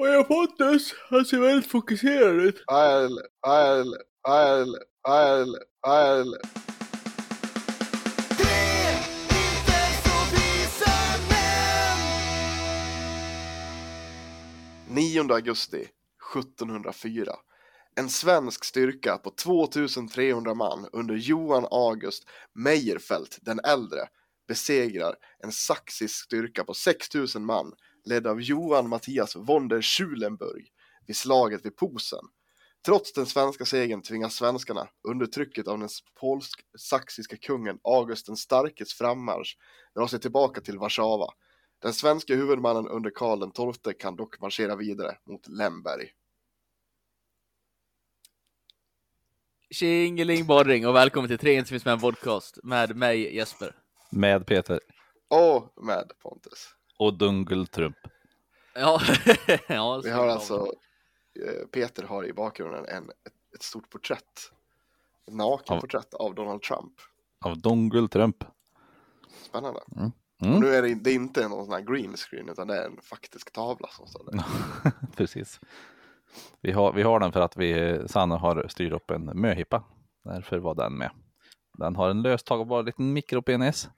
Och 0.00 0.08
jag 0.08 0.28
Pontus, 0.28 0.94
han 1.10 1.24
ser 1.24 1.38
väldigt 1.38 1.70
fokuserad 1.70 2.40
ut. 2.40 2.64
I'll, 2.66 3.18
I'll, 3.46 3.94
I'll, 4.28 4.74
I'll, 5.08 5.54
I'll. 5.86 6.34
9 14.88 15.32
augusti 15.32 15.88
1704. 16.34 17.32
En 17.96 18.08
svensk 18.08 18.64
styrka 18.64 19.18
på 19.18 19.30
2300 19.30 20.54
man 20.54 20.88
under 20.92 21.14
Johan 21.14 21.66
August 21.70 22.24
Meyerfelt 22.54 23.38
den 23.42 23.60
äldre 23.64 24.00
besegrar 24.48 25.14
en 25.44 25.52
saxisk 25.52 26.24
styrka 26.24 26.64
på 26.64 26.74
6000 26.74 27.44
man 27.44 27.72
ledd 28.10 28.26
av 28.26 28.40
Johan 28.40 28.88
Mattias 28.88 29.36
von 29.36 29.68
der 29.68 29.82
Schulenburg 29.82 30.72
vid 31.06 31.16
slaget 31.16 31.64
vid 31.64 31.76
Posen. 31.76 32.24
Trots 32.84 33.12
den 33.12 33.26
svenska 33.26 33.64
segern 33.64 34.02
tvingas 34.02 34.34
svenskarna 34.34 34.88
under 35.08 35.26
trycket 35.26 35.68
av 35.68 35.78
den 35.78 35.88
polsk-saxiska 36.20 37.36
kungen 37.36 37.78
August 37.82 38.26
den 38.26 38.36
starkes 38.36 38.94
frammarsch 38.94 39.56
dra 39.94 40.08
sig 40.08 40.20
tillbaka 40.20 40.60
till 40.60 40.78
Warszawa. 40.78 41.34
Den 41.82 41.92
svenska 41.92 42.34
huvudmannen 42.34 42.88
under 42.88 43.10
Karl 43.10 43.72
XII 43.74 43.94
kan 43.94 44.16
dock 44.16 44.40
marschera 44.40 44.76
vidare 44.76 45.18
mot 45.26 45.48
Lemberg. 45.48 46.10
Tjingeling 49.70 50.46
borring 50.46 50.86
och 50.86 50.94
välkommen 50.94 51.28
till 51.28 51.38
Tre 51.38 51.54
Intimismän 51.54 52.00
podcast 52.00 52.58
med 52.62 52.96
mig 52.96 53.36
Jesper. 53.36 53.76
Med 54.10 54.46
Peter. 54.46 54.80
Och 55.28 55.84
med 55.84 56.12
Pontus. 56.22 56.79
Och 57.00 57.14
Dungeltrump. 57.18 57.96
Ja, 58.74 59.00
ja 59.68 60.00
Vi 60.04 60.10
har 60.10 60.26
alltså, 60.26 60.72
eh, 61.46 61.66
Peter 61.72 62.02
har 62.02 62.24
i 62.24 62.32
bakgrunden 62.32 62.84
en, 62.88 63.10
ett, 63.10 63.54
ett 63.54 63.62
stort 63.62 63.90
porträtt. 63.90 64.52
Ett 65.28 65.34
nakenporträtt 65.34 66.14
av 66.14 66.34
Donald 66.34 66.62
Trump. 66.62 66.92
Av 67.44 67.58
Dungeltrump. 67.58 68.44
Spännande. 69.42 69.80
Mm. 69.96 70.12
Och 70.40 70.46
Mm. 70.46 70.60
nu 70.60 70.68
är 70.68 70.82
det, 70.82 70.94
det 70.94 71.10
är 71.10 71.14
inte 71.14 71.48
någon 71.48 71.64
sån 71.64 71.74
här 71.74 71.80
green 71.80 72.16
screen 72.16 72.48
utan 72.48 72.66
det 72.68 72.76
är 72.76 72.86
en 72.86 72.98
faktisk 73.02 73.52
tavla 73.52 73.88
som 73.88 74.06
står 74.06 74.24
där. 74.32 74.44
Precis. 75.16 75.60
Vi 76.60 76.72
har, 76.72 76.92
vi 76.92 77.02
har 77.02 77.20
den 77.20 77.32
för 77.32 77.40
att 77.40 77.56
vi, 77.56 78.00
Sanne 78.06 78.34
har 78.34 78.68
styrt 78.68 78.92
upp 78.92 79.10
en 79.10 79.24
möhippa. 79.24 79.84
Därför 80.24 80.58
var 80.58 80.74
den 80.74 80.98
med. 80.98 81.10
Den 81.78 81.96
har 81.96 82.10
en 82.10 82.22
löstagbar 82.22 82.82
liten 82.82 83.12
mikropenis. 83.12 83.88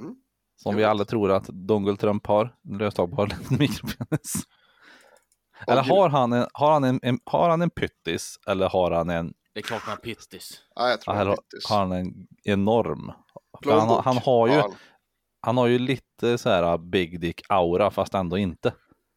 Mm. 0.00 0.16
Som 0.62 0.76
vi 0.76 0.84
alla 0.84 1.04
tror 1.04 1.30
att 1.32 1.46
Dongeltrump 1.46 2.26
har. 2.26 2.54
En 2.70 2.78
löstagbar 2.78 3.28
mikropenis. 3.58 4.34
Eller 5.66 5.82
har 5.82 6.08
han 6.08 6.32
en, 6.32 6.46
har 6.52 6.72
han 6.72 6.84
en, 6.84 7.00
en, 7.02 7.18
har 7.24 7.48
han 7.50 7.62
en 7.62 7.70
pyttis 7.70 8.38
eller 8.46 8.68
har 8.68 8.90
han 8.90 9.10
en, 9.10 9.34
Det 9.54 9.60
är 9.60 9.64
klart 9.64 9.82
man 9.86 9.90
har 9.90 10.02
pittis. 10.02 10.60
Ja, 10.74 10.88
jag 10.90 11.00
tror 11.00 11.14
eller 11.16 11.36
har 11.68 11.78
han 11.78 11.92
en 11.92 12.26
enorm? 12.44 13.12
För 13.64 13.72
Han, 13.80 14.04
han 14.04 14.18
har 14.18 14.48
ju, 14.48 14.54
han. 14.54 14.74
han 15.40 15.56
har 15.56 15.66
ju 15.66 15.78
lite 15.78 16.38
så 16.38 16.48
här 16.50 16.78
big 16.78 17.20
dick 17.20 17.42
aura 17.48 17.90
fast 17.90 18.14
ändå 18.14 18.38
inte. 18.38 18.74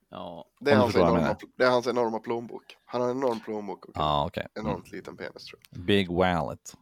Ja, 0.09 0.45
Det 0.59 0.72
är, 0.72 0.75
hans 0.75 0.95
enorma, 0.95 1.35
det 1.57 1.63
är 1.63 1.69
hans 1.69 1.88
enorma 1.88 2.19
plånbok. 2.19 2.63
Han 2.85 3.02
har 3.02 3.09
en 3.09 3.17
enorm 3.17 3.39
plånbok 3.39 3.85
och 3.85 3.91
Ja, 3.95 4.25
okej. 4.28 4.47
en 4.53 4.66
enormt 4.67 4.91
liten 4.91 5.17
penis 5.17 5.45
tror 5.45 5.59
jag. 5.69 5.75
Mm. 5.78 5.85
Big 5.85 6.11
wallet. 6.11 6.73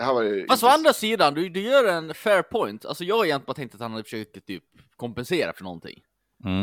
Det 0.00 0.04
här 0.06 0.14
var 0.14 0.22
ju... 0.22 0.46
Fast 0.46 0.62
å 0.62 0.66
andra 0.66 0.92
sidan, 0.92 1.34
du, 1.34 1.48
du 1.48 1.60
gör 1.60 1.84
en 1.88 2.14
fair 2.14 2.42
point. 2.42 2.84
Alltså 2.84 3.04
jag 3.04 3.16
har 3.16 3.24
egentligen 3.24 3.46
bara 3.46 3.54
tänkt 3.54 3.74
att 3.74 3.80
han 3.80 3.90
hade 3.90 4.04
försökt 4.04 4.46
typ 4.46 4.64
kompensera 4.96 5.52
för 5.52 5.64
någonting. 5.64 6.02
Mm. 6.44 6.62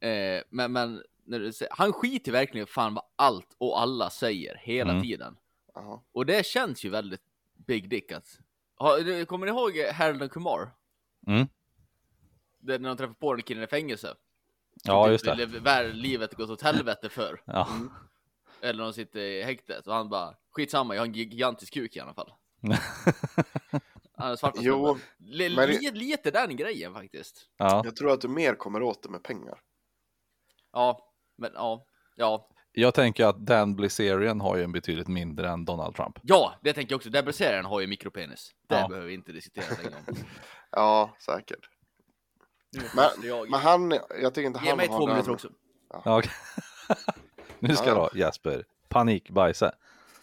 Eh, 0.00 0.42
men 0.50 0.72
men 0.72 1.02
när 1.26 1.40
du 1.40 1.52
säger, 1.52 1.72
han 1.76 1.92
skiter 1.92 2.32
verkligen 2.32 2.66
fan 2.66 2.94
vad 2.94 3.04
allt 3.16 3.48
och 3.58 3.80
alla 3.80 4.10
säger 4.10 4.56
hela 4.62 4.90
Mm. 4.90 5.02
tiden. 5.02 5.36
Jaha. 5.74 6.00
Och 6.12 6.26
det 6.26 6.46
känns 6.46 6.84
ju 6.84 6.88
väldigt 6.90 7.20
big 7.66 7.88
dick 7.88 8.12
att... 8.12 8.38
Har, 8.76 8.98
du- 8.98 9.24
kommer 9.26 9.46
ni 9.46 9.52
ihåg 9.52 9.92
Harold 9.94 10.22
and 10.22 10.30
Kumar? 10.30 10.70
Mm. 11.26 11.46
Det, 12.60 12.78
när 12.78 12.88
de 12.88 12.96
träffade 12.96 13.18
på 13.18 13.34
den 13.34 13.42
killen 13.42 13.64
i 13.64 13.66
fängelse. 13.66 14.14
Ja, 14.84 15.04
Typ 15.04 15.12
just 15.12 15.24
det. 15.24 15.34
le- 15.34 15.58
Vär, 15.58 15.92
livet 15.92 16.34
gått 16.34 16.50
åt 16.50 16.62
helvete 16.62 17.08
för. 17.08 17.42
Ja. 17.44 17.68
Eller 18.64 18.78
när 18.78 18.84
de 18.84 18.92
sitter 18.92 19.20
i 19.20 19.42
häktet 19.42 19.86
och 19.86 19.94
han 19.94 20.08
bara 20.08 20.34
skitsamma, 20.50 20.94
jag 20.94 21.00
har 21.02 21.06
en 21.06 21.12
gigantisk 21.12 21.74
kuk 21.74 21.96
i 21.96 22.00
alla 22.00 22.14
fall. 22.14 22.32
Svarta 24.38 24.58
Jo, 24.62 24.98
men 25.18 25.68
Lite 25.94 26.30
den 26.30 26.56
grejen 26.56 26.94
faktiskt. 26.94 27.46
ja. 27.56 27.82
Jag 27.84 27.96
tror 27.96 28.10
att 28.12 28.20
du 28.20 28.28
mer 28.28 28.54
kommer 28.54 28.82
åt 28.82 29.02
det 29.02 29.08
med 29.08 29.22
pengar. 29.22 29.58
Ja, 30.72 31.12
men 31.38 31.50
ja, 31.54 31.86
ja, 32.16 32.48
Jag 32.72 32.94
tänker 32.94 33.26
att 33.26 33.46
Dan 33.46 33.76
Blizzarian 33.76 34.40
har 34.40 34.56
ju 34.56 34.64
en 34.64 34.72
betydligt 34.72 35.08
mindre 35.08 35.48
än 35.50 35.64
Donald 35.64 35.96
Trump. 35.96 36.18
ja, 36.22 36.54
det 36.62 36.72
tänker 36.72 36.92
jag 36.92 36.96
också. 36.96 37.10
Debresseren 37.10 37.64
har 37.64 37.80
ju 37.80 37.86
mikropenis. 37.86 38.50
Det 38.68 38.74
Ja. 38.78 38.88
behöver 38.88 39.08
vi 39.08 39.14
inte 39.14 39.32
diskutera 39.32 39.64
längre 39.82 39.96
om. 40.08 40.14
Ja, 40.70 41.16
säkert. 41.26 41.68
Men, 42.96 43.10
men 43.50 43.60
han, 43.60 43.90
jag 44.22 44.34
tycker 44.34 44.46
inte 44.46 44.60
Ge 44.62 44.68
han 44.68 44.76
mig 44.76 44.88
har 44.88 44.98
två 44.98 45.06
den- 45.06 45.14
minuter 45.16 45.32
också. 45.32 45.48
Ja, 46.04 46.18
okej. 46.18 46.30
nu 47.68 47.76
ska 47.76 47.86
Ja. 47.88 47.94
du 47.94 48.00
ha 48.00 48.10
Jesper. 48.14 48.64
Panikbajsa. 48.88 49.72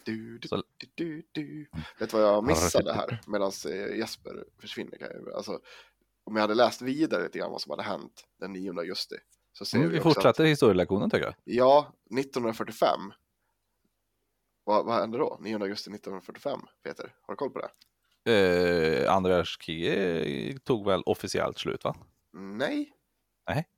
Du, 0.04 0.38
du, 0.38 0.48
Så- 0.48 0.62
du, 0.94 1.22
du. 1.32 1.66
Vet 1.98 2.10
du 2.10 2.16
vad 2.16 2.26
jag 2.26 2.44
missade 2.44 2.92
här 2.94 3.20
medan 3.26 3.52
Jesper 3.98 4.44
försvinner? 4.58 4.98
Kan 4.98 5.08
jag, 5.12 5.34
alltså, 5.34 5.60
om 6.24 6.36
jag 6.36 6.40
hade 6.40 6.54
läst 6.54 6.82
vidare 6.82 7.22
lite 7.22 7.38
grann 7.38 7.50
vad 7.50 7.60
som 7.60 7.70
hade 7.70 7.82
hänt 7.82 8.24
den 8.40 8.52
9 8.52 8.78
augusti. 8.78 9.16
Så 9.52 9.64
ser 9.64 9.78
Mm, 9.78 9.88
vi 9.90 9.94
vi 9.94 10.00
också 10.00 10.08
att, 10.08 10.14
fortsätter 10.14 10.44
historielektionen 10.44 11.10
tycker 11.10 11.24
jag. 11.24 11.34
ja, 11.44 11.92
1945. 12.18 13.00
Vad, 14.64 14.84
vad 14.86 14.94
hände 15.00 15.18
då? 15.18 15.38
9 15.40 15.54
augusti 15.62 15.90
1945, 15.90 16.60
Peter? 16.84 17.14
Har 17.22 17.32
du 17.34 17.36
koll 17.36 17.50
på 17.50 17.58
det? 17.60 17.70
Eh, 18.32 19.14
andra 19.14 19.36
världskriget 19.36 20.64
tog 20.64 20.86
väl 20.86 21.02
officiellt 21.06 21.58
slut 21.58 21.84
va? 21.84 21.96
Nej. 22.32 22.92
Nej. 23.48 23.68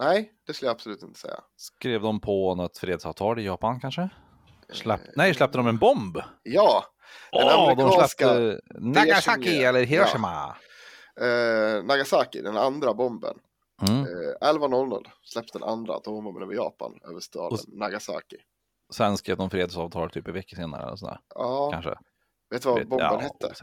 Nej, 0.00 0.32
det 0.46 0.52
skulle 0.54 0.66
jag 0.68 0.74
absolut 0.74 1.02
inte 1.02 1.20
säga. 1.20 1.40
Skrev 1.56 2.02
de 2.02 2.20
på 2.20 2.54
något 2.54 2.78
fredsavtal 2.78 3.38
i 3.38 3.44
Japan 3.44 3.80
kanske? 3.80 4.08
Släpp... 4.72 5.00
Eh, 5.00 5.06
Nej, 5.16 5.34
släppte 5.34 5.58
de 5.58 5.66
en 5.66 5.78
bomb? 5.78 6.18
Ja, 6.42 6.84
Den 7.32 7.46
de 7.46 7.52
amerikanska 7.52 8.26
släppte 8.28 8.60
Nagasaki 8.80 9.50
D-29. 9.50 9.68
eller 9.68 9.82
Hiroshima. 9.84 10.56
eh, 11.20 11.84
Nagasaki, 11.84 12.42
den 12.42 12.56
andra 12.56 12.94
bomben. 12.94 13.38
Mm. 13.88 14.00
Eh, 14.00 14.48
11.00 14.52 15.06
släpps 15.22 15.52
den 15.52 15.62
andra 15.62 15.94
atombomben 15.94 16.42
över 16.42 16.54
Japan, 16.54 16.98
över 17.10 17.20
staden 17.20 17.52
Och- 17.52 17.78
Nagasaki. 17.78 18.36
Sen 18.92 19.16
skrev 19.18 19.36
de 19.36 19.50
fredsavtal 19.50 20.10
typ 20.10 20.28
en 20.28 20.34
vecka 20.34 20.56
senare. 20.56 20.82
Eller 20.82 20.96
sådär, 20.96 21.18
Ja, 21.34 21.70
kanske. 21.72 21.94
vet 22.50 22.62
du 22.62 22.68
vad 22.68 22.88
bomben 22.88 23.06
ja, 23.12 23.18
hette? 23.18 23.54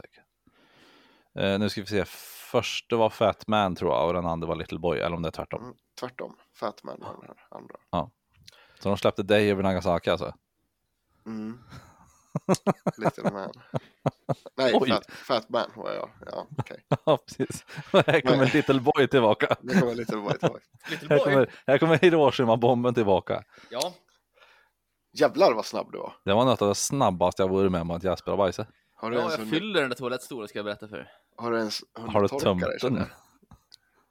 Eh, 1.38 1.58
nu 1.58 1.68
ska 1.68 1.80
vi 1.80 1.86
se. 1.86 2.04
Första 2.50 2.96
var 2.96 3.10
Fat 3.10 3.46
Man 3.46 3.74
tror 3.76 3.92
jag 3.94 4.06
och 4.06 4.12
den 4.14 4.26
andra 4.26 4.48
var 4.48 4.56
Little 4.56 4.78
Boy. 4.78 4.98
Eller 4.98 5.16
om 5.16 5.22
det 5.22 5.28
är 5.28 5.32
tvärtom. 5.32 5.62
Mm, 5.62 5.74
tvärtom, 5.98 6.36
Fat 6.54 6.82
Man 6.84 6.96
var 7.00 7.12
den 7.12 7.22
här 7.36 7.58
andra. 7.58 7.76
Så 8.80 8.88
de 8.88 8.98
släppte 8.98 9.22
dig 9.22 9.50
över 9.50 9.62
Nagasaki 9.62 10.10
alltså? 10.10 10.34
Mm. 11.26 11.58
Little 12.96 13.30
Man. 13.30 13.52
Nej, 14.56 14.72
Oj. 14.74 14.88
fat, 14.90 15.06
fat 15.10 15.48
Man 15.48 15.70
var 15.76 15.92
jag. 15.92 16.10
Ja, 16.26 16.46
okej. 16.58 16.84
Ja, 17.04 17.16
precis. 17.26 17.64
Här 17.92 18.20
kommer 18.20 18.46
Little 18.54 18.80
Boy 18.80 19.08
tillbaka. 19.08 19.56
Nu 19.60 19.80
kommer 19.80 19.94
Little 19.94 20.16
Boy 20.16 20.38
tillbaka. 20.38 20.64
Little 20.90 21.08
Här 21.08 21.16
boy. 21.16 21.24
kommer, 21.24 21.50
här 21.66 21.78
kommer 21.78 21.98
Hiroshima-bomben 21.98 22.94
tillbaka. 22.94 23.44
Ja, 23.70 23.92
Jävlar 25.12 25.52
vad 25.54 25.66
snabb 25.66 25.92
du 25.92 25.98
var. 25.98 26.16
Det 26.24 26.32
var 26.34 26.44
något 26.44 26.62
av 26.62 26.68
det 26.68 26.74
snabbaste 26.74 27.42
jag 27.42 27.48
varit 27.48 27.72
med 27.72 27.80
om 27.80 27.90
att 27.90 28.02
Jasper 28.04 28.30
har 28.30 28.38
bajsat. 28.38 28.68
Har 28.94 29.10
du 29.10 29.16
ja 29.16 29.22
ens, 29.22 29.38
jag 29.38 29.48
fyller 29.48 29.80
den 29.80 29.90
där 29.90 29.96
toalettstolen 29.96 30.48
ska 30.48 30.58
jag 30.58 30.66
berätta 30.66 30.88
för 30.88 30.96
er. 30.96 31.12
har 31.36 31.50
du 31.50 31.58
ens 31.58 31.80
Har 31.92 32.22
du 32.22 32.28
tömt 32.28 32.60
dig, 32.60 32.78
den? 32.82 33.04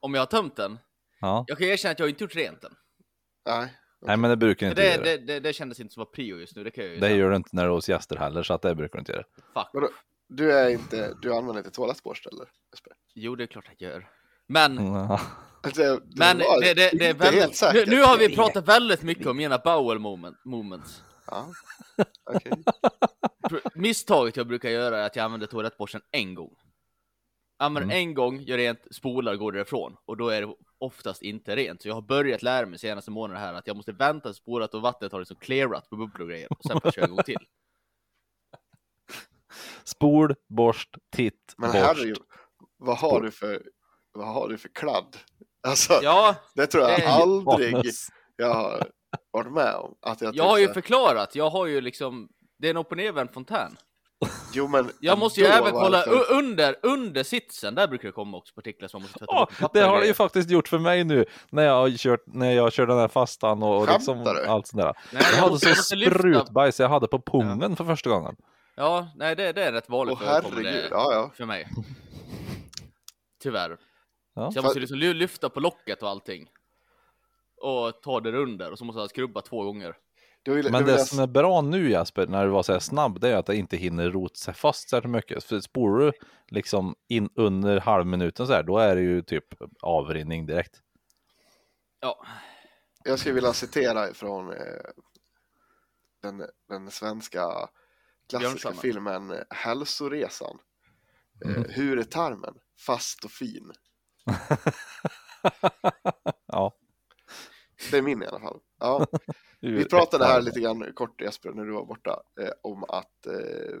Om 0.00 0.14
jag 0.14 0.20
har 0.20 0.26
tömt 0.26 0.56
den? 0.56 0.78
Ja. 1.20 1.44
Jag 1.48 1.58
kan 1.58 1.66
erkänna 1.68 1.92
att 1.92 1.98
jag 1.98 2.08
inte 2.08 2.24
gjort 2.24 2.34
rent 2.36 2.60
den. 2.60 2.74
Nej. 3.46 3.74
Nej, 4.00 4.16
men 4.16 4.30
det 4.30 4.36
brukar 4.36 4.66
du 4.66 4.70
inte 4.70 4.82
Det, 4.82 4.94
göra. 4.94 5.02
det, 5.04 5.16
det, 5.16 5.40
det 5.40 5.52
kändes 5.52 5.80
inte 5.80 5.94
som 5.94 6.02
att 6.02 6.12
prio 6.12 6.38
just 6.38 6.56
nu, 6.56 6.64
det 6.64 6.70
kan 6.70 6.84
jag 6.84 6.94
ju 6.94 7.00
Det 7.00 7.06
säga. 7.06 7.16
gör 7.16 7.30
du 7.30 7.36
inte 7.36 7.50
när 7.52 7.62
du 7.62 7.68
är 7.68 7.72
hos 7.74 7.88
gäster 7.88 8.16
heller, 8.16 8.42
så 8.42 8.54
att 8.54 8.62
det 8.62 8.74
brukar 8.74 8.92
du 8.98 9.00
inte 9.00 9.12
göra. 9.12 9.24
Fuck. 9.54 9.68
Vadå? 9.72 9.88
Du 10.28 10.52
är 10.52 10.68
inte, 10.70 11.14
du 11.22 11.34
använder 11.34 11.58
inte 11.60 11.70
toalettborste 11.70 12.28
eller? 12.32 12.46
Jesper? 12.72 12.92
Jo, 13.14 13.36
det 13.36 13.44
är 13.44 13.46
klart 13.46 13.64
jag 13.78 13.90
gör. 13.90 14.08
Men, 14.48 14.76
Ja. 14.86 15.20
Alltså, 15.62 15.82
det 15.82 16.00
men 16.18 16.38
var 16.38 16.60
det, 16.60 16.74
det, 16.74 16.74
det 16.74 16.82
är 16.82 16.92
inte 16.92 17.04
helt 17.06 17.20
väldigt... 17.20 17.48
Nu, 17.48 17.54
säkert. 17.54 17.88
nu 17.88 18.02
har 18.02 18.18
vi 18.18 18.34
pratat 18.36 18.68
väldigt 18.68 19.02
mycket 19.02 19.26
om 19.26 19.36
mina 19.36 19.58
bowel 19.58 19.98
moment, 19.98 20.36
moments. 20.44 21.02
Ja, 21.26 21.46
okej. 22.30 22.52
Pr- 23.50 23.60
Misstaget 23.74 24.36
jag 24.36 24.46
brukar 24.46 24.68
göra 24.68 24.98
är 24.98 25.06
att 25.06 25.16
jag 25.16 25.24
använder 25.24 25.46
toalettborsten 25.46 26.00
en 26.10 26.34
gång. 26.34 26.50
Använder 27.60 27.94
Mm. 27.96 28.08
en 28.08 28.14
gång, 28.14 28.40
gör 28.40 28.56
rent, 28.56 28.80
spolar, 28.90 29.36
går 29.36 29.52
därifrån. 29.52 29.96
Och 30.04 30.16
då 30.16 30.28
är 30.28 30.42
det 30.42 30.54
oftast 30.78 31.22
inte 31.22 31.56
rent. 31.56 31.82
Så 31.82 31.88
jag 31.88 31.94
har 31.94 32.02
börjat 32.02 32.42
lära 32.42 32.66
mig 32.66 32.78
senaste 32.78 33.10
månaden 33.10 33.42
här 33.42 33.54
att 33.54 33.66
jag 33.66 33.76
måste 33.76 33.92
vänta 33.92 34.28
tills 34.28 34.36
spolat 34.36 34.74
och 34.74 34.82
vattnet 34.82 35.12
har 35.12 35.18
liksom 35.18 35.36
clearat 35.36 35.90
på 35.90 35.96
bubblor 35.96 36.20
och 36.22 36.28
grejer. 36.28 36.52
Och 36.52 36.62
sen 36.62 36.80
får 36.80 36.82
jag 36.84 36.94
köra 36.94 37.04
en 37.04 37.10
gång 37.14 37.24
till. 37.24 37.36
Spol, 39.84 40.34
borst, 40.48 40.96
titt, 41.16 41.54
Men 41.56 41.70
borst. 41.70 41.82
herregud, 41.84 42.18
vad 42.76 42.98
har 42.98 43.08
Spår. 43.10 43.20
du 43.22 43.30
för, 43.30 43.62
vad 44.12 44.26
har 44.28 44.48
du 44.48 44.58
för 44.58 44.68
kladd? 44.68 45.16
Alltså, 45.68 45.92
Ja, 46.02 46.34
det 46.54 46.66
tror 46.66 46.84
jag 46.84 46.98
det 47.00 47.04
är- 47.04 47.20
aldrig, 47.22 47.74
jag 48.36 48.54
har 48.54 48.86
varit 49.30 49.52
med 49.52 49.74
om. 49.74 49.94
Att 50.00 50.20
jag, 50.20 50.36
Jag 50.36 50.44
har 50.44 50.58
ju 50.58 50.66
tyckte- 50.66 50.82
förklarat, 50.82 51.34
jag 51.34 51.50
har 51.50 51.66
ju 51.66 51.80
liksom, 51.80 52.28
det 52.58 52.66
är 52.66 52.70
en 52.70 52.76
upp 52.76 52.90
och 52.90 52.96
nervänd 52.96 53.32
fontän. 53.32 53.76
Jo, 54.52 54.68
men 54.68 54.90
Jag 55.00 55.18
måste 55.18 55.40
ju 55.40 55.46
även 55.46 55.72
kolla 55.72 56.04
varför- 56.06 56.32
under, 56.34 56.76
under 56.82 57.22
sitsen, 57.22 57.74
där 57.74 57.88
brukar 57.88 58.08
det 58.08 58.12
komma 58.12 58.36
också 58.36 58.54
partiklar 58.54 58.88
som 58.88 58.98
man 59.00 59.02
måste 59.04 59.18
tvätta 59.18 59.32
Ja, 59.32 59.48
bort 59.60 59.72
det 59.72 59.80
har 59.80 60.00
det 60.00 60.06
ju 60.06 60.14
faktiskt 60.14 60.50
gjort 60.50 60.68
för 60.68 60.78
mig 60.78 61.04
nu 61.04 61.24
när 61.50 61.62
jag 61.62 61.72
har 61.74 61.90
kört, 61.90 62.22
när 62.26 62.50
jag 62.52 62.72
kör 62.72 62.86
den 62.86 62.98
här 62.98 63.08
fastan 63.08 63.62
och, 63.62 63.80
och 63.82 63.88
liksom 63.88 64.24
du? 64.24 64.46
allt 64.46 64.66
sånt 64.66 64.82
där. 64.82 64.92
Nej, 65.12 65.22
Jag 65.30 65.38
jag 65.38 65.42
hade 65.42 65.58
så 65.58 65.74
sprutbajs 65.82 66.80
jag 66.80 66.88
hade 66.88 67.08
på 67.08 67.20
pungen 67.20 67.76
för 67.76 67.84
första 67.84 68.10
gången. 68.10 68.36
Ja, 68.74 69.08
nej 69.16 69.36
det, 69.36 69.52
det 69.52 69.64
är 69.64 69.72
rätt 69.72 69.88
vanligt 69.88 70.18
förekommande 70.18 70.70
herregud, 70.70 70.88
ja 70.90 71.12
ja. 71.12 71.30
för 71.36 71.44
mig. 71.44 71.68
Tyvärr. 73.42 73.76
Ja. 74.34 74.50
Så 74.52 74.58
jag 74.58 74.64
måste 74.64 74.80
liksom 74.80 74.98
ly- 74.98 75.14
lyfta 75.14 75.48
på 75.48 75.60
locket 75.60 76.02
och 76.02 76.08
allting. 76.08 76.46
Och 77.62 78.02
ta 78.02 78.20
det 78.20 78.38
under 78.38 78.70
och 78.72 78.78
så 78.78 78.84
måste 78.84 79.00
jag 79.00 79.10
skrubba 79.10 79.40
två 79.40 79.62
gånger. 79.64 79.94
Då 80.48 80.54
vill, 80.54 80.70
Men 80.70 80.84
vill 80.84 80.94
det 80.94 80.98
jag, 80.98 81.08
som 81.08 81.18
är 81.18 81.26
bra 81.26 81.60
nu 81.60 81.90
Jasper, 81.90 82.26
när 82.26 82.44
du 82.44 82.50
var 82.50 82.62
så 82.62 82.72
här 82.72 82.78
snabb, 82.78 83.20
det 83.20 83.28
är 83.28 83.36
att 83.36 83.46
det 83.46 83.56
inte 83.56 83.76
hinner 83.76 84.10
rota 84.10 84.34
sig 84.34 84.54
fast 84.54 84.88
särskilt 84.88 85.12
mycket. 85.12 85.44
För 85.44 85.60
spolar 85.60 85.98
du 85.98 86.12
liksom 86.48 86.94
in 87.08 87.30
under 87.34 87.80
halvminuten 87.80 88.46
så 88.46 88.52
här, 88.52 88.62
då 88.62 88.78
är 88.78 88.96
det 88.96 89.02
ju 89.02 89.22
typ 89.22 89.44
avrinning 89.82 90.46
direkt. 90.46 90.82
Ja, 92.00 92.26
jag 93.04 93.18
skulle 93.18 93.34
vilja 93.34 93.52
citera 93.52 94.14
från 94.14 94.52
eh, 94.52 94.56
den, 96.22 96.42
den 96.68 96.90
svenska 96.90 97.68
klassiska 98.30 98.72
filmen 98.72 99.30
eh, 99.30 99.38
Hälsoresan. 99.50 100.58
Eh, 101.44 101.50
Mm. 101.50 101.64
Hur 101.70 101.98
är 101.98 102.04
tarmen? 102.04 102.54
Fast 102.86 103.24
och 103.24 103.30
fin. 103.30 103.72
Ja. 106.46 106.76
Det 107.90 107.98
är 107.98 108.02
min 108.02 108.22
i 108.22 108.26
alla 108.26 108.40
fall. 108.40 108.60
Ja. 108.78 109.06
Vi 109.60 109.84
pratade 109.84 110.24
här 110.24 110.42
lite 110.42 110.60
grann 110.60 110.92
kort 110.94 111.20
Jesper 111.20 111.52
när 111.52 111.64
du 111.64 111.72
var 111.72 111.84
borta 111.84 112.22
eh, 112.40 112.50
om 112.62 112.84
att 112.88 113.26
eh, 113.26 113.78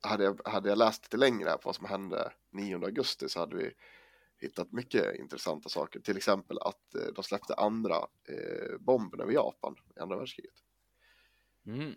hade, 0.00 0.24
jag, 0.24 0.40
hade 0.44 0.68
jag 0.68 0.78
läst 0.78 1.04
lite 1.04 1.16
längre 1.16 1.50
på 1.50 1.60
vad 1.64 1.76
som 1.76 1.84
hände 1.86 2.32
9 2.52 2.76
augusti 2.84 3.28
så 3.28 3.40
hade 3.40 3.56
vi 3.56 3.72
hittat 4.40 4.72
mycket 4.72 5.14
intressanta 5.14 5.68
saker. 5.68 6.00
Till 6.00 6.16
exempel 6.16 6.58
att 6.58 6.94
eh, 6.94 7.12
de 7.14 7.24
släppte 7.24 7.54
andra 7.54 7.96
eh, 8.28 8.78
bomben 8.80 9.20
över 9.20 9.32
Japan 9.32 9.76
i 9.96 10.00
andra 10.00 10.16
världskriget. 10.16 10.54
mm. 11.66 11.94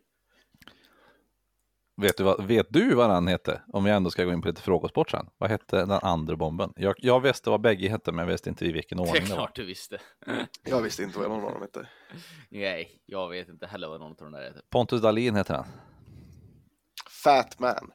Vet 2.01 2.17
du, 2.17 2.23
vad, 2.23 2.45
vet 2.45 2.67
du 2.69 2.95
vad 2.95 3.09
den 3.09 3.27
hette? 3.27 3.61
Om 3.67 3.83
vi 3.83 3.91
ändå 3.91 4.11
ska 4.11 4.23
gå 4.23 4.31
in 4.33 4.41
på 4.41 4.47
lite 4.47 4.61
frågesport 4.61 5.11
sen. 5.11 5.25
Vad 5.37 5.49
hette 5.49 5.75
den 5.77 5.91
andra 5.91 6.35
bomben? 6.35 6.73
Jag, 6.75 6.95
jag 6.97 7.19
visste 7.19 7.49
vad 7.49 7.61
bägge 7.61 7.89
hette, 7.89 8.11
men 8.11 8.25
jag 8.25 8.31
visste 8.31 8.49
inte 8.49 8.65
i 8.65 8.71
vilken 8.71 8.97
det 8.97 9.03
är 9.03 9.07
ordning 9.07 9.23
det 9.23 9.29
var. 9.29 9.35
klart 9.37 9.55
du 9.55 9.65
visste. 9.65 9.97
Jag 10.63 10.81
visste 10.81 11.03
inte 11.03 11.19
vad 11.19 11.29
någon 11.29 11.45
av 11.45 11.51
dem 11.51 11.61
hette. 11.61 11.87
Nej, 12.49 13.01
jag 13.05 13.29
vet 13.29 13.49
inte 13.49 13.67
heller 13.67 13.87
vad 13.87 13.99
någon 13.99 14.11
av 14.11 14.15
de 14.17 14.31
där 14.31 14.43
heter. 14.43 14.61
Pontus 14.69 15.01
Dahlin 15.01 15.35
heter 15.35 15.53
den. 15.53 15.65
Fat 17.23 17.59
Man. 17.59 17.91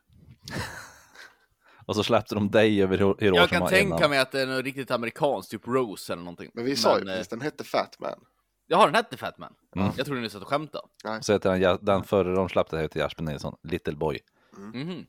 Och 1.86 1.96
så 1.96 2.02
släppte 2.04 2.34
de 2.34 2.50
dig 2.50 2.82
över 2.82 2.98
Hiro- 2.98 3.16
Hiroshima 3.20 3.36
Jag 3.36 3.48
kan 3.48 3.68
tänka 3.68 3.96
innan. 3.96 4.10
mig 4.10 4.18
att 4.18 4.32
det 4.32 4.40
är 4.42 4.46
något 4.46 4.64
riktigt 4.64 4.90
amerikanskt, 4.90 5.50
typ 5.50 5.66
Rose 5.66 6.12
eller 6.12 6.22
någonting. 6.22 6.50
Men 6.54 6.64
vi 6.64 6.76
sa 6.76 6.98
ju 6.98 7.02
eh, 7.02 7.06
precis, 7.06 7.28
den 7.28 7.40
hette 7.40 7.64
Fat 7.64 7.96
Man. 8.00 8.18
Jaha, 8.66 8.86
den 8.86 8.94
hette 8.94 9.16
Fatman. 9.16 9.54
Mm. 9.76 9.92
Jag 9.96 10.06
trodde 10.06 10.20
ni 10.20 10.30
satt 10.30 10.42
och 10.42 10.48
skämtade. 10.48 10.88
Så 11.20 11.32
heter 11.32 11.58
den, 11.58 11.78
den 11.82 12.04
förra 12.04 12.34
de 12.34 12.48
släppte 12.48 12.78
heter 12.78 13.00
Jasper 13.00 13.22
Nilsson, 13.22 13.56
Little 13.62 13.96
Boy. 13.96 14.20
Mhm. 14.56 15.06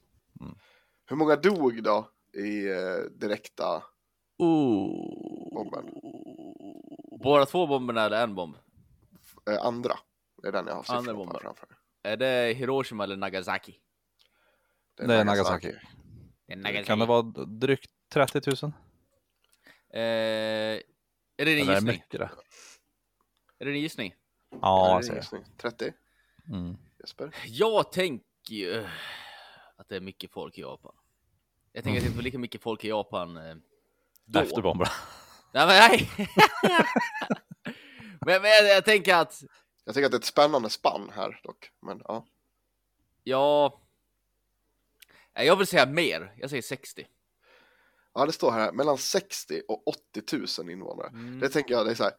Hur 1.05 1.15
många 1.15 1.35
dog 1.35 1.83
då 1.83 2.09
i 2.33 2.67
eh, 2.69 3.11
direkta 3.11 3.83
bomben? 4.37 5.85
Båda 7.19 7.45
två 7.45 7.67
bomberna 7.67 8.05
eller 8.05 8.23
en 8.23 8.35
bomb? 8.35 8.55
Eh, 9.49 9.65
andra. 9.65 9.93
Det 10.41 10.47
är 10.47 10.51
den 10.51 10.67
jag 10.67 10.75
har 10.75 10.83
siffror 10.83 11.25
på 11.25 11.39
framför. 11.39 11.67
Är 12.03 12.17
det 12.17 12.53
Hiroshima 12.53 13.03
eller 13.03 13.17
Nagasaki? 13.17 13.75
Det 14.97 15.03
är 15.03 15.25
Nagasaki. 15.25 15.71
Det 16.47 16.53
är 16.53 16.57
Nagasaki. 16.57 16.85
Kan 16.85 16.99
det 16.99 17.05
vara 17.05 17.21
drygt 17.45 17.91
30 18.13 18.41
000? 18.63 18.73
Eh, 19.93 19.99
är 19.99 20.81
det 21.37 21.45
din 21.45 21.47
är 21.47 21.65
det 21.65 21.73
gissning? 21.73 21.85
mycket 21.85 22.19
det? 22.19 22.29
Är 23.59 23.65
det 23.65 23.71
din 23.71 23.81
gissning? 23.81 24.15
Ja, 24.61 24.89
det 24.89 24.97
är 24.97 25.01
säger 25.01 25.13
en 25.13 25.19
gissning. 25.19 25.43
30 25.57 25.93
Mm. 26.49 26.77
Jesper? 26.99 27.35
Jag 27.45 27.91
tänker 27.91 28.25
ju 28.55 28.85
att 29.75 29.89
det 29.89 29.95
är 29.95 30.01
mycket 30.01 30.31
folk 30.31 30.57
i 30.57 30.61
Japan. 30.61 30.95
Jag 31.71 31.83
tänker 31.83 31.99
att 31.99 32.03
det 32.03 32.07
inte 32.07 32.17
var 32.17 32.23
lika 32.23 32.39
mycket 32.39 32.61
folk 32.61 32.83
i 32.83 32.87
Japan 32.87 33.37
eh, 33.37 33.55
då. 34.25 34.39
Efter 34.39 34.61
bomberna. 34.61 34.91
Nej, 35.53 35.67
men 35.67 35.75
nej! 35.75 36.11
men, 38.25 38.41
men 38.41 38.51
jag, 38.51 38.67
jag 38.67 38.85
tänker 38.85 39.15
att, 39.15 39.43
Jag 39.83 39.95
tycker 39.95 40.05
att 40.05 40.11
det 40.11 40.15
är 40.15 40.19
ett 40.19 40.25
spännande 40.25 40.69
spann 40.69 41.11
här 41.15 41.39
dock. 41.43 41.71
Men 41.81 42.01
ja. 42.05 42.25
ja... 43.23 43.81
Jag 45.33 45.55
vill 45.55 45.67
säga 45.67 45.85
mer. 45.85 46.33
Jag 46.37 46.49
säger 46.49 46.61
60. 46.61 47.07
Ja, 48.13 48.25
det 48.25 48.31
står 48.31 48.51
här 48.51 48.71
mellan 48.71 48.97
60 48.97 49.61
och 49.67 49.87
80 49.87 50.61
000 50.61 50.69
invånare. 50.69 51.07
Mm. 51.07 51.39
Det 51.39 51.49
tänker 51.49 51.73
jag, 51.73 51.85
det 51.85 51.91
är 51.91 51.95
så 51.95 52.03
här, 52.03 52.13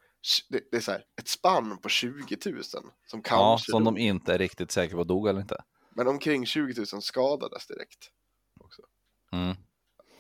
det, 0.48 0.60
det 0.70 0.76
är 0.76 0.80
så 0.80 0.90
här, 0.92 1.04
ett 1.20 1.28
spann 1.28 1.78
på 1.78 1.88
20 1.88 2.36
000 2.46 2.62
som 2.64 2.90
Ja, 3.12 3.20
kanske 3.24 3.70
som 3.70 3.84
dog. 3.84 3.94
de 3.94 4.00
inte 4.00 4.34
är 4.34 4.38
riktigt 4.38 4.70
säkra 4.70 4.96
på 4.98 5.04
dog 5.04 5.28
eller 5.28 5.40
inte. 5.40 5.62
Men 5.90 6.08
omkring 6.08 6.46
20 6.46 6.74
000 6.92 7.02
skadades 7.02 7.66
direkt. 7.66 8.10
Också. 8.60 8.82
Mm. 9.32 9.56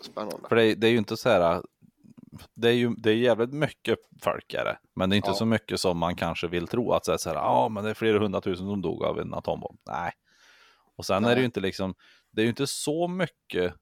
Spännande. 0.00 0.48
För 0.48 0.56
det 0.56 0.64
är, 0.64 0.76
det 0.76 0.86
är 0.86 0.90
ju 0.90 0.98
inte 0.98 1.16
så 1.16 1.28
här. 1.28 1.62
Det 2.54 2.68
är 2.68 2.72
ju 2.72 2.94
det 2.96 3.10
är 3.10 3.14
jävligt 3.14 3.52
mycket 3.52 3.98
folk 4.22 4.54
är 4.54 4.64
det. 4.64 4.78
Men 4.96 5.10
det 5.10 5.14
är 5.14 5.16
inte 5.16 5.30
Ja. 5.30 5.34
så 5.34 5.44
mycket 5.44 5.80
som 5.80 5.98
man 5.98 6.16
kanske 6.16 6.48
vill 6.48 6.66
tro 6.68 6.92
att 6.92 7.04
så 7.04 7.10
här, 7.10 7.18
så 7.18 7.28
här, 7.28 7.36
ja 7.36 7.68
men 7.68 7.84
det 7.84 7.90
är 7.90 7.94
flera 7.94 8.18
hundratusen 8.18 8.66
som 8.66 8.82
dog 8.82 9.04
av 9.04 9.18
en 9.18 9.34
atombomb. 9.34 9.78
Nej. 9.86 10.12
Och 10.96 11.06
sen 11.06 11.16
är 11.24 11.28
det 11.28 11.34
Nej. 11.34 11.38
ju 11.38 11.44
inte 11.44 11.60
liksom, 11.60 11.94
det 12.32 12.40
är 12.40 12.44
ju 12.44 12.50
inte 12.50 12.66
så 12.66 13.08
mycket 13.08 13.74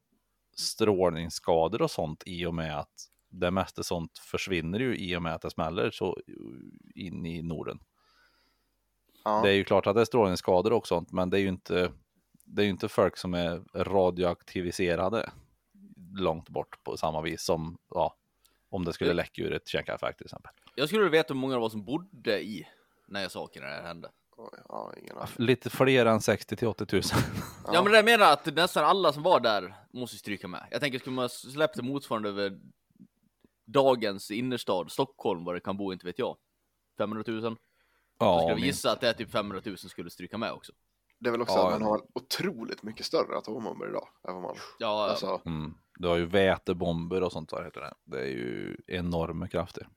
strålningsskador 0.56 1.82
och 1.82 1.90
sånt 1.90 2.22
i 2.26 2.46
och 2.46 2.54
med 2.54 2.78
att 2.78 2.94
det 3.40 3.50
mesta 3.50 3.82
sånt 3.82 4.18
försvinner 4.18 4.78
ju 4.78 4.96
i 4.96 5.16
och 5.16 5.22
med 5.22 5.34
att 5.34 5.42
det 5.42 5.50
smäller 5.50 5.90
så 5.90 6.18
in 6.94 7.26
i 7.26 7.42
Norden. 7.42 7.78
Ja. 9.24 9.40
Det 9.42 9.48
är 9.50 9.54
ju 9.54 9.64
klart 9.64 9.86
att 9.86 9.94
det 9.94 10.00
är 10.00 10.04
strålningsskador 10.04 10.72
och 10.72 10.86
sånt, 10.86 11.12
men 11.12 11.30
det 11.30 11.38
är 11.38 11.40
ju 11.40 11.48
inte, 11.48 11.92
det 12.44 12.62
är 12.62 12.64
ju 12.64 12.70
inte 12.70 12.88
folk 12.88 13.16
som 13.16 13.34
är 13.34 13.62
radioaktiviserade 13.74 15.30
långt 16.18 16.48
bort 16.48 16.84
på 16.84 16.96
samma 16.96 17.22
vis 17.22 17.42
som 17.44 17.78
ja, 17.90 18.16
om 18.70 18.84
det 18.84 18.92
skulle 18.92 19.10
Det- 19.10 19.14
läcka 19.14 19.42
ur 19.42 19.52
ett 19.52 19.68
kärnkraftverk 19.68 20.16
till 20.16 20.26
exempel. 20.26 20.52
Jag 20.74 20.88
skulle 20.88 21.02
vilja 21.04 21.18
veta 21.18 21.34
hur 21.34 21.40
många 21.40 21.54
det 21.54 21.60
var 21.60 21.68
som 21.68 21.84
bodde 21.84 22.42
i 22.44 22.66
när 23.08 23.28
saken 23.28 23.62
här 23.62 23.82
hände. 23.82 24.10
Oj, 24.36 24.58
ja, 24.68 24.92
ingen 25.02 25.16
aning. 25.16 25.28
Lite 25.36 25.70
fler 25.70 26.06
än 26.06 26.20
60 26.20 26.56
till 26.56 26.68
80 26.68 26.86
000. 26.92 27.02
Ja, 27.72 27.82
men 27.82 27.92
det 27.92 27.98
jag 27.98 28.04
menar 28.04 28.32
att 28.32 28.46
nästan 28.46 28.84
alla 28.84 29.12
som 29.12 29.22
var 29.22 29.40
där 29.40 29.74
måste 29.92 30.16
stryka 30.16 30.48
med. 30.48 30.66
Jag 30.70 30.80
tänker, 30.80 30.98
skulle 30.98 31.16
man 31.16 31.28
släppt 31.28 31.76
det 31.76 31.82
motsvarande 31.82 32.28
över 32.28 32.58
dagens 33.66 34.30
innerstad, 34.30 34.90
Stockholm, 34.92 35.44
var 35.44 35.54
det 35.54 35.60
kan 35.60 35.76
bo, 35.76 35.92
inte 35.92 36.06
vet 36.06 36.18
jag. 36.18 36.36
500 36.98 37.24
000? 37.26 37.40
Då 37.42 37.56
Ja, 38.18 38.40
skulle 38.40 38.54
vi 38.54 38.66
gissa 38.66 38.92
att 38.92 39.00
det 39.00 39.08
är 39.08 39.12
typ 39.12 39.30
500 39.30 39.62
000 39.64 39.78
skulle 39.78 40.10
stryka 40.10 40.38
med 40.38 40.52
också. 40.52 40.72
Det 41.18 41.28
är 41.28 41.32
väl 41.32 41.42
också 41.42 41.54
Ja, 41.54 41.66
att 41.66 41.80
man 41.80 41.82
ja. 41.82 41.88
har 41.88 42.02
otroligt 42.12 42.82
mycket 42.82 43.06
större 43.06 43.36
atombomber 43.38 43.88
idag. 43.88 44.08
Än 44.28 44.34
vad 44.34 44.42
man, 44.42 44.56
Ja, 44.78 45.10
alltså, 45.10 45.40
Mm. 45.44 45.74
Du 45.98 46.08
har 46.08 46.16
ju 46.16 46.26
vätebomber 46.26 47.22
och 47.22 47.32
sånt 47.32 47.50
där 47.50 47.64
heter 47.64 47.80
det. 47.80 47.94
Det 48.04 48.20
är 48.20 48.26
ju 48.30 48.76
enorma 48.86 49.48
krafter. 49.48 49.88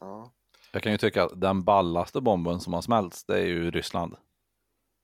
ja. 0.00 0.32
Jag 0.72 0.82
kan 0.82 0.92
ju 0.92 0.98
tycka 0.98 1.24
att 1.24 1.40
den 1.40 1.64
ballaste 1.64 2.20
bomben 2.20 2.60
som 2.60 2.72
har 2.72 2.82
smälts, 2.82 3.24
det 3.24 3.34
är 3.38 3.46
ju 3.46 3.70
Ryssland. 3.70 4.16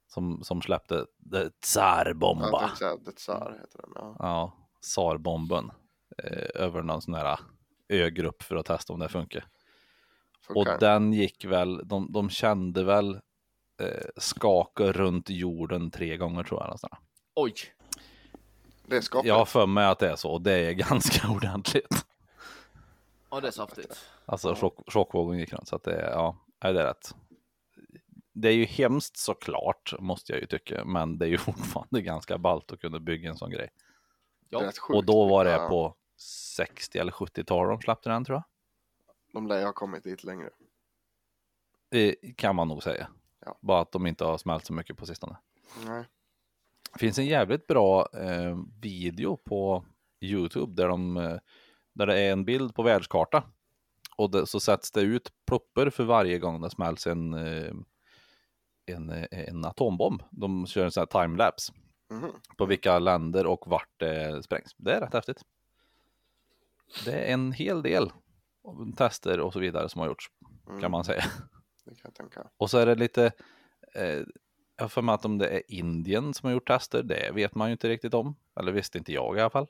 Som, 0.08 0.44
som 0.44 0.62
släppte 0.62 1.06
The 1.32 1.36
Jag 1.38 1.60
Tsar-bomba. 1.60 2.70
säga 2.76 2.96
The 2.96 3.12
Tsar 3.12 3.58
heter 3.60 3.78
den. 3.82 3.90
Ja. 3.94 4.16
Ja, 4.18 4.52
Tsar-bomben. 4.80 5.70
Eh, 6.22 6.62
över 6.62 6.82
någon 6.82 7.02
sån 7.02 7.14
här 7.14 7.38
ögrupp 7.88 8.42
för 8.42 8.56
att 8.56 8.66
testa 8.66 8.92
om 8.92 8.98
det 8.98 9.08
funkar. 9.08 9.44
Och 10.48 10.54
Funkar. 10.54 10.78
den 10.78 11.12
gick 11.12 11.44
väl, 11.44 11.88
de, 11.88 12.12
de 12.12 12.30
kände 12.30 12.84
väl 12.84 13.20
eh, 13.80 14.06
skaka 14.16 14.92
runt 14.92 15.30
jorden 15.30 15.90
tre 15.90 16.16
gånger 16.16 16.42
tror 16.42 16.60
jag. 16.60 16.70
Nästan. 16.70 16.90
oj. 17.34 17.54
Det 18.86 18.96
är 18.96 19.00
skapligt. 19.00 19.28
Jag 19.28 19.38
har 19.38 19.44
för 19.44 19.66
mig 19.66 19.86
att 19.86 19.98
det 19.98 20.10
är 20.10 20.16
så 20.16 20.30
och 20.30 20.42
det 20.42 20.52
är 20.52 20.72
ganska 20.72 21.28
ordentligt. 21.32 22.06
Ja, 23.30 23.40
det 23.40 23.46
är 23.46 23.52
saftigt. 23.52 24.10
Alltså 24.26 24.54
chock, 24.54 24.92
chockvågen 24.92 25.38
gick 25.40 25.52
runt 25.52 25.68
så 25.68 25.76
att 25.76 25.82
det 25.82 26.00
är, 26.00 26.10
ja, 26.10 26.36
det 26.58 26.68
är 26.68 26.74
rätt. 26.74 27.14
Det 28.32 28.48
är 28.48 28.52
ju 28.52 28.64
hemskt 28.64 29.16
såklart 29.16 29.94
måste 29.98 30.32
jag 30.32 30.40
ju 30.40 30.46
tycka, 30.46 30.84
men 30.84 31.18
det 31.18 31.26
är 31.26 31.28
ju 31.28 31.38
fortfarande 31.38 32.02
ganska 32.02 32.38
ballt 32.38 32.72
att 32.72 32.80
kunna 32.80 32.98
bygga 32.98 33.30
en 33.30 33.36
sån 33.36 33.50
grej. 33.50 33.70
Ja, 34.48 34.72
och 34.88 35.04
då 35.04 35.28
var 35.28 35.44
det 35.44 35.56
på 35.56 35.94
60 36.16 36.98
eller 36.98 37.12
70-talet 37.12 37.70
de 37.80 37.82
släppte 37.84 38.08
den 38.08 38.24
tror 38.24 38.36
jag. 38.36 38.44
De 39.32 39.46
lär 39.46 39.58
ju 39.58 39.64
ha 39.64 39.72
kommit 39.72 40.04
dit 40.04 40.24
längre. 40.24 40.50
Det 41.90 42.14
kan 42.36 42.56
man 42.56 42.68
nog 42.68 42.82
säga. 42.82 43.08
Ja. 43.44 43.58
Bara 43.62 43.80
att 43.80 43.92
de 43.92 44.06
inte 44.06 44.24
har 44.24 44.38
smält 44.38 44.66
så 44.66 44.72
mycket 44.72 44.96
på 44.96 45.06
sistone. 45.06 45.36
Nej. 45.86 46.04
Det 46.92 46.98
finns 46.98 47.18
en 47.18 47.26
jävligt 47.26 47.66
bra 47.66 48.08
eh, 48.14 48.58
video 48.82 49.36
på 49.36 49.84
Youtube 50.20 50.72
där, 50.82 50.88
de, 50.88 51.16
eh, 51.16 51.38
där 51.94 52.06
det 52.06 52.20
är 52.20 52.32
en 52.32 52.44
bild 52.44 52.74
på 52.74 52.82
världskarta. 52.82 53.44
Och 54.16 54.30
det, 54.30 54.46
så 54.46 54.60
sätts 54.60 54.92
det 54.92 55.00
ut 55.00 55.32
pluppar 55.46 55.90
för 55.90 56.04
varje 56.04 56.38
gång 56.38 56.60
det 56.60 56.70
smälls 56.70 57.06
en, 57.06 57.34
eh, 57.34 57.72
en, 58.86 59.10
eh, 59.10 59.26
en 59.30 59.64
atombomb. 59.64 60.22
De 60.30 60.66
kör 60.66 60.84
en 60.84 60.90
sån 60.90 61.06
här 61.12 61.22
timelapse 61.22 61.72
Mhm. 62.10 62.32
på 62.58 62.66
vilka 62.66 62.98
länder 62.98 63.46
och 63.46 63.66
vart 63.66 63.90
det 63.96 64.42
sprängs. 64.42 64.74
Det 64.76 64.92
är 64.94 65.00
rätt 65.00 65.12
häftigt. 65.12 65.42
Det 67.04 67.12
är 67.12 67.32
en 67.32 67.52
hel 67.52 67.82
del 67.82 68.12
tester 68.96 69.40
och 69.40 69.52
så 69.52 69.58
vidare 69.58 69.88
som 69.88 70.00
har 70.00 70.08
gjorts 70.08 70.30
Mm, 70.68 70.80
kan 70.80 70.90
man 70.90 71.04
säga. 71.04 71.24
Kan. 72.32 72.48
Och 72.56 72.70
så 72.70 72.78
är 72.78 72.86
det 72.86 72.94
lite, 72.94 73.32
eh, 73.94 74.22
jag 74.76 74.92
för 74.92 75.02
mig 75.02 75.14
att 75.14 75.24
om 75.24 75.38
det 75.38 75.48
är 75.48 75.62
Indien 75.68 76.34
som 76.34 76.46
har 76.46 76.52
gjort 76.52 76.68
tester, 76.68 77.02
det 77.02 77.30
vet 77.34 77.54
man 77.54 77.68
ju 77.68 77.72
inte 77.72 77.88
riktigt 77.88 78.14
om. 78.14 78.36
Eller 78.60 78.72
visste 78.72 78.98
inte 78.98 79.12
jag 79.12 79.36
i 79.36 79.40
alla 79.40 79.50
fall. 79.50 79.66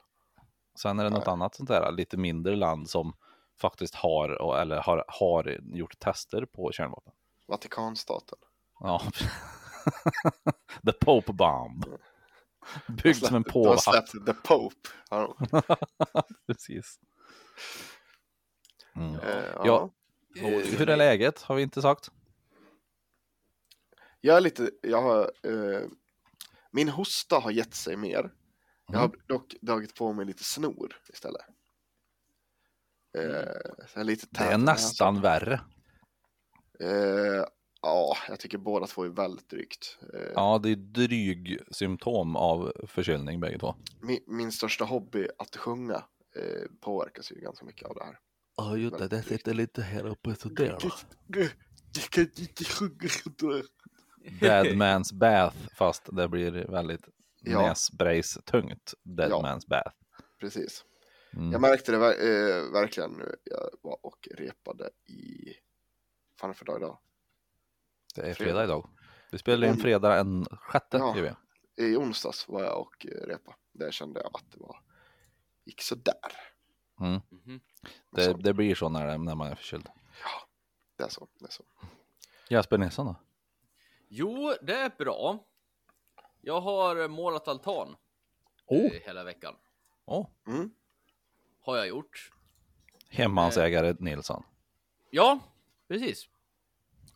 Sen 0.79 0.99
är 0.99 1.05
det 1.05 1.11
något 1.11 1.27
Nej. 1.27 1.33
annat 1.33 1.55
sånt 1.55 1.69
där, 1.69 1.93
lite 1.93 2.17
mindre 2.17 2.57
land 2.57 2.91
som 2.91 3.17
faktiskt 3.61 3.95
har, 3.95 4.57
eller 4.61 4.77
har, 4.77 5.05
har 5.09 5.61
gjort 5.63 5.99
tester 5.99 6.45
på 6.45 6.73
kärnvapen. 6.73 7.13
Vatikanstaten. 7.47 8.39
Ja. 8.81 9.03
The 10.87 10.93
Pope 10.93 11.33
Bomb. 11.33 11.85
Byggd 13.03 13.17
som 13.27 13.37
en 13.37 13.43
De 13.43 13.51
påvehatt. 13.53 13.83
släppt 13.83 14.27
The 14.27 14.33
Pope. 14.33 14.89
de. 15.11 15.37
Precis. 16.47 17.01
Mm. 18.97 19.15
Eh, 19.15 19.45
Ja. 19.65 19.91
Eh, 20.37 20.43
Hur 20.79 20.89
är 20.89 20.97
läget? 20.97 21.43
Har 21.43 21.55
vi 21.55 21.63
inte 21.63 21.83
sagt. 21.83 22.11
Jag 24.21 24.37
är 24.37 24.41
lite, 24.41 24.71
jag 24.83 25.03
har, 25.03 25.33
eh, 25.43 25.83
min 26.71 26.89
hosta 26.89 27.39
har 27.39 27.51
gett 27.51 27.75
sig 27.75 27.97
mer. 27.97 28.33
Jag 28.89 28.99
har 28.99 29.11
dock 29.27 29.55
dragit 29.61 29.95
på 29.95 30.13
mig 30.13 30.27
lite 30.27 30.45
snor 30.45 30.97
istället. 31.09 31.43
Eh, 33.19 34.05
lite 34.05 34.27
Det 34.31 34.45
är 34.45 34.59
nästan 34.59 35.21
värre. 35.21 35.61
Eh, 36.81 37.45
ja, 37.87 38.17
jag 38.29 38.41
tycker 38.41 38.59
båda 38.59 38.87
två 38.87 39.05
är 39.05 39.09
väldigt 39.09 39.51
drygt. 39.51 39.99
Eh, 40.15 40.21
Ja, 40.35 40.59
det 40.63 40.71
är 40.71 40.77
dryg 40.77 41.59
symptom 41.71 42.37
av 42.37 42.73
förkylning 42.87 43.41
bägge 43.41 43.59
två. 43.59 43.75
min, 44.01 44.21
min 44.27 44.53
största 44.53 44.85
hobby, 44.85 45.29
att 45.39 45.57
sjunga, 45.57 45.95
eh, 46.37 46.71
påverkas 46.81 47.33
ju 47.33 47.35
ganska 47.41 47.65
mycket 47.65 47.89
av 47.89 47.95
det 47.95 48.05
här. 48.05 48.19
Ja, 48.57 48.77
just 48.77 48.99
det, 48.99 49.09
det 49.09 49.23
sitter 49.23 49.55
lite 49.55 49.83
här 49.83 50.07
uppe 50.07 50.35
sådär. 50.35 50.79
Jag 51.95 52.11
kan 52.11 52.23
inte 52.39 52.65
sjunga 52.65 53.09
sådär. 53.09 53.63
Dead 54.41 54.67
man's 54.67 55.15
bath, 55.15 55.57
fast 55.79 56.17
det 56.17 56.29
blir 56.29 56.53
väldigt 56.53 57.09
Ja. 57.41 57.69
näsbrace-tungt. 57.69 58.95
Dead 59.03 59.31
Ja. 59.31 59.43
man's 59.43 59.69
bath. 59.69 59.97
Precis. 60.41 60.85
Mm. 61.37 61.53
Jag 61.53 61.61
märkte 61.61 61.93
det 61.93 61.97
eh, 61.99 62.73
verkligen 62.73 63.11
nu. 63.13 63.37
Jag 63.45 63.71
var 63.83 63.99
och 64.07 64.29
repade 64.35 64.91
i, 65.09 65.53
fan 66.41 66.55
för 66.55 66.65
dag 66.65 66.79
idag? 66.79 66.99
Det 68.17 68.31
är 68.31 68.35
fredag. 68.35 68.65
idag. 68.65 68.89
Vi 69.31 69.39
spelar 69.39 69.67
in 69.67 69.73
Mm. 69.73 69.83
fredag 69.83 70.19
en 70.21 70.45
sjätte, 70.45 70.97
Ja. 70.97 71.37
I 71.85 71.97
onsdags 71.97 72.49
var 72.49 72.63
jag 72.63 72.81
och 72.81 73.07
eh, 73.07 73.27
repa. 73.27 73.57
Där 73.73 73.91
kände 73.91 74.21
jag 74.21 74.31
att 74.35 74.53
det 74.53 74.59
var, 74.61 74.81
gick 75.65 75.83
sådär. 75.83 76.15
Mm. 77.01 77.21
Mhm. 77.31 77.61
Det, 78.11 78.23
Så, 78.25 78.33
det 78.33 78.55
blir 78.55 78.75
så 78.75 78.89
när, 78.89 79.07
det, 79.07 79.19
när 79.19 79.35
man 79.35 79.51
är 79.51 79.55
förkyld. 79.55 79.89
det 80.97 81.05
är 81.05 81.09
så. 81.09 81.29
Det 81.39 81.45
är 81.47 81.51
så. 81.51 81.65
Jasper 82.49 82.79
Nilsson 82.79 83.07
då? 83.07 83.17
Jo, 84.09 84.55
det 84.63 84.75
är 84.75 84.91
bra. 84.99 85.45
Jag 86.41 86.61
har 86.61 87.09
målat 87.09 87.49
altan 87.49 87.97
Oh. 88.67 88.85
eh, 88.85 89.01
hela 89.05 89.25
veckan. 89.25 89.55
Oh. 90.05 90.27
Mm. 90.47 90.71
Har 91.61 91.77
jag 91.77 91.89
gjort. 91.89 92.33
Hemmansägare 93.11 93.97
Nilsson. 93.99 94.43
Ja, 95.11 95.39
precis. 95.89 96.29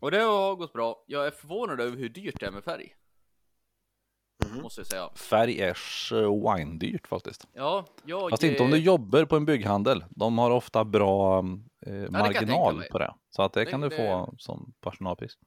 Och 0.01 0.11
det 0.11 0.19
har 0.21 0.57
gått 0.57 0.73
bra. 0.73 1.05
Jag 1.07 1.27
är 1.27 1.31
förvånad 1.31 1.81
över 1.81 1.97
hur 1.97 2.09
dyrt 2.09 2.41
det 2.41 2.47
är 2.47 2.51
med 2.51 2.65
färg. 2.65 2.95
Mhm. 4.45 4.63
Måste 4.63 4.81
jag 4.81 4.87
säga. 4.87 5.11
Färg 5.15 5.61
är 5.61 5.75
svindyrt 5.75 7.07
faktiskt. 7.07 7.47
Ja, 7.53 7.87
jag... 8.05 8.31
Fast 8.31 8.43
inte 8.43 8.63
om 8.63 8.71
du 8.71 8.79
jobbar 8.79 9.25
på 9.25 9.37
en 9.37 9.45
bygghandel. 9.45 10.05
De 10.11 10.39
har 10.39 10.51
ofta 10.51 10.85
bra 10.85 11.39
eh, 11.39 11.45
tänka 11.93 12.11
marginal 12.11 12.85
på 12.91 12.99
det. 12.99 13.15
Så 13.31 13.43
att 13.43 13.53
det, 13.53 13.65
Det- 13.65 13.71
kan 13.71 13.81
du 13.81 13.89
det- 13.89 13.97
få 13.97 14.35
som 14.39 14.73
personalpris. 14.81 15.39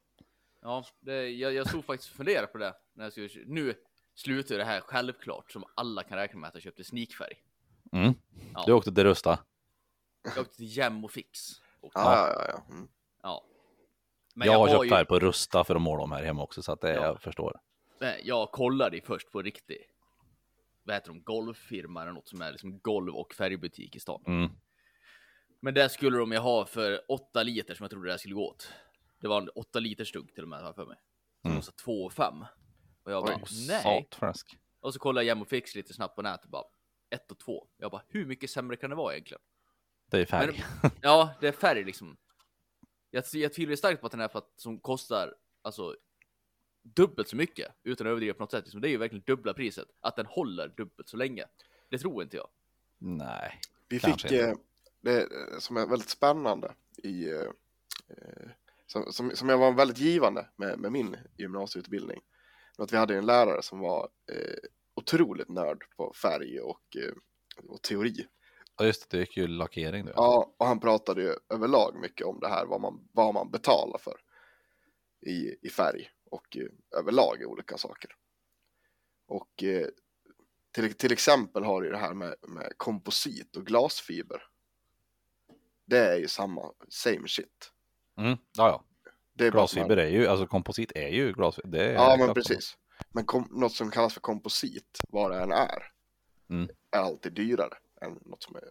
Ja, 0.62 0.86
det, 1.00 1.30
jag, 1.30 1.54
jag 1.54 1.68
stod 1.68 1.86
faktiskt 1.86 2.12
och 2.12 2.18
funderade 2.18 2.48
på 2.48 2.58
det. 2.58 2.74
När 2.94 3.04
jag 3.04 3.12
skulle, 3.12 3.30
nu 3.46 3.74
slutar 4.16 4.58
det 4.58 4.64
här 4.66 4.82
självklart 4.82 5.52
som 5.52 5.64
alla 5.76 6.04
kan 6.04 6.18
räkna 6.18 6.40
med 6.40 6.48
att 6.48 6.54
jag 6.54 6.64
köpte 6.64 6.84
sneakfärg. 6.84 7.34
Mm. 7.92 8.14
Ja. 8.54 8.64
Du 8.66 8.74
åkte 8.74 8.92
till 8.96 9.04
Rusta. 9.04 9.40
Jag 10.24 10.38
åkte 10.42 10.56
till 10.56 10.78
Jem 10.78 11.06
och 11.06 11.12
Fix. 11.12 11.40
Och, 11.82 11.92
Ja, 11.96 12.28
ja, 12.28 12.34
ja. 12.34 12.46
ja. 12.68 12.74
Mm. 12.74 12.88
ja. 13.24 13.46
Men 14.34 14.46
jag, 14.48 14.54
har 14.54 14.60
var 14.60 14.70
köpt 14.74 14.86
ju- 14.86 14.90
färg 14.90 15.06
på 15.06 15.20
Rusta 15.20 15.64
för 15.64 15.76
att 15.76 15.82
måla 15.82 16.02
dem 16.02 16.12
här 16.12 16.24
hemma 16.24 16.44
också. 16.44 16.62
Så 16.64 16.72
att 16.72 16.82
det, 16.82 16.94
Ja. 16.94 17.04
jag 17.06 17.22
förstår. 17.22 17.60
Nej, 18.02 18.22
jag 18.24 18.52
kollade 18.52 18.96
ju 18.96 19.02
först 19.02 19.32
på 19.32 19.42
riktig, 19.42 19.78
vad 20.84 20.96
heter 20.96 21.08
de, 21.08 21.24
golvfirma 21.24 22.02
eller 22.02 22.12
något 22.12 22.28
som 22.28 22.42
är 22.42 22.52
liksom 22.52 22.80
golv 22.80 23.16
och 23.16 23.34
färgbutik 23.34 23.96
i 23.96 24.00
stan. 24.00 24.24
Mm. 24.28 24.50
Men 25.60 25.74
det 25.74 25.90
skulle 25.90 26.18
de 26.18 26.32
ju 26.32 26.38
ha 26.38 26.66
för 26.66 27.02
8 27.12 27.44
liter 27.44 27.74
som 27.74 27.84
jag 27.84 27.92
trodde 27.92 28.12
det 28.12 28.18
skulle 28.20 28.36
gå 28.36 28.50
åt. 28.50 28.74
Det 29.22 29.28
var 29.28 29.42
en 29.42 29.50
8 29.56 29.80
liters 29.80 30.10
stugg 30.10 30.34
till 30.34 30.44
och 30.44 30.50
med 30.50 30.60
har 30.60 30.66
jag 30.68 30.76
för 30.76 30.86
mig. 30.86 30.98
Som 31.42 31.50
Mm. 31.52 31.60
kostade 31.60 31.78
2 31.78 32.10
5. 32.10 32.46
Och 33.06 33.12
jag 33.12 33.24
bara, 33.26 33.36
Oj, 33.36 33.42
nej. 33.68 33.82
Saltfläsk. 33.84 34.58
Och 34.82 34.94
så 34.94 35.00
kollade 35.00 35.26
jag 35.28 35.42
och 35.42 35.48
Fix 35.48 35.76
lite 35.76 35.94
snabbt 35.94 36.16
på 36.16 36.22
nätet 36.22 36.50
bara, 36.50 36.64
1 37.10 37.32
och 37.32 37.40
2. 37.40 37.68
Jag 37.78 37.92
bara, 37.92 38.02
hur 38.08 38.26
mycket 38.26 38.50
sämre 38.50 38.76
kan 38.78 38.90
det 38.90 38.96
vara 38.96 39.14
egentligen? 39.14 39.42
Det 40.12 40.20
är 40.20 40.26
färg. 40.26 40.64
Ja, 41.02 41.30
det 41.42 41.48
är 41.48 41.52
färg 41.52 41.84
liksom. 41.84 42.18
Jag, 43.16 43.24
jag 43.34 43.54
tvivlar 43.54 43.76
starkt 43.76 44.02
på 44.02 44.06
att 44.06 44.12
den 44.12 44.22
här 44.22 44.28
för 44.28 44.40
att, 44.40 44.54
som 44.56 44.80
kostar 44.80 45.36
alltså 45.62 45.96
dubbelt 46.82 47.28
så 47.28 47.36
mycket 47.36 47.72
utan 47.84 48.08
att 48.08 48.12
överdriva 48.12 48.34
på 48.34 48.44
något 48.44 48.52
sätt. 48.52 48.64
Liksom, 48.64 48.82
det 48.82 48.88
är 48.88 48.90
ju 48.90 48.98
verkligen 48.98 49.24
dubbla 49.26 49.54
priset. 49.54 49.88
Att 50.02 50.16
den 50.16 50.26
håller 50.26 50.68
dubbelt 50.68 51.10
så 51.10 51.18
länge. 51.18 51.46
Det 51.90 51.98
tror 51.98 52.24
inte 52.24 52.38
jag. 52.38 52.48
Nej. 52.98 53.60
Vi 53.88 54.00
fick 54.00 54.32
eh, 54.32 54.56
det 55.02 55.22
eh, 55.22 55.60
som 55.60 55.78
är 55.78 55.88
väldigt 55.88 56.10
spännande 56.10 56.74
i 57.04 57.30
eh, 57.30 57.42
eh, 58.08 58.50
som, 58.88 59.14
som, 59.14 59.36
som 59.36 59.50
jag 59.50 59.58
var 59.58 59.72
väldigt 59.72 59.98
givande 59.98 60.50
med, 60.56 60.80
med 60.80 60.92
min 60.92 61.16
gymnasieutbildning. 61.38 62.22
Att 62.78 62.94
vi 62.94 62.98
hade 62.98 63.16
en 63.16 63.26
lärare 63.26 63.62
som 63.62 63.80
var 63.80 64.10
eh, 64.32 64.70
otroligt 64.94 65.50
nörd 65.50 65.84
på 65.98 66.14
färg 66.14 66.60
och, 66.60 66.98
och 67.68 67.82
teori. 67.82 68.28
Ja, 68.84 68.88
just 68.88 69.10
det, 69.10 69.18
det 69.18 69.22
gick 69.22 69.38
ju 69.38 69.48
lackering 69.48 70.06
nu. 70.06 70.12
Ja, 70.16 70.54
och 70.58 70.66
han 70.66 70.80
pratade 70.80 71.22
ju 71.22 71.36
överlag 71.50 71.96
mycket 72.02 72.28
om 72.28 72.40
det 72.40 72.48
här, 72.48 72.66
vad 72.66 72.82
man, 72.82 73.08
vad 73.12 73.34
man 73.34 73.52
betalar 73.52 73.98
för 73.98 74.16
i, 75.22 75.56
i 75.62 75.70
färg 75.70 76.10
och 76.32 76.58
överlag 76.98 77.42
i 77.42 77.46
olika 77.46 77.78
saker. 77.78 78.12
Och 79.28 79.64
eh, 79.64 79.88
till, 80.72 80.94
till 80.94 81.12
exempel 81.12 81.64
har 81.64 81.82
du 81.82 81.92
det 81.92 81.98
här 81.98 82.14
med, 82.14 82.36
med 82.48 82.74
komposit 82.78 83.56
och 83.56 83.66
glasfiber. 83.66 84.44
Det 85.86 86.00
är 86.00 86.18
ju 86.18 86.28
samma, 86.28 86.72
same 86.90 87.28
shit. 87.28 87.72
Mm. 88.18 88.38
Ja, 88.58 88.68
ja. 88.68 88.84
Det 89.34 89.48
är 89.48 89.52
Glasfiber 89.52 89.98
är 89.98 90.10
ju, 90.10 90.28
alltså 90.28 90.48
komposit 90.48 90.92
är 90.96 91.08
ju 91.10 91.34
glasfiber. 91.34 91.80
Är 91.80 91.94
Ja, 91.94 92.16
men 92.20 92.34
precis. 92.34 92.78
Men 93.12 93.26
kom, 93.26 93.48
något 93.52 93.74
som 93.74 93.92
kallas 93.92 94.14
för 94.14 94.22
komposit, 94.22 95.00
vad 95.10 95.32
det 95.32 95.42
än 95.42 95.52
är, 95.52 95.90
Mm. 96.50 96.70
är 96.92 97.00
alltid 97.00 97.34
dyrare 97.34 97.78
än 98.04 98.20
något 98.26 98.44
som 98.44 98.56
är, 98.56 98.64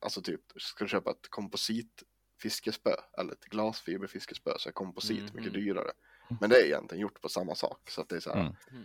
alltså 0.00 0.22
typ, 0.22 0.40
ska 0.56 0.84
du 0.84 0.88
köpa 0.88 1.10
ett 1.10 1.28
komposit 1.30 2.02
fiskespö 2.42 2.94
eller 3.18 3.32
ett 3.32 3.44
glasfiberfiskespö 3.44 4.54
så 4.58 4.68
är 4.68 4.72
komposit 4.72 5.22
Mhm. 5.22 5.30
mycket 5.36 5.52
dyrare. 5.52 5.92
Men 6.40 6.50
det 6.50 6.56
är 6.56 6.64
egentligen 6.64 7.02
gjort 7.02 7.20
på 7.20 7.28
samma 7.28 7.54
sak. 7.54 7.90
Så 7.90 8.00
att 8.00 8.08
det 8.08 8.16
är 8.16 8.20
så 8.20 8.32
här. 8.32 8.40
Mm. 8.70 8.84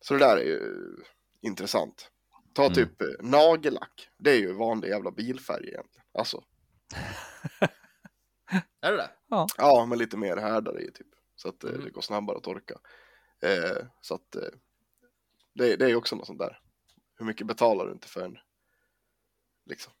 Så 0.00 0.14
det 0.14 0.20
där 0.20 0.36
är 0.36 0.44
ju 0.44 0.60
intressant. 1.40 2.10
Ta 2.52 2.62
Mm. 2.62 2.74
typ 2.74 3.02
eh, 3.02 3.08
nagellack. 3.20 4.08
Det 4.18 4.30
är 4.30 4.38
ju 4.38 4.52
vanlig 4.52 4.88
jävla 4.88 5.10
bilfärg 5.10 5.68
egentligen. 5.68 6.06
Alltså, 6.12 6.44
Är 8.80 8.90
det 8.92 8.96
det? 8.96 9.10
ja, 9.56 9.86
men 9.86 9.98
lite 9.98 10.16
mer 10.16 10.36
härdare 10.36 10.80
i 10.82 10.90
typ. 10.92 11.06
Så 11.36 11.48
att 11.48 11.64
eh, 11.64 11.70
det 11.70 11.90
går 11.90 12.00
snabbare 12.00 12.36
att 12.36 12.42
torka. 12.42 12.74
Eh, 13.42 13.86
så 14.00 14.14
att 14.14 14.36
eh, 14.36 14.48
det, 15.54 15.76
det 15.76 15.84
är 15.84 15.88
ju 15.88 15.96
också 15.96 16.16
något 16.16 16.26
sånt 16.26 16.38
där. 16.38 16.60
Hur 17.18 17.26
mycket 17.26 17.46
betalar 17.46 17.86
du 17.86 17.92
inte 17.92 18.08
för 18.08 18.20
en 18.24 18.38
liksom? 19.66 19.92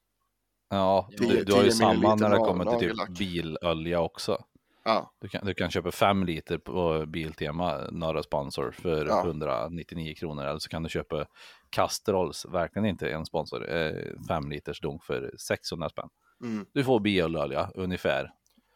Ja, 0.68 1.08
du, 1.10 1.44
du 1.44 1.52
har 1.52 1.62
ju 1.62 1.70
10 1.70 1.72
samma 1.72 2.14
när 2.14 2.30
det 2.30 2.36
kommer 2.36 2.78
till 2.78 2.98
typ 2.98 3.18
bilolja 3.18 4.00
också. 4.00 4.44
Ja, 4.84 5.12
Du 5.20 5.28
kan, 5.28 5.46
du 5.46 5.54
kan 5.54 5.70
köpa 5.70 5.90
fem 5.90 6.24
liter 6.24 6.58
på 6.58 7.06
Biltema, 7.06 7.78
norra 7.90 8.22
sponsor, 8.22 8.70
för 8.70 9.06
Ja. 9.06 9.20
199 9.24 10.14
kronor. 10.14 10.44
Eller 10.44 10.58
så 10.58 10.68
kan 10.68 10.82
du 10.82 10.88
köpa 10.88 11.26
Castrolls, 11.70 12.46
verkligen 12.46 12.86
inte 12.86 13.10
en 13.10 13.26
sponsor, 13.26 13.70
eh, 13.72 14.12
fem 14.28 14.50
liters 14.50 14.80
dunk 14.80 15.04
för 15.04 15.34
600 15.38 15.88
spänn. 15.88 16.08
mm, 16.44 16.66
Du 16.72 16.84
får 16.84 17.00
bilolja 17.00 17.70
ungefär 17.74 18.30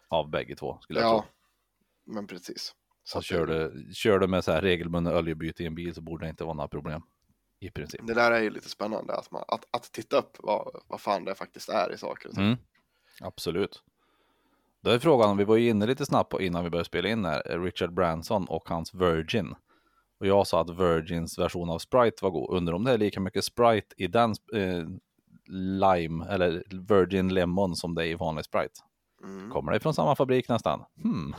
av 0.09 0.31
bägge 0.31 0.57
två 0.57 0.79
skulle 0.81 1.01
jag 1.01 1.09
ja, 1.09 1.21
tro. 2.05 2.15
men 2.15 2.27
precis. 2.27 2.75
Så 3.05 3.19
att 3.19 3.25
kör 3.25 3.47
det, 3.47 3.69
du, 3.69 3.95
kör 3.95 4.19
du 4.19 4.27
med 4.27 4.45
så 4.45 4.53
här 4.53 4.61
regelbundna 4.61 5.19
oljebyte 5.19 5.63
i 5.63 5.67
en 5.67 5.75
bil 5.75 5.95
så 5.95 6.01
borde 6.01 6.27
det 6.27 6.31
inte 6.31 6.45
vara 6.45 6.55
några 6.55 6.69
problem. 6.69 7.03
I 7.59 7.71
princip. 7.71 8.01
det 8.07 8.15
där 8.15 8.31
är 8.31 8.43
ju 8.43 8.51
lite 8.51 8.69
spännande 8.69 9.15
att, 9.17 9.31
man, 9.31 9.45
att, 9.49 9.67
att 9.71 9.93
titta 9.93 10.17
upp 10.19 10.37
vad, 10.39 10.83
vad 10.87 11.01
fan 11.01 11.25
det 11.25 11.35
faktiskt 11.35 11.69
är 11.69 11.93
i 11.93 11.99
saker 11.99 12.29
och 12.29 12.35
ting. 12.35 12.45
Mm. 12.45 12.59
Absolut. 13.21 13.83
Då 14.81 14.91
är 14.91 14.99
frågan, 14.99 15.37
vi 15.37 15.45
var 15.45 15.57
ju 15.57 15.69
inne 15.69 15.87
lite 15.87 16.07
snabbt 16.07 16.31
på 16.31 16.41
innan 16.41 16.65
vi 16.65 16.71
började 16.71 16.85
spela 16.85 17.09
in 17.09 17.25
här, 17.25 17.59
Richard 17.59 17.93
Branson 17.93 18.45
och 18.49 18.69
hans 18.69 18.95
Virgin. 18.95 19.55
Och 20.21 20.27
jag 20.27 20.47
sa 20.47 20.61
att 20.61 20.71
Virgins 20.71 21.39
version 21.39 21.71
av 21.71 21.79
Sprite 21.79 22.25
var 22.25 22.31
god. 22.31 22.57
Undrar 22.57 22.75
om 22.75 22.85
det 22.85 22.93
är 22.93 22.99
lika 22.99 23.21
mycket 23.21 23.45
Sprite 23.45 23.95
i 23.97 24.07
den 24.07 24.31
eh, 24.55 24.85
lime 25.81 26.27
eller 26.29 26.65
Virgin 26.89 27.35
Lemon 27.35 27.77
som 27.77 27.95
det 27.95 28.07
är 28.07 28.07
i 28.07 28.15
vanlig 28.15 28.45
Sprite. 28.45 28.81
Mm. 29.23 29.51
Kommer 29.51 29.73
det 29.73 29.81
från 29.81 29.95
samma 29.95 30.17
fabrik 30.17 30.49
nästan? 30.49 30.85
Hmm. 31.03 31.35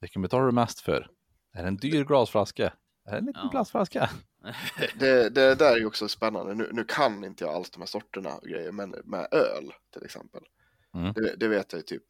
Vilken 0.00 0.22
betalar 0.22 0.46
du 0.46 0.52
mest 0.52 0.80
för? 0.80 1.10
Är 1.52 1.62
det 1.62 1.68
en 1.68 1.76
dyr 1.76 2.04
glasflaska? 2.04 2.72
Är 3.06 3.12
det 3.12 3.18
en 3.18 3.24
liten 3.24 3.42
Ja. 3.44 3.50
Plastflaska? 3.50 4.10
Det, 4.98 5.28
det 5.28 5.54
där 5.54 5.72
är 5.72 5.76
ju 5.76 5.86
också 5.86 6.08
spännande. 6.08 6.54
Nu, 6.54 6.70
nu 6.72 6.84
kan 6.84 7.24
inte 7.24 7.44
jag 7.44 7.54
alls 7.54 7.70
de 7.70 7.80
här 7.80 7.86
sorterna 7.86 8.34
och 8.36 8.48
grejer, 8.48 8.72
men 8.72 8.90
med 9.04 9.28
öl 9.32 9.72
till 9.92 10.04
exempel. 10.04 10.42
Mm. 10.94 11.12
Det, 11.12 11.36
det 11.36 11.48
vet 11.48 11.72
jag 11.72 11.78
ju 11.78 11.82
typ, 11.82 12.04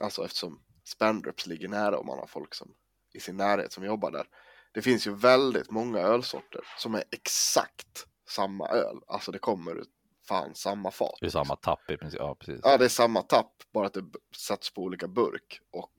alltså 0.00 0.24
eftersom 0.24 0.62
Spandrups 0.84 1.46
ligger 1.46 1.68
nära 1.68 1.98
och 1.98 2.06
man 2.06 2.18
har 2.18 2.26
folk 2.26 2.54
som 2.54 2.74
i 3.14 3.20
sin 3.20 3.36
närhet 3.36 3.72
som 3.72 3.84
jobbar 3.84 4.10
där. 4.10 4.26
Det 4.72 4.82
finns 4.82 5.06
ju 5.06 5.14
väldigt 5.14 5.70
många 5.70 5.98
ölsorter 5.98 6.60
som 6.78 6.94
är 6.94 7.04
exakt 7.10 8.06
samma 8.30 8.68
öl. 8.68 8.96
Alltså 9.06 9.32
det 9.32 9.38
kommer 9.38 9.84
fan 10.28 10.54
samma 10.54 10.90
fat. 10.90 11.18
Det 11.20 11.26
är 11.26 11.30
samma 11.30 11.56
tapp 11.56 11.90
i 11.90 11.96
princip. 11.96 12.20
Ja, 12.20 12.34
precis. 12.34 12.60
Ja, 12.64 12.76
det 12.76 12.84
är 12.84 12.88
samma 12.88 13.22
tapp, 13.22 13.52
bara 13.72 13.86
att 13.86 13.94
det 13.94 14.04
sätts 14.36 14.74
på 14.74 14.82
olika 14.82 15.08
burk 15.08 15.60
och 15.70 15.92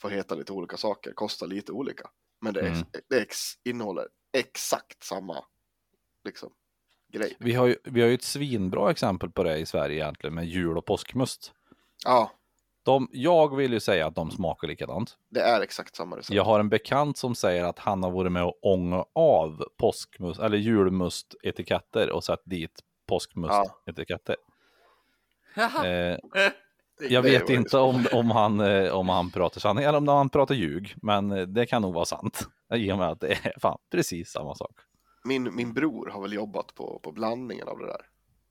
får 0.00 0.10
heta 0.10 0.34
lite 0.34 0.52
olika 0.52 0.76
saker, 0.76 1.12
kostar 1.12 1.46
lite 1.46 1.72
olika. 1.72 2.10
Men 2.40 2.54
det, 2.54 2.60
är, 2.60 2.66
Mm. 2.66 2.84
det 3.08 3.16
är 3.16 3.20
ex, 3.22 3.38
innehåller 3.64 4.08
exakt 4.32 5.02
samma 5.04 5.44
liksom, 6.24 6.50
grej. 7.12 7.36
Vi 7.40 7.54
har, 7.54 7.66
ju, 7.66 7.76
vi 7.84 8.00
har 8.00 8.08
ju 8.08 8.14
ett 8.14 8.22
svinbra 8.22 8.90
exempel 8.90 9.30
på 9.30 9.42
det 9.42 9.58
i 9.58 9.66
Sverige 9.66 9.96
egentligen 9.96 10.34
med 10.34 10.46
jul 10.46 10.78
och 10.78 10.84
påskmust. 10.86 11.52
Ja, 12.04 12.30
De, 12.82 13.08
jag 13.12 13.56
vill 13.56 13.72
ju 13.72 13.80
säga 13.80 14.06
att 14.06 14.14
de 14.14 14.30
smakar 14.30 14.68
likadant. 14.68 15.16
det 15.28 15.40
är 15.40 15.60
exakt 15.60 15.96
samma 15.96 16.16
recept. 16.16 16.34
Jag 16.34 16.44
har 16.44 16.60
en 16.60 16.68
bekant 16.68 17.18
som 17.18 17.34
säger 17.34 17.64
att 17.64 17.78
han 17.78 18.02
har 18.02 18.10
varit 18.10 18.32
med 18.32 18.44
och 18.44 18.58
ångat 18.62 19.08
av 19.14 19.64
påskmust 19.76 20.40
eller 20.40 20.58
julmust-etiketter 20.58 22.10
och 22.10 22.24
satt 22.24 22.40
dit 22.44 22.80
påskmust-etiketter. 23.08 24.36
Haha. 25.54 25.86
Eh, 27.04 27.08
jag 27.10 27.22
vet 27.22 27.50
inte 27.50 27.78
om, 27.78 28.06
om, 28.12 28.30
han, 28.30 28.60
eh, 28.60 28.92
om 28.92 29.08
han 29.08 29.30
pratar 29.30 29.60
sanning 29.60 29.84
eller 29.84 29.98
om 29.98 30.08
han 30.08 30.28
pratar 30.28 30.54
ljug, 30.54 30.94
men 31.02 31.30
eh, 31.32 31.42
det 31.46 31.66
kan 31.66 31.82
nog 31.82 31.94
vara 31.94 32.04
sant. 32.04 32.48
I 32.74 32.92
och 32.92 32.98
med 32.98 33.08
att 33.08 33.20
det 33.20 33.32
är 33.32 33.54
fan 33.60 33.78
precis 33.90 34.30
samma 34.30 34.54
sak. 34.54 34.80
Min, 35.24 35.54
min 35.56 35.72
bror 35.74 36.06
har 36.10 36.22
väl 36.22 36.32
jobbat 36.32 36.74
på, 36.74 37.00
på 37.02 37.12
blandningen 37.12 37.68
av 37.68 37.78
det 37.78 37.86
där. 37.86 38.06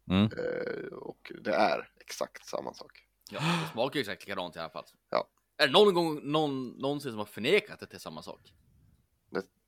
Mm. 0.09 0.23
Eh, 0.23 0.93
och 0.97 1.31
det 1.43 1.53
är 1.53 1.89
exakt 1.99 2.45
samma 2.45 2.73
sak. 2.73 3.07
Ja, 3.31 3.39
det 3.39 3.69
smakar 3.73 3.95
ju 3.95 4.01
exakt 4.01 4.25
likadant 4.27 4.55
i 4.55 4.59
alla 4.59 4.69
fall. 4.69 4.85
Ja. 5.09 5.27
Är 5.57 5.67
det 5.67 5.73
någon 5.73 5.93
gång 5.93 6.19
någon 6.31 6.67
någonsin 6.69 7.11
som 7.11 7.17
har 7.17 7.25
förnekat 7.25 7.83
att 7.83 7.89
det 7.89 7.97
är 7.97 7.99
samma 7.99 8.21
sak? 8.21 8.53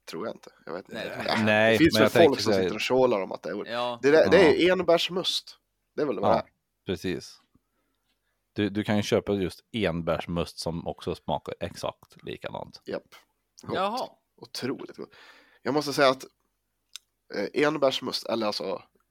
Tror 0.05 0.27
jag 0.27 0.35
inte. 0.35 0.49
Jag 0.65 0.73
vet 0.73 0.89
inte. 0.89 0.93
Nej, 0.95 1.09
det 1.17 1.23
Ja, 1.27 1.43
Nej, 1.45 1.71
det 1.73 1.77
finns 1.77 1.93
men 1.93 2.01
väl 2.09 2.09
folk 2.27 2.39
som 2.39 2.53
här- 2.53 2.61
sitter 2.61 2.75
och 2.75 2.81
tjålar 2.81 3.21
om 3.21 3.31
att 3.31 3.43
det 3.43 3.49
är 3.49 3.65
Ja, 3.71 3.99
det, 4.01 4.11
där, 4.11 4.29
det 4.31 4.63
är 4.63 4.71
enbärsmust. 4.71 5.57
Det 5.95 6.01
är 6.01 6.05
väl 6.05 6.19
vad 6.19 6.29
det 6.31 6.35
Ja, 6.35 6.39
är. 6.41 6.49
precis. 6.85 7.41
Du, 8.53 8.69
du 8.69 8.83
kan 8.83 8.97
ju 8.97 9.03
köpa 9.03 9.33
just 9.33 9.59
enbärsmust 9.71 10.59
som 10.59 10.87
också 10.87 11.15
smakar 11.15 11.55
exakt 11.59 12.23
likadant. 12.23 12.81
Japp. 12.85 13.03
Gott. 13.61 13.75
jaha. 13.75 14.09
Otroligt 14.43 14.97
gott. 14.97 15.13
Jag 15.61 15.73
måste 15.73 15.93
säga 15.93 16.09
att 16.09 16.25
eh, 17.35 17.63
enbärsmust, 17.67 18.25
eller 18.25 18.47
alltså 18.47 18.63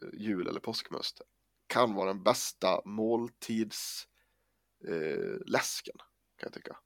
eh, 0.03 0.21
jul 0.21 0.49
eller 0.49 0.61
påskmust, 0.61 1.21
kan 1.67 1.95
vara 1.95 2.07
den 2.09 2.23
bästa 2.23 2.81
måltids 2.85 4.07
eh, 4.89 5.55
kan 6.37 6.47
jag 6.47 6.53
tycka. 6.53 6.77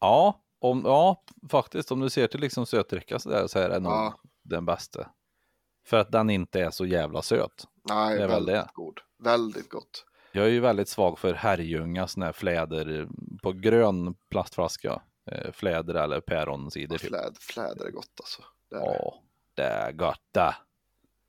Ja, 0.00 0.42
om, 0.58 0.82
ja, 0.84 1.22
faktiskt. 1.50 1.92
Om 1.92 2.00
du 2.00 2.10
ser 2.10 2.26
till 2.26 2.40
liksom 2.40 2.66
sötdricka 2.66 3.18
så, 3.18 3.28
där, 3.28 3.46
så 3.46 3.58
är 3.58 3.68
det 3.68 3.80
nog 3.80 3.92
Ja. 3.92 4.20
den 4.42 4.66
bästa. 4.66 5.10
För 5.86 5.96
att 5.96 6.12
den 6.12 6.30
inte 6.30 6.60
är 6.60 6.70
så 6.70 6.86
jävla 6.86 7.22
söt. 7.22 7.68
Nej, 7.88 8.16
Det 8.16 8.22
är 8.24 8.28
väl 8.28 8.36
väldigt 8.46 8.54
det. 8.54 8.68
god. 8.74 9.00
Väldigt 9.18 9.68
gott. 9.68 10.04
Jag 10.32 10.44
är 10.46 10.50
ju 10.50 10.60
väldigt 10.60 10.88
svag 10.88 11.18
för 11.18 11.34
Herrljunga 11.34 12.06
sån 12.08 12.22
här 12.22 12.32
fläder 12.32 13.08
på 13.42 13.52
grön 13.52 14.14
plastflaska. 14.30 15.02
Eh, 15.26 15.52
fläder 15.52 15.94
eller 15.94 16.20
päronsider 16.20 16.98
typ. 16.98 17.08
Fläd, 17.08 17.36
fläder 17.40 17.84
är 17.86 17.90
gott 17.90 18.20
alltså. 18.20 18.42
Det 18.70 18.76
är. 18.76 18.80
Ja, 18.80 19.22
det 19.54 19.62
är 19.62 19.92
gott 19.92 20.22
det. 20.32 20.56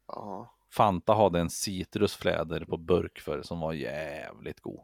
Ja. 0.07 0.53
Fanta 0.69 1.13
hade 1.13 1.39
en 1.39 1.49
citrusfläder 1.49 2.65
på 2.65 2.77
burk 2.77 3.19
för 3.19 3.41
som 3.41 3.59
var 3.59 3.73
jävligt 3.73 4.59
god. 4.59 4.79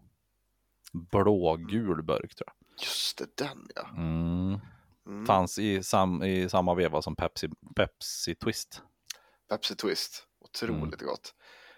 Blågul 0.93 2.04
burk 2.04 2.36
tror 2.36 2.49
Just 2.82 3.17
det, 3.17 3.38
den 3.38 3.67
ja. 3.76 3.82
jag. 3.82 3.97
Mm. 3.97 4.60
Mm. 5.08 5.26
Fanns 5.26 5.60
i, 5.60 5.84
sam, 5.84 6.23
i 6.23 6.49
samma 6.49 6.73
veva 6.76 7.02
som 7.02 7.15
Pepsi, 7.15 7.49
Pepsi 7.76 8.36
Twist. 8.36 8.82
Pepsi 9.49 9.76
Twist. 9.76 10.28
Otroligt 10.39 11.02
Mm. 11.02 11.08
gott. 11.12 11.36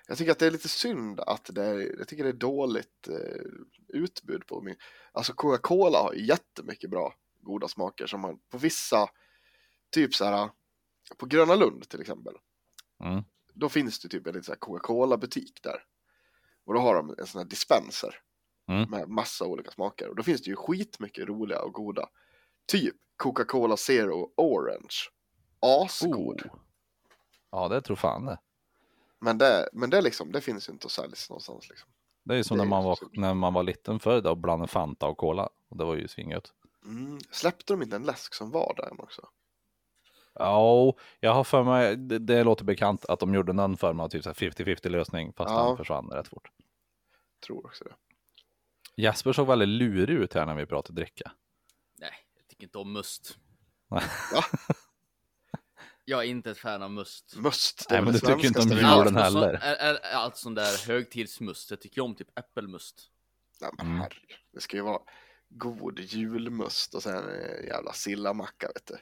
Jag 0.07 0.17
tycker 0.17 0.31
att 0.31 0.39
det 0.39 0.47
är 0.47 0.51
lite 0.51 0.69
synd 0.69 1.19
att 1.19 1.49
det 1.53 1.63
är, 1.65 1.97
jag 1.97 2.07
tycker 2.07 2.23
det 2.23 2.29
är 2.29 2.33
dåligt 2.33 3.07
eh, 3.07 3.45
utbud 3.87 4.47
på 4.47 4.61
min. 4.61 4.75
Alltså 5.11 5.33
Coca-Cola 5.33 5.97
har 5.97 6.13
jättemycket 6.13 6.89
bra 6.89 7.13
goda 7.45 7.67
smaker 7.67 8.07
som 8.07 8.21
man 8.21 8.39
på 8.49 8.57
vissa, 8.57 9.09
typ 9.91 10.15
så 10.15 10.25
här, 10.25 10.49
på 11.17 11.25
Gröna 11.25 11.55
Lund 11.55 11.89
till 11.89 12.01
exempel. 12.01 12.33
Mm. 13.03 13.23
Då 13.53 13.69
finns 13.69 13.99
det 13.99 14.09
typ 14.09 14.27
en 14.27 14.33
liten 14.33 14.55
Coca-Cola 14.59 15.17
butik 15.17 15.59
där. 15.63 15.83
Och 16.65 16.73
då 16.73 16.79
har 16.79 16.95
de 16.95 17.15
en 17.19 17.27
sån 17.27 17.39
här 17.41 17.49
dispenser 17.49 18.21
Mm. 18.67 18.89
med 18.89 19.09
massa 19.09 19.45
olika 19.45 19.71
smaker. 19.71 20.09
Och 20.09 20.15
då 20.15 20.23
finns 20.23 20.41
det 20.41 20.49
ju 20.49 20.55
skitmycket 20.55 21.27
roliga 21.27 21.61
och 21.61 21.73
goda. 21.73 22.09
Typ 22.67 22.95
Coca-Cola 23.17 23.77
Zero 23.77 24.33
Orange. 24.37 24.95
Asgod. 25.59 26.41
Oh. 26.41 26.59
Ja, 27.51 27.67
det 27.67 27.81
tror 27.81 27.95
fan 27.95 28.25
det. 28.25 28.39
Men 29.19 29.37
det, 29.37 29.69
men 29.73 29.89
det, 29.89 30.01
liksom, 30.01 30.31
det 30.31 30.41
finns 30.41 30.69
ju 30.69 30.73
inte 30.73 30.85
att 30.85 30.91
säljas 30.91 31.29
någonstans. 31.29 31.69
Liksom. 31.69 31.89
Det 32.23 32.33
är 32.33 32.37
ju 32.37 32.43
som 32.43 32.57
Det 32.57 32.63
när 32.63 32.67
är 32.67 32.69
man, 32.69 32.83
var, 32.83 32.97
när 33.11 33.33
man 33.33 33.53
var 33.53 33.63
liten 33.63 33.99
förr 33.99 34.21
då 34.21 34.29
och 34.29 34.37
blandade 34.37 34.71
Fanta 34.71 35.07
och 35.07 35.17
Cola. 35.17 35.49
Och 35.69 35.77
det 35.77 35.85
var 35.85 35.95
ju 35.95 36.07
svingött. 36.07 36.53
Mm. 36.85 37.19
Släppte 37.31 37.73
de 37.73 37.81
inte 37.81 37.95
en 37.95 38.03
läsk 38.03 38.33
som 38.33 38.51
var 38.51 38.73
där 38.77 39.03
också? 39.03 39.29
Ja, 40.33 40.93
jag 41.19 41.33
har 41.33 41.43
för 41.43 41.63
mig, 41.63 41.95
det, 41.97 42.19
det 42.19 42.43
låter 42.43 42.65
bekant 42.65 43.05
att 43.05 43.19
de 43.19 43.33
gjorde 43.33 43.53
någon 43.53 43.77
form 43.77 43.99
av 43.99 44.09
typ 44.09 44.23
så 44.23 44.29
här 44.29 44.33
50-50 44.33 44.89
lösning 44.89 45.33
fast 45.33 45.51
Ja. 45.51 45.67
den 45.67 45.77
försvann 45.77 46.09
rätt 46.09 46.27
fort. 46.27 46.51
Tror 47.45 47.65
också 47.65 47.83
det. 47.83 47.95
Jesper 49.01 49.33
såg 49.33 49.47
väldigt 49.47 49.67
lurig 49.69 50.15
ut 50.17 50.33
här 50.33 50.45
när 50.45 50.55
vi 50.55 50.65
pratade 50.65 51.01
dricka. 51.01 51.31
Nej, 51.99 52.13
jag 52.37 52.47
tycker 52.47 52.63
inte 52.63 52.77
om 52.77 52.93
must. 52.93 53.37
Jag 56.07 56.19
är 56.19 56.27
inte 56.27 56.51
ett 56.51 56.57
fan 56.57 56.83
av 56.83 56.91
must. 56.91 57.35
Must. 57.35 57.87
Nej, 57.89 58.01
men 58.01 58.13
du 58.13 58.19
tycker 58.19 58.45
inte 58.45 58.61
om 58.61 58.69
julen 58.69 58.85
Allt 58.85 59.17
heller. 59.17 59.53
Är 59.53 60.13
allt 60.13 60.37
sån 60.37 60.55
där 60.55 60.87
högtidsmust. 60.87 61.69
Jag 61.71 61.81
tycker 61.81 62.01
om 62.01 62.15
typ 62.15 62.39
äppelmust. 62.39 63.11
Nej, 63.61 63.71
men 63.77 63.87
herregud. 63.87 64.37
Det 64.53 64.61
ska 64.61 64.77
ju 64.77 64.83
vara 64.83 65.01
god 65.57 65.99
julmust 65.99 66.93
och 66.95 67.03
sen 67.03 67.29
en 67.29 67.65
jävla 67.67 67.93
sillamacka 67.93 68.67
vet 68.67 68.85
du. 68.85 68.97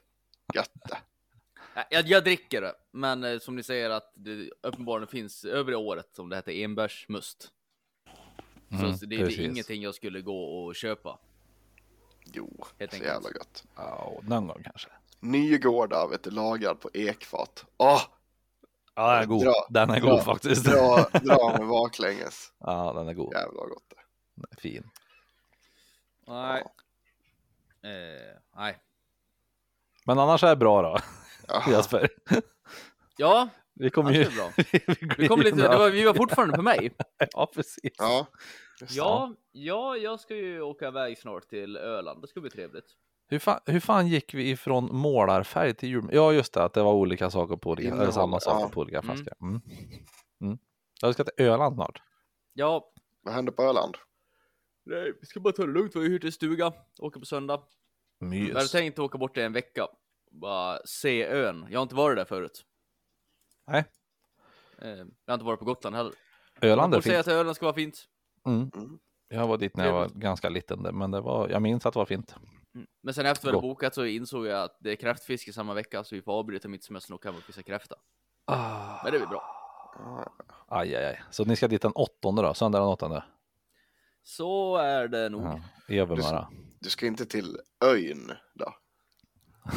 Gött 0.54 0.72
det. 0.90 0.98
Jag, 1.90 2.08
jag 2.08 2.24
dricker 2.24 2.62
det, 2.62 2.74
men 2.92 3.24
eh, 3.24 3.40
som 3.40 3.56
ni 3.56 3.64
säger 3.64 3.90
att 3.90 4.12
det 4.16 4.50
uppenbarligen 4.62 5.08
finns 5.08 5.46
övriga 5.46 5.78
året 5.78 6.10
som 6.16 6.30
det 6.30 6.36
heter 6.36 6.52
enbärsmust. 6.52 7.48
Mm, 8.72 8.98
så 8.98 9.06
det, 9.06 9.16
det 9.18 9.24
är 9.24 9.42
ingenting 9.42 9.82
jag 9.82 9.96
skulle 9.96 10.22
gå 10.22 10.44
och 10.44 10.76
köpa. 10.76 11.20
Jo, 12.26 12.66
Helt 12.80 12.92
så 12.92 12.96
enkelt. 12.96 13.14
jävla 13.14 13.30
gött. 13.30 13.64
Ja, 13.76 14.20
någon 14.24 14.48
gång 14.48 14.64
kanske. 14.64 14.90
Nygårda, 15.20 16.08
vet 16.08 16.24
du, 16.24 16.32
lagad 16.32 16.80
på 16.80 16.90
ekfat. 16.94 17.66
Åh, 17.78 18.02
Ja, 18.96 19.12
den 19.14 19.22
är 19.22 19.26
god. 19.26 19.44
Dra- 19.44 19.66
den 19.70 19.90
är 19.90 20.00
dra- 20.00 20.10
god 20.10 20.24
faktiskt. 20.24 20.66
dra, 20.66 21.10
dra 21.24 21.56
med 21.60 21.68
baklänges. 21.68 22.52
Ja, 22.60 22.94
den 22.94 23.08
är 23.08 23.14
god. 23.14 23.34
Jävla 23.34 23.60
gott 23.66 23.84
det. 23.90 24.62
Fin. 24.62 24.90
Nej. 26.28 26.64
Eh, 27.84 28.38
nej. 28.56 28.78
Men 30.06 30.20
annars 30.20 30.44
är 30.44 30.50
det 30.50 30.56
bra 30.56 30.82
då, 30.82 30.98
Ja. 31.48 31.64
Jesper. 31.72 32.10
Ja, 33.18 33.50
Vi 33.74 33.90
kommer 33.90 34.12
ju... 34.12 34.24
bra. 34.26 34.50
vi 35.18 35.28
kom 35.28 35.42
lite, 35.42 35.56
det 35.58 35.78
var, 35.78 35.90
vi 35.90 36.04
var 36.04 36.14
fortfarande 36.14 36.56
på 36.56 36.62
mig. 36.62 36.92
Ja, 37.34 37.52
precis. 37.56 37.94
Ja. 37.98 38.28
Ja, 38.90 39.34
ja, 39.52 39.98
jag 39.98 40.20
ska 40.20 40.36
ju 40.36 40.62
åka 40.62 40.88
iväg 40.88 41.18
snart 41.18 41.50
till 41.50 41.78
Öland. 41.78 42.22
Det 42.22 42.28
ska 42.28 42.42
bli 42.42 42.50
trevligt. 42.50 42.86
Hur 43.28 43.40
fan, 43.40 43.60
hur 43.66 43.80
fan 43.80 44.08
gick 44.08 44.34
vi 44.34 44.50
ifrån 44.50 44.90
målarfärg 44.96 45.74
till 45.74 45.90
jul? 45.90 46.10
Ja, 46.12 46.34
just 46.34 46.54
det, 46.54 46.64
att 46.64 46.74
det 46.74 46.84
var 46.84 46.94
olika 46.94 47.30
saker 47.30 47.56
på 47.56 47.70
olika, 47.70 47.94
eller 47.94 48.12
samma 48.12 48.40
saker 48.40 48.60
ja. 48.62 48.70
på 48.70 48.82
olika 48.82 49.00
Mm. 49.00 49.16
flaskor. 49.16 49.34
Mm. 49.42 49.62
Mm. 50.42 50.58
Jag 51.02 51.14
ska 51.14 51.24
till 51.24 51.46
Öland 51.46 51.76
snart. 51.76 52.02
Ja, 52.54 52.92
Vad 53.22 53.34
händer 53.34 53.52
på 53.52 53.64
Öland? 53.64 53.98
Nej, 54.86 55.14
vi 55.22 55.26
ska 55.28 55.40
bara 55.40 55.54
ta 55.54 55.66
det 55.66 55.72
lugnt. 55.72 55.96
Vi 55.96 56.00
har 56.00 56.06
ju 56.06 56.12
hyrt 56.12 56.24
en 56.24 56.32
stuga. 56.32 56.74
Åker 57.00 57.20
på 57.20 57.26
söndag. 57.26 57.62
Jag 58.20 58.28
hade 58.28 58.54
Mys. 58.54 58.72
tänkt 58.72 59.00
åka 59.00 59.18
bort 59.18 59.38
i 59.38 59.42
en 59.42 59.54
vecka. 59.54 59.88
Bara 60.32 60.80
se 60.86 61.26
ön. 61.26 61.68
Jag 61.70 61.80
har 61.80 61.84
inte 61.84 61.96
varit 61.96 62.18
där 62.18 62.26
förut. 62.26 62.66
Nej, 63.68 63.86
Eh, 64.82 64.90
jag 64.90 65.06
har 65.28 65.34
inte 65.34 65.46
varit 65.46 65.60
på 65.60 65.66
Gotland 65.66 65.96
heller. 65.96 66.14
Öland 66.62 66.94
är 66.94 66.98
får 66.98 67.02
säga 67.04 67.16
fint. 67.24 67.28
att 67.28 67.34
Öland 67.34 67.56
ska 67.56 67.66
vara 67.66 67.76
fint. 67.76 68.06
Mm. 68.46 68.72
Mm. 68.76 69.00
Jag 69.30 69.48
var 69.48 69.58
dit 69.58 69.78
när 69.78 69.86
jag 69.86 69.94
var 69.94 70.10
ganska 70.10 70.50
liten, 70.50 70.82
men 70.98 71.12
det 71.12 71.22
var, 71.22 71.50
jag 71.50 71.62
minns 71.62 71.86
att 71.86 71.94
det 71.94 72.00
var 72.00 72.06
fint. 72.06 72.36
Mm. 72.76 72.88
Men 73.04 73.14
sen 73.14 73.26
efter 73.26 73.48
vi 73.48 73.52
hade 73.56 73.62
bokat 73.62 73.96
så 73.96 74.06
insåg 74.06 74.46
jag 74.48 74.64
att 74.64 74.78
det 74.80 74.92
är 74.92 74.96
kräftfiske 74.96 75.54
samma 75.54 75.74
vecka 75.74 76.04
så 76.04 76.16
vi 76.16 76.22
får 76.22 76.32
avbryta 76.34 76.68
mitt 76.68 76.84
semester 76.84 77.14
och 77.14 77.20
åka 77.20 77.30
och 77.30 77.36
fiska 77.44 77.64
kräfta. 77.64 77.96
Men 79.04 79.12
det 79.12 79.20
blir 79.20 79.28
bra. 79.28 79.44
Ja, 80.00 80.34
Aj, 80.68 80.96
aj, 80.96 81.06
aj. 81.06 81.24
Så 81.32 81.46
ni 81.46 81.56
ska 81.56 81.68
dit 81.68 81.82
den 81.82 81.92
åttonde 81.96 82.42
då? 82.42 82.54
Söndag 82.54 82.80
den 82.80 82.88
åttonde? 82.88 83.24
Så 84.24 84.78
är 84.78 85.08
det 85.08 85.30
nog. 85.30 85.42
Ja, 85.44 85.60
Övermara. 86.02 86.48
Du 86.80 86.90
ska 86.90 87.06
inte 87.08 87.26
till 87.26 87.58
ön 87.86 88.32
då? 88.54 88.74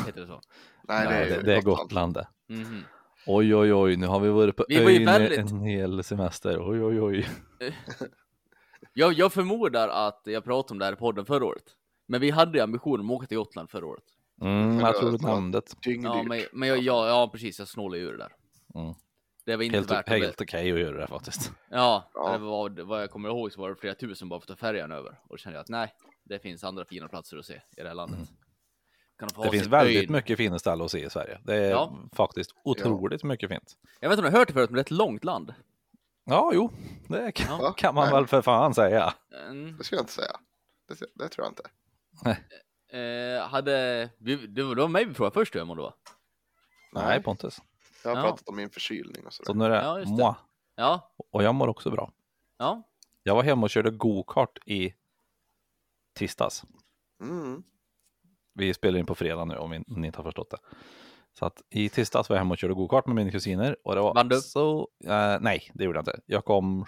Heter 0.06 0.20
det 0.20 0.26
så? 0.26 0.40
Nej, 0.88 1.04
Ja, 1.04 1.10
det 1.10 1.16
är, 1.16 1.28
det, 1.36 1.42
det 1.42 1.54
är 1.56 1.62
Gotland 1.62 2.14
det. 2.14 2.28
Mhm. 2.48 2.82
Oj, 3.26 3.54
oj, 3.56 3.74
oj, 3.74 3.96
nu 3.96 4.06
har 4.06 4.20
vi 4.20 4.28
varit 4.28 4.56
på 4.56 4.64
Vi 4.68 4.84
var 4.84 4.90
ön 4.90 5.04
väldigt- 5.04 5.38
en 5.38 5.60
hel 5.60 6.04
semester. 6.04 6.70
Oj, 6.70 6.82
oj, 6.84 7.00
oj. 7.00 7.28
Jag, 8.92 9.12
jag 9.12 9.32
förmodar 9.32 9.88
att 9.88 10.20
jag 10.24 10.44
pratade 10.44 10.72
om 10.74 10.78
det 10.78 10.84
här 10.84 10.92
i 10.92 10.96
podden 10.96 11.26
förra 11.26 11.44
året. 11.44 11.64
Men 12.06 12.20
vi 12.20 12.30
hade 12.30 12.58
ju 12.58 12.64
ambitionen 12.64 13.06
att 13.06 13.12
åka 13.12 13.26
till 13.26 13.36
Gotland 13.36 13.70
förra 13.70 13.86
året. 13.86 14.04
Mm, 14.40 14.80
jag 14.80 14.96
tror 14.96 15.10
du 15.10 15.18
Ja. 15.22 15.34
nämnde 15.34 15.60
det. 15.84 15.90
Ja, 15.92 16.22
men, 16.22 16.42
men 16.52 16.68
jag, 16.68 16.78
ja, 16.78 17.08
ja, 17.08 17.28
precis. 17.32 17.58
Jag 17.58 17.68
snålade 17.68 18.02
ur 18.02 18.12
det 18.12 18.18
där. 18.18 18.32
Mm. 18.74 18.94
Det 19.46 19.56
var 19.56 19.64
inte 19.64 19.76
Helt, 19.76 19.90
värt 19.90 20.08
helt 20.08 20.40
okej 20.40 20.72
att 20.72 20.78
göra 20.78 21.00
det 21.00 21.06
faktiskt. 21.06 21.52
Ja, 21.70 22.10
Ja. 22.14 22.32
Det 22.32 22.38
var, 22.38 22.82
vad 22.82 23.02
jag 23.02 23.10
kommer 23.10 23.28
ihåg 23.28 23.52
så 23.52 23.60
var 23.60 23.68
det 23.70 23.76
flera 23.76 23.94
tusen 23.94 24.28
bara 24.28 24.40
för 24.40 24.44
att 24.52 24.58
ta 24.58 24.66
färjan 24.66 24.92
över. 24.92 25.10
Och 25.22 25.28
då 25.28 25.36
kände 25.36 25.56
jag 25.56 25.60
att 25.62 25.68
nej, 25.68 25.94
det 26.24 26.38
finns 26.38 26.64
andra 26.64 26.84
fina 26.84 27.08
platser 27.08 27.36
att 27.36 27.46
se 27.46 27.54
i 27.76 27.82
det 27.82 27.88
här 27.88 27.94
landet. 27.94 28.28
Kan 29.18 29.28
de 29.28 29.34
få 29.34 29.40
Mm. 29.42 29.52
Det 29.52 29.58
finns 29.58 29.72
väldigt 29.72 30.08
ön. 30.10 30.12
mycket 30.16 30.36
fina 30.36 30.58
ställen 30.58 30.84
att 30.84 30.90
se 30.90 31.04
i 31.06 31.10
Sverige. 31.10 31.38
Det 31.44 31.54
är 31.56 31.70
Ja. 31.70 31.98
faktiskt 32.12 32.50
otroligt 32.64 33.24
mycket 33.24 33.48
fint. 33.50 33.76
Jag 34.00 34.08
vet 34.08 34.18
inte 34.18 34.26
om 34.26 34.30
du 34.32 34.36
har 34.36 34.38
hört 34.38 34.48
det 34.48 34.54
förut, 34.54 34.70
men 34.70 34.74
det 34.74 34.80
är 34.80 34.84
ett 34.84 34.90
långt 34.90 35.24
land. 35.24 35.54
Ja, 36.24 36.50
jo, 36.54 36.70
det 37.08 37.32
kan, 37.32 37.60
Ja. 37.60 37.72
kan 37.72 37.94
man 37.94 38.04
Nej. 38.04 38.14
väl 38.14 38.26
för 38.26 38.42
fan 38.42 38.74
säga. 38.74 39.14
Mm, 39.48 39.76
Det 39.78 39.84
skulle 39.84 39.96
jag 39.98 40.02
inte 40.02 40.12
säga. 40.12 40.36
Det, 40.88 40.94
det 41.14 41.28
tror 41.28 41.46
jag 41.46 41.50
inte. 41.52 41.68
eh, 42.98 43.48
hade, 43.48 44.08
vi, 44.18 44.36
det 44.36 44.62
var 44.62 44.74
det 44.74 44.80
var 44.80 44.88
mig 44.88 45.04
vi 45.04 45.14
frågade 45.14 45.34
först 45.34 45.54
mådde 45.54 45.82
va? 45.82 45.94
Nej, 46.92 47.22
Pontus. 47.22 47.58
Jag 48.10 48.16
har 48.16 48.22
Ja. 48.24 48.30
pratat 48.30 48.48
om 48.48 48.56
min 48.56 48.70
förkylning 48.70 49.26
och 49.26 49.32
Så 49.32 49.44
sådär. 49.44 49.58
nu 49.58 49.64
är 49.64 49.70
det 49.70 49.76
Ja, 49.84 49.94
det. 49.94 50.06
moi. 50.06 50.34
Ja, 50.76 51.14
Och 51.32 51.42
jag 51.42 51.54
mår 51.54 51.68
också 51.68 51.90
bra. 51.90 52.12
ja. 52.58 52.82
Jag 53.22 53.34
var 53.34 53.42
hemma 53.42 53.62
och 53.62 53.70
körde 53.70 53.90
go-kart 53.90 54.58
i 54.66 54.94
tisdags. 56.14 56.64
Mm. 57.22 57.62
Vi 58.54 58.74
spelar 58.74 58.98
in 58.98 59.06
på 59.06 59.14
fredag 59.14 59.44
nu 59.44 59.56
om 59.56 59.84
ni 59.86 60.06
inte 60.06 60.18
har 60.18 60.24
förstått 60.24 60.50
det. 60.50 60.58
Så 61.38 61.46
att 61.46 61.62
i 61.70 61.88
tisdags 61.88 62.28
var 62.28 62.36
jag 62.36 62.40
hemma 62.40 62.52
och 62.54 62.58
körde 62.58 62.74
go-kart 62.74 63.06
med 63.06 63.16
mina 63.16 63.30
kusiner. 63.30 63.76
Och 63.84 63.94
det 63.94 64.00
var 64.00 64.14
Vann 64.14 64.28
du? 64.28 64.40
så... 64.40 64.88
eh, 65.04 65.36
nej, 65.40 65.70
det 65.74 65.84
gjorde 65.84 65.96
jag 65.98 66.02
inte. 66.02 66.20
Jag 66.26 66.44
kom 66.44 66.84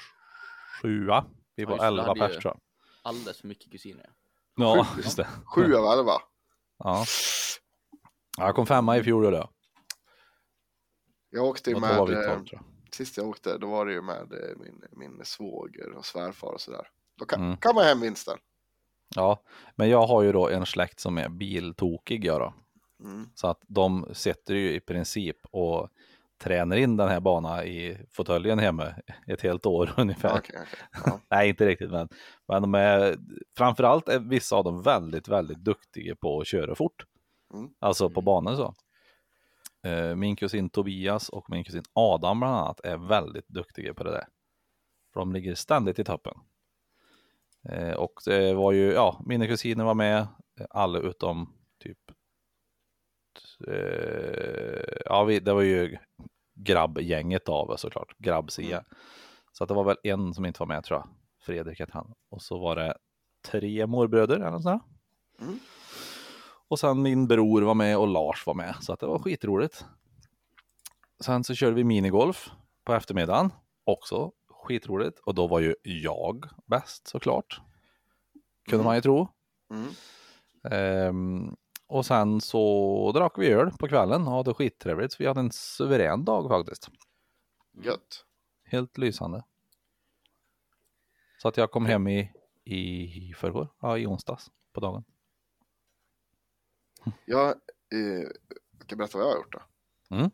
sjua. 0.82 1.24
Vi 1.54 1.62
Ja, 1.62 1.68
var 1.68 1.78
du 1.78 1.84
elva 1.84 2.14
pers 2.14 2.32
tror 2.38 2.44
jag. 2.54 2.60
Alldeles 3.02 3.40
för 3.40 3.48
mycket 3.48 3.72
kusiner. 3.72 4.10
Ja, 4.56 4.84
Sju. 4.84 5.02
just 5.02 5.16
det. 5.16 5.28
Sju 5.46 5.74
av 5.74 5.98
elva. 5.98 6.12
Ja. 6.78 7.04
Jag 8.38 8.54
kom 8.54 8.66
femma 8.66 8.96
i 8.96 9.02
fjol 9.02 9.24
gjorde 9.24 9.36
jag. 9.36 9.48
Jag 11.30 11.44
åkte 11.44 11.70
ju 11.70 11.80
med, 11.80 12.06
vi 12.08 12.14
eh, 12.14 12.38
sist 12.92 13.16
jag 13.16 13.28
åkte, 13.28 13.58
då 13.58 13.66
var 13.70 13.86
det 13.86 13.92
ju 13.92 14.02
med 14.02 14.32
eh, 14.32 14.56
min, 14.56 14.84
min 14.92 15.20
svåger 15.24 15.92
och 15.92 16.04
svärfar 16.06 16.48
och 16.52 16.60
sådär. 16.60 16.88
Då 17.18 17.24
kan, 17.24 17.42
Mm. 17.44 17.56
kan 17.56 17.74
man 17.74 17.84
hem 17.84 18.00
vinsten. 18.00 18.38
Ja, 19.14 19.42
men 19.76 19.88
jag 19.88 20.06
har 20.06 20.22
ju 20.22 20.32
då 20.32 20.48
en 20.48 20.66
släkt 20.66 21.00
som 21.00 21.18
är 21.18 21.28
biltokig 21.28 22.24
jag 22.24 22.40
då. 22.40 22.54
Mm. 23.08 23.28
Så 23.34 23.46
att 23.48 23.60
de 23.66 24.08
sätter 24.12 24.54
ju 24.54 24.72
i 24.74 24.80
princip 24.80 25.36
och 25.50 25.88
tränar 26.42 26.76
in 26.76 26.96
den 26.96 27.08
här 27.08 27.20
banan 27.20 27.64
i 27.64 27.98
fåtöljen 28.12 28.58
hemma 28.58 28.86
ett 29.26 29.40
helt 29.40 29.66
år 29.66 29.94
ungefär. 29.96 30.38
Okej, 30.38 30.56
okej. 30.62 31.02
Ja. 31.06 31.20
Nej, 31.30 31.48
inte 31.48 31.66
riktigt, 31.66 31.90
men, 31.90 32.08
men 32.48 32.62
de 32.62 32.74
är 32.74 33.16
framförallt 33.56 34.08
är 34.08 34.18
vissa 34.18 34.56
av 34.56 34.64
dem 34.64 34.82
väldigt, 34.82 35.28
väldigt 35.28 35.58
duktiga 35.58 36.16
på 36.16 36.40
att 36.40 36.46
köra 36.46 36.74
fort. 36.74 37.04
Mm. 37.54 37.70
Alltså 37.78 38.10
på 38.10 38.20
Mm. 38.20 38.24
banor 38.24 38.54
så. 38.56 38.74
Eh, 39.82 40.14
Min 40.16 40.36
kusin 40.36 40.70
Tobias 40.70 41.28
och 41.28 41.50
min 41.50 41.64
kusin 41.64 41.82
Adam 41.92 42.40
bland 42.40 42.54
annat 42.56 42.80
är 42.80 42.96
väldigt 42.96 43.48
duktiga 43.48 43.94
på 43.94 44.04
det 44.04 44.10
där. 44.10 44.26
För 45.12 45.20
de 45.20 45.32
ligger 45.32 45.54
ständigt 45.54 45.98
i 45.98 46.04
toppen. 46.04 46.38
Eh, 47.68 47.92
Och 47.92 48.12
det 48.24 48.54
var 48.54 48.72
ju, 48.72 48.92
ja, 48.92 49.22
mina 49.26 49.46
kusiner 49.46 49.84
var 49.84 49.94
med, 49.94 50.18
eh, 50.60 50.66
alla 50.70 50.98
utom 50.98 51.54
typ, 51.78 51.98
ja, 55.04 55.24
det 55.24 55.52
var 55.52 55.62
ju 55.62 55.96
grabbgänget 56.54 57.48
av 57.48 57.70
oss 57.70 57.80
såklart, 57.80 58.18
grabbsia. 58.18 58.76
Mm. 58.78 58.84
Så 59.52 59.64
att 59.64 59.68
det 59.68 59.74
var 59.74 59.84
väl 59.84 59.96
en 60.02 60.34
som 60.34 60.44
inte 60.44 60.60
var 60.60 60.66
med 60.66 60.84
tror 60.84 60.98
jag, 60.98 61.08
Fredrik 61.40 61.80
hette 61.80 61.92
han. 61.92 62.14
Och 62.30 62.42
så 62.42 62.58
var 62.58 62.76
det 62.76 62.96
tre 63.50 63.86
morbröder 63.86 64.36
eller 64.36 64.50
något 64.50 64.62
sånt. 64.62 64.82
Mm. 65.40 65.58
Och 66.68 66.78
sen 66.78 67.02
min 67.02 67.26
bror 67.28 67.62
var 67.62 67.74
med 67.74 67.98
och 67.98 68.08
Lars 68.08 68.46
var 68.46 68.54
med, 68.54 68.74
så 68.80 68.92
att 68.92 69.00
det 69.00 69.06
var 69.06 69.18
skitroligt. 69.18 69.84
Sen 71.20 71.44
så 71.44 71.54
körde 71.54 71.74
vi 71.74 71.84
minigolf 71.84 72.50
på 72.84 72.92
eftermiddagen, 72.94 73.52
också 73.84 74.32
skitroligt. 74.50 75.18
Och 75.18 75.34
då 75.34 75.46
var 75.46 75.60
ju 75.60 75.74
jag 75.82 76.44
bäst 76.66 77.08
såklart. 77.08 77.60
Kunde 78.68 78.74
Mm. 78.82 78.84
man 78.84 78.94
ju 78.94 79.00
tro. 79.00 79.28
Mm. 79.70 79.88
Ehm, 80.70 81.56
och 81.86 82.06
sen 82.06 82.40
så 82.40 83.12
drack 83.14 83.38
vi 83.38 83.48
öl 83.52 83.70
på 83.78 83.88
kvällen 83.88 84.26
och 84.28 84.32
hade 84.32 84.54
skittrevligt. 84.54 85.12
Så 85.12 85.16
vi 85.22 85.26
hade 85.26 85.40
en 85.40 85.50
suverän 85.52 86.24
dag 86.24 86.48
faktiskt. 86.48 86.88
Gött. 87.84 88.24
Helt 88.64 88.98
lysande. 88.98 89.44
Så 91.42 91.48
att 91.48 91.56
jag 91.56 91.70
kom 91.70 91.86
hem 91.86 92.08
i, 92.08 92.32
i 92.64 93.34
förrgår, 93.36 93.68
ja 93.80 93.98
i 93.98 94.06
onsdags 94.06 94.50
på 94.72 94.80
dagen. 94.80 95.04
Jag 97.24 97.48
eh, 97.48 98.28
ska 98.84 98.96
berätta 98.96 99.18
vad 99.18 99.26
jag 99.26 99.30
har 99.32 99.36
gjort 99.36 99.52
då. 99.52 99.62
Mm. 100.16 100.30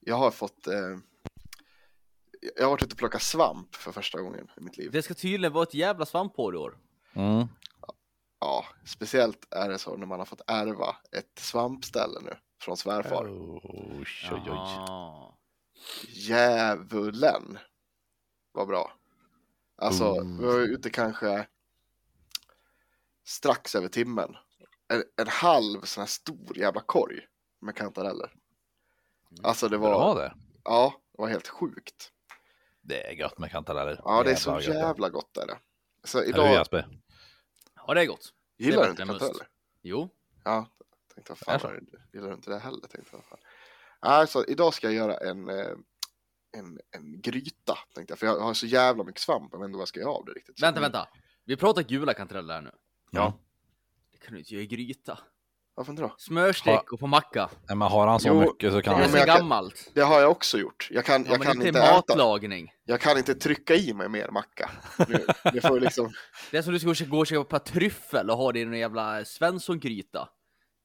Jag 0.00 0.16
har 0.16 0.30
fått, 0.30 0.66
eh, 0.66 0.98
jag 2.56 2.64
har 2.64 2.70
varit 2.70 2.82
ute 2.82 2.92
och 2.92 2.98
plockat 2.98 3.22
svamp 3.22 3.74
för 3.76 3.92
första 3.92 4.20
gången 4.20 4.48
i 4.56 4.60
mitt 4.60 4.76
liv. 4.76 4.90
Det 4.92 5.02
ska 5.02 5.14
tydligen 5.14 5.52
vara 5.52 5.62
ett 5.62 5.74
jävla 5.74 6.06
svamphår 6.06 6.54
i 6.54 6.58
år. 6.58 6.78
Mm. 7.14 7.46
Ja, 8.40 8.64
speciellt 8.84 9.46
är 9.54 9.68
det 9.68 9.78
så 9.78 9.96
när 9.96 10.06
man 10.06 10.18
har 10.18 10.26
fått 10.26 10.40
ärva 10.46 10.96
ett 11.12 11.38
svampställe 11.38 12.20
nu 12.20 12.36
från 12.60 12.76
svärfar. 12.76 13.24
Oj, 13.28 14.30
oj, 14.32 14.50
oj. 14.50 15.34
Djävulen 16.08 17.58
vad 18.52 18.66
bra. 18.66 18.92
Alltså, 19.76 20.04
Mm. 20.14 20.38
vi 20.38 20.44
var 20.46 20.58
ute 20.58 20.90
kanske 20.90 21.46
strax 23.24 23.74
över 23.74 23.88
timmen. 23.88 24.36
En, 24.88 25.04
en 25.16 25.28
halv 25.28 25.80
sån 25.80 26.00
här 26.00 26.06
stor 26.08 26.58
jävla 26.58 26.80
korg 26.80 27.20
med 27.60 27.76
kantareller. 27.76 28.32
Alltså 29.42 29.68
det 29.68 29.76
var, 29.78 29.90
Bra 29.90 30.14
det. 30.14 30.34
ja, 30.64 30.94
det 31.12 31.22
var 31.22 31.28
helt 31.28 31.48
sjukt. 31.48 32.12
Det 32.80 33.06
är 33.06 33.12
gött 33.12 33.38
med 33.38 33.50
kantareller. 33.50 34.00
Ja, 34.04 34.22
det 34.22 34.30
är 34.30 34.36
så 34.36 34.50
Jävlar 34.50 34.74
gött. 34.74 34.76
jävla 34.84 35.08
gott 35.08 35.36
är 35.36 35.46
det. 35.46 35.58
Så 36.04 36.18
Eller 36.18 36.32
hur 36.32 36.42
idag, 36.42 36.52
Jesper? 36.54 36.88
Ja, 37.86 37.94
det 37.94 38.00
är 38.02 38.06
gott. 38.06 38.34
gillar 38.58 38.76
det 38.82 38.84
du 38.86 38.90
inte 38.90 39.04
kantareller? 39.04 39.48
Jo. 39.82 40.08
Ja, 40.44 40.66
tänkte 41.14 41.32
vad 41.32 41.38
fan 41.60 41.70
är 41.70 41.80
det? 41.80 41.98
gillar 42.12 42.28
du 42.28 42.34
inte 42.34 42.50
det 42.50 42.58
heller? 42.58 42.80
Tänkte 42.80 43.00
jag, 43.12 43.18
vad 43.18 43.24
fan. 43.24 43.38
Nej, 44.02 44.26
så 44.28 44.44
idag 44.44 44.74
ska 44.74 44.86
jag 44.86 44.94
göra 44.94 45.16
en, 45.16 45.48
eh, 45.48 45.66
en, 46.56 46.80
en 46.90 47.20
gryta, 47.20 47.78
tänkte 47.94 48.12
jag. 48.12 48.18
För 48.18 48.26
jag 48.26 48.40
har 48.40 48.54
så 48.54 48.66
jävla 48.66 49.04
mycket 49.04 49.20
svamp, 49.20 49.48
jag 49.52 49.58
vet 49.58 49.64
inte 49.66 49.76
vad 49.76 49.80
jag 49.82 49.88
ska 49.88 50.00
göra 50.00 50.10
av 50.12 50.24
det 50.24 50.32
riktigt. 50.32 50.62
Vänta, 50.62 50.80
vänta. 50.80 51.08
Vi 51.44 51.56
pratar 51.56 51.82
gula 51.82 52.14
kantareller 52.14 52.54
här 52.54 52.60
nu. 52.62 52.70
Ja. 53.10 53.38
Det 54.20 54.24
kan 54.26 54.32
du 54.34 54.38
inte 54.38 54.54
göra 54.54 54.62
i 54.62 54.66
gryta. 54.66 55.18
Varför 55.74 55.92
inte 55.92 56.02
då? 56.02 56.14
Smörstek 56.18 56.92
och 56.92 57.00
på 57.00 57.06
macka. 57.06 57.50
Nej, 57.68 57.76
men 57.76 57.88
har 57.88 58.06
han 58.06 58.20
så 58.20 58.28
Jo, 58.28 58.40
mycket 58.40 58.72
så 58.72 58.82
kan 58.82 58.82
Det 58.82 58.88
är 58.90 58.92
han... 58.92 59.00
men 59.00 59.10
så 59.10 59.16
jag 59.16 59.26
kan- 59.26 59.36
gammalt. 59.36 59.90
Det 59.94 60.00
har 60.00 60.20
jag 60.20 60.30
också 60.30 60.58
gjort. 60.58 60.88
Jag 60.90 61.04
kan, 61.04 61.22
Ja, 61.24 61.30
jag 61.30 61.38
men 61.38 61.46
kan 61.46 61.56
inte 61.56 61.68
inte 61.68 61.80
äta. 61.80 61.94
matlagning. 61.94 62.72
Jag 62.84 63.00
kan 63.00 63.18
inte 63.18 63.34
trycka 63.34 63.74
i 63.74 63.94
mig 63.94 64.08
mer 64.08 64.28
macka. 64.30 64.70
Nu, 65.08 65.26
det 65.52 65.60
får 65.60 65.80
liksom, 65.80 66.12
Det 66.50 66.58
är 66.58 66.62
som 66.62 66.72
du 66.72 66.94
ska 66.94 67.04
gå 67.04 67.18
och 67.18 67.26
köpa 67.26 67.56
ett 67.56 67.64
par 67.64 67.72
tryffel 67.72 68.30
och 68.30 68.36
ha 68.36 68.52
det 68.52 68.60
i 68.60 68.64
någon 68.64 68.78
jävla 68.78 69.24
Svenssongryta. 69.24 70.28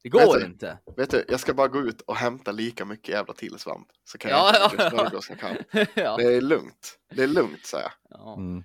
Det 0.04 0.10
Vet 0.10 0.26
går 0.26 0.39
du? 0.39 0.46
inte. 0.46 0.78
vet 0.98 1.10
du, 1.10 1.26
jag 1.28 1.39
ska 1.39 1.54
bara 1.54 1.67
gå 1.67 1.80
ut 1.80 2.02
och 2.02 2.15
hämta 2.15 2.52
lika 2.52 2.86
mycket 2.86 3.10
jävla 3.10 3.34
till 3.34 3.60
svamp. 3.60 3.88
Så 4.04 4.17
kan 4.17 4.32
Ja, 4.32 4.52
jag 4.54 4.65
äta 4.65 4.76
ja, 4.78 4.84
ja. 4.84 4.89
smörgås 4.89 5.30
jag 5.30 5.39
kan. 5.39 5.56
ja. 6.04 6.17
Det 6.17 6.24
är 6.36 6.41
lugnt. 6.41 7.00
Det 7.15 7.24
är 7.24 7.28
lugnt, 7.28 7.65
säger 7.65 7.84
jag. 7.84 7.91
Ja. 8.19 8.36
Mm. 8.38 8.63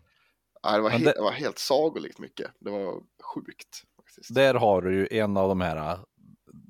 Nej, 0.65 0.73
det, 0.75 0.81
var 0.81 0.91
Men 0.91 1.01
he- 1.01 1.05
det- 1.05 1.13
det 1.13 1.21
var 1.23 1.33
helt 1.33 1.59
sagolikt 1.59 2.19
mycket. 2.19 2.51
Det 2.61 2.71
var 2.71 3.01
sjukt. 3.35 3.83
Faktiskt. 4.19 4.35
Där 4.35 4.55
har 4.55 4.83
du 4.83 4.95
ju 4.95 5.09
en 5.19 5.37
av 5.37 5.49
de 5.49 5.61
här, 5.61 5.99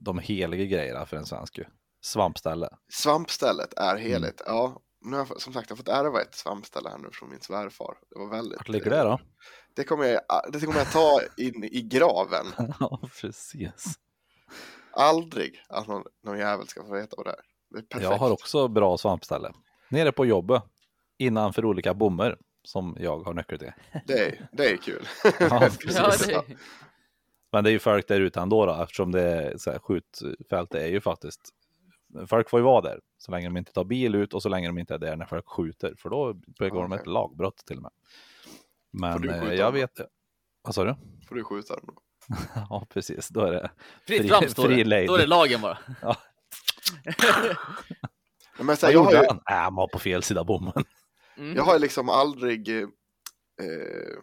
de 0.05 0.19
heliga 0.19 0.65
grejerna 0.65 1.07
för 1.07 1.17
en 1.17 1.27
svensk 1.27 1.59
ju. 1.59 1.65
Svampställe. 2.01 2.69
Svampstället 2.93 3.75
är 3.77 3.91
Mm. 3.97 4.03
heligt. 4.03 4.43
Ja, 4.47 4.81
nu 5.05 5.17
har 5.17 5.27
jag, 5.31 5.41
som 5.41 5.53
sagt, 5.53 5.71
jag 5.71 5.77
har 5.77 5.79
fått 5.79 5.89
ärva 5.89 6.23
ett 6.23 6.35
svampställe 6.35 6.89
här 6.89 6.99
nu 6.99 7.09
från 7.13 7.31
min 7.31 7.41
svärfar. 7.41 7.95
Det 8.11 8.19
var 8.19 8.27
väldigt... 8.31 8.59
Vart 8.59 8.69
ligger 8.69 8.91
det 8.91 9.03
då? 9.03 9.21
Det 9.77 9.85
kommer 9.85 10.05
jag, 10.05 10.21
det 10.53 10.61
kommer 10.61 10.79
jag 10.79 10.93
ta 10.93 11.21
in 11.37 11.65
i 11.65 11.83
graven. 11.83 12.47
Ja, 12.81 13.01
precis. 13.21 13.85
Aldrig 14.93 15.63
att 15.69 15.87
någon, 15.89 16.03
någon 16.25 16.39
jävel 16.39 16.69
ska 16.69 16.83
få 16.83 16.93
veta 16.95 17.15
vad 17.17 17.27
det 17.27 17.31
är. 17.31 17.41
Det 17.71 17.79
är 17.79 17.83
perfekt. 17.83 18.11
Jag 18.11 18.19
har 18.19 18.31
också 18.31 18.69
bra 18.69 18.99
svampställe. 18.99 19.53
Nere 19.91 20.13
på 20.13 20.27
jobbet, 20.27 20.63
innanför 21.19 21.65
olika 21.65 21.95
bommar, 21.95 22.39
som 22.65 22.97
jag 23.01 23.19
har 23.21 23.35
nyckel 23.35 23.59
till. 23.59 23.73
Det 24.07 24.19
är, 24.27 24.49
det 24.53 24.71
är 24.71 24.77
kul. 24.77 25.09
Ja, 25.25 25.31
Ja, 25.41 25.59
precis. 25.61 26.27
det, 26.27 26.43
Men 27.53 27.65
det 27.65 27.71
är 27.71 27.73
ju 27.73 27.79
folk 27.79 28.09
där 28.09 28.21
ute 28.21 28.41
ändå 28.41 28.67
då, 28.67 28.83
eftersom 28.83 29.13
det 29.13 29.23
är 29.23 29.57
så 29.57 29.71
här, 29.71 29.79
skjutfält 29.79 30.75
är 30.75 30.87
ju 30.87 31.01
faktiskt 31.01 31.55
Folk 32.27 32.51
får 32.51 32.61
ju 32.61 32.65
vara 32.65 32.81
där 32.81 33.01
så 33.19 33.31
länge 33.31 33.47
de 33.47 33.57
inte 33.57 33.73
tar 33.73 33.85
bil 33.85 34.15
ut 34.15 34.35
och 34.35 34.43
så 34.43 34.49
länge 34.49 34.67
de 34.67 34.79
inte 34.79 34.95
är 34.95 34.99
där 34.99 35.17
när 35.17 35.27
folk 35.27 35.49
skjuter 35.49 35.95
för 35.99 36.11
då 36.11 36.33
begår 36.59 36.83
de 36.83 36.93
Okej. 36.93 37.01
ett 37.01 37.07
lagbrott 37.07 37.57
till 37.67 37.77
och 37.77 37.83
med. 37.83 37.91
Men 38.91 39.29
eh, 39.29 39.55
jag 39.55 39.73
vet 39.73 40.01
Vad 40.63 40.75
sa 40.75 40.85
du? 40.85 40.95
Får 41.29 41.35
du 41.35 41.45
skjuta 41.45 41.77
dem 41.77 41.85
då? 41.87 42.03
Ja 42.71 42.87
precis, 42.91 43.29
då 43.29 43.41
är 43.41 43.53
det 43.53 43.71
fritt 44.07 44.21
Fri- 44.21 44.29
fram 44.29 44.49
står 44.49 44.69
fri 44.69 44.85
det. 44.85 45.07
Då 45.07 45.15
är 45.15 45.19
det 45.19 45.27
lagen 45.27 45.61
bara. 45.61 45.79
Men 48.59 48.77
så 48.77 48.87
Vad 48.87 48.93
här, 48.93 48.93
jag, 48.93 49.05
har 49.05 49.13
gjorde 49.13 49.23
ju, 49.23 49.29
han? 49.29 49.37
Äh, 49.37 49.63
han 49.63 49.75
var 49.75 49.89
på 49.89 49.99
fel 49.99 50.23
sida 50.23 50.45
bommen. 50.45 50.85
Mm. 51.37 51.57
jag 51.57 51.63
har 51.63 51.79
liksom 51.79 52.09
aldrig 52.09 52.69
eh, 52.69 52.83
eh, 53.63 54.19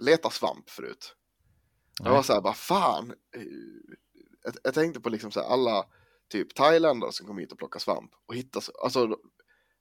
letat 0.00 0.32
svamp 0.32 0.70
förut. 0.70 1.16
Jag 2.04 2.10
var 2.10 2.22
så 2.22 2.32
här, 2.32 2.40
bara 2.40 2.52
fan. 2.54 3.14
Jag, 4.44 4.54
jag 4.64 4.74
tänkte 4.74 5.00
på 5.00 5.08
liksom 5.08 5.30
så 5.30 5.40
här, 5.40 5.48
alla 5.48 5.84
typ 6.28 6.54
thailändare 6.54 7.12
som 7.12 7.26
kom 7.26 7.38
hit 7.38 7.52
och 7.52 7.58
plockade 7.58 7.82
svamp 7.82 8.10
och 8.26 8.34
hittade, 8.34 8.64
så- 8.64 8.72
alltså 8.84 9.16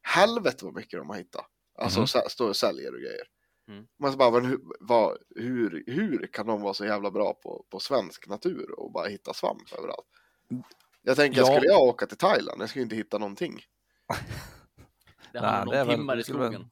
helvete 0.01 0.65
vad 0.65 0.73
mycket 0.75 0.99
de 0.99 1.09
har 1.09 1.17
hittat. 1.17 1.45
Alltså 1.79 2.01
sä- 2.01 2.29
står 2.29 2.49
och 2.49 2.55
säljer 2.55 2.93
och 2.93 2.99
grejer. 2.99 3.25
Mm. 3.67 3.87
Man 3.99 4.11
så 4.11 4.17
bara, 4.17 4.31
men 4.31 4.45
hur, 4.45 4.59
vad, 4.79 5.17
hur, 5.35 5.83
hur 5.87 6.27
kan 6.33 6.45
de 6.47 6.61
vara 6.61 6.73
så 6.73 6.85
jävla 6.85 7.11
bra 7.11 7.33
på, 7.33 7.65
på 7.69 7.79
svensk 7.79 8.27
natur 8.27 8.79
och 8.79 8.91
bara 8.91 9.07
hitta 9.07 9.33
svamp 9.33 9.73
överallt? 9.77 10.07
Jag 11.01 11.15
tänker, 11.17 11.39
Ja. 11.39 11.45
skulle 11.45 11.67
jag 11.67 11.81
åka 11.81 12.05
till 12.05 12.17
Thailand, 12.17 12.61
jag 12.61 12.69
skulle 12.69 12.83
inte 12.83 12.95
hitta 12.95 13.17
någonting. 13.17 13.61
Det 15.33 15.39
handlar 15.39 15.81
om 15.85 15.89
timmar 15.89 16.17
i 16.19 16.23
skogen. 16.23 16.69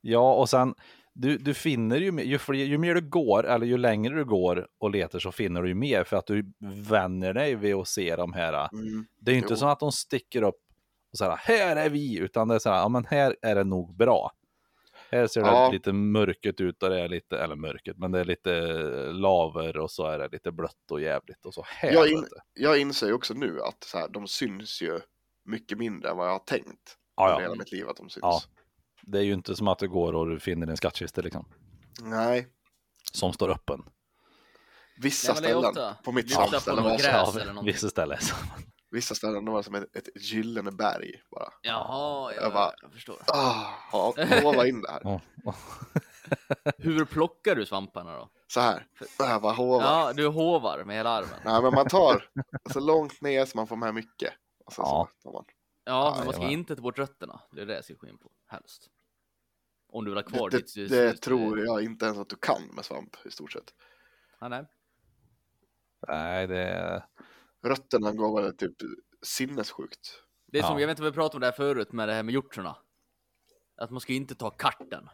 Ja, 0.00 0.34
och 0.34 0.48
sen 0.50 0.74
du, 1.20 1.38
du 1.38 1.54
finner 1.54 1.96
ju, 1.96 2.22
ju, 2.22 2.38
fler, 2.38 2.64
ju 2.64 2.78
mer 2.78 2.94
du 2.94 3.00
går 3.00 3.46
eller 3.46 3.66
ju 3.66 3.76
längre 3.76 4.14
du 4.14 4.24
går 4.24 4.68
och 4.78 4.90
letar 4.90 5.18
så 5.18 5.32
finner 5.32 5.62
du 5.62 5.68
ju 5.68 5.74
mer 5.74 6.04
för 6.04 6.16
att 6.16 6.26
du 6.26 6.52
vänjer 6.88 7.34
dig 7.34 7.54
vid 7.54 7.74
att 7.74 7.88
se 7.88 8.16
de 8.16 8.32
här. 8.32 8.68
Mm. 8.72 9.06
Det 9.18 9.30
är 9.30 9.32
ju 9.32 9.38
inte 9.38 9.52
Jo. 9.52 9.56
så 9.56 9.66
att 9.66 9.80
de 9.80 9.92
sticker 9.92 10.42
upp 10.42 10.60
och 11.12 11.18
så 11.18 11.24
här, 11.24 11.36
här 11.36 11.76
är 11.76 11.90
vi, 11.90 12.18
utan 12.18 12.48
det 12.48 12.54
är 12.54 12.58
så 12.58 12.70
här, 12.70 12.76
ja 12.76 12.88
men 12.88 13.04
här 13.04 13.36
är 13.42 13.54
det 13.54 13.64
nog 13.64 13.96
bra. 13.96 14.32
Här 15.10 15.26
ser 15.26 15.42
det 15.42 15.46
Ja. 15.46 15.70
lite 15.72 15.92
mörket 15.92 16.60
ut 16.60 16.82
och 16.82 16.90
det 16.90 17.00
är 17.00 17.08
lite, 17.08 17.38
eller 17.38 17.56
mörket, 17.56 17.98
men 17.98 18.12
det 18.12 18.20
är 18.20 18.24
lite 18.24 18.52
laver 19.12 19.76
och 19.76 19.90
så 19.90 20.06
är 20.06 20.18
det 20.18 20.28
lite 20.32 20.52
blött 20.52 20.90
och 20.90 21.00
jävligt 21.00 21.46
och 21.46 21.54
så 21.54 21.64
här. 21.66 21.92
Jag, 21.92 22.08
in, 22.10 22.24
jag 22.54 22.80
inser 22.80 23.12
också 23.12 23.34
nu 23.34 23.60
att 23.62 23.84
så 23.84 23.98
här, 23.98 24.08
de 24.08 24.28
syns 24.28 24.82
ju 24.82 25.00
mycket 25.44 25.78
mindre 25.78 26.10
än 26.10 26.16
vad 26.16 26.26
jag 26.26 26.32
har 26.32 26.38
tänkt. 26.38 26.96
Ja, 27.16 27.30
ja. 27.30 27.40
hela 27.40 27.54
mitt 27.54 27.72
liv 27.72 27.88
att 27.88 27.96
de 27.96 28.08
syns. 28.08 28.22
Ja. 28.22 28.40
Det 29.02 29.18
är 29.18 29.22
ju 29.22 29.32
inte 29.32 29.56
som 29.56 29.68
att 29.68 29.78
du 29.78 29.88
går 29.88 30.12
och 30.12 30.28
du 30.28 30.40
finner 30.40 30.66
en 30.66 30.76
skattkista 30.76 31.20
liksom, 31.20 31.48
Nej, 32.00 32.46
som 33.12 33.32
står 33.32 33.48
öppen. 33.50 33.82
vissa 35.02 35.32
Nej, 35.32 35.42
ställen 35.42 35.64
ofta 35.64 35.96
på 36.04 36.12
mitt 36.12 36.38
något 36.38 36.52
var 36.52 36.98
så, 36.98 37.04
gräs. 37.04 37.36
Eller 37.36 37.46
någonting. 37.46 37.64
vissa 37.72 37.88
ställen. 37.88 38.18
så. 38.20 38.34
vissa 38.90 39.14
ställen 39.14 39.44
var 39.44 39.62
som 39.62 39.74
ett, 39.74 39.96
ett 39.96 40.08
gyllene 40.32 40.70
berg 40.70 41.12
bara. 41.30 41.48
Jaha, 41.62 42.32
jag, 42.34 42.44
Jag 42.44 42.52
bara- 42.52 42.72
jag 42.82 42.92
förstår. 42.92 43.16
Ah, 43.26 43.64
ja, 43.92 44.14
hova 44.42 44.66
in 44.66 44.82
det 44.82 44.90
här. 44.90 45.20
Hur 46.78 47.04
plockar 47.04 47.54
du 47.56 47.66
svamparna 47.66 48.16
då? 48.16 48.30
Så 48.46 48.60
här, 48.60 48.86
jag 49.18 49.42
bara 49.42 49.52
hova. 49.52 49.84
Ja, 49.84 50.12
du 50.12 50.26
hovar 50.26 50.84
med 50.84 50.96
hela 50.96 51.10
armen. 51.10 51.40
Nej, 51.44 51.62
men 51.62 51.74
man 51.74 51.88
tar 51.88 52.24
så 52.72 52.80
långt 52.80 53.20
ner 53.20 53.44
så 53.44 53.56
man 53.58 53.66
får 53.66 53.76
med 53.76 53.94
mycket. 53.94 54.32
Och 54.66 54.72
sen 54.72 54.84
Ja. 54.88 55.08
så 55.22 55.28
tar 55.28 55.32
man. 55.32 55.44
Ja, 55.84 56.14
men 56.16 56.24
man 56.24 56.32
ska 56.34 56.42
jajamän. 56.42 56.58
inte 56.60 56.76
ta 56.76 56.82
bort 56.82 56.98
rötterna. 56.98 57.40
Det 57.52 57.60
är 57.62 57.66
det 57.66 57.74
jag 57.74 57.84
ska 57.84 57.94
gå 57.94 58.06
in 58.06 58.18
på, 58.18 58.30
helst. 58.46 58.90
Om 59.88 60.04
du 60.04 60.10
vill 60.10 60.18
ha 60.18 60.22
kvar 60.22 60.50
Det, 60.50 60.56
ditt... 60.56 60.74
det, 60.74 60.88
det 60.88 61.12
tror 61.16 61.58
jag 61.58 61.82
inte 61.82 62.04
ens 62.04 62.18
att 62.18 62.28
du 62.28 62.36
kan 62.36 62.62
med 62.74 62.84
svamp 62.84 63.16
i 63.24 63.30
stort 63.30 63.52
sett. 63.52 63.74
Ja, 64.40 64.48
nej. 64.48 64.66
Nej, 66.08 66.46
det. 66.46 67.02
Rötterna 67.62 68.12
går 68.12 68.42
väl 68.42 68.56
typ 68.56 68.76
sinnessjukt. 69.22 70.22
Det 70.46 70.58
är 70.58 70.62
som, 70.62 70.74
Ja. 70.74 70.80
jag 70.80 70.86
vet 70.86 70.92
inte 70.92 71.02
om 71.02 71.06
vi 71.06 71.12
pratade 71.14 71.36
om 71.36 71.40
det 71.40 71.46
här 71.46 71.52
förut 71.52 71.92
med 71.92 72.08
det 72.08 72.14
här 72.14 72.22
med 72.22 72.32
hjortrorna. 72.32 72.76
Att 73.76 73.90
man 73.90 74.00
ska 74.00 74.12
inte 74.12 74.34
ta 74.34 74.50
karten. 74.50 75.08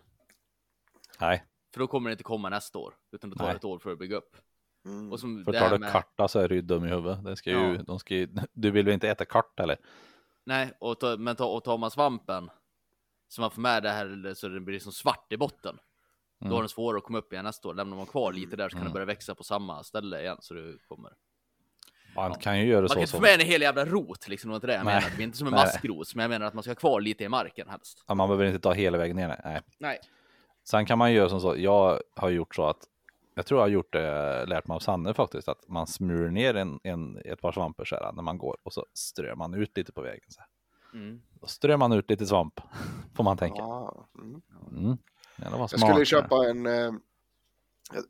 Nej, 1.20 1.44
För 1.72 1.80
då 1.80 1.86
kommer 1.86 2.10
det 2.10 2.12
inte 2.12 2.24
komma 2.24 2.48
nästa 2.48 2.78
år. 2.78 2.94
Utan 3.12 3.30
det 3.30 3.36
tar 3.36 3.46
Nej. 3.46 3.56
ett 3.56 3.64
år 3.64 3.78
för 3.78 3.92
att 3.92 3.98
bygga 3.98 4.16
upp. 4.16 4.36
Mm. 4.84 5.12
Och 5.12 5.20
som 5.20 5.44
för 5.44 5.52
det 5.52 5.58
tar 5.60 5.70
du 5.70 5.78
med... 5.78 5.92
karta 5.92 6.28
så 6.28 6.38
är 6.38 6.48
du 6.48 6.54
ju 6.54 6.62
dum 6.62 6.84
i 6.84 6.88
huvudet. 6.88 7.24
Det 7.24 7.36
ska 7.36 7.50
ju, 7.50 7.56
Ja. 7.74 7.82
de 7.82 7.98
ska 7.98 8.14
ju, 8.14 8.28
du 8.52 8.70
vill 8.70 8.84
väl 8.84 8.94
inte 8.94 9.08
äta 9.08 9.24
karta 9.24 9.62
eller? 9.62 9.78
Nej, 10.46 10.72
och 10.78 11.00
ta, 11.00 11.16
men 11.16 11.36
ta, 11.36 11.44
och 11.46 11.64
tar 11.64 11.78
man 11.78 11.90
svampen. 11.90 12.50
Så 13.28 13.40
man 13.40 13.50
får 13.50 13.62
med 13.62 13.82
det 13.82 13.90
här 13.90 14.34
så 14.34 14.48
det 14.48 14.60
blir 14.60 14.78
som 14.80 14.92
svart 14.92 15.32
i 15.32 15.36
botten. 15.36 15.78
Då 16.38 16.46
Mm. 16.46 16.54
har 16.54 16.62
den 16.62 16.68
svårare 16.68 16.98
att 16.98 17.04
komma 17.04 17.18
upp 17.18 17.32
igen 17.32 17.44
nästa 17.44 17.68
år. 17.68 17.74
Lämnar 17.74 17.96
man 17.96 18.06
kvar 18.06 18.32
lite 18.32 18.56
där 18.56 18.68
så 18.68 18.72
kan 18.72 18.78
Mm. 18.80 18.84
den 18.84 18.92
börja 18.92 19.04
växa 19.06 19.34
på 19.34 19.44
samma 19.44 19.82
ställe 19.84 20.20
igen. 20.20 20.36
Så 20.40 20.54
det 20.54 20.78
kommer. 20.88 21.12
Man 22.14 22.34
kan 22.34 22.58
ju 22.60 22.66
göra 22.66 22.80
Man 22.80 22.88
så 22.88 22.94
kan 22.94 23.00
inte 23.00 23.12
få 23.12 23.20
med 23.20 23.34
en 23.40 23.46
hel 23.46 23.62
jävla 23.62 23.84
rot 23.84 24.28
liksom. 24.28 24.50
Det 24.60 24.74
jag 24.74 24.84
menar. 24.84 25.00
Det 25.16 25.22
är 25.22 25.24
inte 25.24 25.38
som 25.38 25.46
en 25.46 25.52
Nej. 25.54 25.64
maskros. 25.64 26.14
Men 26.14 26.22
jag 26.22 26.28
menar 26.28 26.46
att 26.46 26.54
man 26.54 26.62
ska 26.62 26.70
ha 26.70 26.74
kvar 26.76 27.00
lite 27.00 27.24
i 27.24 27.28
marken 27.28 27.68
helst. 27.68 28.04
Ja, 28.06 28.14
man 28.14 28.28
behöver 28.28 28.44
inte 28.44 28.58
ta 28.58 28.72
hela 28.72 28.98
vägen 28.98 29.16
ner. 29.16 29.40
Nej. 29.44 29.60
Nej. 29.78 29.98
Sen 30.64 30.86
kan 30.86 30.98
man 30.98 31.12
göra 31.12 31.28
som 31.28 31.40
så. 31.40 31.54
Jag 31.58 32.00
har 32.16 32.28
gjort 32.30 32.54
så 32.54 32.66
att 32.68 32.84
jag 33.36 33.46
tror 33.46 33.60
jag 33.60 33.64
har 33.64 33.68
gjort 33.68 33.92
det, 33.92 34.46
lärt 34.46 34.66
mig 34.66 34.74
av 34.74 34.80
Sanne 34.80 35.14
faktiskt, 35.14 35.48
att 35.48 35.68
man 35.68 35.86
smör 35.86 36.30
ner 36.30 36.54
en, 36.54 36.80
en, 36.82 37.18
ett 37.24 37.40
par 37.40 37.52
svampar 37.52 37.84
så 37.84 37.94
här 37.96 38.12
när 38.12 38.22
man 38.22 38.38
går 38.38 38.56
och 38.62 38.72
så 38.72 38.86
strör 38.94 39.34
man 39.34 39.54
ut 39.54 39.76
lite 39.76 39.92
på 39.92 40.00
vägen. 40.00 40.24
Så 40.28 40.40
här. 40.40 40.48
Mm. 41.00 41.22
Då 41.40 41.46
strör 41.46 41.76
man 41.76 41.92
ut 41.92 42.10
lite 42.10 42.26
svamp, 42.26 42.60
får 43.16 43.24
man 43.24 43.36
tänka. 43.36 43.62
Ah, 43.62 44.06
mm. 44.18 44.42
Mm. 44.70 44.98
Ja, 45.36 45.68
Jag 45.70 45.80
skulle 45.80 46.04
köpa 46.04 46.48
en, 46.48 46.66
eh, 46.66 46.92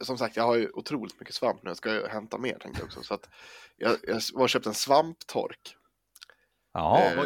som 0.01 0.19
sagt 0.19 0.37
jag 0.37 0.45
har 0.45 0.57
ju 0.57 0.71
otroligt 0.75 1.21
mycket 1.21 1.35
svamp 1.35 1.63
nu, 1.63 1.71
jag 1.71 1.77
ska 1.77 1.95
ju 1.95 2.07
hämta 2.07 2.39
mer 2.39 2.59
tänkte 2.59 2.81
jag 2.81 2.87
också. 2.87 3.03
Så 3.03 3.15
att 3.15 3.29
jag, 3.77 3.97
jag 4.03 4.21
var 4.35 4.43
och 4.43 4.49
köpte 4.49 4.69
en 4.71 4.75
svamptork, 4.75 5.77
Ja, 6.73 7.01
Eh, 7.01 7.25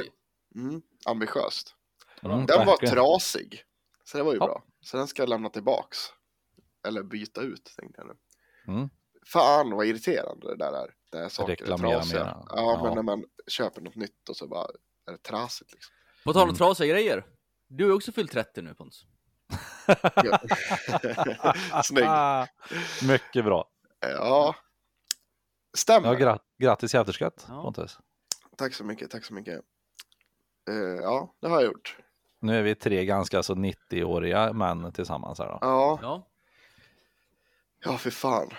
mm, 0.54 0.82
ambitiöst. 1.06 1.74
mm, 2.22 2.46
Den 2.46 2.66
var 2.66 2.76
trasig, 2.76 3.64
så 4.04 4.18
det 4.18 4.24
var 4.24 4.32
ju 4.32 4.38
Ja. 4.38 4.46
bra. 4.46 4.62
Så 4.80 4.96
den 4.96 5.06
ska 5.08 5.22
jag 5.22 5.28
lämna 5.28 5.48
tillbaks. 5.48 5.98
Eller 6.88 7.02
byta 7.02 7.40
ut 7.40 7.72
tänkte 7.78 8.00
jag 8.00 8.06
nu. 8.06 8.14
Mm. 8.74 8.88
Fan 9.26 9.70
vad 9.70 9.86
irriterande 9.86 10.46
det 10.46 10.56
där 10.56 10.72
är. 10.72 10.94
Det 11.10 11.18
är 11.18 11.28
saker 11.28 11.52
är 11.52 11.56
Reklamera 11.56 11.96
trasiga. 12.00 12.24
mera. 12.24 12.44
Ja, 12.48 12.54
Ja. 12.56 12.82
men 12.84 12.94
när 12.94 13.02
man 13.02 13.24
köper 13.46 13.80
något 13.80 13.94
nytt 13.96 14.28
och 14.28 14.36
så 14.36 14.46
bara 14.48 14.66
är 15.06 15.12
det 15.12 15.18
trasigt 15.22 15.72
liksom. 15.72 15.92
På 16.24 16.32
tal 16.32 16.42
om 16.42 16.48
Mm. 16.48 16.56
trasiga 16.56 16.92
grejer. 16.94 17.24
Du 17.68 17.84
ju 17.84 17.92
också 17.92 18.12
fyllt 18.12 18.32
30 18.32 18.62
nu 18.62 18.74
Pontus. 18.74 19.04
Ja. 20.14 20.38
Snygg. 21.84 22.04
Mycket 23.10 23.44
bra. 23.44 23.68
Ja, 24.00 24.54
stämmer. 25.76 26.08
Ja, 26.08 26.14
gra 26.14 26.38
grattis 26.58 26.94
i 26.94 26.98
efterskatt, 26.98 27.44
Ja. 27.48 27.62
Pontus. 27.62 27.98
Tack 28.56 28.74
så 28.74 28.84
mycket, 28.84 29.10
tack 29.10 29.24
så 29.24 29.34
mycket. 29.34 29.60
Eh, 30.70 30.74
ja, 31.02 31.34
det 31.40 31.48
har 31.48 31.54
jag 31.60 31.64
gjort. 31.64 31.96
Nu 32.40 32.58
är 32.58 32.62
vi 32.62 32.74
tre 32.74 33.04
ganska 33.04 33.42
så 33.42 33.54
90-åriga 33.54 34.52
män 34.52 34.92
tillsammans 34.92 35.38
här 35.38 35.46
då. 35.46 35.58
Ja, 35.60 35.98
Ja. 36.02 36.29
Ja 37.84 37.96
för 37.98 38.10
fan. 38.10 38.50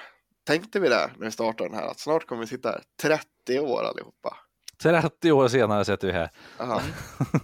Tänkte 0.44 0.80
vi 0.80 0.90
det 0.90 1.12
när 1.18 1.26
vi 1.26 1.32
startade 1.32 1.70
den 1.70 1.78
här, 1.80 1.88
att 1.88 2.00
snart 2.00 2.26
kommer 2.28 2.42
vi 2.42 2.48
sitta 2.48 2.70
här 2.70 2.82
30 3.02 3.60
år 3.60 3.84
allihopa. 3.84 4.38
30 4.84 5.32
år 5.32 5.48
senare 5.48 5.86
sitter 5.86 6.08
vi 6.08 6.14
här. 6.14 6.30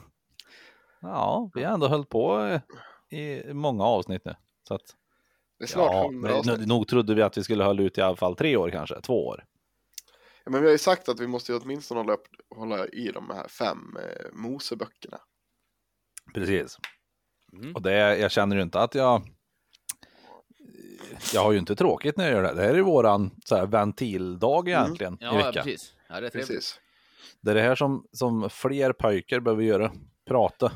Ja, 1.02 1.52
vi 1.54 1.64
har 1.64 1.74
ändå 1.74 1.88
hållit 1.88 2.10
på 2.10 2.60
i 3.10 3.54
många 3.54 3.84
avsnitt 3.84 4.26
nu. 4.26 4.36
Så 4.68 4.74
att, 4.74 4.82
Det 5.60 5.64
är 5.66 5.68
snart 5.68 5.92
ja, 5.94 6.04
100 6.06 6.30
men, 6.30 6.38
avsnitt. 6.40 6.58
nog- 6.60 6.68
nog 6.68 6.88
trodde 6.88 7.16
vi 7.16 7.22
att 7.22 7.38
vi 7.38 7.44
skulle 7.44 7.64
hålla 7.64 7.82
ut 7.84 7.98
i 7.98 8.02
alla 8.02 8.16
fall 8.16 8.36
tre 8.36 8.58
år 8.58 8.70
kanske, 8.70 9.02
två 9.02 9.28
år. 9.28 9.46
Ja, 10.44 10.52
men 10.52 10.62
vi 10.62 10.68
har 10.68 10.72
ju 10.72 10.78
sagt 10.78 11.10
att 11.10 11.20
vi 11.20 11.28
måste 11.28 11.52
ju 11.52 11.60
åtminstone 11.60 12.00
hålla, 12.00 12.14
upp, 12.14 12.28
hålla 12.56 12.88
i 12.88 13.12
de 13.12 13.30
här 13.30 13.48
fem 13.48 13.98
eh, 14.00 14.26
Moseböckerna. 14.34 15.18
Precis. 16.34 16.78
Mm. 17.54 17.76
Och 17.76 17.82
det, 17.82 18.18
jag 18.18 18.32
känner 18.32 18.56
ju 18.56 18.62
inte 18.62 18.80
att 18.80 18.96
jag... 18.96 19.22
Jag 21.34 21.42
har 21.44 21.52
ju 21.52 21.58
inte 21.60 21.76
tråkigt 21.76 22.18
när 22.18 22.24
jag 22.26 22.34
gör 22.34 22.44
det. 22.44 22.54
Det 22.54 22.62
här 22.62 22.70
är 22.70 22.76
ju 22.76 22.82
våran 22.82 23.32
så 23.46 23.56
här, 23.56 23.66
ventildag 23.66 24.68
egentligen 24.68 25.14
i 25.14 25.18
Ja, 25.20 25.28
ja, 25.40 25.46
veckan. 25.48 25.64
precis. 25.64 25.94
Ja, 26.10 26.20
det 26.20 26.26
är. 26.28 26.32
Precis. 26.32 26.80
Det 27.42 27.52
är 27.52 27.56
det 27.56 27.62
här 27.62 27.76
som, 27.76 28.08
som 28.12 28.50
fler 28.50 28.94
pojkar 28.94 29.40
behöver 29.40 29.64
göra. 29.64 29.92
Prata. 30.26 30.72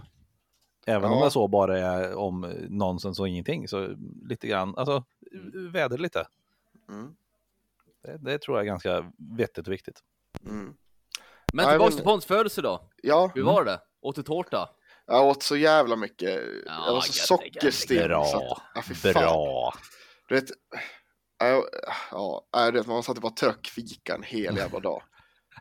Även 0.86 1.12
om 1.12 1.18
Ja. 1.20 1.26
det 1.26 1.32
så 1.32 1.48
bara 1.48 1.80
är 1.80 2.16
om 2.16 2.42
nonsens 2.70 3.20
och 3.20 3.28
ingenting. 3.28 3.68
Så 3.68 3.96
lite 4.30 4.48
grann, 4.48 4.78
alltså 4.78 5.04
väder 5.74 5.98
lite. 5.98 6.28
Mm. 6.90 7.16
Det, 8.04 8.18
det 8.18 8.38
tror 8.40 8.58
jag 8.58 8.64
är 8.64 8.68
ganska 8.68 9.12
vettigt 9.38 9.68
och 9.68 9.74
viktigt. 9.74 10.00
Mm. 10.46 10.74
Men 11.54 11.78
men- 11.80 11.92
till 11.92 12.04
Pontus 12.04 12.26
födelsedag. 12.26 12.80
Ja, 13.04 13.32
Hur 13.36 13.44
var 13.44 13.66
det? 13.66 13.80
Åt 14.02 14.16
du 14.16 14.24
tårta? 14.24 14.70
jag 15.06 15.26
åt 15.28 15.44
så 15.44 15.56
jävla 15.58 15.96
mycket. 15.96 16.40
jag 16.66 16.94
var 16.94 17.02
så 17.02 17.14
sockerstinn. 17.14 18.04
Bra. 18.08 18.26
så 18.26 18.38
att- 18.38 18.62
Ja, 18.76 18.82
fy 18.82 18.94
fan. 18.96 19.14
Bra. 19.14 19.74
Du 20.32 20.36
vet, 20.36 20.50
ja, 21.40 21.66
ja, 22.12 22.48
ja, 22.52 22.72
du 22.72 22.78
vet, 22.78 22.88
man 22.88 23.04
satt 23.04 23.16
och 23.18 23.22
bara 23.22 23.32
tryck 23.34 23.68
fika 23.68 24.16
en 24.16 24.24
hel 24.24 24.58
jävla 24.58 24.80
dag. 24.80 25.04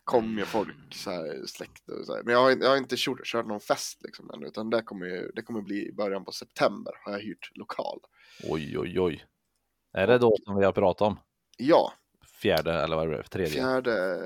kom 0.05 0.39
ju 0.39 0.45
folk, 0.45 0.95
så 0.95 1.11
här, 1.11 1.47
släkt 1.47 1.89
och 1.89 2.07
så 2.07 2.15
här. 2.17 2.23
Men 2.23 2.33
jag 2.35 2.41
har, 2.43 2.51
jag 2.51 2.69
har 2.71 2.77
inte 2.77 2.95
kört, 2.99 3.25
kört 3.25 3.47
någon 3.47 3.61
fest 3.61 4.03
liksom 4.03 4.31
ännu, 4.31 4.47
utan 4.47 4.71
det 4.71 4.83
kommer 4.83 5.07
ju, 5.07 5.31
det 5.35 5.43
kommer 5.43 5.61
bli 5.63 5.89
i 5.89 5.93
början 5.93 6.25
på 6.25 6.33
september, 6.33 6.93
har 7.05 7.13
jag 7.13 7.21
hyrt 7.21 7.51
lokal. 7.55 8.01
Oj, 8.49 8.79
oj, 8.79 9.01
oj. 9.01 9.25
Är 9.93 10.07
det 10.07 10.19
då 10.19 10.37
som 10.45 10.57
vi 10.57 10.65
har 10.65 10.73
pratat 10.73 11.09
om? 11.09 11.19
Ja, 11.57 11.93
Fjärde 12.43 12.73
eller 12.73 12.97
vad 12.97 13.13
är 13.13 13.17
det? 13.17 13.23
Tredje? 13.23 13.53
fjärde 13.53 14.17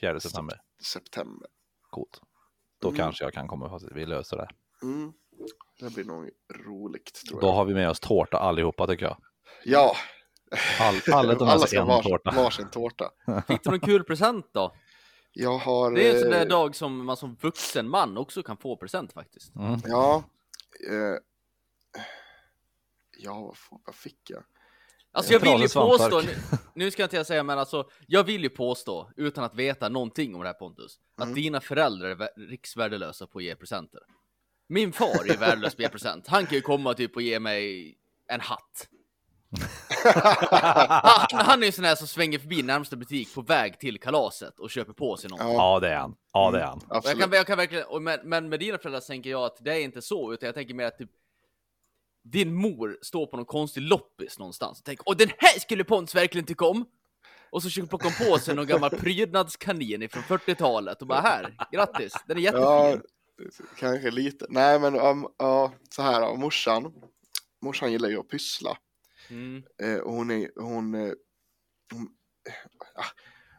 Fjärde 0.00 0.20
september. 0.20 0.60
september. 0.82 1.48
Coolt. 1.90 2.20
Då 2.80 2.88
Mm. 2.88 2.98
kanske 2.98 3.24
jag 3.24 3.32
kan 3.32 3.48
komma 3.48 3.68
fast 3.70 3.86
vi 3.94 4.06
löser 4.06 4.36
det. 4.36 4.48
Mm. 4.82 5.12
Det 5.80 5.94
blir 5.94 6.04
nog 6.04 6.30
roligt 6.66 7.14
tror 7.28 7.40
Då 7.40 7.46
jag. 7.46 7.52
har 7.52 7.64
vi 7.64 7.74
med 7.74 7.90
oss 7.90 8.00
tårta 8.00 8.38
allihopa 8.38 8.86
tycker 8.86 9.04
jag. 9.04 9.16
Ja, 9.64 9.96
All, 10.80 11.00
alla 11.12 11.28
med 11.32 11.42
alla 11.42 11.66
ska 11.66 11.80
ha 11.82 12.02
tårta. 12.02 12.30
var, 12.30 12.42
varsin 12.44 12.70
tårta. 12.70 13.10
Fick 13.48 13.62
du 13.64 13.70
någon 13.70 13.80
kul 13.80 14.04
present 14.04 14.46
då? 14.52 14.74
Jag 15.32 15.58
har... 15.58 15.90
Det 15.92 16.08
är 16.08 16.14
en 16.14 16.20
sån 16.20 16.32
eh, 16.32 16.38
där 16.38 16.46
dag 16.48 16.76
som 16.76 17.04
man 17.06 17.16
som 17.16 17.34
vuxen 17.40 17.88
man 17.88 18.16
också 18.18 18.42
kan 18.42 18.56
få 18.56 18.76
present 18.76 19.12
faktiskt. 19.12 19.54
Mm. 19.56 19.80
Ja. 19.84 20.22
Eh, 20.90 21.18
ja, 23.18 23.40
vad, 23.40 23.52
f- 23.54 23.80
vad 23.86 23.94
fick 23.94 24.30
jag? 24.30 24.42
Alltså 25.12 25.32
jag 25.32 25.40
vill 25.40 25.60
ju 25.62 25.68
påstå, 25.68 26.20
nu, 26.20 26.34
nu 26.74 26.90
ska 26.90 27.02
jag 27.02 27.06
inte 27.06 27.16
jag 27.16 27.26
säga 27.26 27.42
men 27.42 27.58
alltså, 27.58 27.88
jag 28.06 28.24
vill 28.24 28.42
ju 28.42 28.48
påstå, 28.48 29.10
utan 29.16 29.44
att 29.44 29.54
veta 29.54 29.88
någonting 29.88 30.34
om 30.34 30.40
det 30.40 30.46
här 30.46 30.54
Pontus, 30.54 30.98
att 31.16 31.22
Mm. 31.24 31.34
dina 31.34 31.60
föräldrar 31.60 32.08
är 32.08 32.14
vä- 32.16 32.48
riksvärdelösa 32.48 33.26
på 33.26 33.38
att 33.38 33.44
ge 33.44 33.56
presenter. 33.56 34.00
Min 34.68 34.92
far 34.92 35.30
är 35.30 35.36
värdelös 35.36 35.74
på 35.74 35.80
att 35.80 35.84
ge 35.84 35.88
present. 35.88 36.26
Han 36.26 36.46
kan 36.46 36.54
ju 36.54 36.60
komma 36.60 36.94
typ 36.94 37.16
och 37.16 37.22
ge 37.22 37.40
mig 37.40 37.94
en 38.28 38.40
hatt. 38.40 38.88
Han, 40.88 41.26
han 41.46 41.62
är 41.62 41.66
ju 41.66 41.72
sån 41.72 41.84
här 41.84 41.94
som 41.94 42.06
svänger 42.06 42.38
förbi 42.38 42.62
närmsta 42.62 42.96
butik 42.96 43.34
på 43.34 43.42
väg 43.42 43.78
till 43.80 44.00
kalaset 44.00 44.58
och 44.58 44.70
köper 44.70 44.92
på 44.92 45.16
sig 45.16 45.30
något. 45.30 45.40
Ja, 45.40 45.80
det 45.80 45.88
är 45.88 45.96
han. 45.96 46.14
Ja, 46.32 46.50
det 46.50 46.60
är 46.60 46.64
han. 46.64 46.78
Och 46.88 47.02
jag 47.04 47.18
kan, 47.20 47.32
jag 47.32 47.46
kan 47.46 47.56
verkligen, 47.56 48.02
men, 48.02 48.20
men 48.24 48.48
med 48.48 48.60
dina 48.60 48.78
föräldrar 48.78 49.00
tänker 49.00 49.30
jag 49.30 49.44
att 49.44 49.56
det 49.60 49.72
är 49.72 49.80
inte 49.80 50.02
så, 50.02 50.32
utan 50.32 50.46
jag 50.46 50.54
tänker 50.54 50.74
mer 50.74 50.86
att 50.86 50.98
typ 50.98 51.10
din 52.24 52.54
mor 52.54 52.98
står 53.02 53.26
på 53.26 53.36
någon 53.36 53.46
konstig 53.46 53.80
loppis 53.80 54.38
någonstans 54.38 54.78
och 54.78 54.84
tänker 54.84 55.08
och 55.08 55.16
den 55.16 55.28
här 55.38 55.60
skulle 55.60 55.84
Pontus 55.84 56.14
verkligen 56.14 56.46
tycka 56.46 56.64
om! 56.64 56.84
Och 57.50 57.62
så 57.62 57.68
försöker 57.68 57.88
plocka 57.88 58.10
på 58.10 58.38
sig 58.38 58.54
någon 58.54 58.66
gammal 58.66 58.90
prydnadskanin 58.90 60.08
från 60.08 60.22
40-talet 60.22 61.02
och 61.02 61.06
bara 61.08 61.20
här, 61.20 61.56
grattis, 61.72 62.12
den 62.26 62.36
är 62.36 62.40
jättefin! 62.40 62.66
Ja, 62.66 62.96
kanske 63.78 64.10
lite. 64.10 64.46
Nej, 64.48 64.78
men 64.80 65.00
um, 65.00 65.28
ja, 65.38 65.72
så 65.90 66.02
här 66.02 66.20
då. 66.20 66.34
Morsan, 66.34 66.92
morsan 67.62 67.92
gillar 67.92 68.08
ju 68.08 68.20
att 68.20 68.28
pyssla. 68.28 68.76
Mm. 69.30 69.62
Eh, 69.82 69.98
och 69.98 70.12
hon 70.12 70.30
är, 70.30 70.50
hon, 70.56 70.94
eh, 70.94 71.12
hon, 71.92 72.08
ah, 72.94 73.04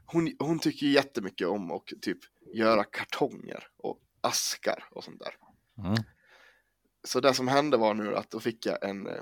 hon, 0.05 0.35
hon 0.39 0.59
tycker 0.59 0.87
jättemycket 0.87 1.47
om 1.47 1.71
att 1.71 1.85
typ 2.01 2.19
göra 2.53 2.83
kartonger 2.83 3.67
och 3.77 4.01
askar 4.21 4.87
och 4.91 5.03
sånt 5.03 5.19
där. 5.19 5.35
Mm. 5.77 6.03
Så 7.03 7.19
det 7.19 7.33
som 7.33 7.47
hände 7.47 7.77
var 7.77 7.93
nu 7.93 8.15
att 8.15 8.31
då 8.31 8.39
fick 8.39 8.65
jag 8.65 8.83
en, 8.89 9.07
eh, 9.07 9.21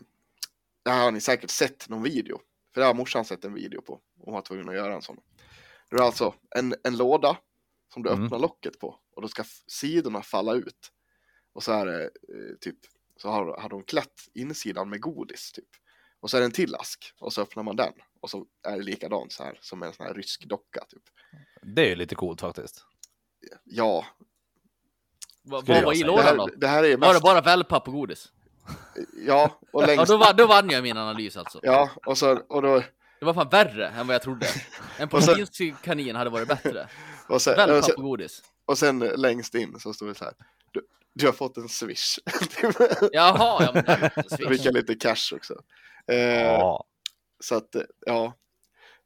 det 0.83 0.91
här 0.91 1.03
har 1.03 1.11
ni 1.11 1.21
säkert 1.21 1.49
sett 1.49 1.89
någon 1.89 2.03
video, 2.03 2.41
för 2.73 2.81
det 2.81 2.87
har 2.87 2.93
morsan 2.93 3.25
sett 3.25 3.45
en 3.45 3.53
video 3.53 3.81
på, 3.81 3.93
och 3.93 4.01
hon 4.25 4.33
var 4.33 4.41
tvungen 4.41 4.69
att 4.69 4.75
göra 4.75 4.95
en 4.95 5.01
sån. 5.01 5.19
Det 5.89 5.95
är 5.95 6.01
alltså 6.01 6.35
en, 6.55 6.75
en 6.83 6.97
låda 6.97 7.37
som 7.93 8.03
du 8.03 8.09
Mm. 8.09 8.23
öppnar 8.23 8.39
locket 8.39 8.79
på 8.79 8.99
och 9.15 9.21
då 9.21 9.27
ska 9.27 9.43
sidorna 9.67 10.21
falla 10.21 10.53
ut. 10.53 10.91
Och 11.53 11.63
så 11.63 11.71
är 11.71 11.85
det 11.85 12.03
eh, 12.03 12.55
typ, 12.61 12.77
så 13.17 13.29
har, 13.29 13.61
har 13.61 13.69
de 13.69 13.83
klätt 13.83 14.21
insidan 14.33 14.89
med 14.89 15.01
godis 15.01 15.51
typ. 15.51 15.69
Och 16.19 16.29
så 16.29 16.37
är 16.37 16.41
det 16.41 16.45
en 16.45 16.51
till 16.51 16.75
ask 16.75 17.13
och 17.19 17.33
så 17.33 17.41
öppnar 17.41 17.63
man 17.63 17.75
den 17.75 17.93
och 18.21 18.29
så 18.29 18.45
är 18.67 18.77
det 18.77 18.83
likadant 18.83 19.31
så 19.31 19.43
här 19.43 19.57
som 19.61 19.83
en 19.83 19.93
sån 19.93 20.05
här 20.05 20.13
rysk 20.13 20.45
docka 20.45 20.85
typ. 20.89 21.03
Det 21.61 21.81
är 21.81 21.89
ju 21.89 21.95
lite 21.95 22.15
coolt 22.15 22.41
faktiskt. 22.41 22.85
Ja, 23.63 24.05
Vad 25.43 25.65
var 25.67 25.93
i 25.93 26.03
lådan 26.03 26.37
då? 26.37 26.49
det 26.57 26.67
här 26.67 26.83
är 26.83 26.97
Var 26.97 27.07
det 27.07 27.13
mest, 27.13 27.23
bara 27.23 27.41
wellpapp 27.41 27.87
och 27.87 27.93
godis? 27.93 28.31
ja, 29.25 29.59
och 29.73 29.81
Ja, 29.81 29.87
längst, 29.87 30.07
då, 30.07 30.17
va- 30.17 30.33
då 30.33 30.47
vann 30.47 30.69
jag 30.69 30.83
min 30.83 30.97
analys 30.97 31.37
alltså. 31.37 31.59
ja, 31.63 31.89
och 32.05 32.17
så, 32.17 32.35
och 32.37 32.61
då, 32.61 32.83
Det 33.19 33.25
var 33.25 33.33
fan 33.33 33.49
värre 33.49 33.87
än 33.87 34.07
vad 34.07 34.13
jag 34.13 34.21
trodde. 34.21 34.47
En 34.97 35.09
Och 35.09 35.23
så- 35.23 35.35
porslinskanin 35.35 36.15
hade 36.15 36.29
varit 36.29 36.47
bättre. 36.47 36.89
och 37.29 37.41
sen, 37.41 37.53
och 37.53 37.59
Wellpapp 37.59 37.85
sen, 37.85 37.95
och 37.95 38.03
godis. 38.03 38.41
Och 38.65 38.77
sen 38.77 38.99
längst 38.99 39.55
in 39.55 39.79
så 39.79 39.93
står 39.93 40.07
det 40.07 40.15
så 40.15 40.23
här. 40.23 40.33
Du, 40.71 40.81
du 41.13 41.25
har 41.25 41.33
fått 41.33 41.57
en 41.57 41.69
swish. 41.69 42.19
Jaha, 43.11 43.63
ja 43.63 43.71
men 43.73 43.83
det 43.85 43.91
är 43.91 44.37
Då 44.37 44.43
ju 44.51 44.57
fick 44.57 44.65
jag 44.65 44.73
lite 44.73 44.95
cash 44.95 45.33
också. 45.35 45.61
Eh, 46.11 46.17
Ja. 46.43 46.85
Så 47.39 47.55
att, 47.55 47.75
eh, 47.75 47.81
ja. 48.05 48.33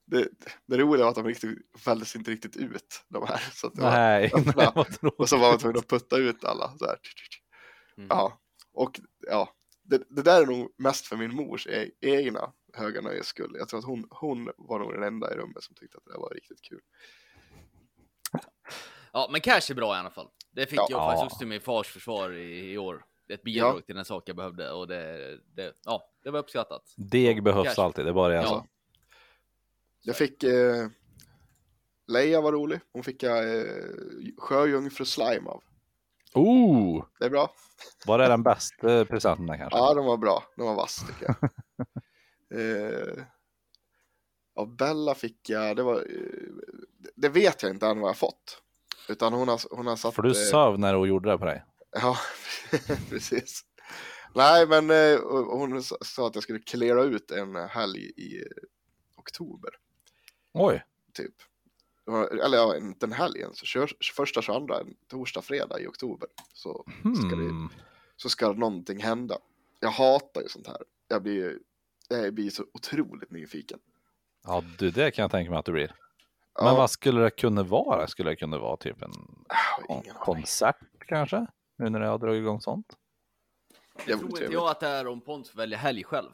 Det, 0.06 0.28
det 0.66 0.78
roliga 0.78 1.04
var 1.04 1.10
att 1.10 1.16
de 1.16 1.26
riktigt, 1.28 1.58
fälldes 1.80 2.16
inte 2.16 2.32
riktigt 2.32 2.58
ut, 2.58 3.06
de 3.08 3.28
här. 3.28 3.38
Så 3.54 3.68
att 3.68 3.74
det 3.76 3.82
var, 3.82 3.92
Nej, 3.92 4.32
öppna. 4.36 4.54
nej, 4.76 5.12
och 5.18 5.30
så 5.30 5.38
var 5.38 5.50
man 5.50 5.60
tvungen 5.60 5.78
att 5.78 5.88
putta 5.88 6.18
ut 6.18 6.44
alla. 6.44 6.78
Så 6.78 6.86
här. 6.86 6.98
Mm. 7.98 8.08
Ja, 8.10 8.40
och 8.74 9.00
ja. 9.28 9.56
Det, 9.84 10.04
det 10.10 10.22
där 10.22 10.42
är 10.42 10.46
nog 10.46 10.74
mest 10.78 11.06
för 11.08 11.16
min 11.16 11.36
mors 11.36 11.68
e- 11.68 11.92
egna 12.02 12.54
höga 12.74 13.02
nöjes 13.02 13.26
skull. 13.28 13.52
Jag 13.58 13.70
tror 13.70 13.80
att 13.80 13.86
hon, 13.86 14.08
hon 14.10 14.52
var 14.58 14.80
nog 14.80 14.94
den 14.94 15.04
enda 15.04 15.34
i 15.34 15.36
rummet 15.38 15.64
som 15.64 15.76
tyckte 15.76 15.98
att 15.98 16.04
det 16.06 16.12
där 16.12 16.20
var 16.20 16.30
riktigt 16.30 16.62
kul. 16.62 16.82
Ja, 19.14 19.30
men 19.32 19.42
cash 19.42 19.72
är 19.72 19.74
bra 19.76 19.96
i 19.96 20.00
alla 20.00 20.10
fall. 20.12 20.30
Det 20.52 20.66
fick 20.68 20.80
Ja. 20.80 20.88
jag 20.90 21.00
Ja. 21.00 21.06
faktiskt 21.08 21.26
också 21.26 21.38
till 21.38 21.48
min 21.48 21.62
fars 21.62 21.88
försvar 21.88 22.32
i, 22.32 22.72
i 22.74 22.78
år. 22.78 23.06
Ett 23.30 23.44
bidrag 23.44 23.78
Ja. 23.78 23.82
till 23.82 23.96
den 23.96 24.06
sak 24.06 24.24
jag 24.30 24.36
behövde 24.36 24.72
och 24.72 24.88
det, 24.88 25.38
det, 25.56 25.74
ja, 25.86 26.10
det 26.30 26.34
var 26.34 26.40
uppskattat. 26.40 26.94
Deg 26.98 27.44
behövs 27.44 27.76
Cash. 27.76 27.84
alltid, 27.84 28.06
det 28.06 28.14
bara 28.14 28.28
det 28.28 28.36
jag 28.36 28.44
Ja. 28.44 28.48
sa. 28.48 28.66
Jag 30.02 30.16
fick 30.16 30.44
eh, 30.44 30.88
Leia 32.08 32.42
var 32.42 32.52
rolig. 32.52 32.80
Hon 32.94 33.04
fick 33.04 33.24
jag 33.24 33.60
eh, 33.60 33.66
sjöjungfru 34.38 35.06
slime 35.06 35.50
av. 35.50 35.64
Oh! 36.34 37.06
Det 37.20 37.26
är 37.26 37.30
bra. 37.30 37.54
Var 38.06 38.18
det 38.18 38.28
den 38.28 38.44
bästa 38.44 39.06
presenten 39.10 39.58
kanske? 39.58 39.78
Ja, 39.78 39.94
de 39.94 40.06
var 40.06 40.18
bra. 40.18 40.44
De 40.58 40.66
var 40.68 40.76
vass 40.76 41.06
tycker 41.08 41.26
jag. 41.26 41.50
eh, 43.18 43.24
av 44.56 44.76
Bella 44.76 45.16
fick 45.16 45.50
jag, 45.50 45.76
det 45.76 45.84
var, 45.84 45.96
eh, 45.96 46.76
det 47.16 47.30
vet 47.30 47.64
jag 47.64 47.72
inte 47.72 47.88
än 47.88 48.00
vad 48.00 48.10
jag 48.10 48.18
fått. 48.18 48.62
Utan 49.10 49.34
hon 49.34 49.48
har, 49.48 49.76
hon 49.76 49.88
har 49.88 49.96
satt... 49.96 50.16
För 50.16 50.22
du 50.22 50.30
eh, 50.30 50.34
söv 50.52 50.80
när 50.80 50.94
hon 50.94 51.08
gjorde 51.08 51.30
det 51.32 51.38
på 51.38 51.46
dig? 51.46 51.64
Ja, 51.92 52.18
precis. 53.10 53.62
Nej, 54.36 54.68
men 54.68 54.90
eh, 54.90 55.20
hon 55.50 55.84
sa- 55.84 56.28
att 56.28 56.36
jag 56.36 56.44
skulle 56.44 56.60
klära 56.60 57.04
ut 57.04 57.32
en 57.32 57.56
helg 57.56 58.06
i 58.06 58.44
oktober, 59.18 59.70
Oj! 60.54 60.84
typ. 61.14 61.34
Eller 62.44 62.58
ja, 62.58 62.78
inte 62.78 63.06
en 63.06 63.12
helgen, 63.12 63.52
så 63.54 63.66
kör, 63.66 63.92
första 64.16 64.42
22, 64.42 64.74
en 64.74 64.96
torsdag, 65.08 65.42
fredag 65.42 65.80
i 65.80 65.88
oktober. 65.88 66.30
Så 66.54 66.86
ska, 67.18 67.36
det, 67.36 67.44
Hmm. 67.44 67.70
så 68.16 68.30
ska 68.30 68.52
någonting 68.52 69.00
hända. 69.04 69.38
Jag 69.80 69.90
hatar 69.90 70.42
ju 70.42 70.48
sånt 70.48 70.68
här. 70.68 70.78
Jag 71.08 71.24
blir, 71.24 71.60
jag 72.10 72.34
blir 72.34 72.50
så 72.50 72.64
otroligt 72.74 73.32
nyfiken. 73.32 73.80
Ja, 74.44 74.64
du, 74.80 74.92
det 74.92 75.12
kan 75.12 75.24
jag 75.24 75.32
tänka 75.32 75.52
mig 75.52 75.60
att 75.60 75.66
du 75.66 75.72
blir. 75.72 75.96
Ja, 76.56 76.64
Men 76.64 76.76
vad 76.76 76.92
skulle 76.92 77.22
det 77.22 77.30
kunna 77.30 77.64
vara? 77.64 78.08
Skulle 78.08 78.30
det 78.30 78.36
kunna 78.36 78.58
vara 78.58 78.78
typ 78.78 79.02
en 79.02 79.12
aning. 79.90 80.12
konsert 80.20 80.78
kanske? 81.08 81.46
Nu 81.78 81.90
när 81.90 82.02
jag 82.02 82.10
har 82.10 82.18
dragit 82.18 82.40
igång 82.42 82.62
sånt? 82.62 82.98
Det 84.06 84.12
Jävligt 84.12 84.30
tror 84.30 84.44
inte 84.44 84.54
jag 84.54 84.70
att 84.70 84.80
det 84.80 84.88
är 84.88 85.08
om 85.08 85.22
Pontus 85.22 85.56
väljer 85.56 85.78
helg 85.78 86.04
själv. 86.04 86.30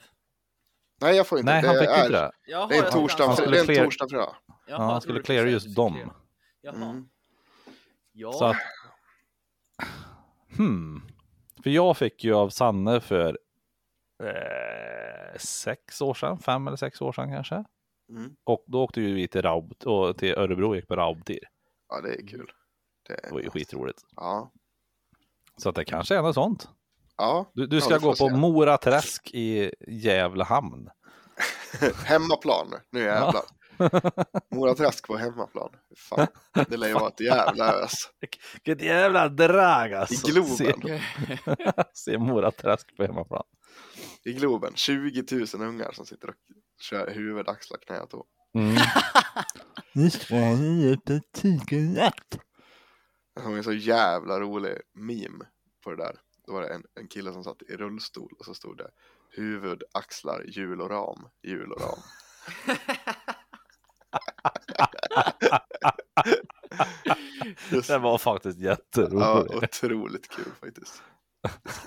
Nej, 1.02 1.16
jag 1.16 1.28
får 1.28 1.40
inte. 1.40 1.52
Nej, 1.52 1.62
det 1.62 1.68
han 1.68 1.78
fick 1.78 1.90
är, 1.90 1.98
inte 1.98 2.10
det. 2.10 2.32
Jaha, 2.46 2.68
Det 2.68 2.76
är 2.76 2.80
en 2.80 2.84
jag 2.84 2.94
torsdag, 2.94 3.28
han 3.28 3.36
skulle 3.36 3.64
det 3.64 3.74
är 3.74 3.80
en 3.80 3.86
torsdag, 3.86 4.10
fredag. 4.10 4.36
Jaha, 4.48 4.56
Ja, 4.68 4.78
han 4.78 4.90
jag 4.90 5.04
skulle 5.04 5.22
precis 5.22 5.52
just 5.52 5.76
dem. 5.76 6.12
Mm. 6.76 7.10
Ja. 8.12 8.32
Så 8.34 8.46
att... 8.46 8.58
Hmm. 10.58 11.02
För 11.64 11.70
jag 11.70 11.98
fick 11.98 12.24
ju 12.24 12.34
av 12.34 12.50
Sanne 12.50 13.02
för 13.02 13.40
eh, 14.24 15.38
sex 15.38 16.02
år 16.02 16.14
sedan, 16.14 16.38
fem 16.40 16.68
eller 16.68 16.78
sex 16.78 17.02
år 17.02 17.12
sedan 17.12 17.32
kanske. 17.32 17.64
Mm. 18.10 18.36
Och 18.44 18.64
då 18.68 18.84
åkte 18.84 19.02
ju 19.02 19.14
vi 19.14 19.28
till, 19.28 19.42
Raub, 19.42 19.74
och 19.86 20.18
till 20.18 20.36
Örebro 20.38 20.70
och 20.70 20.76
gick 20.76 20.88
på 20.88 20.96
Raubtir. 20.96 21.40
Ja, 21.90 22.02
det 22.02 22.16
är 22.16 22.28
kul. 22.28 22.52
Det, 23.08 23.20
Det 23.24 23.32
var 23.32 23.40
ju 23.40 23.50
skitroligt. 23.50 24.02
Ja. 24.16 24.52
Så 25.58 25.70
att 25.70 25.76
det 25.76 25.86
kanske 25.86 26.16
är 26.16 26.22
något 26.22 26.36
sånt. 26.36 26.70
Ja, 27.18 27.52
Du, 27.54 27.68
du 27.68 27.76
Ja, 27.76 27.82
ska 27.82 27.94
vi 27.94 28.00
får 28.00 28.08
gå 28.08 28.12
på 28.12 28.30
se. 28.30 28.36
Mora 28.36 28.78
Träsk 28.78 29.32
i 29.34 29.72
Gävle 29.88 30.44
hamn. 30.44 30.90
hemmaplan. 32.06 32.74
Nu 32.92 33.00
jävlar. 33.00 33.44
Mora 34.56 34.76
Träsk 34.76 35.08
på 35.08 35.18
hemmaplan. 35.18 35.70
Fan, 35.98 36.28
det 36.70 36.78
lär 36.78 36.88
ju 36.88 36.94
vara 36.94 37.08
ett 37.08 37.20
jävla 37.20 37.74
ös. 37.74 37.94
Vilket 38.64 38.86
jävla 38.86 39.30
drag 39.30 39.94
alltså. 39.94 40.28
I 40.28 40.32
Globen. 40.32 40.56
Se, 40.58 40.74
se 41.94 42.18
Mora 42.18 42.52
Träsk 42.52 42.98
på 42.98 43.04
hemmaplan. 43.04 43.44
I 44.26 44.34
Globen. 44.34 44.72
20 44.76 45.24
000 45.32 45.68
ungar 45.68 45.92
som 45.92 46.06
sitter 46.06 46.30
och 46.30 46.36
kör 46.82 47.12
huvud, 47.14 47.50
axlar, 47.50 47.78
knä 47.78 48.00
och 48.00 48.10
tå. 48.10 48.26
Mm. 48.58 48.76
Nu 49.94 50.10
ska 50.10 50.36
ni 50.36 50.94
upp 50.94 51.10
ett 51.10 51.32
tigerjakt. 51.34 52.40
Det 53.36 53.42
var 53.42 53.58
en 53.58 53.64
så 53.64 53.74
jävla 53.74 54.40
rolig 54.40 54.78
meme 54.94 55.46
på 55.84 55.92
det 55.92 55.98
där. 55.98 56.16
Då 56.48 56.54
var 56.54 56.62
det 56.62 56.68
en, 56.68 56.84
en 56.96 57.08
kille 57.08 57.34
som 57.34 57.44
satt 57.44 57.62
i 57.62 57.78
rullstol 57.78 58.34
och 58.40 58.46
så 58.46 58.54
stod 58.54 58.78
det 58.78 58.90
huvud, 59.30 59.84
axlar, 59.92 60.44
hjul 60.48 60.82
och 60.82 60.90
ram, 60.90 61.28
hjul 61.44 61.72
och 61.72 61.82
ram. 61.82 62.00
Den 67.88 68.02
var 68.02 68.18
faktiskt 68.18 68.60
ja, 68.60 68.70
jätterolig. 68.70 69.64
otroligt 69.64 70.30
kul 70.30 70.52
faktiskt. 70.60 71.04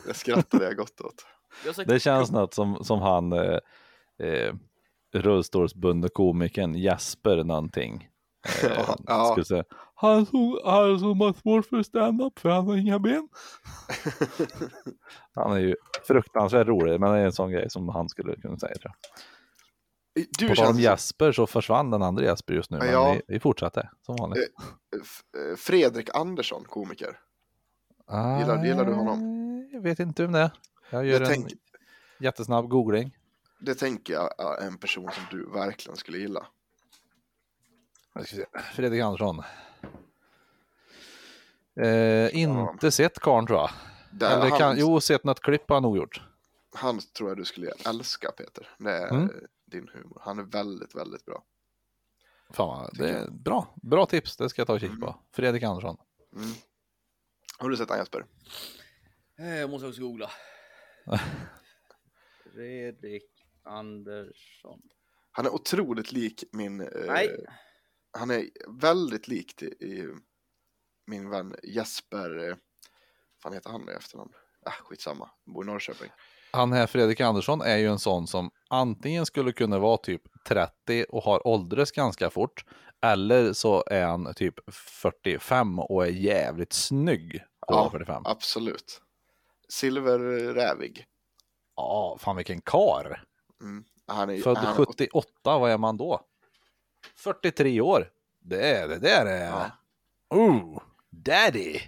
Jag 0.07 0.17
skrattade 0.17 0.65
jag 0.65 0.77
gott 0.77 1.01
åt. 1.01 1.27
Det 1.87 2.01
känns 2.01 2.31
något 2.31 2.55
som, 2.55 2.85
som 2.85 3.01
han 3.01 3.33
eh, 3.33 3.59
eh, 4.19 4.55
rullstolsbundne 5.13 6.09
komikern 6.09 6.75
Jesper 6.75 7.45
någonting. 7.45 8.09
Eh, 8.47 8.71
Ja, 8.87 8.97
ja. 9.07 9.25
Skulle 9.33 9.45
säga, 9.45 9.65
han 9.95 10.27
som, 10.27 10.61
han 10.65 10.99
som 10.99 11.21
har 11.21 11.33
svårt 11.33 11.67
för 11.67 11.83
stand-up 11.83 12.39
för 12.39 12.49
han 12.49 12.67
har 12.67 12.77
inga 12.77 12.99
ben. 12.99 13.29
han 15.35 15.53
är 15.53 15.59
ju 15.59 15.75
fruktansvärt 16.07 16.67
rolig, 16.67 17.01
men 17.01 17.13
det 17.13 17.19
är 17.19 17.25
en 17.25 17.33
sån 17.33 17.51
grej 17.51 17.71
som 17.71 17.89
han 17.89 18.09
skulle 18.09 18.37
kunna 18.41 18.59
säga. 18.59 18.75
Tror 18.75 18.93
jag. 18.95 20.25
Du 20.39 20.49
På 20.49 20.55
tal 20.55 20.67
om 20.75 20.81
Jesper 20.81 21.33
så 21.33 21.47
försvann 21.47 21.91
den 21.91 22.03
andra 22.03 22.25
Jesper 22.25 22.55
just 22.55 22.71
nu, 22.71 22.79
men 22.79 22.91
Ja. 22.93 23.13
vi, 23.13 23.35
vi 23.35 23.41
fortsätter 23.41 23.91
som 24.03 24.17
vanligt. 24.17 24.39
F- 25.03 25.21
eh, 25.51 25.57
Fredrik 25.57 26.09
Andersson, 26.15 26.65
komiker. 26.65 27.19
gillar- 28.41 28.65
gillar 28.65 28.85
du 28.85 28.93
honom? 28.93 29.19
Ah, 29.19 29.75
Jag 29.75 29.81
vet 29.83 29.99
inte 29.99 30.25
om 30.25 30.33
det 30.33 30.39
är. 30.41 30.51
Jag 30.91 31.07
gör 31.07 31.13
Jag 31.13 31.23
en 31.23 31.29
tänk, 31.29 31.47
jättesnabb 32.21 32.69
googling. 32.69 33.17
det 33.61 33.75
tänker 33.75 34.13
jag 34.15 34.41
är 34.41 34.67
en 34.67 34.79
person 34.79 35.11
som 35.13 35.39
du 35.39 35.51
verkligen 35.51 35.97
skulle 35.97 36.19
gilla. 36.19 36.47
Fredrik 38.75 39.03
Andersson. 39.03 39.43
Eh, 41.81 42.37
inte 42.37 42.91
sett 42.91 43.19
karln 43.19 43.47
tror 43.47 43.59
jag. 43.59 43.71
Där, 44.13 44.37
Eller 44.37 44.51
han, 44.51 44.59
kan, 44.59 44.79
jo, 44.79 45.01
sett 45.01 45.25
något 45.25 45.41
klipp 45.41 45.69
har 45.69 45.77
han 45.77 45.83
nog 45.83 45.97
gjort. 45.97 46.23
han 46.75 47.01
tror 47.01 47.31
jag 47.31 47.37
du 47.37 47.45
skulle 47.45 47.73
älska 47.87 48.31
Peter. 48.31 48.69
Det 48.79 48.91
är 48.93 49.09
Mm. 49.11 49.23
eh, 49.25 49.31
din 49.67 49.89
humor. 49.95 50.23
Han 50.25 50.39
är 50.39 50.43
väldigt, 50.43 50.95
väldigt 50.95 51.25
bra. 51.25 51.45
Fan, 52.51 52.91
det 52.93 53.11
är 53.11 53.31
bra. 53.31 53.75
Bra 53.83 54.07
tips, 54.07 54.37
det 54.37 54.49
ska 54.49 54.61
jag 54.61 54.67
ta 54.67 54.73
och 54.75 54.81
kika 54.81 54.97
på. 55.01 55.17
Fredrik 55.33 55.63
Andersson. 55.63 55.97
Mm. 56.37 56.49
Har 57.59 57.69
du 57.69 57.77
sett 57.77 57.89
han 57.89 57.99
Jesper? 57.99 58.27
Eh, 59.39 59.55
Jag 59.59 59.71
måste 59.71 59.89
också 59.89 60.01
googla. 60.01 60.31
Fredrik 62.55 63.31
Andersson. 63.65 64.83
Han 65.33 65.47
är 65.47 65.55
otroligt 65.55 66.13
lik 66.13 66.45
min... 66.53 66.81
Eh, 66.81 66.89
Nej. 67.07 67.45
Han 68.19 68.31
är 68.31 68.49
väldigt 68.81 69.29
lik 69.29 69.57
till, 69.57 69.69
i, 69.69 70.07
min 71.07 71.31
vän 71.31 71.55
Jesper... 71.63 72.49
Eh, 72.49 72.57
fan 73.43 73.53
heter 73.53 73.71
han 73.71 73.89
i 73.89 73.93
efternamn? 73.93 74.33
Äh, 74.67 74.73
skitsamma. 74.73 75.31
Bor 75.55 75.65
i 75.65 75.67
Norrköping. 75.67 76.11
Han 76.53 76.73
här 76.73 76.87
Fredrik 76.87 77.21
Andersson 77.21 77.61
är 77.61 77.77
ju 77.77 77.87
en 77.87 77.99
sån 77.99 78.27
som 78.27 78.51
antingen 78.69 79.27
skulle 79.27 79.53
kunna 79.53 79.79
vara 79.79 79.97
typ 79.97 80.23
30 80.49 81.05
och 81.09 81.23
har 81.23 81.47
åldrats 81.47 81.93
ganska 81.93 82.31
fort. 82.31 82.65
Eller 83.03 83.53
så 83.53 83.85
är 83.87 84.05
han 84.05 84.35
typ 84.35 84.55
45 84.73 85.79
och 85.79 86.07
är 86.07 86.11
jävligt 86.11 86.73
snygg. 86.73 87.41
På 87.69 87.75
Ja. 87.75 87.91
45. 87.91 88.23
Absolut. 88.25 89.03
Silverrävig. 89.69 91.05
Ja, 91.77 92.17
fan 92.21 92.37
vilken 92.37 92.61
kar. 92.61 93.25
Mm. 93.61 93.85
Han 94.07 94.31
är, 94.31 94.41
Född 94.41 94.57
han, 94.57 94.77
78, 94.77 95.29
vad 95.45 95.71
är 95.71 95.79
man 95.79 95.97
då? 95.97 96.21
43 97.17 97.81
år. 97.81 98.11
Det 98.41 98.71
är 98.77 98.89
det 98.89 98.99
där 98.99 99.27
är. 99.27 99.45
Ja. 99.47 99.71
Oh, 100.31 100.83
daddy. 101.11 101.81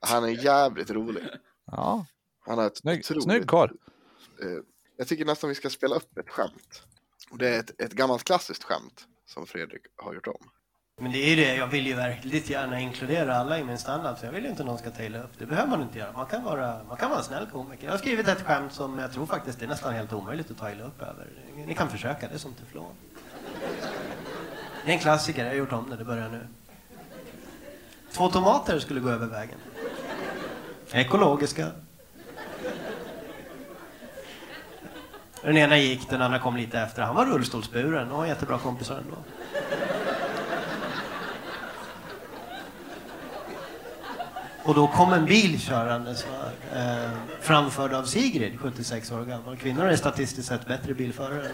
han 0.00 0.24
är 0.24 0.28
jävligt 0.44 0.90
rolig. 0.90 1.24
Ja, 1.72 2.06
Han 2.46 2.58
har 2.58 2.66
ett 2.66 2.76
snygg, 2.76 2.98
otroligt... 3.00 3.24
snygg 3.24 3.46
karl. 3.48 3.70
eh, 4.42 4.48
jag 4.96 5.08
tycker 5.08 5.24
nästan 5.24 5.48
vi 5.48 5.54
ska 5.54 5.70
spela 5.70 5.94
upp 5.94 6.18
ett 6.18 6.30
skämt. 6.30 6.82
Och 7.30 7.38
det 7.38 7.48
är 7.48 7.60
ett, 7.60 7.80
ett 7.80 7.92
gammalt 7.92 8.24
klassiskt 8.24 8.64
skämt 8.64 9.06
som 9.26 9.46
Fredrik 9.46 9.82
har 9.96 10.14
gjort 10.14 10.26
om. 10.26 10.50
Men 11.00 11.12
det 11.12 11.18
är 11.18 11.30
ju 11.30 11.36
det, 11.36 11.54
jag 11.56 11.66
vill 11.66 11.86
ju 11.86 11.94
verkligt 11.94 12.50
gärna 12.50 12.80
inkludera 12.80 13.36
alla 13.36 13.58
i 13.58 13.64
min 13.64 13.78
standup, 13.78 14.18
så 14.18 14.26
jag 14.26 14.32
vill 14.32 14.44
ju 14.44 14.50
inte 14.50 14.64
någon 14.64 14.78
ska 14.78 14.90
ta 14.90 15.02
illa 15.02 15.22
upp. 15.22 15.30
Det 15.38 15.46
behöver 15.46 15.70
man 15.70 15.82
inte 15.82 15.98
göra. 15.98 16.12
Man 16.12 16.26
kan 16.26 16.44
vara, 16.44 16.84
man 16.88 16.96
kan 16.96 17.10
vara 17.10 17.18
en 17.18 17.24
snäll 17.24 17.46
komiker. 17.52 17.84
Jag 17.84 17.90
har 17.92 17.98
skrivit 17.98 18.28
ett 18.28 18.42
skämt 18.42 18.72
som 18.72 18.98
jag 18.98 19.12
tror 19.12 19.26
faktiskt 19.26 19.62
är 19.62 19.66
nästan 19.66 19.94
helt 19.94 20.12
omöjligt 20.12 20.50
att 20.50 20.58
ta 20.58 20.70
illa 20.72 20.84
upp 20.84 21.02
över. 21.02 21.28
Ni 21.66 21.74
kan 21.74 21.88
försöka, 21.90 22.28
det 22.28 22.34
är 22.34 22.38
som 22.38 22.54
teflon. 22.54 22.94
Det 24.86 24.92
är 24.92 24.94
en 24.94 25.00
klassiker, 25.00 25.44
jag 25.44 25.50
har 25.50 25.56
gjort 25.56 25.72
om 25.72 25.90
det, 25.90 25.96
det 25.96 26.04
börjar 26.04 26.28
nu. 26.28 26.46
Två 28.12 28.28
tomater 28.28 28.78
skulle 28.78 29.00
gå 29.00 29.08
över 29.08 29.26
vägen. 29.26 29.58
Ekologiska. 30.92 31.66
Den 35.42 35.56
ena 35.56 35.78
gick, 35.78 36.10
den 36.10 36.22
andra 36.22 36.38
kom 36.38 36.56
lite 36.56 36.80
efter. 36.80 37.02
Han 37.02 37.14
var 37.14 37.26
rullstolsburen 37.26 38.10
och 38.10 38.28
jättebra 38.28 38.58
kompisar 38.58 38.98
ändå. 38.98 39.16
Och 44.62 44.74
då 44.74 44.86
kom 44.88 45.12
en 45.12 45.24
bil 45.24 45.60
körandes, 45.60 46.26
eh, 46.74 47.10
framförd 47.40 47.92
av 47.92 48.04
Sigrid, 48.04 48.60
76 48.60 49.12
år 49.12 49.24
gammal. 49.24 49.56
Kvinnor 49.56 49.86
är 49.86 49.96
statistiskt 49.96 50.48
sett 50.48 50.66
bättre 50.66 50.94
bilförare. 50.94 51.50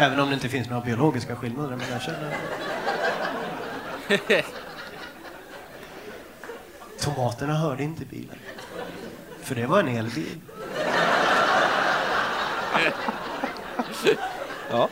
Även 0.00 0.20
om 0.20 0.28
det 0.28 0.34
inte 0.34 0.48
finns 0.48 0.68
några 0.68 0.84
biologiska 0.84 1.36
skillnader. 1.36 1.76
Men 1.76 1.86
jag 1.92 2.02
känner... 2.02 2.36
Tomaterna 7.00 7.54
hörde 7.54 7.82
inte 7.82 8.04
bilen. 8.04 8.38
För 9.42 9.54
det 9.54 9.66
var 9.66 9.80
en 9.80 9.88
elbil. 9.88 10.40
Ja. 14.70 14.88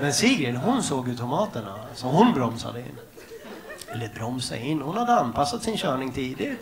Men 0.00 0.12
Sigrid, 0.12 0.56
hon 0.56 0.82
såg 0.82 1.08
ju 1.08 1.16
tomaterna, 1.16 1.74
så 1.94 2.06
hon 2.06 2.32
bromsade 2.32 2.80
in. 2.80 2.98
Eller 3.92 4.08
bromsa 4.08 4.56
in, 4.56 4.82
hon 4.82 4.96
hade 4.96 5.14
anpassat 5.14 5.62
sin 5.62 5.76
körning 5.76 6.12
tidigt. 6.12 6.58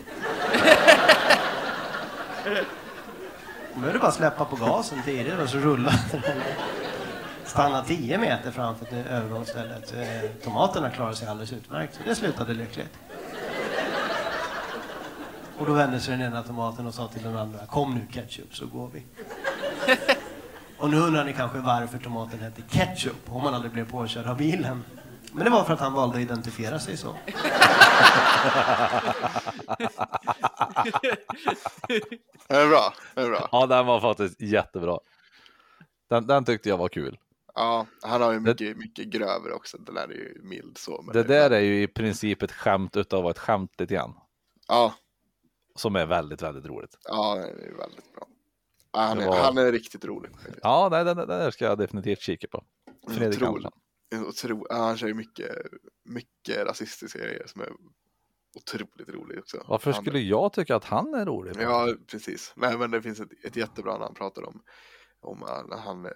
Hon 3.73 3.81
behövde 3.81 3.99
bara 3.99 4.11
släppa 4.11 4.45
på 4.45 4.55
gasen 4.55 5.03
tidigt 5.05 5.39
och 5.39 5.49
så 5.49 5.57
rullade 5.57 5.97
den. 6.11 6.41
Stanna 7.45 7.83
10 7.83 8.17
meter 8.17 8.51
framför 8.51 8.85
övergångsstället. 9.09 9.93
Tomaterna 10.43 10.89
klarade 10.89 11.15
sig 11.15 11.27
alldeles 11.27 11.53
utmärkt, 11.53 11.95
så 11.95 11.99
det 12.05 12.15
slutade 12.15 12.53
lyckligt. 12.53 12.97
Och 15.57 15.65
då 15.65 15.73
vände 15.73 15.99
sig 15.99 16.17
den 16.17 16.27
ena 16.27 16.43
tomaten 16.43 16.87
och 16.87 16.93
sa 16.93 17.07
till 17.07 17.23
den 17.23 17.37
andra, 17.37 17.65
kom 17.65 17.95
nu 17.95 18.07
ketchup 18.11 18.55
så 18.55 18.65
går 18.65 18.89
vi. 18.93 19.05
Och 20.77 20.89
nu 20.89 20.97
undrar 20.97 21.23
ni 21.23 21.33
kanske 21.33 21.57
varför 21.57 21.97
tomaten 21.97 22.39
hette 22.39 22.61
ketchup 22.61 23.29
om 23.29 23.41
han 23.41 23.53
aldrig 23.53 23.71
blev 23.71 23.91
påkörd 23.91 24.27
av 24.27 24.37
bilen. 24.37 24.83
Men 25.33 25.45
det 25.45 25.49
var 25.49 25.63
för 25.63 25.73
att 25.73 25.79
han 25.79 25.93
valde 25.93 26.15
att 26.15 26.21
identifiera 26.21 26.79
sig 26.79 26.97
så. 26.97 27.15
Det 32.47 32.55
är 32.55 32.67
bra, 32.69 32.93
det 33.15 33.21
är 33.21 33.29
bra. 33.29 33.49
ja, 33.51 33.65
den 33.67 33.85
var 33.85 33.99
faktiskt 34.01 34.41
jättebra. 34.41 34.99
Den, 36.09 36.27
den 36.27 36.45
tyckte 36.45 36.69
jag 36.69 36.77
var 36.77 36.89
kul. 36.89 37.17
Ja, 37.55 37.87
han 38.01 38.21
har 38.21 38.31
ju 38.31 38.39
Det- 38.39 38.43
mycket, 38.51 38.77
mycket 38.77 39.05
grövre 39.05 39.53
också. 39.53 39.77
Den 39.77 39.95
där 39.95 40.03
är 40.07 40.13
ju 40.13 40.39
mild 40.43 40.77
så. 40.77 41.01
Men 41.01 41.13
Det 41.13 41.23
där 41.23 41.51
är 41.51 41.59
ju 41.59 41.83
i 41.83 41.87
princip 41.87 42.41
ett 42.41 42.51
skämt 42.51 42.97
utav 42.97 43.29
ett 43.29 43.39
skämt 43.39 43.79
lite 43.79 43.93
grann. 43.93 44.13
Ja, 44.67 44.93
Som 45.75 45.95
är 45.95 46.05
väldigt, 46.05 46.41
väldigt 46.41 46.65
roligt. 46.65 46.97
ja, 47.03 47.35
det 47.35 47.41
är 47.65 47.77
väldigt 47.77 48.13
bra. 48.13 48.27
Han, 48.91 49.17
Det 49.17 49.23
är, 49.23 49.27
var- 49.27 49.37
han 49.43 49.57
är 49.57 49.71
riktigt 49.71 50.05
rolig. 50.05 50.31
Ja, 50.61 50.89
det, 50.89 51.03
det, 51.03 51.13
det 51.13 51.25
där 51.25 51.51
ska 51.51 51.65
jag 51.65 51.77
definitivt 51.77 52.21
kika 52.21 52.47
på. 52.47 52.63
Fredrik. 53.09 53.41
En 54.15 54.25
Otro, 54.25 54.67
han 54.69 54.97
kör 54.97 55.07
ju 55.07 55.13
mycket, 55.13 55.55
mycket 56.05 56.57
rasistiska 56.67 57.19
grejer 57.19 57.43
som 57.47 57.61
är 57.61 57.69
otroligt 58.55 59.09
roligt 59.09 59.39
också. 59.39 59.65
Varför 59.67 59.91
han, 59.91 60.03
skulle 60.03 60.19
jag 60.19 60.53
tycka 60.53 60.75
att 60.75 60.83
han 60.85 61.13
är 61.13 61.25
rolig? 61.25 61.53
Ja, 61.59 61.95
precis. 62.07 62.53
Nej, 62.55 62.77
men 62.77 62.91
det 62.91 63.01
finns 63.01 63.19
ett, 63.19 63.45
ett 63.45 63.55
jättebra 63.55 63.93
när 63.97 64.05
han 64.05 64.13
pratar 64.13 64.43
om, 64.43 64.63
om 65.19 65.39
när 65.69 65.77
han 65.77 66.05
eh, 66.05 66.11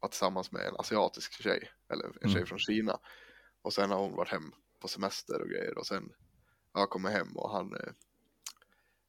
var 0.00 0.08
tillsammans 0.08 0.52
med 0.52 0.66
en 0.66 0.76
asiatisk 0.76 1.42
tjej, 1.42 1.70
eller 1.92 2.04
en 2.04 2.28
tjej 2.28 2.36
Mm. 2.36 2.46
från 2.46 2.58
Kina. 2.58 2.98
Och 3.62 3.72
sen 3.72 3.90
har 3.90 3.98
hon 3.98 4.16
varit 4.16 4.28
hem 4.30 4.52
på 4.80 4.88
semester 4.88 5.40
och 5.40 5.48
grejer 5.48 5.78
och 5.78 5.86
sen 5.86 6.12
ja, 6.74 6.86
kommer 6.86 7.10
hem 7.10 7.36
och 7.36 7.50
han 7.50 7.74
eh, 7.74 7.92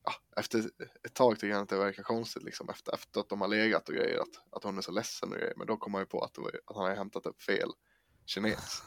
ja, 0.03 0.11
efter 0.41 0.59
ett 1.03 1.13
tag 1.13 1.39
tycker 1.39 1.53
han 1.53 1.63
att 1.63 1.69
det 1.69 1.77
verkar 1.77 2.03
konstigt 2.03 2.43
liksom 2.43 2.69
efter, 2.69 2.93
efter 2.93 3.19
att 3.19 3.29
de 3.29 3.41
har 3.41 3.47
legat 3.47 3.89
och 3.89 3.95
grejer 3.95 4.19
att, 4.19 4.55
att 4.55 4.63
hon 4.63 4.77
är 4.77 4.81
så 4.81 4.91
ledsen 4.91 5.31
och 5.31 5.37
grejer. 5.37 5.53
Men 5.57 5.67
då 5.67 5.77
kommer 5.77 5.97
han 5.97 6.01
ju 6.03 6.09
på 6.09 6.21
att, 6.23 6.37
var, 6.37 6.47
att 6.65 6.75
han 6.75 6.85
har 6.85 6.95
hämtat 6.95 7.25
upp 7.25 7.41
fel 7.41 7.69
kines. 8.25 8.83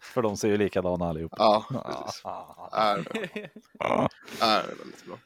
För 0.00 0.22
de 0.22 0.36
ser 0.36 0.48
ju 0.48 0.56
likadana 0.56 1.08
allihop. 1.08 1.32
Ja, 1.36 1.64
precis. 1.70 2.20
Ja. 2.24 2.68
Är, 2.72 2.96
är 4.40 4.66
väldigt 4.78 5.04
bra. 5.06 5.18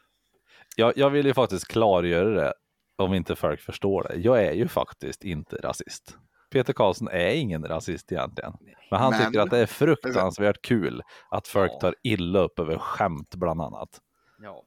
Jag, 0.77 0.93
jag 0.97 1.11
vill 1.11 1.27
ju 1.27 1.35
faktiskt 1.35 1.69
klargöra 1.69 2.31
det, 2.45 2.53
om 2.99 3.15
inte 3.15 3.37
folk 3.37 3.61
förstår 3.61 4.07
det. 4.09 4.15
Jag 4.21 4.45
är 4.45 4.53
ju 4.53 4.69
faktiskt 4.69 5.25
inte 5.25 5.57
rasist. 5.57 6.17
Peter 6.51 6.73
Karlsson 6.73 7.09
är 7.09 7.31
ingen 7.35 7.65
rasist 7.65 8.13
egentligen. 8.13 8.53
Men 8.91 9.01
han 9.01 9.11
Men- 9.11 9.27
tycker 9.27 9.41
att 9.41 9.51
det 9.51 9.59
är 9.59 9.67
fruktansvärt 9.67 10.63
kul 10.63 11.03
att 11.31 11.49
folk 11.49 11.73
Ja. 11.75 11.79
tar 11.81 11.95
illa 12.03 12.39
upp 12.39 12.59
över 12.59 12.79
skämt 12.79 13.35
bland 13.35 13.61
annat. 13.63 14.01
Ja, 14.43 14.63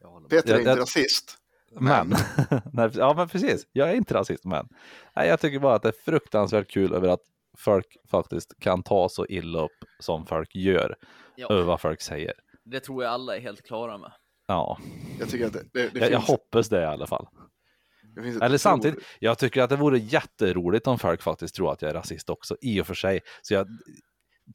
jag 0.00 0.08
håller 0.08 0.20
med. 0.20 0.30
Peter 0.30 0.54
är 0.54 0.58
inte 0.58 0.70
jag- 0.70 0.78
rasist. 0.80 1.34
Men, 1.80 2.14
nej, 2.72 2.90
ja 2.94 3.14
men 3.16 3.28
precis, 3.28 3.66
jag 3.72 3.90
är 3.90 3.94
inte 3.94 4.14
rasist 4.14 4.44
men. 4.44 4.68
Nej, 5.16 5.28
jag 5.28 5.40
tycker 5.40 5.58
bara 5.58 5.74
att 5.74 5.82
det 5.82 5.88
är 5.88 6.04
fruktansvärt 6.04 6.70
kul 6.70 6.92
över 6.94 7.08
att 7.08 7.20
folk 7.58 7.96
faktiskt 8.10 8.58
kan 8.60 8.82
ta 8.82 9.08
så 9.08 9.26
illa 9.26 9.64
upp 9.64 9.84
som 10.00 10.26
folk 10.26 10.54
gör 10.54 10.96
Ja, 11.36 11.46
över 11.50 11.62
vad 11.62 11.80
folk 11.80 12.00
säger. 12.00 12.32
det 12.64 12.80
tror 12.80 13.04
jag 13.04 13.12
alla 13.12 13.36
är 13.36 13.40
helt 13.40 13.62
klara 13.66 13.98
med. 13.98 14.12
Ja, 14.46 14.78
Jag 15.20 15.28
tycker 15.28 15.46
att 15.46 15.52
det, 15.52 15.64
det, 15.72 15.88
det 15.88 16.00
jag, 16.00 16.10
jag 16.12 16.20
hoppas 16.20 16.68
det 16.68 16.80
i 16.82 16.84
alla 16.84 17.06
fall. 17.06 17.26
Eller 18.42 18.58
samtidigt, 18.58 19.04
jag 19.18 19.38
tycker 19.38 19.62
att 19.62 19.70
det 19.70 19.76
vore 19.76 19.98
jätteroligt 19.98 20.86
om 20.86 20.98
folk 20.98 21.22
faktiskt 21.22 21.54
tror 21.54 21.72
att 21.72 21.82
jag 21.82 21.88
är 21.90 21.94
rasist 21.94 22.30
också, 22.30 22.56
i 22.60 22.80
och 22.80 22.86
för 22.86 22.94
sig. 22.94 23.20
Så 23.42 23.54
jag 23.54 23.66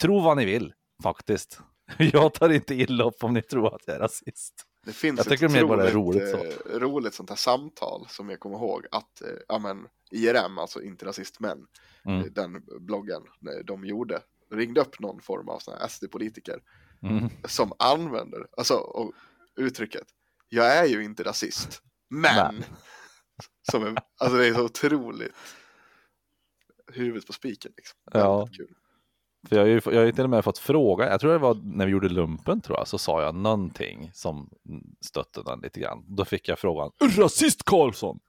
tror 0.01 0.21
vad 0.21 0.37
ni 0.37 0.45
vill, 0.45 0.73
faktiskt. 1.03 1.59
Jag 1.97 2.33
tar 2.33 2.49
inte 2.49 2.75
illa 2.75 3.03
upp 3.03 3.23
om 3.23 3.33
ni 3.33 3.41
tror 3.41 3.75
att 3.75 3.81
jag 3.87 3.95
är 3.95 3.99
rasist. 3.99 4.53
Det 4.85 4.93
finns 4.93 5.25
Jag 5.25 5.33
ett 5.43 5.67
bara 5.67 5.87
otroligt, 5.87 6.21
roligt 6.33 6.65
eh, 6.65 6.79
roligt 6.79 7.13
sånt 7.13 7.29
här 7.29 7.37
samtal 7.37 8.05
som 8.09 8.29
jag 8.29 8.39
kommer 8.39 8.57
ihåg 8.57 8.85
att 8.91 9.21
eh, 9.21 9.27
ja, 9.47 9.59
men, 9.59 9.87
IRM, 10.11 10.57
alltså 10.57 10.81
inte 10.81 11.05
rasist 11.05 11.39
men, 11.39 11.67
Mm. 12.05 12.19
eh, 12.19 12.25
den 12.25 12.63
bloggen 12.79 13.21
de 13.65 13.85
gjorde, 13.85 14.21
ringde 14.51 14.81
upp 14.81 14.99
någon 14.99 15.21
form 15.21 15.49
av 15.49 15.59
SD-politiker 15.89 16.59
Mm. 17.03 17.29
som 17.47 17.73
använder, 17.79 18.47
alltså 18.57 19.11
uttrycket, 19.55 20.07
jag 20.49 20.77
är 20.77 20.85
ju 20.85 21.03
inte 21.03 21.23
rasist, 21.23 21.81
men, 22.09 22.55
Men. 22.55 22.63
som 23.71 23.83
är, 23.83 23.95
alltså 24.17 24.37
det 24.37 24.47
är 24.47 24.53
så 24.53 24.63
otroligt 24.65 25.33
huvudet 26.93 27.27
på 27.27 27.33
spiken 27.33 27.71
liksom. 27.77 27.99
Ja. 28.11 28.47
Kul. 28.57 28.75
För 29.49 29.55
jag 29.55 29.63
har, 29.63 29.67
ju, 29.67 29.81
jag 29.85 29.95
har 29.99 30.05
ju 30.05 30.11
till 30.11 30.23
och 30.23 30.29
med 30.29 30.43
fått 30.43 30.57
fråga, 30.57 31.09
jag 31.09 31.19
tror 31.19 31.31
det 31.31 31.37
var 31.37 31.53
när 31.63 31.85
vi 31.85 31.91
gjorde 31.91 32.09
lumpen 32.09 32.61
tror 32.61 32.77
jag, 32.77 32.87
så 32.87 32.97
sa 32.97 33.21
jag 33.23 33.35
någonting 33.35 34.11
som 34.13 34.49
stötte 35.01 35.41
den 35.43 35.59
lite 35.59 35.79
grann. 35.79 36.03
Då 36.07 36.25
fick 36.25 36.47
jag 36.47 36.59
frågan, 36.59 36.91
rasist 37.17 37.63
Karlsson? 37.65 38.19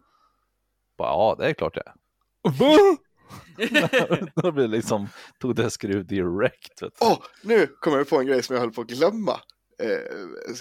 Bara, 0.98 1.08
ja, 1.08 1.36
det 1.38 1.46
är 1.46 1.54
klart 1.54 1.74
det 1.74 1.82
är. 1.86 1.94
Va? 2.58 2.96
Då 4.42 4.52
blev 4.52 4.68
det 4.70 4.76
liksom, 4.76 5.08
tog 5.38 5.54
det 5.54 5.70
skruv 5.70 6.06
direkt. 6.06 6.82
Åh, 7.00 7.18
nu 7.42 7.66
kommer 7.66 7.96
jag 7.98 8.08
på 8.08 8.18
en 8.18 8.26
grej 8.26 8.42
som 8.42 8.54
jag 8.54 8.60
höll 8.60 8.72
på 8.72 8.80
att 8.80 8.86
glömma. 8.86 9.40
Eh, 9.82 9.88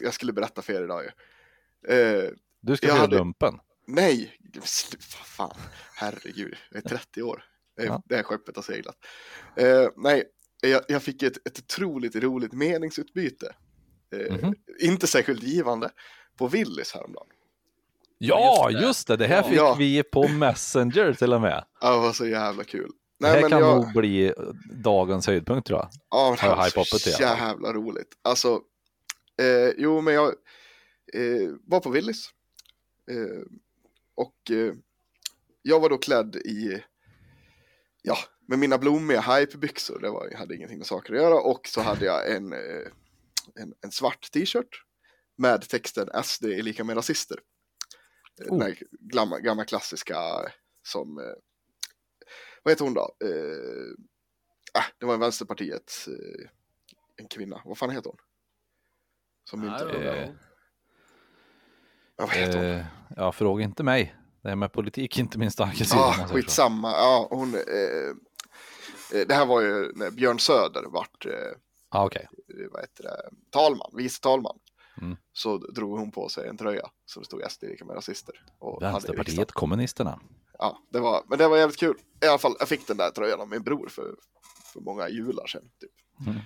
jag 0.02 0.14
skulle 0.14 0.34
berätta 0.34 0.62
för 0.62 0.74
er 0.74 0.84
idag 0.84 1.04
ju. 1.04 1.10
Eh, 1.96 2.30
Du 2.62 2.78
ska 2.78 2.88
göra 2.88 2.98
hade- 2.98 3.18
lumpen. 3.18 3.60
nej, 3.88 4.38
fan, 5.26 5.56
herregud, 5.96 6.56
jag 6.72 6.86
är 6.86 6.90
30 6.90 7.22
år. 7.24 7.44
Eh, 7.80 7.86
Ja. 7.86 8.02
Det 8.06 8.16
här 8.16 8.24
skeppet 8.24 8.56
har 8.56 8.64
seglat. 8.64 8.96
Eh, 9.56 9.88
nej, 9.96 10.24
jag, 10.70 10.82
jag 10.88 11.04
fick 11.04 11.24
ett, 11.24 11.48
ett 11.48 11.60
otroligt 11.60 12.16
roligt 12.16 12.54
meningsutbyte. 12.54 13.56
Eh, 14.16 14.36
Mhm. 14.36 14.56
Inte 14.80 15.08
särskilt 15.08 15.44
givande. 15.44 15.90
På 16.38 16.48
Willys 16.48 16.94
häromdagen. 16.94 17.28
Ja, 18.18 18.70
just 18.72 18.80
det. 18.82 18.86
just 18.88 19.08
det, 19.08 19.18
det 19.18 19.28
här 19.28 19.38
Ja. 19.44 19.50
fick 19.50 19.58
Ja. 19.58 19.76
vi 19.80 20.04
på 20.04 20.28
Messenger 20.28 21.14
till 21.14 21.34
och 21.34 21.42
med. 21.42 21.66
Ja, 21.82 21.92
det 21.96 22.00
var 22.02 22.14
så 22.14 22.28
jävla 22.28 22.64
kul. 22.64 22.92
Det 23.20 23.26
här 23.28 23.34
Nej, 23.34 23.42
men 23.42 23.52
kan 23.52 23.60
jag, 23.62 23.76
nog 23.76 23.94
bli 23.94 24.34
dagens 24.84 25.28
höjdpunkt 25.28 25.68
tror 25.68 25.80
jag. 25.80 25.90
Ja, 26.10 26.38
men 26.42 26.50
det 26.50 26.56
var 26.76 26.84
så 26.84 27.00
fall. 27.00 27.22
jävla 27.22 27.74
roligt. 27.74 28.08
Alltså, 28.22 28.62
eh, 29.42 29.70
jo 29.78 30.02
men 30.02 30.14
jag 30.14 30.28
eh, 31.14 31.50
var 31.68 31.80
på 31.80 31.90
Willys. 31.90 32.30
Eh, 33.12 33.46
och 34.16 34.52
eh, 34.52 34.74
jag 35.62 35.80
var 35.80 35.90
då 35.90 35.98
klädd 35.98 36.36
i, 36.36 36.84
ja, 38.02 38.18
med 38.48 38.60
mina 38.60 38.78
blommiga 38.78 39.22
hypebyxor. 39.22 40.00
Det 40.00 40.10
var, 40.10 40.28
jag 40.32 40.38
hade 40.38 40.56
ingenting 40.56 40.78
med 40.78 40.88
saker 40.88 41.14
att 41.14 41.20
göra. 41.22 41.36
Och 41.42 41.68
så 41.68 41.82
hade 41.82 42.06
jag 42.06 42.32
en, 42.32 42.54
eh, 42.54 42.88
en, 43.56 43.74
en 43.82 43.92
svart 43.92 44.32
t-shirt 44.32 44.84
med 45.38 45.62
texten 45.70 46.24
SD 46.24 46.46
är 46.46 46.62
lika 46.64 46.84
med 46.84 46.98
rasister. 46.98 47.40
Eh, 48.42 48.46
Den 48.46 48.54
Oh. 48.62 48.64
här 48.64 48.78
gamla, 49.00 49.40
gamla 49.40 49.66
klassiska 49.66 50.16
som, 50.88 51.18
eh, 51.20 51.26
vad 52.64 52.72
heter 52.72 52.86
hon 52.86 52.94
då? 52.94 53.16
Eh, 53.26 54.82
äh, 54.82 54.86
det 55.00 55.06
var 55.06 55.14
en 55.14 55.20
Vänsterpartiet, 55.20 56.06
en 57.16 57.28
kvinna, 57.28 57.62
vad 57.66 57.78
fan 57.78 57.90
heter 57.90 58.10
hon? 58.10 58.20
Som 59.50 59.64
inte, 59.64 59.86
don't 59.86 60.04
Eh, 60.04 60.30
ja, 62.18 62.26
vad 62.26 62.30
heter 62.36 62.58
hon? 62.58 62.66
Eh, 62.66 62.86
ja, 63.16 63.32
fråga 63.32 63.64
inte 63.64 63.84
mig. 63.84 64.16
Det 64.42 64.50
här 64.50 64.56
med 64.56 64.72
politik 64.74 65.18
är 65.18 65.22
inte 65.22 65.40
min 65.40 65.52
starka 65.52 65.86
sida. 65.86 65.96
Ja, 65.96 66.14
säga. 66.16 66.28
skitsamma. 66.28 66.92
Ja, 66.92 67.28
hon, 67.32 67.54
eh, 67.56 67.62
det 69.14 69.34
här 69.34 69.46
var 69.46 69.62
ju 69.62 69.92
när 69.96 70.12
Björn 70.12 70.40
Söder 70.40 70.84
vart, 70.84 71.26
eh, 71.26 71.32
Ja, 71.92 72.06
okej. 72.06 72.28
vad 72.72 72.82
heter 72.82 73.04
det, 73.04 73.30
talman, 73.50 73.92
vice 73.94 74.22
talman. 74.22 74.60
Mm. 75.02 75.18
Så 75.34 75.58
drog 75.58 76.00
hon 76.00 76.12
på 76.12 76.30
sig 76.30 76.48
en 76.48 76.58
tröja 76.58 76.90
som 77.06 77.22
det 77.22 77.26
stod 77.26 77.52
SD 77.52 77.64
lika 77.64 77.86
med 77.86 77.96
rasister. 77.96 78.44
Och 78.60 78.82
Vänsterpartiet, 78.82 79.52
kommunisterna. 79.52 80.20
Ja, 80.60 80.78
det 80.90 81.00
var, 81.00 81.24
men 81.28 81.38
det 81.38 81.48
var 81.48 81.58
jävligt 81.58 81.80
kul. 81.80 81.98
I 82.22 82.28
alla 82.28 82.38
fall, 82.38 82.56
jag 82.60 82.68
fick 82.68 82.88
den 82.88 82.98
där 82.98 83.12
tröjan 83.12 83.42
av 83.42 83.50
min 83.50 83.64
bror 83.64 83.88
för, 83.88 84.16
för 84.74 84.82
många 84.82 85.10
jular 85.10 85.48
sedan. 85.48 85.72
Typ. 85.80 85.92
Mm. 86.28 86.40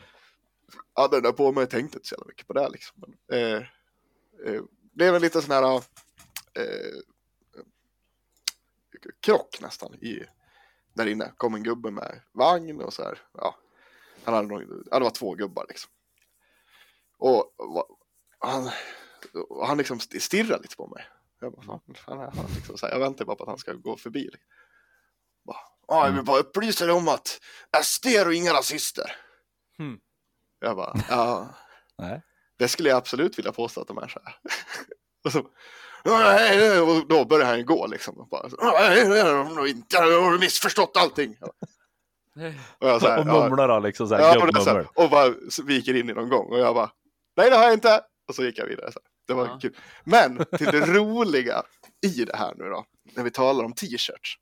Jag 0.96 1.02
hade 1.02 1.16
den 1.16 1.24
där 1.24 1.32
på 1.32 1.52
mig 1.52 1.64
och 1.64 1.70
tänkte 1.70 1.98
inte 1.98 2.08
så 2.08 2.16
jävla 2.16 2.28
mycket 2.28 2.48
på 2.48 2.54
det 2.54 2.70
liksom. 2.70 3.04
Men, 3.06 3.40
eh, 3.40 3.64
eh, 4.46 4.62
det 4.94 5.06
är 5.06 5.12
väl 5.12 5.22
lite 5.22 5.42
sån 5.42 5.52
här 5.52 5.76
eh, 5.76 5.82
krock 9.22 9.58
nästan 9.62 9.94
i 9.94 10.24
där 10.98 11.06
inne. 11.08 11.32
Kom 11.38 11.56
en 11.56 11.64
gubbe 11.64 11.92
med 11.92 12.22
vagn 12.32 12.82
och 12.82 12.94
så 12.94 13.04
här. 13.04 13.20
Ja, 13.34 13.56
han 14.24 14.34
hade 14.34 14.48
nog, 14.48 14.84
ja, 14.92 15.00
det 15.00 15.04
var 15.04 15.12
två 15.12 15.34
gubbar 15.34 15.66
liksom. 15.70 15.92
Och, 17.18 17.54
va- 17.58 17.88
han, 18.40 18.70
och 19.50 19.68
han 19.68 19.78
liksom 19.78 20.00
stirrade 20.00 20.62
lite 20.62 20.76
på 20.76 20.88
mig. 20.88 21.06
Jag 21.40 21.52
bara, 21.54 21.62
fan, 21.62 21.80
fan 21.96 22.20
är 22.20 22.32
han? 22.32 22.46
Liksom, 22.56 22.78
så 22.78 22.86
här, 22.86 22.94
jag 22.94 23.00
väntar 23.00 23.26
bara 23.26 23.36
på 23.36 23.44
att 23.44 23.50
han 23.50 23.58
ska 23.58 23.74
gå 23.74 23.98
förbi. 23.98 24.20
Liksom. 24.24 24.48
Bara, 25.46 25.58
Ja, 25.88 26.06
jag 26.06 26.14
vill 26.14 26.24
bara 26.26 26.40
upplysa 26.40 26.86
dig 26.86 26.96
om 26.96 27.08
att 27.08 27.40
SD 27.84 28.06
är 28.06 28.32
inga 28.32 28.54
rasister. 28.54 29.16
Hmm. 29.78 30.00
Jag 30.60 30.76
bara, 30.76 30.94
ja, 31.10 31.50
Nej. 31.98 32.22
det 32.58 32.68
skulle 32.68 32.90
jag 32.90 32.98
absolut 32.98 33.38
vilja 33.40 33.52
påstå 33.52 33.82
att 33.82 33.88
de 33.88 33.98
är 33.98 34.08
så 34.08 34.20
här. 34.26 34.40
och, 35.26 35.32
så, 35.32 35.50
och 36.82 37.08
då 37.08 37.26
börjar 37.26 37.46
han 37.46 37.58
ju 37.58 37.64
gå 37.64 37.88
liksom. 37.88 38.18
Och 38.18 38.28
bara, 38.28 38.50
"Ja, 38.62 38.78
nej, 38.80 39.06
det 39.10 39.20
är 39.20 39.34
de 39.34 39.56
nog 39.56 39.68
inte, 39.68 39.96
jag 39.96 40.22
har 40.22 40.40
missförstått 40.40 40.98
allting. 40.98 41.36
Och, 42.80 42.88
jag 42.90 43.02
så 43.02 43.08
här, 43.08 43.20
och 43.20 43.26
mumlar 43.26 43.68
då 43.68 43.80
liksom 43.80 44.08
såhär, 44.08 44.22
ja, 44.22 44.48
och, 44.58 44.64
så 44.64 44.70
här, 44.70 44.88
och 44.96 45.10
bara 45.10 45.34
så 45.50 45.64
viker 45.64 45.94
in 45.96 46.10
i 46.10 46.14
någon 46.14 46.30
gång 46.30 46.52
och 46.52 46.60
jag 46.60 46.76
bara, 46.76 46.92
nej 47.38 47.50
det 47.50 47.56
har 47.56 47.64
jag 47.64 47.74
inte. 47.74 48.02
Och 48.28 48.36
så 48.36 48.44
gick 48.44 48.58
jag 48.60 48.66
vidare. 48.66 48.92
Så 48.92 49.00
här. 49.00 49.08
Det 49.28 49.34
var 49.34 49.46
Ja. 49.46 49.60
kul. 49.62 49.76
Men 50.04 50.46
till 50.58 50.66
det 50.68 50.86
roliga 50.86 51.64
i 52.06 52.26
det 52.26 52.36
här 52.38 52.54
nu 52.58 52.64
då, 52.70 52.86
när 53.16 53.24
vi 53.24 53.32
talar 53.32 53.64
om 53.66 53.74
t-shirts. 53.74 54.36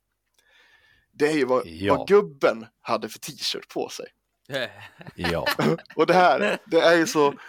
Det 1.12 1.26
är 1.26 1.32
ju 1.32 1.44
vad, 1.44 1.66
Ja. 1.66 1.94
vad 1.96 2.08
gubben 2.08 2.66
hade 2.80 3.08
för 3.08 3.18
t-shirt 3.18 3.68
på 3.68 3.88
sig. 3.88 4.06
Ja. 5.14 5.46
Och 5.96 6.06
det 6.06 6.14
här, 6.14 6.58
det 6.66 6.80
är 6.80 6.96
ju 6.96 7.06
så... 7.06 7.34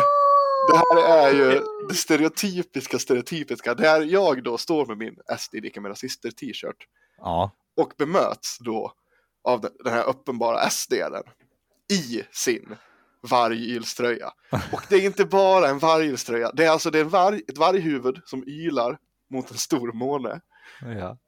Det, 0.68 0.76
här 0.76 1.28
är 1.28 1.32
ju 1.32 1.60
det 1.88 1.94
stereotypiska, 1.94 2.98
stereotypiska. 2.98 3.74
Där 3.74 4.00
jag 4.00 4.42
då 4.44 4.58
står 4.58 4.86
med 4.86 4.98
min 4.98 5.16
SD 5.38 5.54
lika 5.54 5.80
med 5.80 5.90
rasister 5.90 6.30
t-shirt 6.30 6.86
ja. 7.18 7.50
och 7.76 7.92
bemöts 7.98 8.58
då 8.58 8.92
av 9.44 9.60
den, 9.60 9.92
här 9.92 10.04
uppenbara 10.04 10.70
SD-aren 10.70 11.24
i 11.92 12.22
sin 12.32 12.76
vargylströja. 13.30 14.32
Och 14.72 14.82
det 14.88 14.96
är 14.96 15.04
inte 15.04 15.24
bara 15.24 15.68
en 15.68 15.78
vargylströja, 15.78 16.50
det 16.52 16.64
är 16.64 16.70
alltså 16.70 16.90
det 16.90 16.98
är 16.98 17.04
en 17.04 17.08
varg, 17.08 17.42
ett 17.48 17.58
varghuvud 17.58 18.20
som 18.24 18.44
ylar 18.48 18.98
mot 19.30 19.50
en 19.50 19.56
stor 19.56 19.92
måne 19.92 20.40
ja. 20.80 21.18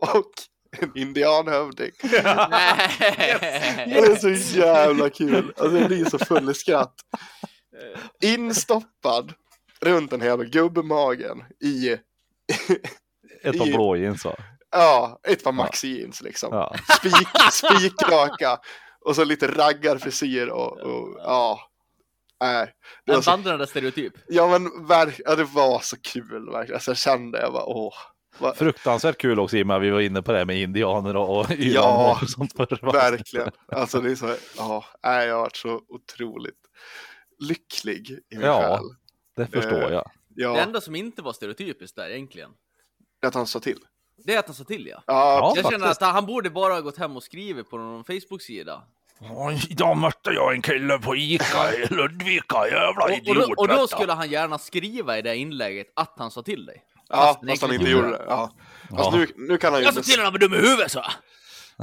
och 0.14 0.32
en 0.80 0.92
indianhövding. 0.94 1.90
Det 2.02 3.98
är 3.98 4.16
så 4.16 4.58
jävla 4.58 5.10
kul. 5.10 5.52
Alltså 5.56 5.78
jag 5.78 5.88
blir 5.88 6.04
så 6.04 6.18
full 6.18 6.50
i 6.50 6.54
skratt. 6.54 6.94
Instoppad 8.22 9.32
runt 9.80 10.10
den 10.10 10.20
här 10.20 10.36
gubbmagen 10.36 11.44
i, 11.60 11.88
Ett 13.42 13.58
par 13.58 13.66
blå 13.66 13.96
jeans 13.96 14.24
va? 14.24 14.34
ja, 14.70 15.20
ett 15.28 15.44
par 15.44 15.52
maxi 15.52 15.88
jeans 15.98 16.22
liksom. 16.22 16.48
Ja. 16.52 16.76
Spik, 16.98 17.28
spikraka 17.52 18.58
och 19.00 19.16
så 19.16 19.24
lite 19.24 19.46
raggarfrisyr 19.46 20.46
och, 20.48 20.78
och 20.80 21.18
ja. 21.18 21.60
Nej, 22.40 22.72
det 23.04 23.12
var 23.12 23.16
En 23.18 23.22
så, 23.22 23.30
vandrande 23.30 23.66
stereotyp. 23.66 24.12
ja 24.28 24.48
men 24.48 24.86
verk, 24.86 25.20
ja, 25.24 25.34
det 25.36 25.44
var 25.44 25.80
så 25.80 25.96
kul 26.00 26.50
verkligen. 26.50 26.74
Alltså, 26.76 26.90
jag 26.90 26.98
kände, 26.98 27.40
jag 27.40 27.52
bara 27.52 27.64
åh. 27.64 27.94
vad- 28.38 28.56
Fruktansvärt 28.56 29.18
kul 29.18 29.40
också 29.40 29.56
i 29.56 29.62
och 29.62 29.66
med 29.66 29.76
att 29.76 29.82
vi 29.82 29.90
var 29.90 30.00
inne 30.00 30.22
på 30.22 30.32
det 30.32 30.38
här 30.38 30.44
med 30.44 30.56
indianer 30.60 31.16
och, 31.16 31.38
och 31.40 31.50
Ja, 31.58 32.18
och 32.22 32.30
sånt. 32.30 32.52
Verkligen. 32.82 33.50
Alltså 33.72 34.00
det 34.00 34.10
är 34.10 34.14
så, 34.14 34.36
ja, 34.56 34.84
nej, 35.02 35.26
jag 35.26 35.34
har 35.34 35.40
varit 35.42 35.56
så 35.56 35.80
otroligt 35.88 36.58
lycklig 37.38 38.10
i 38.10 38.36
min 38.36 38.40
Ja. 38.46 38.60
själ. 38.78 38.84
Det 39.36 39.46
förstår 39.52 39.82
Eh, 39.84 39.92
jag. 39.92 40.10
Det 40.28 40.42
Ja, 40.42 40.56
enda 40.58 40.80
som 40.80 40.94
inte 40.94 41.22
var 41.22 41.32
stereotypiskt 41.32 41.96
där 41.96 42.08
egentligen, 42.10 42.50
att 43.26 43.34
han 43.34 43.46
sa 43.46 43.60
till. 43.60 43.78
det 44.24 44.34
är 44.34 44.38
att 44.38 44.46
han 44.46 44.54
sa 44.54 44.64
till 44.64 44.86
ja. 44.86 45.02
Ja, 45.06 45.12
Ja. 45.38 45.52
Jag 45.56 45.64
känner 45.72 45.78
faktiskt. 45.86 46.02
att 46.02 46.12
han 46.12 46.26
borde 46.26 46.50
bara 46.50 46.72
ha 46.74 46.80
gått 46.80 46.98
hem 46.98 47.16
och 47.16 47.22
skrivit 47.22 47.70
på 47.70 47.78
någon 47.78 48.04
Facebook-sida. 48.04 48.82
Idag 49.68 49.96
mötte 49.96 50.30
jag 50.30 50.54
en 50.54 50.62
kille 50.62 50.98
på 50.98 51.16
Ica 51.16 51.74
i 51.74 51.86
Ludvika, 51.94 52.66
jävla 52.68 53.04
Och, 53.04 53.28
och, 53.28 53.34
då, 53.34 53.54
och 53.56 53.68
då 53.68 53.86
skulle 53.86 54.12
han 54.12 54.30
gärna 54.30 54.58
skriva 54.58 55.18
i 55.18 55.22
det 55.22 55.36
inlägget 55.36 55.92
att 55.96 56.14
han 56.16 56.30
sa 56.30 56.42
till 56.42 56.66
dig. 56.66 56.82
ja 57.08 57.40
fast 57.48 57.62
han 57.62 57.74
inte 57.74 57.90
gjorde 57.90 58.10
det. 58.10 58.24
Ja. 58.28 58.52
Ja. 58.90 58.96
Fast 58.96 59.12
nu, 59.16 59.26
nu 59.36 59.58
kan 59.58 59.72
han 59.72 59.80
ju... 59.82 59.84
Jag 59.86 59.94
sa 59.94 60.00
till 60.02 60.18
honom 60.20 60.34
att 60.34 60.40
du 60.40 60.46
är 60.46 60.48
dum 60.50 60.58
i 60.64 60.68
huvudet 60.68 60.92
så! 60.92 61.02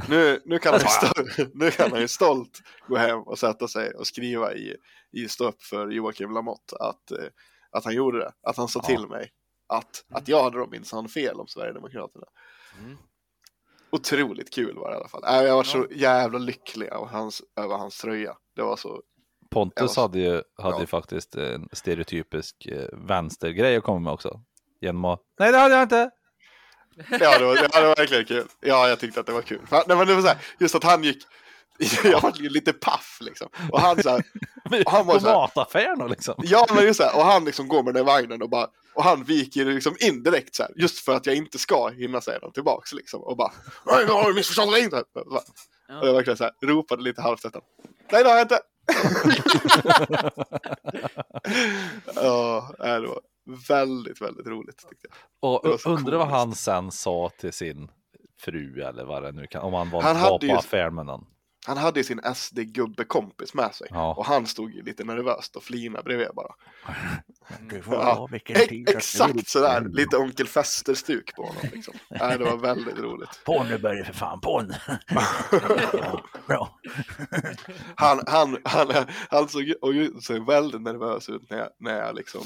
Nu, 0.09 0.41
nu, 0.45 0.59
kan 0.59 0.73
han 0.73 0.81
ju 0.81 0.87
stolt, 0.87 1.53
nu 1.53 1.71
kan 1.71 1.91
han 1.91 2.01
ju 2.01 2.07
stolt 2.07 2.61
gå 2.87 2.97
hem 2.97 3.19
och 3.19 3.39
sätta 3.39 3.67
sig 3.67 3.93
och 3.93 4.07
skriva 4.07 4.53
i, 4.53 4.75
i 5.11 5.27
stå 5.27 5.47
upp 5.47 5.61
för 5.61 5.87
Joakim 5.89 6.31
Lamotte 6.31 6.75
att, 6.79 7.11
eh, 7.11 7.25
att 7.71 7.85
han 7.85 7.93
gjorde 7.93 8.19
det, 8.19 8.31
att 8.43 8.57
han 8.57 8.67
sa 8.67 8.79
Ja. 8.83 8.87
till 8.87 9.07
mig 9.07 9.31
att, 9.67 10.05
att 10.13 10.27
jag 10.27 10.43
hade 10.43 10.67
minsann 10.67 11.09
fel 11.09 11.39
om 11.39 11.47
Sverigedemokraterna. 11.47 12.25
Mm. 12.79 12.97
Otroligt 13.91 14.53
kul 14.53 14.75
var 14.75 14.89
det 14.89 14.95
i 14.95 14.99
alla 14.99 15.07
fall. 15.07 15.23
Äh, 15.23 15.43
Jag 15.47 15.55
var 15.55 15.63
så 15.63 15.87
jävla 15.91 16.39
lycklig 16.39 16.89
av 16.89 17.07
hans, 17.07 17.41
över 17.55 17.75
hans 17.77 17.97
tröja. 17.97 18.37
Det 18.55 18.61
var 18.61 18.75
så, 18.77 19.01
Pontus 19.49 19.95
hade 19.95 20.19
ju, 20.19 20.41
hade 20.57 20.79
Ja. 20.79 20.87
faktiskt 20.87 21.35
en 21.35 21.69
stereotypisk 21.71 22.65
eh, 22.65 22.87
vänstergrej 23.07 23.75
att 23.77 23.83
komma 23.83 23.99
med 23.99 24.13
också. 24.13 24.41
Genom 24.81 25.05
att, 25.05 25.21
nej 25.39 25.51
det 25.51 25.57
hade 25.57 25.73
jag 25.75 25.83
inte! 25.83 26.11
Ja 27.09 27.37
det 27.39 27.45
var, 27.45 27.55
ja, 27.55 27.67
det 27.81 27.87
var 27.87 27.95
verkligen 27.95 28.25
kul. 28.25 28.47
Ja, 28.59 28.89
jag 28.89 28.99
tyckte 28.99 29.19
att 29.19 29.25
det 29.25 29.31
var 29.33 29.41
kul. 29.41 29.59
För, 29.69 29.83
nej, 29.87 29.97
men 29.97 30.07
det 30.07 30.15
var 30.15 30.21
så 30.21 30.27
här, 30.27 30.37
just 30.59 30.75
att 30.75 30.83
han 30.83 31.03
gick, 31.03 31.23
jag 32.03 32.21
var 32.21 32.31
lite 32.49 32.73
paff 32.73 33.17
liksom. 33.21 33.47
Och 33.71 33.81
han 33.81 34.03
så 34.03 34.09
här, 34.09 34.23
Och 34.85 34.91
han 34.91 35.05
var 35.07 35.19
så 35.19 35.27
här- 35.27 35.33
mataffären 35.35 36.01
och 36.01 36.09
liksom. 36.09 36.35
Ja 36.37 36.67
men 36.75 36.83
just 36.83 36.97
så 36.97 37.03
här, 37.03 37.15
och 37.17 37.25
han 37.25 37.45
liksom 37.45 37.67
går 37.67 37.83
med 37.83 37.93
den 37.93 38.05
vagnen 38.05 38.41
och 38.41 38.49
bara 38.49 38.67
och 38.93 39.03
han 39.03 39.23
viker 39.23 39.65
liksom 39.65 39.95
in 39.99 40.23
direkt 40.23 40.55
så 40.55 40.63
här, 40.63 40.71
just 40.75 40.99
för 40.99 41.15
att 41.15 41.25
jag 41.25 41.35
inte 41.35 41.57
ska 41.59 41.87
hinna 41.89 42.21
säga 42.21 42.39
något 42.41 42.53
tillbaks 42.53 42.93
liksom 42.93 43.21
och 43.23 43.37
bara 43.37 43.51
Nej 43.85 44.05
nu 44.05 44.11
har 44.11 44.27
du 44.27 44.33
missförstått 44.33 44.69
mig 44.71 44.83
inte! 44.83 44.95
Och 44.97 45.05
bara- 45.31 45.99
Och 46.01 46.07
jag 46.07 46.13
verkligen 46.13 46.37
så 46.37 46.43
här, 46.43 46.53
ropade 46.61 47.03
lite 47.03 47.21
halvt 47.21 47.45
efter 47.45 47.61
Nej 48.11 48.23
det 48.23 48.29
har 48.29 48.37
jag 48.37 48.43
inte! 48.45 48.59
Ja, 52.15 52.69
det 52.77 53.07
var 53.07 53.19
väldigt, 53.67 54.21
väldigt 54.21 54.47
roligt 54.47 54.77
tyckte 54.89 55.07
jag. 55.09 55.51
Och 55.53 55.85
undrar 55.85 56.17
vad 56.17 56.27
han 56.27 56.55
sen 56.55 56.91
sa 56.91 57.29
till 57.37 57.53
sin 57.53 57.91
fru 58.41 58.81
eller 58.83 59.05
vad 59.05 59.23
det 59.23 59.31
nu 59.31 59.47
kan, 59.47 59.61
om 59.61 59.73
han 59.73 59.89
var, 59.89 60.01
Han 60.01 60.21
var 60.21 60.39
på 60.39 60.45
ju- 60.45 60.51
affär 60.51 60.89
med 60.89 61.05
någon. 61.05 61.25
Han 61.67 61.77
hade 61.77 61.99
ju 61.99 62.03
sin 62.03 62.19
SD-gubbe-kompis 62.35 63.53
med 63.53 63.75
sig 63.75 63.87
Ja. 63.89 64.13
och 64.17 64.25
han 64.25 64.45
stod 64.45 64.71
ju 64.73 64.83
lite 64.83 65.03
nervöst 65.03 65.55
och 65.55 65.63
flinade 65.63 66.03
bredvid 66.03 66.27
bara. 66.35 66.53
Du 67.69 67.81
får 67.81 67.93
Ja, 67.93 68.15
som 68.15 68.33
exakt 68.87 69.47
sådär, 69.47 69.81
lite 69.89 70.17
onkel 70.17 70.47
Fester-stuk 70.47 71.35
på 71.35 71.43
honom 71.43 71.61
liksom. 71.73 71.93
Nej, 72.09 72.37
det 72.37 72.43
var 72.45 72.57
väldigt 72.57 72.99
roligt. 72.99 73.41
På 73.45 73.63
nu 73.63 73.77
Börje 73.77 74.03
för 74.05 74.13
fan, 74.13 74.41
på 74.41 74.61
nu. 74.61 74.73
Ja, 75.93 76.23
Bra. 76.47 76.79
Han, 77.95 78.19
han, 78.27 78.57
han, 78.63 78.87
han 79.29 79.47
såg, 79.49 79.73
och 79.81 79.93
ju- 79.93 80.21
såg 80.21 80.45
väldigt 80.45 80.81
nervös 80.81 81.29
ut 81.29 81.49
när 81.49 81.57
jag, 81.57 81.69
när 81.79 81.97
jag 81.97 82.15
liksom 82.15 82.41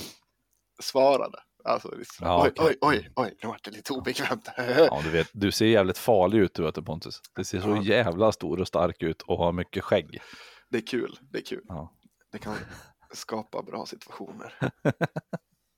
svarade. 0.80 1.38
Alltså, 1.64 1.96
liksom, 1.98 2.28
Ja, 2.28 2.44
oj, 2.44 2.52
okej. 2.56 2.78
oj, 2.82 2.98
oj, 2.98 3.10
oj, 3.16 3.38
nu 3.44 3.48
vart 3.48 3.64
det 3.64 3.72
lite 3.72 3.94
obekvämt. 3.94 4.50
Ja, 4.58 5.02
du, 5.04 5.10
vet, 5.10 5.28
du 5.34 5.52
ser 5.52 5.66
jävligt 5.66 5.98
farlig 5.98 6.40
ut 6.40 6.54
du 6.54 6.64
vet 6.64 6.86
Pontus. 6.86 7.22
Du 7.36 7.44
ser 7.44 7.62
så 7.62 7.70
Ja. 7.70 7.82
jävla 7.82 8.32
stor 8.32 8.60
och 8.62 8.68
stark 8.68 9.04
ut 9.04 9.22
och 9.22 9.38
har 9.38 9.52
mycket 9.52 9.84
skägg. 9.84 10.22
Det 10.70 10.78
är 10.78 10.88
kul, 10.88 11.20
det 11.32 11.38
är 11.38 11.42
kul. 11.42 11.62
Ja. 11.68 11.92
Det 12.32 12.38
kan 12.38 12.56
skapa 13.14 13.62
bra 13.64 13.86
situationer. 13.86 14.54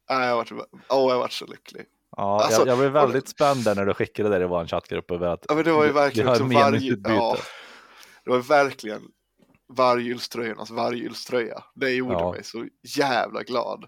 Nej, 0.10 0.28
jag 0.28 0.36
vart, 0.36 0.52
åh, 0.90 1.12
jag 1.12 1.20
vart 1.20 1.32
så 1.32 1.46
lycklig. 1.46 1.86
Ja, 2.18 2.44
Alltså, 2.44 2.62
jag, 2.62 2.68
jag 2.68 2.78
blev 2.78 2.92
väldigt 2.92 3.28
spänd 3.30 3.64
där 3.64 3.76
när 3.76 3.86
du 3.86 3.94
skickade 3.94 4.30
det 4.38 4.44
i 4.44 4.48
vår 4.48 4.68
chattgrupp 4.68 5.12
över 5.12 5.28
att 5.28 5.46
Ja, 5.50 5.56
men 5.56 5.64
det 5.64 5.72
var 5.72 5.86
ju 5.86 5.92
verkligen 5.92 6.30
också 6.30 6.44
varje, 6.44 6.98
ja, 7.04 7.38
det 8.24 8.30
var 8.30 8.40
verkligen 8.40 9.02
vargylströjornas 9.74 10.70
vargylströja. 10.72 11.64
Det 11.76 11.90
gjorde 11.92 12.14
Ja. 12.14 12.32
mig 12.32 12.44
så 12.44 12.66
jävla 12.98 13.44
glad. 13.44 13.86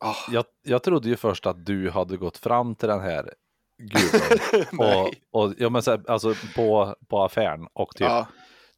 Ah, 0.00 0.14
Jag, 0.30 0.44
jag 0.62 0.82
trodde 0.82 1.08
ju 1.08 1.16
först 1.16 1.46
att 1.46 1.66
du 1.66 1.90
hade 1.90 2.16
gått 2.16 2.36
fram 2.38 2.74
till 2.74 2.88
den 2.88 3.00
här 3.00 3.34
gubben 3.78 4.38
och, 4.78 5.10
och 5.46 5.54
ja, 5.58 5.70
men 5.70 5.82
så 5.82 5.90
här, 5.90 6.10
alltså 6.10 6.34
på, 6.56 6.96
på 7.08 7.22
affären 7.22 7.66
och 7.72 7.90
typ 7.96 8.06
Ja, 8.06 8.26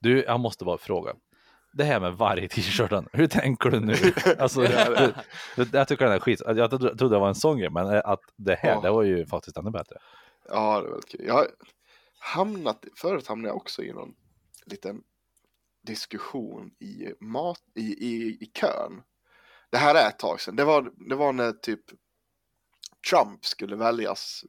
Du, 0.01 0.23
jag 0.25 0.41
måste 0.41 0.65
bara 0.65 0.79
fråga. 0.79 1.13
Det 1.73 1.85
här 1.85 2.01
med 2.01 2.13
varje 2.13 2.49
t-shirten, 2.49 3.09
hur 3.13 3.27
tänker 3.27 3.71
du 3.71 3.81
nu? 3.81 3.95
Alltså, 4.39 4.65
Ja, 4.65 4.91
det- 4.91 5.15
det, 5.57 5.65
det, 5.73 5.79
jag 5.79 5.89
tycker 5.89 6.05
den 6.05 6.15
är 6.15 6.19
skit. 6.21 6.43
Jag 6.47 6.71
trodde 6.71 7.09
det 7.09 7.19
var 7.19 7.29
en 7.29 7.35
sån 7.35 7.59
grej, 7.59 7.71
men 7.71 7.87
att 8.05 8.21
det 8.37 8.55
här, 8.55 8.71
Ja. 8.75 8.81
det 8.81 8.91
var 8.91 9.03
ju 9.03 9.27
faktiskt 9.27 9.57
ännu 9.57 9.71
bättre. 9.71 9.97
ja, 10.49 10.77
det 10.77 10.83
var 10.83 10.91
väldigt 10.91 11.09
kul. 11.09 11.27
Jag 11.27 11.35
har 11.35 11.47
hamnat, 12.19 12.85
förut 12.97 13.27
hamnade 13.27 13.49
jag 13.49 13.57
också 13.57 13.83
i 13.83 13.93
någon 13.93 14.15
liten 14.67 15.03
diskussion 15.87 16.71
i, 16.81 17.09
mat, 17.21 17.61
i, 17.75 17.81
i, 18.07 18.39
i 18.41 18.47
kön. 18.55 19.03
Det 19.73 19.79
här 19.79 19.95
är 19.95 20.09
ett 20.09 20.19
tag 20.19 20.41
sedan. 20.41 20.57
Det 20.57 20.65
var, 20.65 20.93
det 21.09 21.15
var 21.15 21.33
när 21.33 21.53
typ 21.53 21.81
Trump 23.11 23.45
skulle 23.45 23.77
väljas 23.77 24.45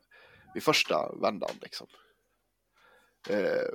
vid 0.53 0.63
första 0.63 1.15
vändan 1.21 1.49
liksom. 1.61 1.87
Eh, 3.29 3.73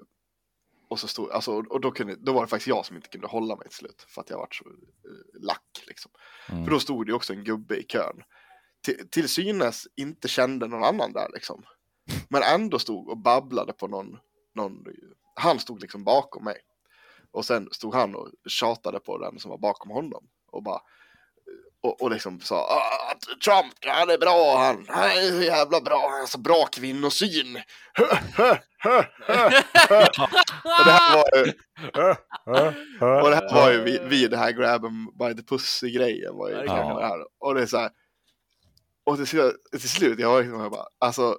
och 0.89 1.01
så 1.01 1.09
stod, 1.09 1.31
alltså, 1.33 1.53
och 1.53 1.81
då, 1.81 1.91
kunde, 1.91 2.17
då 2.17 2.33
var 2.33 2.41
det 2.41 2.49
faktiskt 2.49 2.69
jag 2.69 2.87
som 2.87 2.97
inte 2.97 3.09
kunde 3.09 3.27
hålla 3.27 3.57
mig 3.57 3.69
till 3.69 3.77
slut 3.77 4.07
för 4.09 4.21
att 4.21 4.31
jag 4.31 4.39
var 4.39 4.49
så 4.51 4.65
eh, 4.65 5.43
lack 5.43 5.85
liksom. 5.87 6.11
Mm. 6.49 6.65
För 6.65 6.71
då 6.71 6.81
stod 6.81 7.07
det 7.07 7.13
också 7.13 7.33
en 7.33 7.45
gubbe 7.45 7.77
i 7.77 7.83
kön. 7.83 8.23
Till, 8.81 9.09
till 9.11 9.29
synes 9.29 9.87
inte 9.97 10.29
kände 10.29 10.67
någon 10.67 10.85
annan 10.85 11.13
där 11.13 11.29
liksom. 11.33 11.65
Men 12.29 12.43
ändå 12.43 12.79
stod 12.79 13.09
och 13.09 13.19
babblade 13.19 13.73
på 13.73 13.89
någon, 13.89 14.19
någon, 14.55 14.85
han 15.35 15.59
stod 15.59 15.81
liksom 15.81 16.05
bakom 16.05 16.45
mig. 16.45 16.61
Och 17.31 17.45
sen 17.45 17.69
stod 17.73 17.95
han 17.95 18.15
och 18.15 18.29
tjatade 18.49 19.01
på 19.01 19.19
den 19.19 19.39
som 19.39 19.51
var 19.51 19.59
bakom 19.59 19.91
honom. 19.91 20.29
Och 20.47 20.63
bara, 20.63 20.81
och, 21.83 22.03
och 22.03 22.11
liksom 22.11 22.41
sa 22.41 22.57
"Ah, 22.57 23.11
att 23.11 23.21
Trump, 23.45 23.75
han 23.87 24.11
är 24.11 24.19
bra 24.19 24.59
han, 24.59 24.85
han 24.89 25.11
är 25.11 25.31
så 25.31 25.43
jävla 25.43 25.81
bra, 25.81 26.09
han 26.11 26.21
har 26.21 26.27
så 26.27 26.39
bra 26.39 26.67
kvinnosyn. 26.67 27.57
och 27.57 27.63
det 30.87 30.93
här 30.93 31.17
var 31.17 31.39
ju, 31.39 31.45
och 33.23 33.31
det 33.31 33.37
här 33.37 33.55
var 33.55 33.71
ju 33.73 33.83
vid, 33.83 34.03
vid 34.03 34.31
det 34.31 34.37
här 34.37 34.51
grab 34.53 34.85
'em 34.85 35.07
by 35.19 35.35
the 35.37 35.43
pussy 35.49 35.91
grejen 35.91 36.37
var 36.37 36.49
ju 36.49 36.55
Ja. 36.55 36.63
det 37.01 37.07
här. 37.07 37.25
Och 37.39 37.55
det 37.55 37.63
är 37.63 37.67
så 37.67 37.79
här, 37.79 37.91
och 39.05 39.17
till 39.17 39.27
slut, 39.27 39.55
till 39.71 39.91
slut 39.91 40.19
jag 40.19 40.31
var 40.31 40.43
liksom 40.43 40.61
jag 40.61 40.71
bara, 40.71 40.87
alltså 40.99 41.39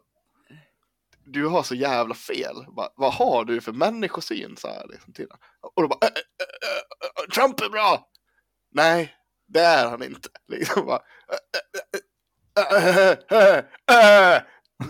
du 1.26 1.48
har 1.48 1.64
så 1.64 1.76
jävla 1.76 2.16
fel. 2.16 2.56
Bara, 2.76 2.90
vad 2.96 3.14
har 3.14 3.46
du 3.46 3.62
för 3.62 3.72
människosyn? 3.72 4.58
Så 4.58 4.68
här, 4.68 4.88
liksom, 4.88 5.14
till. 5.14 5.28
Och 5.76 5.82
då 5.82 5.88
bara, 5.88 6.00
"Äh, 6.02 6.08
äh, 6.08 6.12
äh, 6.12 7.24
äh, 7.24 7.28
Trump 7.36 7.62
är 7.62 7.70
bra! 7.70 8.08
Nej, 8.72 9.14
det 9.50 9.60
är 9.60 9.90
han 9.90 10.04
inte. 10.04 10.30
Liksom 10.48 10.86
bara, 10.86 11.00
"Äh, 12.56 12.66
äh, 12.76 13.10
äh, 13.10 13.18
äh, 13.32 13.64
äh, 13.88 14.36
äh." 14.36 14.42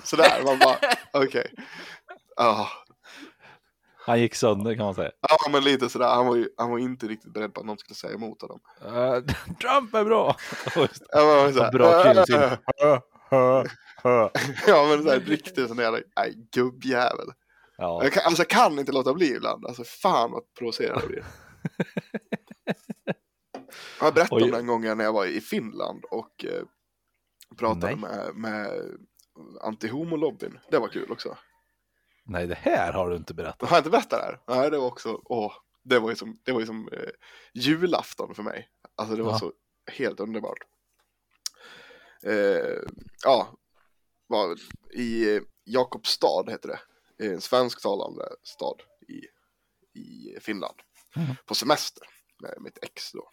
Sådär, 0.03 0.43
man 0.45 0.59
bara, 0.59 0.77
okej. 1.13 1.53
Ja, 2.35 2.67
Han 4.05 4.19
gick 4.19 4.35
sönder 4.35 4.75
kan 4.75 4.85
man 4.85 4.95
säga. 4.95 5.11
Ja, 5.29 5.49
men 5.51 5.63
lite 5.63 5.89
sådär. 5.89 6.07
Han 6.07 6.27
var 6.27 6.35
ju 6.35 6.49
han 6.57 6.71
var 6.71 6.79
inte 6.79 7.07
riktigt 7.07 7.33
beredd 7.33 7.53
på 7.53 7.59
att 7.59 7.65
någon 7.65 7.77
skulle 7.77 7.95
säga 7.95 8.13
emot 8.13 8.41
honom. 8.41 8.59
Eh, 8.81 9.23
Trump 9.61 9.93
är 9.93 10.05
bra! 10.05 10.35
Ja, 11.11 11.43
men 11.43 11.53
såhär, 11.53 11.71
Bra 11.71 12.03
kvinnosyn. 12.03 12.41
Ja, 14.67 14.85
men 14.89 15.03
såhär 15.03 15.19
riktigt 15.19 15.67
sån 15.67 15.77
jävla 15.77 15.99
nej, 16.17 16.33
gubbjävel. 16.55 17.27
ja. 17.77 18.03
Jag 18.03 18.13
kan, 18.13 18.23
alltså, 18.25 18.41
jag 18.41 18.49
kan 18.49 18.79
inte 18.79 18.91
låta 18.91 19.13
bli 19.13 19.35
ibland. 19.35 19.65
Alltså 19.65 19.83
fan 19.83 20.31
vad 20.31 20.43
provocerad 20.59 21.01
jag 21.01 21.07
blir. 21.09 21.23
Jag 23.99 24.13
berättade 24.13 24.43
om 24.43 24.51
den 24.51 24.67
gången 24.67 24.97
när 24.97 25.03
jag 25.05 25.13
var 25.13 25.25
i 25.25 25.41
Finland 25.41 26.05
och 26.05 26.45
eh, 26.45 26.63
pratade 27.57 27.95
Nej. 27.95 27.95
med, 27.95 28.35
med 28.35 28.97
anti-homo-lobbyn. 29.61 30.59
Det 30.71 30.79
var 30.79 30.87
kul 30.87 31.11
också. 31.11 31.37
Nej, 32.25 32.47
det 32.47 32.55
här 32.55 32.93
har 32.93 33.09
du 33.09 33.15
inte 33.15 33.33
berättat. 33.33 33.69
Har 33.69 33.77
jag 33.77 33.79
inte 33.81 33.89
berättat 33.89 34.09
det 34.09 34.25
här? 34.25 34.39
Nej, 34.47 34.71
det 34.71 34.77
var 34.77 34.87
också, 34.87 35.21
åh, 35.25 35.53
det 35.83 35.99
var 35.99 36.09
ju 36.09 36.15
som, 36.15 36.39
det 36.43 36.51
var 36.51 36.59
ju 36.59 36.65
som 36.65 36.87
eh, 36.91 37.09
julafton 37.53 38.35
för 38.35 38.43
mig. 38.43 38.69
Alltså 38.95 39.15
det 39.15 39.23
var 39.23 39.31
Ja. 39.31 39.39
så 39.39 39.53
helt 39.91 40.19
underbart. 40.19 40.57
Eh, 42.23 42.79
ja, 43.23 43.57
var 44.27 44.57
i 44.93 45.35
eh, 45.35 45.41
Jakobstad 45.65 46.43
heter 46.51 46.69
det. 46.69 46.79
En 47.27 47.41
svensktalande 47.41 48.23
stad 48.43 48.81
i, 49.07 49.21
i 49.99 50.39
Finland. 50.39 50.75
Mhm. 51.15 51.35
På 51.45 51.55
semester 51.55 52.03
med 52.41 52.53
mitt 52.61 52.77
ex 52.81 53.11
då. 53.11 53.29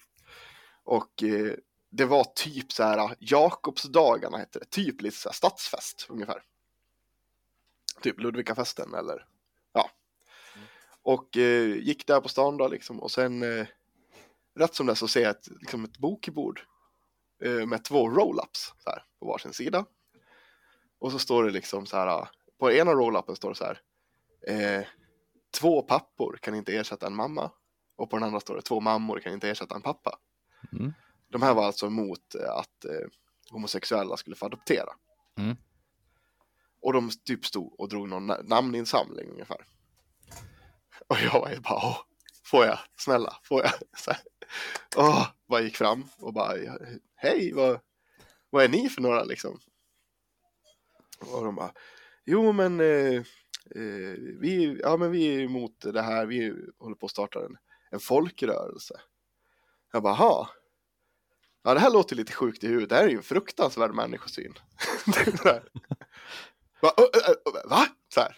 Och 0.87 1.23
eh, 1.23 1.55
det 1.91 2.05
var 2.05 2.25
typ 2.25 2.73
så 2.73 2.83
här, 2.83 3.17
Jakobsdagarna 3.19 4.39
hette 4.39 4.59
det. 4.59 4.71
Typ 4.71 5.03
lite 5.03 5.17
så 5.17 5.29
här 5.29 5.35
stadsfest 5.35 6.07
ungefär. 6.09 6.43
Typ 8.03 8.21
Ludvikafesten 8.21 8.95
eller 8.95 9.27
ja. 9.73 9.91
Och 11.03 11.37
eh, 11.37 11.77
gick 11.77 12.07
där 12.07 12.21
på 12.21 12.29
stan 12.29 12.57
då 12.57 12.69
liksom 12.69 13.01
och 13.01 13.11
sen 13.11 13.43
eh, 13.43 13.67
rätt 14.55 14.75
som 14.75 14.87
det 14.87 14.97
så 14.97 15.09
ser 15.09 15.23
jag 15.23 15.31
ett, 15.31 15.49
liksom 15.61 15.85
ett 15.85 15.99
bokbord 15.99 16.61
eh, 17.43 17.67
med 17.67 17.85
två 17.85 18.11
roll-ups 18.11 18.73
så 18.79 18.91
här 18.91 19.05
på 19.21 19.27
varsin 19.27 19.53
sida. 19.53 19.85
Och 20.99 21.13
så 21.13 21.19
står 21.19 21.45
det 21.45 21.51
liksom 21.51 21.87
så 21.87 21.97
här, 21.97 22.29
på 22.59 22.73
ena 22.73 22.93
roll-upen 22.93 23.35
står 23.35 23.49
det 23.49 23.55
så 23.55 23.65
här, 23.65 23.81
eh, 24.47 24.87
två 25.61 25.83
pappor 25.83 26.39
kan 26.43 26.55
inte 26.55 26.77
ersätta 26.77 27.07
en 27.07 27.17
mamma. 27.17 27.51
Och 27.97 28.11
på 28.11 28.17
den 28.17 28.25
andra 28.25 28.41
står 28.41 28.55
det, 28.55 28.63
två 28.63 28.81
mammor 28.81 29.21
kan 29.21 29.33
inte 29.33 29.49
ersätta 29.49 29.75
en 29.75 29.83
pappa. 29.83 30.19
Mm. 30.73 30.93
De 31.29 31.43
här 31.43 31.55
var 31.55 31.65
alltså 31.65 31.87
emot 31.87 32.35
eh, 32.35 32.51
att 32.51 32.85
eh, 32.85 33.09
homosexuella 33.51 34.17
skulle 34.17 34.37
få 34.37 34.47
adoptera. 34.47 34.93
Mm. 35.39 35.57
Och 36.81 36.93
de 36.93 37.11
typ 37.25 37.47
stod 37.47 37.81
och 37.81 37.89
drog 37.89 38.09
någon 38.09 38.31
na- 38.31 38.49
namninsamling 38.49 39.31
ungefär. 39.31 39.67
Och 41.09 41.17
jag 41.25 41.41
var 41.41 41.51
ju 41.51 41.61
bara, 41.61 41.75
åh, 41.75 41.99
får 42.45 42.65
jag? 42.65 42.79
Snälla, 42.97 43.37
får 43.43 43.63
jag? 43.63 43.73
Så 43.97 44.11
här. 44.11 44.21
Åh, 44.97 45.29
bara 45.49 45.61
gick 45.61 45.77
fram 45.77 46.05
och 46.19 46.33
bara, 46.33 46.53
hej, 47.15 47.53
vad, 47.53 47.81
vad 48.51 48.65
är 48.65 48.69
ni 48.69 48.89
för 48.89 49.03
några 49.03 49.25
liksom? 49.25 49.61
Och 51.19 51.45
de 51.45 51.55
bara, 51.55 51.73
jo 52.25 52.53
men 52.53 52.81
eh, 52.81 53.15
eh, 53.75 54.17
vi, 54.41 54.81
ja, 54.83 54.97
men 54.97 55.11
vi 55.11 55.35
är 55.35 55.41
emot 55.41 55.81
det 55.81 56.03
här, 56.03 56.27
vi 56.27 56.55
håller 56.79 56.97
på 56.97 57.07
att 57.07 57.13
starta 57.13 57.45
en, 57.45 57.57
en 57.91 58.01
folkrörelse. 58.01 59.01
Jag 59.93 60.03
bara, 60.03 60.15
ha. 60.15 60.51
Ja, 61.67 61.75
det 61.75 61.81
här 61.81 61.91
låter 61.91 62.17
lite 62.17 62.33
sjukt 62.33 62.65
i 62.65 62.67
huvudet. 62.69 62.89
Det 62.89 62.95
här 62.97 63.05
är 63.05 63.09
ju 63.09 63.17
en 63.17 63.23
fruktansvärd 63.23 63.95
människosyn. 63.95 64.55
Va? 66.83 66.93
Va? 67.65 67.87
Så 68.15 68.21
här. 68.21 68.37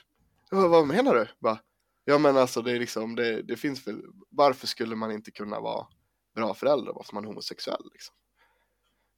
"Ja, 0.51 0.69
Vad 0.69 0.87
menar 0.87 1.15
du? 1.15 1.29
Bara, 1.39 1.61
ja, 2.05 2.19
men 2.19 2.37
alltså 2.37 2.63
det 2.63 2.73
är 2.73 2.79
liksom, 2.79 3.15
det, 3.15 3.43
det 3.43 3.57
finns 3.57 3.87
väl, 3.87 4.03
varför 4.31 4.67
skulle 4.67 4.97
man 4.97 5.13
inte 5.13 5.31
kunna 5.31 5.61
vara 5.61 5.87
bra 6.35 6.55
förälder 6.55 6.93
bara 6.93 7.05
för 7.05 7.15
man 7.15 7.25
är 7.25 7.29
homosexuell 7.29 7.91
liksom? 7.93 8.15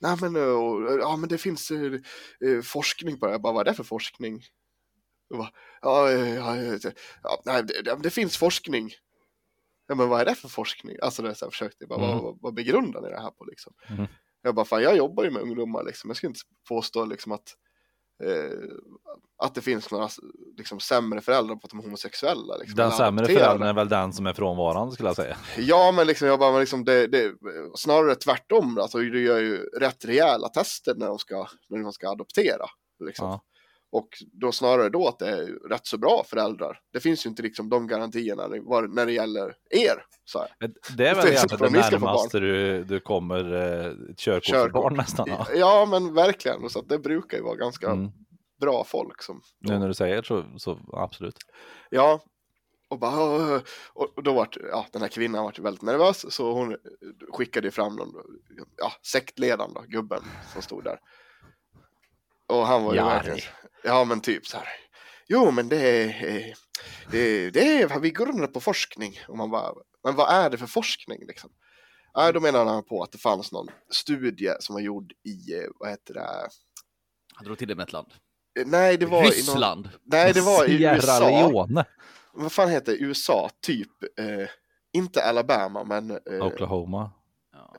Nej 0.00 0.16
men, 0.20 0.36
och, 0.36 1.00
ja 1.00 1.16
men 1.16 1.28
det 1.28 1.38
finns 1.38 1.70
eh, 1.70 2.62
forskning 2.64 3.18
på 3.18 3.26
det. 3.26 3.32
Jag 3.32 3.42
bara, 3.42 3.52
vad 3.52 3.66
är 3.66 3.70
det 3.70 3.76
för 3.76 3.84
forskning? 3.84 4.42
Bara, 5.30 5.50
ja, 5.82 6.10
ja, 6.10 6.56
ja, 6.56 6.78
ja, 7.22 7.42
nej, 7.44 7.62
det, 7.62 7.82
det, 7.82 7.98
det 8.02 8.10
finns 8.10 8.36
forskning. 8.36 8.90
Ja, 9.90 9.96
men 9.96 10.08
vad 10.08 10.20
är 10.20 10.24
det 10.24 10.34
för 10.34 10.48
forskning? 10.48 10.96
Alltså 11.02 11.22
det 11.22 11.30
är 11.30 11.34
så 11.34 11.44
här, 11.44 11.50
försökte 11.50 11.76
jag 11.78 11.88
bara, 11.88 12.04
Mm. 12.04 12.10
vad, 12.10 12.22
vad, 12.24 12.38
vad 12.40 12.54
begrundar 12.54 13.00
ni 13.00 13.08
det 13.08 13.20
här 13.20 13.30
på 13.30 13.44
liksom? 13.44 13.72
Mhm. 13.90 14.06
Jag 14.42 14.54
bara, 14.54 14.64
fan 14.64 14.82
jag 14.82 14.96
jobbar 14.96 15.24
ju 15.24 15.30
med 15.30 15.42
ungdomar 15.42 15.84
liksom. 15.84 16.10
Jag 16.10 16.16
skulle 16.16 16.28
inte 16.28 16.40
påstå 16.68 17.04
liksom 17.04 17.32
att, 17.32 17.54
eh, 18.24 18.58
att 19.42 19.54
det 19.54 19.60
finns 19.60 19.90
några 19.90 20.08
liksom, 20.56 20.80
sämre 20.80 21.20
föräldrar 21.20 21.56
på 21.56 21.60
att 21.64 21.70
de 21.70 21.78
är 21.78 21.82
homosexuella. 21.84 22.56
Liksom, 22.56 22.76
Den 22.76 22.90
sämre 22.92 23.26
föräldern 23.26 23.62
är 23.68 23.72
väl 23.72 23.88
den 23.88 24.12
som 24.12 24.26
är 24.26 24.32
frånvarande 24.32 24.92
skulle 24.94 25.08
jag 25.08 25.16
säga. 25.16 25.36
Ja, 25.58 25.92
men 25.92 26.06
liksom, 26.06 26.28
jag 26.28 26.38
bara, 26.38 26.50
men 26.50 26.60
liksom 26.60 26.84
det, 26.84 27.06
det, 27.06 27.32
snarare 27.74 28.14
tvärtom. 28.14 28.78
Alltså, 28.78 28.98
du 28.98 29.24
gör 29.24 29.38
ju 29.38 29.56
rätt 29.56 30.04
rejäla 30.04 30.48
tester 30.48 30.94
när 30.96 31.06
de 31.06 31.18
ska, 31.18 31.46
när 31.68 31.82
de 31.82 31.92
ska 31.92 32.08
adoptera. 32.08 32.66
Liksom. 33.06 33.26
Ja. 33.28 33.40
Och 33.92 34.08
då 34.32 34.52
snarare 34.52 34.88
då 34.88 35.08
att 35.08 35.18
det 35.18 35.28
är 35.28 35.68
rätt 35.68 35.86
så 35.86 35.98
bra 35.98 36.24
föräldrar. 36.26 36.80
Det 36.92 37.00
finns 37.00 37.26
ju 37.26 37.30
inte 37.30 37.42
liksom 37.42 37.68
de 37.68 37.86
garantierna 37.86 38.46
när- 38.46 39.06
det 39.06 39.12
gäller 39.12 39.54
er. 39.70 40.04
Så. 40.24 40.46
Det 40.58 40.64
är 40.64 40.72
Det 40.96 41.08
är 41.08 41.14
väl 41.14 41.24
det 41.26 41.36
ska 41.36 41.58
få 41.58 41.68
närmaste 41.70 42.40
du, 42.40 42.84
du 42.84 43.00
kommer 43.00 43.54
eh, 43.54 43.86
ett 44.10 44.18
körkort 44.18 44.44
för 44.46 44.52
Körkort. 44.52 44.72
barn 44.72 44.96
nästan. 44.96 45.28
Ja. 45.28 45.46
Ja, 45.54 45.86
men 45.90 46.14
verkligen. 46.14 46.70
Så 46.70 46.78
att 46.78 46.88
det 46.88 46.98
brukar 46.98 47.36
ju 47.38 47.42
vara 47.44 47.56
ganska 47.56 47.90
Mm. 47.90 48.10
bra 48.60 48.84
folk 48.84 49.22
som 49.22 49.40
Nu 49.60 49.78
när 49.78 49.88
du 49.88 49.94
säger 49.94 50.22
så, 50.22 50.44
så 50.56 50.78
absolut. 50.92 51.36
Ja, 51.90 52.20
och 52.88 52.98
bara, 52.98 53.60
och 53.94 54.22
då 54.24 54.32
vart, 54.32 54.56
ja, 54.70 54.86
den 54.92 55.02
här 55.02 55.08
kvinnan 55.08 55.44
vart 55.44 55.58
väldigt 55.58 55.82
nervös 55.82 56.32
så 56.34 56.52
hon 56.52 56.76
skickade 57.32 57.70
fram 57.70 57.96
någon, 57.96 58.12
ja, 58.76 58.92
sektledaren 59.02 59.74
då, 59.74 59.84
gubben 59.88 60.22
som 60.52 60.62
stod 60.62 60.84
där. 60.84 60.98
Och 62.48 62.66
han 62.66 62.82
var 62.84 62.92
ju 62.92 62.98
Jari. 62.98 63.08
verkligen, 63.08 63.38
ja 63.84 64.04
men 64.04 64.20
typ 64.20 64.46
så 64.46 64.56
här, 64.56 64.68
jo 65.28 65.50
men 65.50 65.68
det 65.68 65.76
är, 65.76 66.28
eh, 66.28 66.54
det, 67.10 67.50
det 67.50 67.82
är, 67.82 68.00
vi 68.00 68.10
grundar 68.10 68.46
på 68.46 68.60
forskning. 68.60 69.20
Och 69.28 69.36
man 69.36 69.50
bara, 69.50 69.72
men 70.04 70.14
vad 70.14 70.30
är 70.30 70.50
det 70.50 70.58
för 70.58 70.66
forskning 70.66 71.26
liksom? 71.26 71.50
Ja, 72.12 72.32
då 72.32 72.40
menar 72.40 72.64
han 72.64 72.84
på 72.84 73.02
att 73.02 73.12
det 73.12 73.18
fanns 73.18 73.52
någon 73.52 73.68
studie 73.90 74.52
som 74.60 74.74
var 74.74 74.80
gjord 74.80 75.12
i, 75.24 75.54
eh, 75.54 75.68
vad 75.78 75.90
heter 75.90 76.14
det, 76.14 76.48
Han 77.34 77.44
drog 77.44 77.58
till 77.58 77.68
det 77.68 77.74
med 77.74 77.82
ett 77.82 77.92
land. 77.92 78.12
nej 78.66 78.96
det 78.96 79.06
var 79.06 79.18
i 79.18 79.22
någon, 79.22 79.30
Ryssland. 79.30 79.88
nej 80.04 80.32
det 80.32 80.40
var 80.40 80.64
i 80.64 80.78
Sierra 80.78 80.96
USA. 80.96 81.48
Leone. 81.48 81.84
vad 82.32 82.52
fan 82.52 82.68
heter 82.70 82.96
USA, 83.00 83.50
typ, 83.60 84.02
eh, 84.18 84.48
inte 84.92 85.24
Alabama, 85.24 85.84
men 85.84 86.10
eh, 86.10 86.46
Oklahoma. 86.46 87.10
Ja. 87.52 87.76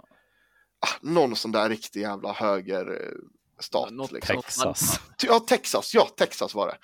ah, 0.79 0.97
någon 1.01 1.35
sån 1.35 1.51
där 1.51 1.69
riktig 1.69 2.01
jävla 2.01 2.33
höger 2.33 2.91
eh, 2.91 3.17
stat. 3.61 3.91
Något- 3.91 4.11
liksom. 4.11 4.35
Texas. 4.41 4.99
Ja, 5.21 5.39
Texas, 5.39 5.93
ja, 5.93 6.07
Texas 6.17 6.55
var 6.55 6.67
det. 6.67 6.77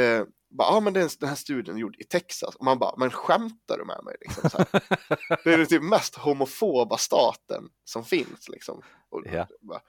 Eh, 0.00 0.24
bara, 0.58 0.68
ja, 0.74 0.80
men 0.80 0.92
den, 0.92 1.08
den 1.20 1.28
här 1.28 1.36
studien 1.36 1.76
är 1.76 1.80
gjord 1.80 1.96
i 1.98 2.04
Texas. 2.04 2.54
Och 2.56 2.64
man 2.64 2.78
bara, 2.78 2.94
men 2.96 3.10
skämtar 3.10 3.78
du 3.78 3.84
med 3.84 4.00
mig? 4.04 4.16
Liksom, 4.20 4.50
så 4.50 4.58
här. 4.58 4.66
det 5.44 5.52
är 5.52 5.58
den 5.58 5.66
typ 5.66 5.82
mest 5.82 6.14
homofoba 6.14 6.96
staten 6.98 7.64
som 7.84 8.04
finns. 8.04 8.48
Liksom. 8.48 8.82
Och, 9.10 9.22
Ja. 9.32 9.46
bara, 9.60 9.80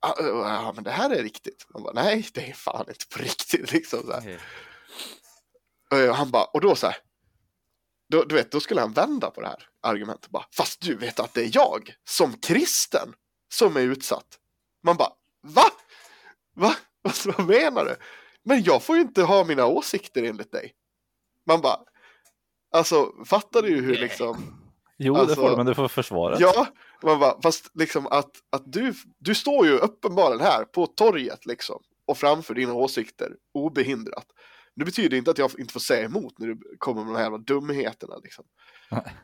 "Ja, 0.00 0.14
ja, 0.18 0.72
men 0.74 0.84
det 0.84 0.90
här 0.90 1.10
är 1.10 1.22
riktigt. 1.22 1.66
Man 1.74 1.82
bara, 1.82 1.92
nej, 1.92 2.28
det 2.34 2.50
är 2.50 2.54
fan 2.54 2.84
inte 2.88 3.06
på 3.16 3.18
riktigt. 3.22 3.72
Liksom, 3.72 4.02
så 4.02 4.12
här. 4.12 4.20
Okej. 4.20 4.38
Eh, 6.04 6.10
Och 6.10 6.16
han 6.16 6.30
bara, 6.30 6.44
och 6.44 6.60
då 6.60 6.74
så 6.74 6.86
här, 6.86 6.96
då, 8.08 8.24
du 8.24 8.34
vet, 8.34 8.52
då 8.52 8.60
skulle 8.60 8.80
han 8.80 8.92
vända 8.92 9.30
på 9.30 9.40
det 9.40 9.46
här 9.46 9.68
argumentet 9.82 10.30
bara, 10.30 10.44
fast 10.56 10.80
du 10.80 10.94
vet 10.94 11.20
att 11.20 11.34
det 11.34 11.40
är 11.44 11.50
jag 11.52 11.94
som 12.04 12.32
kristen 12.32 13.14
som 13.52 13.76
är 13.76 13.80
utsatt. 13.80 14.38
Man 14.82 14.96
bara, 14.96 15.12
va? 15.42 15.64
Va? 16.56 16.74
Vad, 17.02 17.36
vad 17.36 17.46
menar 17.48 17.84
du? 17.84 17.96
Men 18.44 18.62
jag 18.62 18.82
får 18.82 18.96
ju 18.96 19.02
inte 19.02 19.22
ha 19.22 19.44
mina 19.44 19.66
åsikter 19.66 20.22
enligt 20.22 20.52
dig. 20.52 20.72
Man 21.46 21.60
bara, 21.60 21.78
alltså 22.74 23.12
fattar 23.24 23.62
du 23.62 23.68
ju 23.68 23.80
hur 23.82 23.92
Nej. 23.92 24.00
liksom, 24.00 24.56
Jo, 24.98 25.14
det 25.14 25.20
Alltså- 25.20 25.34
får 25.36 25.50
du, 25.50 25.56
men 25.56 25.66
du 25.66 25.74
får 25.74 25.88
försvaret. 25.88 26.40
ja, 26.40 26.66
man 27.02 27.20
bara, 27.20 27.40
fast 27.42 27.70
liksom 27.74 28.06
att, 28.06 28.30
att 28.50 28.62
du, 28.72 28.94
du 29.18 29.34
står 29.34 29.66
ju 29.66 29.72
uppenbarligen 29.78 30.40
här 30.46 30.64
på 30.64 30.86
torget 30.86 31.46
liksom 31.46 31.82
och 32.06 32.18
framför 32.18 32.54
dina 32.54 32.72
åsikter 32.74 33.32
obehindrat. 33.54 34.26
Det 34.76 34.84
betyder 34.84 35.16
inte 35.16 35.30
att 35.30 35.38
jag 35.38 35.50
inte 35.58 35.72
får 35.72 35.80
säga 35.80 36.04
emot 36.04 36.38
när 36.38 36.46
du 36.46 36.76
kommer 36.78 37.04
med 37.04 37.12
de 37.12 37.16
här 37.16 37.22
jävla 37.24 37.38
dumheterna 37.38 38.16
liksom. 38.16 38.44
Nej. 38.90 39.16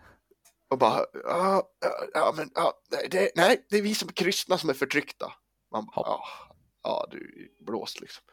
Och 0.70 0.78
bara, 0.78 1.04
ja, 1.24 1.62
ja, 1.80 1.90
ja 2.14 2.34
men 2.36 2.50
ja, 2.54 2.72
nej, 2.90 3.08
det, 3.10 3.30
nej, 3.36 3.66
det 3.70 3.78
är 3.78 3.82
vi 3.82 3.94
som 3.94 4.08
är 4.08 4.12
kristna 4.12 4.58
som 4.58 4.70
är 4.70 4.74
förtryckta. 4.74 5.32
Man 5.72 5.86
bara, 5.86 6.06
ja, 6.06 6.22
ja 6.82 7.06
du 7.10 7.48
blåst 7.66 8.00
liksom. 8.00 8.24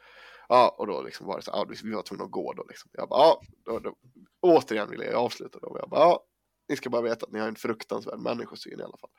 Ja, 0.49 0.75
och 0.77 0.87
då 0.87 1.01
liksom 1.01 1.27
var 1.27 1.37
det 1.37 1.43
så, 1.43 1.51
ja, 1.51 1.65
vi 1.83 1.93
var 1.93 2.01
tvungna 2.01 2.23
att 2.23 2.31
gå 2.31 2.53
då 2.53 2.65
liksom. 2.69 2.91
Jag 2.93 3.09
bara, 3.09 3.19
ja, 3.19 3.41
då, 3.65 3.79
då, 3.79 3.95
återigen 4.41 4.89
ville 4.89 5.05
jag 5.05 5.15
avsluta 5.15 5.59
då. 5.59 5.77
Jag 5.79 5.89
bara, 5.89 6.01
ja, 6.01 6.23
ni 6.69 6.75
ska 6.75 6.89
bara 6.89 7.01
veta 7.01 7.25
att 7.25 7.31
ni 7.31 7.39
har 7.39 7.47
en 7.47 7.55
fruktansvärd 7.55 8.19
människosyn 8.19 8.79
i 8.79 8.83
alla 8.83 8.97
fall. 8.97 9.09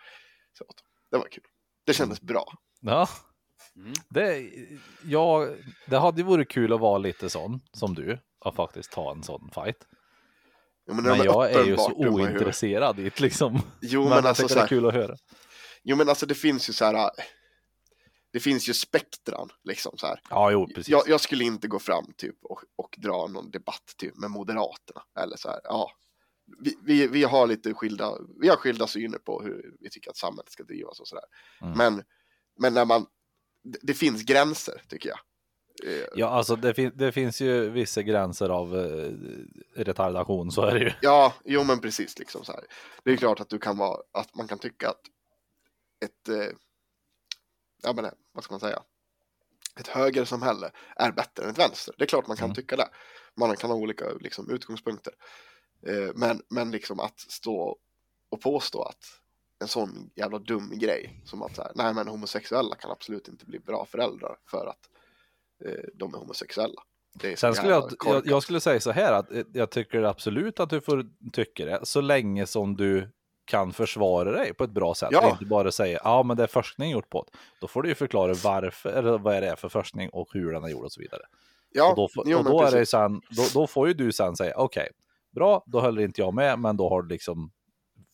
Så, 0.59 0.65
det 1.11 1.17
var 1.17 1.29
kul. 1.29 1.45
Det 1.87 1.93
kändes 1.93 2.21
bra. 2.21 2.45
Ja. 2.81 3.09
Mm. 3.77 3.93
Det, 4.09 4.51
ja, 5.05 5.49
det 5.87 5.99
hade 5.99 6.21
ju 6.21 6.27
varit 6.27 6.51
kul 6.51 6.73
att 6.73 6.81
vara 6.81 6.99
lite 6.99 7.31
sån 7.31 7.61
som 7.73 7.95
du 7.95 8.19
och 8.45 8.55
faktiskt 8.55 8.93
ta 8.93 9.13
en 9.13 9.23
sån 9.23 9.51
fight. 9.55 9.87
Jo, 10.87 10.95
men, 10.95 11.05
Men 11.05 11.25
jag 11.25 11.53
är 11.53 11.65
ju 11.65 11.77
så 11.77 11.93
ointresserad 11.93 12.99
i 12.99 13.03
det 13.03 13.21
liksom. 13.21 13.59
Jo, 13.81 14.01
Men, 14.09 14.11
men, 14.11 14.27
alltså 14.27 14.47
det 14.47 14.61
är 14.61 14.67
kul 14.67 14.87
att 14.87 14.95
höra. 14.95 15.17
jo, 15.83 15.97
men 15.97 16.09
alltså 16.09 16.27
det 16.27 16.35
finns 16.35 16.69
ju 16.69 16.73
så 16.73 16.85
här. 16.85 17.11
Det 18.35 18.41
finns 18.41 18.69
ju 18.69 18.75
spektran 18.75 19.49
liksom 19.65 19.99
så 19.99 20.07
här. 20.07 20.21
Ja, 20.31 20.51
jo, 20.51 20.67
precis. 20.67 20.89
Jag, 20.89 21.03
jag 21.09 21.21
skulle 21.21 21.45
inte 21.45 21.69
gå 21.69 21.79
fram 21.79 22.13
typ 22.17 22.37
och, 22.43 22.61
och 22.77 22.95
dra 22.99 23.27
någon 23.27 23.51
debatt 23.51 23.95
typ 23.97 24.17
med 24.17 24.31
Moderaterna 24.31 25.03
eller 25.21 25.37
så 25.37 25.49
här. 25.49 25.61
Ja, 25.65 25.91
vi, 26.61 26.79
vi, 26.83 27.07
vi 27.07 27.25
har 27.25 27.47
lite 27.47 27.75
skilda, 27.75 28.13
vi 28.41 28.49
har 28.49 28.57
skilda 28.57 28.87
syner 28.87 29.19
på 29.19 29.43
hur 29.43 29.75
vi 29.81 29.91
tycker 29.91 30.11
att 30.11 30.17
samhället 30.17 30.51
ska 30.53 30.63
drivas 30.63 31.01
och 31.01 31.09
sådär. 31.09 31.25
Mm. 31.63 31.79
Men, 31.79 32.05
men 32.59 32.75
när 32.75 32.85
man, 32.85 33.07
det, 33.65 33.79
det 33.83 33.95
finns 33.95 34.23
gränser 34.23 34.83
tycker 34.89 35.09
jag. 35.09 35.19
Eh, 35.93 36.07
Ja, 36.17 36.29
alltså 36.29 36.57
det, 36.57 36.75
fin- 36.75 36.93
det 36.95 37.13
finns 37.13 37.41
ju 37.41 37.71
vissa 37.71 38.03
gränser 38.03 38.49
av 38.49 38.77
eh, 38.79 39.11
retardation, 39.77 40.51
så 40.53 40.63
är 40.63 40.75
det 40.75 40.81
ju. 40.85 40.93
Ja, 41.03 41.35
jo 41.45 41.65
men 41.65 41.81
precis 41.81 42.19
liksom 42.19 42.45
så 42.45 42.53
här. 42.53 42.65
Det 43.05 43.13
är 43.13 43.17
klart 43.17 43.41
att 43.41 43.49
du 43.49 43.59
kan 43.59 43.77
vara, 43.79 44.01
att 44.13 44.35
man 44.35 44.49
kan 44.49 44.59
tycka 44.59 44.89
att 44.89 45.01
ett, 46.05 46.29
eh, 46.29 46.57
ja 47.85 47.93
men 47.93 48.05
eh, 48.05 48.11
vad 48.33 48.45
ska 48.45 48.53
man 48.53 48.61
säga, 48.61 48.83
ett 49.81 49.89
högersamhälle 49.89 50.71
är 50.97 51.13
bättre 51.13 51.45
än 51.45 51.51
ett 51.51 51.59
vänster. 51.59 51.95
Det 51.99 52.05
är 52.05 52.09
klart 52.09 52.27
man 52.27 52.37
kan 52.37 52.45
Mm. 52.45 52.55
tycka 52.55 52.77
det. 52.77 52.89
Man 53.37 53.57
kan 53.57 53.71
ha 53.71 53.77
olika 53.77 54.05
liksom, 54.21 54.51
utgångspunkter. 54.51 55.13
Eh, 55.87 56.11
men, 56.15 56.43
men 56.49 56.71
liksom 56.71 57.01
att 57.01 57.21
stå 57.21 57.79
och 58.29 58.41
påstå 58.41 58.83
att 58.83 59.05
en 59.61 59.69
sån 59.69 60.11
jävla 60.15 60.39
dum 60.39 60.79
grej 60.79 61.23
som 61.25 61.43
att 61.43 61.57
så 61.57 61.63
här, 61.63 61.73
nej 61.75 61.95
men 61.95 62.09
homosexuella 62.09 62.77
kan 62.77 62.91
absolut 62.91 63.29
inte 63.29 63.47
bli 63.47 63.59
bra 63.59 63.87
föräldrar 63.87 64.37
för 64.51 64.67
att 64.67 64.91
eh, 65.65 65.85
de 65.95 66.15
är 66.15 66.19
homosexuella. 66.19 66.83
Sen 67.37 67.55
skulle 67.55 67.73
jag, 67.73 67.93
jag, 68.05 68.27
jag 68.27 68.43
skulle 68.43 68.61
säga 68.61 68.81
så 68.81 68.91
här 68.91 69.13
att 69.13 69.33
eh, 69.33 69.43
jag 69.53 69.71
tycker 69.71 70.03
absolut 70.03 70.61
att 70.61 70.71
du 70.71 70.81
får 70.81 71.07
tycka 71.33 71.65
det 71.65 71.81
så 71.83 72.01
länge 72.01 72.47
som 72.47 72.77
du 72.77 73.11
kan 73.45 73.73
försvara 73.73 74.33
dig 74.33 74.55
på 74.55 74.65
ett 74.65 74.71
bra 74.71 74.95
sätt. 74.95 75.09
Ja. 75.13 75.27
Och 75.27 75.33
inte 75.33 75.45
bara 75.45 75.73
säga 75.73 76.01
ja 76.05 76.23
men 76.23 76.37
det 76.37 76.43
är 76.43 76.47
forskning 76.47 76.91
gjort 76.91 77.11
på 77.11 77.27
det. 77.33 77.39
Då 77.61 77.69
får 77.69 77.83
du 77.83 77.89
ju 77.89 77.95
förklara 77.95 78.35
varför, 78.45 78.91
eller 78.91 79.19
vad 79.19 79.35
är 79.35 79.41
det 79.41 79.49
är 79.49 79.57
för 79.57 79.69
forskning 79.69 80.09
och 80.11 80.29
hur 80.33 80.53
den 80.53 80.65
är 80.65 80.69
gjord 80.69 80.85
och 80.85 80.93
så 80.93 81.01
vidare. 81.01 81.23
ja, 81.71 81.91
och 81.91 81.97
då, 81.97 82.23
jo, 82.27 82.39
och 82.39 82.45
då, 82.45 82.63
är 82.63 82.73
det 82.73 82.87
sen, 82.87 83.21
då, 83.31 83.43
då 83.55 83.67
får 83.67 83.89
ju 83.89 83.95
du 83.95 84.13
sen 84.13 84.37
säga 84.37 84.57
okej, 84.57 84.89
bra, 85.35 85.65
då 85.67 85.81
håller 85.81 86.03
inte 86.03 86.21
jag 86.21 86.35
med, 86.35 86.59
men 86.59 86.77
då 86.77 86.89
har 86.89 87.03
du 87.03 87.09
liksom 87.09 87.51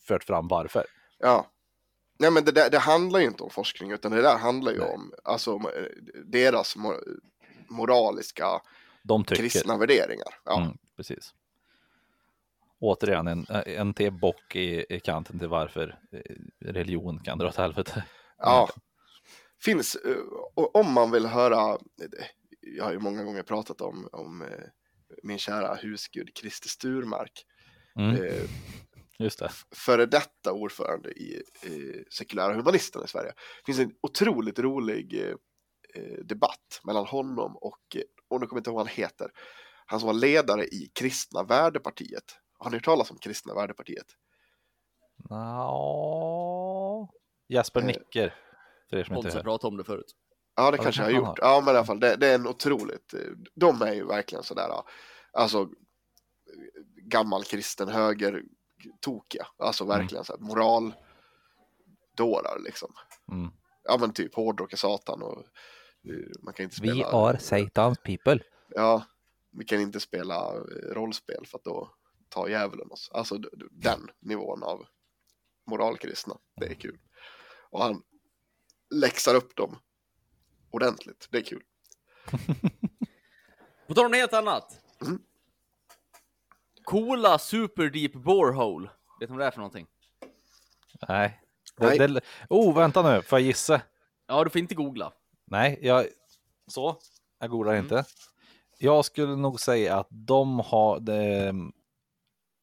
fört 0.09 0.24
fram 0.24 0.49
varför. 0.49 0.87
Ja. 1.18 1.47
Nej 2.18 2.31
men 2.31 2.45
det, 2.45 2.53
där, 2.53 2.70
det 2.70 2.78
handlar 2.78 3.20
ju 3.20 3.26
inte 3.26 3.43
om 3.43 3.51
forskning 3.51 3.91
utan 3.91 4.12
det 4.12 4.22
där 4.22 4.39
handlar 4.39 4.72
ju 4.72 4.78
Nej. 4.78 4.89
om 4.95 5.12
alltså, 5.24 5.51
eh, 5.55 5.61
deras 6.24 6.76
mo- 6.76 7.18
moraliska 7.68 8.47
kristna 9.26 9.76
värderingar. 9.78 10.35
Ja. 10.45 10.61
Mm, 10.62 10.76
precis. 10.97 11.35
Återigen 12.81 13.26
en, 13.26 13.47
en 13.66 13.95
till 13.95 14.12
bock 14.12 14.57
i, 14.57 14.87
i 14.89 15.01
kanten 15.01 15.39
till 15.39 15.49
varför 15.49 15.99
eh, 16.12 16.20
religion 16.72 17.22
kan 17.24 17.39
dra 17.39 17.49
åt 17.49 17.57
helvete. 17.57 18.05
Ja. 18.39 18.68
Finns, 19.62 19.97
eh, 19.97 20.16
om 20.55 20.93
man 20.93 21.11
vill 21.11 21.26
höra, 21.26 21.78
jag 22.61 22.85
har 22.85 22.93
ju 22.93 22.99
många 22.99 23.24
gånger 23.24 23.43
pratat 23.43 23.81
om, 23.81 24.09
om 24.12 24.43
eh, 24.43 24.49
min 25.22 25.39
kära 25.39 25.74
husgud 25.74 26.31
Christer 26.41 26.68
Sturmark. 26.68 27.45
Mm, 27.99 28.16
Eh, 28.16 28.43
just 29.18 29.39
det. 29.39 29.51
före 29.76 30.07
detta 30.07 30.53
ordförande 30.53 31.11
i, 31.11 31.43
i 31.66 32.05
Sekulära 32.11 32.55
Humanisterna 32.55 33.05
i 33.05 33.09
Sverige. 33.09 33.28
Det 33.31 33.66
finns 33.66 33.78
en 33.78 33.93
otroligt 34.03 34.59
rolig 34.59 35.20
eh, 35.22 35.35
eh, 35.95 36.24
debatt 36.24 36.81
mellan 36.85 37.07
honom 37.07 37.57
och, 37.57 37.97
eh, 37.97 38.03
och 38.28 38.41
nu 38.41 38.47
kommer 38.47 38.59
jag 38.59 38.61
inte 38.61 38.70
ihåg 38.70 38.76
vad 38.76 38.87
han 38.87 38.95
heter, 38.97 39.31
han 39.87 40.01
som 40.01 40.07
var 40.07 40.14
ledare 40.14 40.64
i 40.64 40.91
Kristna 40.95 41.43
Värdepartiet. 41.43 42.24
Har 42.61 42.71
ni 42.71 42.77
hört 42.77 42.85
talas 42.85 43.11
om 43.11 43.19
Kristna 43.19 43.55
Värdepartiet? 43.55 44.07
Nå... 45.31 47.13
Jesper 47.49 47.81
Eh, 47.81 47.87
nicker. 47.87 48.35
För 48.91 48.97
er 48.97 49.05
som 49.05 49.17
inte 49.17 49.29
har 49.29 49.35
hör. 49.35 49.43
pratat 49.43 49.65
om 49.69 49.77
det 49.77 49.85
förut. 49.85 50.17
Ja, 50.57 50.71
det 50.71 50.77
det 50.77 50.83
kanske 50.83 51.03
jag 51.03 51.07
har 51.07 51.29
gjort. 51.29 51.39
Ja, 51.43 51.63
men 51.65 51.75
i 51.75 51.79
alla 51.79 51.87
fall, 51.87 52.01
det, 52.01 52.17
det 52.17 52.27
är 52.27 52.35
en 52.35 52.47
otroligt, 52.47 53.15
de 53.55 53.83
är 53.83 53.93
ju 53.93 54.07
verkligen 54.07 54.45
sådär, 54.45 54.69
alltså 55.33 55.69
gammal 57.03 57.45
kristen 57.45 57.89
höger 57.89 58.43
tokiga, 59.01 59.47
alltså 59.59 59.85
verkligen 59.85 60.25
så 60.25 60.33
här 60.33 60.41
moral 60.41 60.95
dårar 62.17 62.59
liksom. 62.65 62.93
Mm. 63.33 63.51
Ja, 63.83 63.97
men 64.01 64.13
typ 64.13 64.35
hårdrock 64.35 64.73
är 64.73 64.77
satan 64.77 65.23
och 65.23 65.39
eh, 66.09 66.43
man 66.43 66.55
kan 66.55 66.65
inte 66.65 66.77
spela. 66.77 66.95
We 66.95 67.05
are 67.07 67.39
Satans 67.39 67.99
people. 67.99 68.41
Ja, 68.69 69.05
vi 69.53 69.65
kan 69.65 69.81
inte 69.81 70.01
spela 70.01 70.55
eh, 70.55 70.95
rollspel 70.95 71.47
för 71.47 71.59
att 71.59 71.65
då 71.65 71.95
tar 72.31 72.49
djävulen 72.49 72.91
oss. 72.91 73.11
Alltså 73.12 73.39
d- 73.39 73.49
den 73.70 74.11
nivån 74.20 74.62
av 74.62 74.87
moralkristna. 75.66 76.37
Det 76.57 76.66
är 76.66 76.74
kul. 76.74 76.99
Och 77.70 77.83
han 77.83 78.03
läxar 78.95 79.35
upp 79.35 79.57
dem 79.57 79.78
ordentligt. 80.70 81.28
Det 81.31 81.39
är 81.39 81.43
kul. 81.43 81.62
På 83.87 83.95
tal 83.95 84.05
om 84.05 84.11
något 84.11 84.18
helt 84.18 84.33
annat. 84.33 84.81
Mm. 85.07 85.22
Coola 86.85 87.39
Super 87.39 87.91
Deep 87.91 88.12
Borehole. 88.12 88.91
Vet 89.20 89.28
du 89.28 89.35
vad 89.35 89.39
det 89.39 89.47
är 89.47 89.51
för 89.51 89.59
någonting? 89.59 89.87
Nej. 91.09 91.41
Nej. 91.78 91.99
Det, 91.99 92.07
det, 92.07 92.20
oh, 92.49 92.74
vänta 92.76 93.03
nu, 93.14 93.22
får 93.22 93.39
jag 93.39 93.47
gissa? 93.47 93.81
Ja, 94.26 94.45
du 94.45 94.51
får 94.51 94.59
inte 94.59 94.74
googla. 94.74 95.12
Nej, 95.45 95.78
jag... 95.83 96.07
Så, 96.66 96.97
jag 97.39 97.51
googlar 97.51 97.72
Mm. 97.72 97.85
inte. 97.85 98.05
Jag 98.78 99.05
skulle 99.05 99.37
nog 99.37 99.61
säga 99.61 99.99
att 99.99 100.09
de 100.11 100.59
har... 100.61 101.01
Det, 101.01 101.55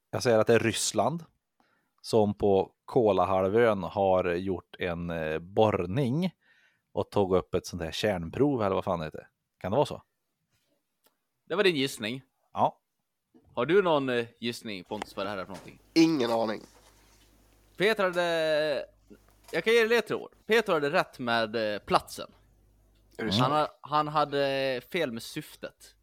jag 0.10 0.24
säger 0.24 0.40
att 0.40 0.48
det 0.48 0.54
är 0.54 0.60
Ryssland 0.60 1.26
som 2.02 2.34
på 2.34 2.72
Kolahalvön 2.86 3.84
har 3.84 4.26
gjort 4.26 4.76
en 4.80 5.10
eh, 5.10 5.40
borrning 5.40 6.32
och 6.92 7.10
tog 7.12 7.36
upp 7.36 7.54
ett 7.54 7.66
sånt 7.66 7.82
här 7.82 7.92
kärnprov 7.92 8.62
eller 8.64 8.76
vad 8.76 8.84
fan 8.84 9.00
det 9.00 9.06
heter. 9.06 9.28
Kan 9.58 9.72
det 9.72 9.76
vara 9.76 9.86
så? 9.86 10.02
Det 11.46 11.56
var 11.56 11.64
din 11.64 11.76
gissning. 11.76 12.22
Ja. 12.54 12.80
Har 13.54 13.66
du 13.66 13.82
någon 13.82 14.10
eh, 14.10 14.26
gissning 14.40 14.84
Pontus 14.84 15.16
vad 15.16 15.26
det 15.26 15.30
här 15.30 15.38
är 15.38 15.46
för 15.46 15.52
någonting? 15.52 15.80
Ingen 15.94 16.32
aning. 16.32 16.62
Peter 17.78 18.04
hade... 18.04 18.86
Jag 19.52 19.64
kan 19.64 19.74
ge 19.74 19.80
dig 19.80 19.88
ledtråd. 19.90 20.32
Peter 20.46 20.74
hade 20.74 20.90
rätt 20.90 21.20
med 21.20 21.74
eh, 21.76 21.80
platsen. 21.80 22.32
Mm. 23.18 23.34
Han, 23.40 23.52
ha- 23.52 23.78
han 23.82 24.08
hade 24.08 24.82
fel 24.92 25.12
med 25.12 25.24
syftet. 25.24 25.96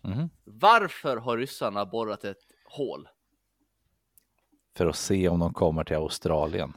Mhm. 0.00 0.30
Varför 0.44 1.16
har 1.16 1.36
ryssarna 1.38 1.86
borrat 1.86 2.24
ett 2.24 2.38
hål? 2.64 3.08
För 4.76 4.86
att 4.86 4.96
se 4.96 5.28
om 5.28 5.40
de 5.40 5.54
kommer 5.54 5.84
till 5.84 5.96
Australien. 5.96 6.72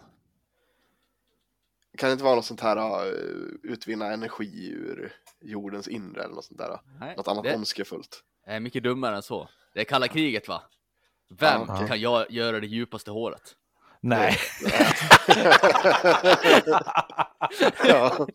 Kan 1.97 2.09
det 2.09 2.13
inte 2.13 2.23
vara 2.23 2.35
något 2.35 2.45
sånt 2.45 2.61
här 2.61 3.05
uh, 3.07 3.49
utvinna 3.63 4.11
energi 4.13 4.69
ur 4.71 5.13
jordens 5.41 5.87
inre 5.87 6.23
eller 6.23 6.35
något 6.35 6.45
sånt 6.45 6.57
där? 6.57 6.79
Nej, 6.99 7.15
Något 7.17 7.27
annat 7.27 7.43
det 7.43 7.55
ondskefullt. 7.55 8.23
är 8.45 8.59
mycket 8.59 8.83
dummare 8.83 9.15
än 9.15 9.23
så. 9.23 9.49
Det 9.73 9.79
är 9.79 9.83
kalla 9.83 10.07
kriget 10.07 10.47
va? 10.47 10.61
Vem 11.39 11.61
Ja, 11.67 11.75
okej. 11.75 11.87
kan 11.87 11.99
jag 12.01 12.31
göra 12.31 12.59
det 12.59 12.67
djupaste 12.67 13.11
håret? 13.11 13.55
Nej. 14.01 14.37
ja. 17.87 18.27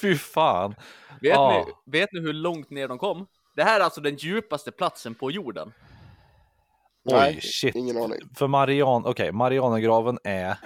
Fy 0.00 0.16
fan. 0.18 0.74
Vet, 1.20 1.32
Ja. 1.34 1.64
ni, 1.66 1.72
vet 1.98 2.12
ni 2.12 2.20
hur 2.20 2.32
långt 2.32 2.70
ner 2.70 2.88
de 2.88 2.98
kom? 2.98 3.26
Det 3.56 3.62
här 3.64 3.80
är 3.80 3.84
alltså 3.84 4.00
den 4.00 4.16
djupaste 4.16 4.70
platsen 4.72 5.14
på 5.14 5.30
jorden. 5.30 5.72
Nej, 7.04 7.40
shit. 7.40 7.74
ingen 7.74 7.96
aning. 7.96 8.18
För 8.36 8.46
Marian, 8.46 9.06
okej, 9.06 9.32
Marianergraven 9.32 10.18
är 10.24 10.56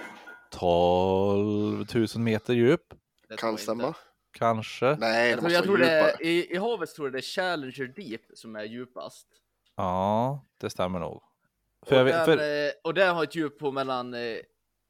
12 0.51 1.85
000 1.95 2.07
meter 2.15 2.53
djup, 2.53 2.81
Det 3.29 3.37
Kan 3.37 3.57
stämma. 3.57 3.93
kanske. 4.37 4.95
Nej, 4.99 5.29
Jag 5.29 5.39
tror, 5.39 5.51
jag 5.51 5.63
tror 5.63 5.77
det 5.77 5.91
är, 5.91 6.23
i, 6.25 6.53
I 6.53 6.57
havet 6.57 6.89
tror 6.95 7.07
jag 7.07 7.13
det 7.13 7.19
är 7.19 7.21
Challenger 7.21 7.93
Deep 7.95 8.21
som 8.33 8.55
är 8.55 8.63
djupast. 8.63 9.27
Ja, 9.75 10.45
det 10.61 10.69
stämmer 10.69 10.99
nog. 10.99 11.21
För 11.85 12.03
och, 12.03 12.09
jag 12.09 12.25
för, 12.25 12.37
eh, 12.37 12.71
och 12.83 12.93
den 12.93 13.15
har 13.15 13.23
ett 13.23 13.35
djup 13.35 13.59
på 13.59 13.71
mellan 13.71 14.13
eh, 14.13 14.37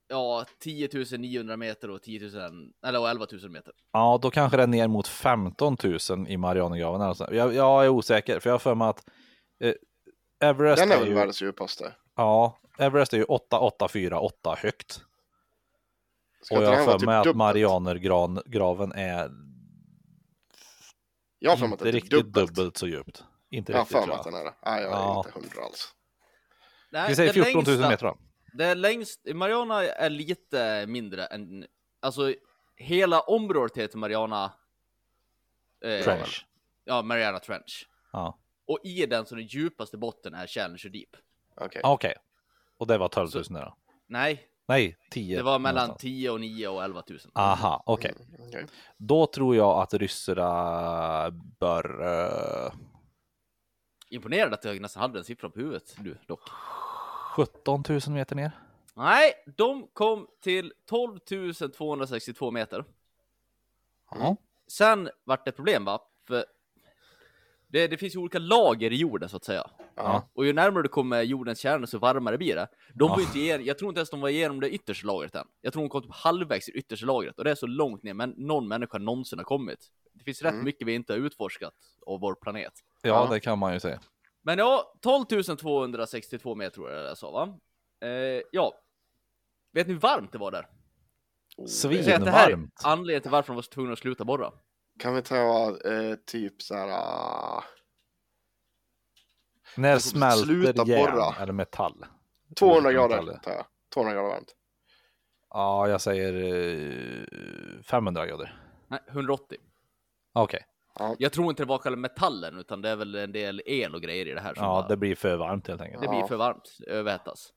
ja, 0.10 0.46
10 0.60 0.90
900 1.18 1.58
meter 1.58 1.90
och 1.90 2.02
10 2.02 2.20
000, 2.30 2.72
eller 2.86 3.00
och 3.00 3.10
11 3.10 3.26
000 3.32 3.52
meter. 3.52 3.74
ja, 3.94 4.20
då 4.22 4.32
kanske 4.32 4.58
det 4.58 4.64
är 4.64 4.68
ner 4.68 4.88
mot 4.88 5.08
15 5.08 5.78
000 6.10 6.28
i 6.28 6.38
Marianergraven. 6.38 7.02
Alltså. 7.02 7.34
Jag, 7.34 7.54
jag 7.54 7.86
är 7.86 7.90
osäker, 7.90 8.40
för 8.40 8.50
jag 8.50 8.54
har 8.54 8.60
för 8.60 8.76
mig 8.76 8.88
att 8.88 9.04
eh, 9.64 9.74
Everest 10.40 10.82
Den 10.82 10.92
är 10.92 10.96
är, 10.96 11.00
väl 11.00 11.08
ju, 11.10 11.14
världens 11.14 11.42
djupaste. 11.42 11.96
ja, 12.16 12.58
Everest 12.78 13.14
är 13.14 13.18
ju 13.18 13.24
8848 13.24 14.56
högt. 14.58 15.02
Ska 16.42 16.58
och 16.58 16.64
jag 16.64 16.70
har 16.70 16.76
för 17.00 17.06
mig 17.06 17.16
att 17.18 17.24
dubbelt? 17.24 17.38
Marianergraven 17.38 18.92
är 18.92 19.32
Jag 21.40 21.52
har 21.52 21.58
för 21.58 21.68
mig 21.68 21.74
att 21.74 21.82
inte 21.82 21.84
det 21.84 21.90
är 21.90 21.94
riktigt 21.94 22.12
dubbelt. 22.12 22.56
dubbelt. 22.56 22.78
så 22.78 22.88
djupt. 22.88 23.24
Inte 23.50 23.72
Jag 23.72 23.80
har 23.80 23.84
riktigt 23.86 24.00
för 24.00 24.08
mig 24.08 24.16
att 24.16 24.24
den 24.24 24.34
är 24.34 24.44
det. 24.44 24.54
Nej, 24.66 24.82
jag 24.84 24.92
är 24.92 24.96
Ja. 24.96 25.18
inte 25.26 25.40
hundra 25.40 25.66
alls. 25.66 25.94
Nej, 26.92 27.10
Vi 27.10 27.16
säger 27.16 27.34
den 27.34 27.44
14 27.44 27.64
000 27.64 27.76
längsta- 27.78 27.90
meter 27.90 28.06
då. 28.06 28.18
Det 28.54 28.76
längst, 28.76 29.22
Mariana 29.34 29.84
är 29.84 30.10
lite 30.10 30.86
mindre 30.88 31.26
än, 31.26 31.66
alltså 32.00 32.34
hela 32.76 33.20
området 33.22 33.78
heter 33.78 33.98
Mariana. 33.98 34.54
Eh, 35.86 36.04
Trench. 36.04 36.46
Ja, 36.84 37.02
Mariana 37.02 37.40
Trench. 37.40 37.90
Ja. 38.12 38.38
Och 38.70 38.80
i 38.84 39.06
den 39.06 39.26
så 39.26 39.36
den 39.36 39.46
djupaste 39.46 39.98
botten 39.98 40.34
är 40.34 40.48
Challenger 40.48 40.90
Deep. 40.90 41.10
Okej. 41.56 41.82
Ah, 41.84 41.94
Okej. 41.94 42.14
Och 42.78 42.88
det 42.88 42.98
var 42.98 43.08
12 43.08 43.30
000 43.36 43.44
där 43.50 43.62
då? 43.66 43.76
Nej, 44.08 44.46
Nej, 44.68 44.98
10. 45.12 45.38
det 45.38 45.44
var 45.44 45.60
mellan 45.60 45.76
någonstans. 45.88 46.02
10 46.02 46.30
och 46.30 46.40
9 46.40 46.68
och 46.68 46.84
11 46.84 47.04
000. 47.10 47.20
Aha, 47.34 47.84
okej. 47.86 48.14
Okej. 48.48 48.66
Då 48.98 49.26
tror 49.26 49.56
jag 49.56 49.82
att 49.82 49.94
ryssarna 49.94 51.30
bör... 51.60 52.02
eh, 52.68 52.72
Imponerad 54.10 54.54
att 54.54 54.64
jag 54.64 54.82
nästan 54.82 55.02
hade 55.02 55.14
den 55.14 55.24
siffran 55.24 55.52
på 55.52 55.60
huvudet 55.60 55.96
du 56.00 56.18
dock. 56.28 56.42
17 57.36 57.84
000 57.90 58.00
meter 58.08 58.36
ner. 58.36 58.52
Nej, 58.94 59.34
de 59.58 59.88
kom 59.94 60.28
till 60.42 60.74
12 60.86 61.20
262 61.78 62.52
meter. 62.52 62.86
Ja. 64.12 64.36
Sen 64.68 65.10
vart 65.24 65.46
det 65.46 65.52
problem 65.52 65.86
va? 65.86 66.02
För 66.28 66.46
det, 67.72 67.88
det 67.88 67.98
finns 67.98 68.16
ju 68.16 68.20
olika 68.20 68.40
lager 68.40 68.92
i 68.94 68.96
jorden 68.96 69.30
så 69.30 69.38
att 69.38 69.44
säga. 69.44 69.70
Ja. 69.96 70.30
Och 70.34 70.46
ju 70.46 70.54
närmare 70.54 70.84
du 70.84 70.90
kommer 70.90 71.22
jordens 71.22 71.60
kärna 71.60 71.88
så 71.88 71.98
varmare 71.98 72.38
blir 72.38 72.56
det. 72.56 72.68
De 72.94 73.08
Ja. 73.10 73.16
var 73.16 73.22
inte 73.22 73.40
igen, 73.40 73.66
jag 73.66 73.78
tror 73.78 73.90
inte 73.90 74.00
ens 74.00 74.10
de 74.10 74.22
var 74.22 74.30
igenom 74.30 74.60
det 74.60 74.70
yttersta 74.70 75.08
lagret 75.08 75.36
än. 75.36 75.48
Jag 75.62 75.74
tror 75.74 75.84
de 75.84 75.90
kom 75.90 76.02
typ 76.02 76.12
halvvägs 76.14 76.70
i 76.70 76.72
yttersta 76.72 77.06
lagret 77.06 77.38
och 77.38 77.44
det 77.44 77.52
är 77.52 77.56
så 77.56 77.68
långt 77.68 78.04
ner 78.04 78.14
men 78.14 78.30
någon 78.38 78.68
människa 78.68 78.98
någonsin 78.98 79.40
har 79.40 79.44
kommit. 79.46 79.80
Det 80.14 80.24
finns 80.24 80.42
rätt 80.42 80.54
Mm. 80.54 80.66
mycket 80.66 80.88
vi 80.88 80.94
inte 80.94 81.14
har 81.14 81.18
utforskat 81.18 81.74
av 82.06 82.20
vår 82.20 82.36
planet. 82.36 82.74
Ja, 83.02 83.10
Ja. 83.10 83.34
det 83.34 83.40
kan 83.40 83.60
man 83.60 83.74
ju 83.74 83.80
säga. 83.80 84.00
Men 84.42 84.58
ja, 84.60 84.94
12 85.02 85.26
262 85.26 86.56
meter 86.56 86.72
tror 86.76 86.92
jag 86.92 87.06
det 87.12 87.16
sa 87.16 87.32
va? 87.32 87.58
Eh, 88.08 88.42
ja. 88.52 88.74
Vet 89.74 89.88
ni 89.88 89.94
hur 89.94 90.00
varmt 90.00 90.32
det 90.32 90.38
var 90.38 90.52
där? 90.52 90.60
Att 90.60 91.82
det 91.92 92.32
här 92.32 92.48
är 92.48 92.48
Svinvarmt. 92.48 92.82
anledningen 92.84 93.22
till 93.22 93.32
varför 93.32 93.48
de 93.48 93.56
var 93.56 93.62
tvungna 93.64 93.94
att 93.94 94.00
sluta 94.00 94.26
borra. 94.26 94.52
Kan 95.00 95.16
vi 95.16 95.22
ta 95.22 95.70
eh, 95.86 96.16
typ 96.26 96.62
så 96.62 96.76
här... 96.76 96.88
ah, 96.90 97.64
När 99.78 99.94
Alltså, 99.94 100.10
smälter 100.10 100.86
järn 100.88 101.34
eller 101.42 101.54
metall? 101.54 102.06
200 102.60 102.92
Metall. 102.92 102.94
grader 103.26 103.38
tar 103.44 103.52
jag. 103.52 103.66
200 103.94 104.14
grader 104.14 104.30
varmt. 104.30 104.56
Ja, 105.50 105.88
jag 105.90 106.02
säger 106.02 106.34
eh, 107.78 107.82
500 107.84 108.26
grader. 108.28 108.62
Nej, 108.88 109.00
180. 109.10 109.58
Okej. 110.34 110.66
Jag 111.18 111.32
tror 111.34 111.50
inte 111.50 111.64
det 111.64 111.68
var 111.68 111.78
själva 111.78 111.98
metallen 112.00 112.58
utan 112.58 112.82
det 112.82 112.90
är 112.90 112.96
väl 112.96 113.16
en 113.16 113.32
del 113.32 113.62
el 113.66 113.96
och 113.96 114.02
grejer 114.02 114.26
i 114.28 114.32
det 114.34 114.42
här 114.42 114.54
Ja, 114.56 114.62
bara, 114.62 114.88
det 114.88 114.98
blir 114.98 115.16
för 115.16 115.36
varmt 115.38 115.68
helt 115.68 115.82
enkelt. 115.82 116.02
det 116.02 116.08
blir 116.08 116.20
Ja. 116.20 116.28
för 116.28 116.36
varmt, 116.36 116.78
överhettas. 116.88 117.54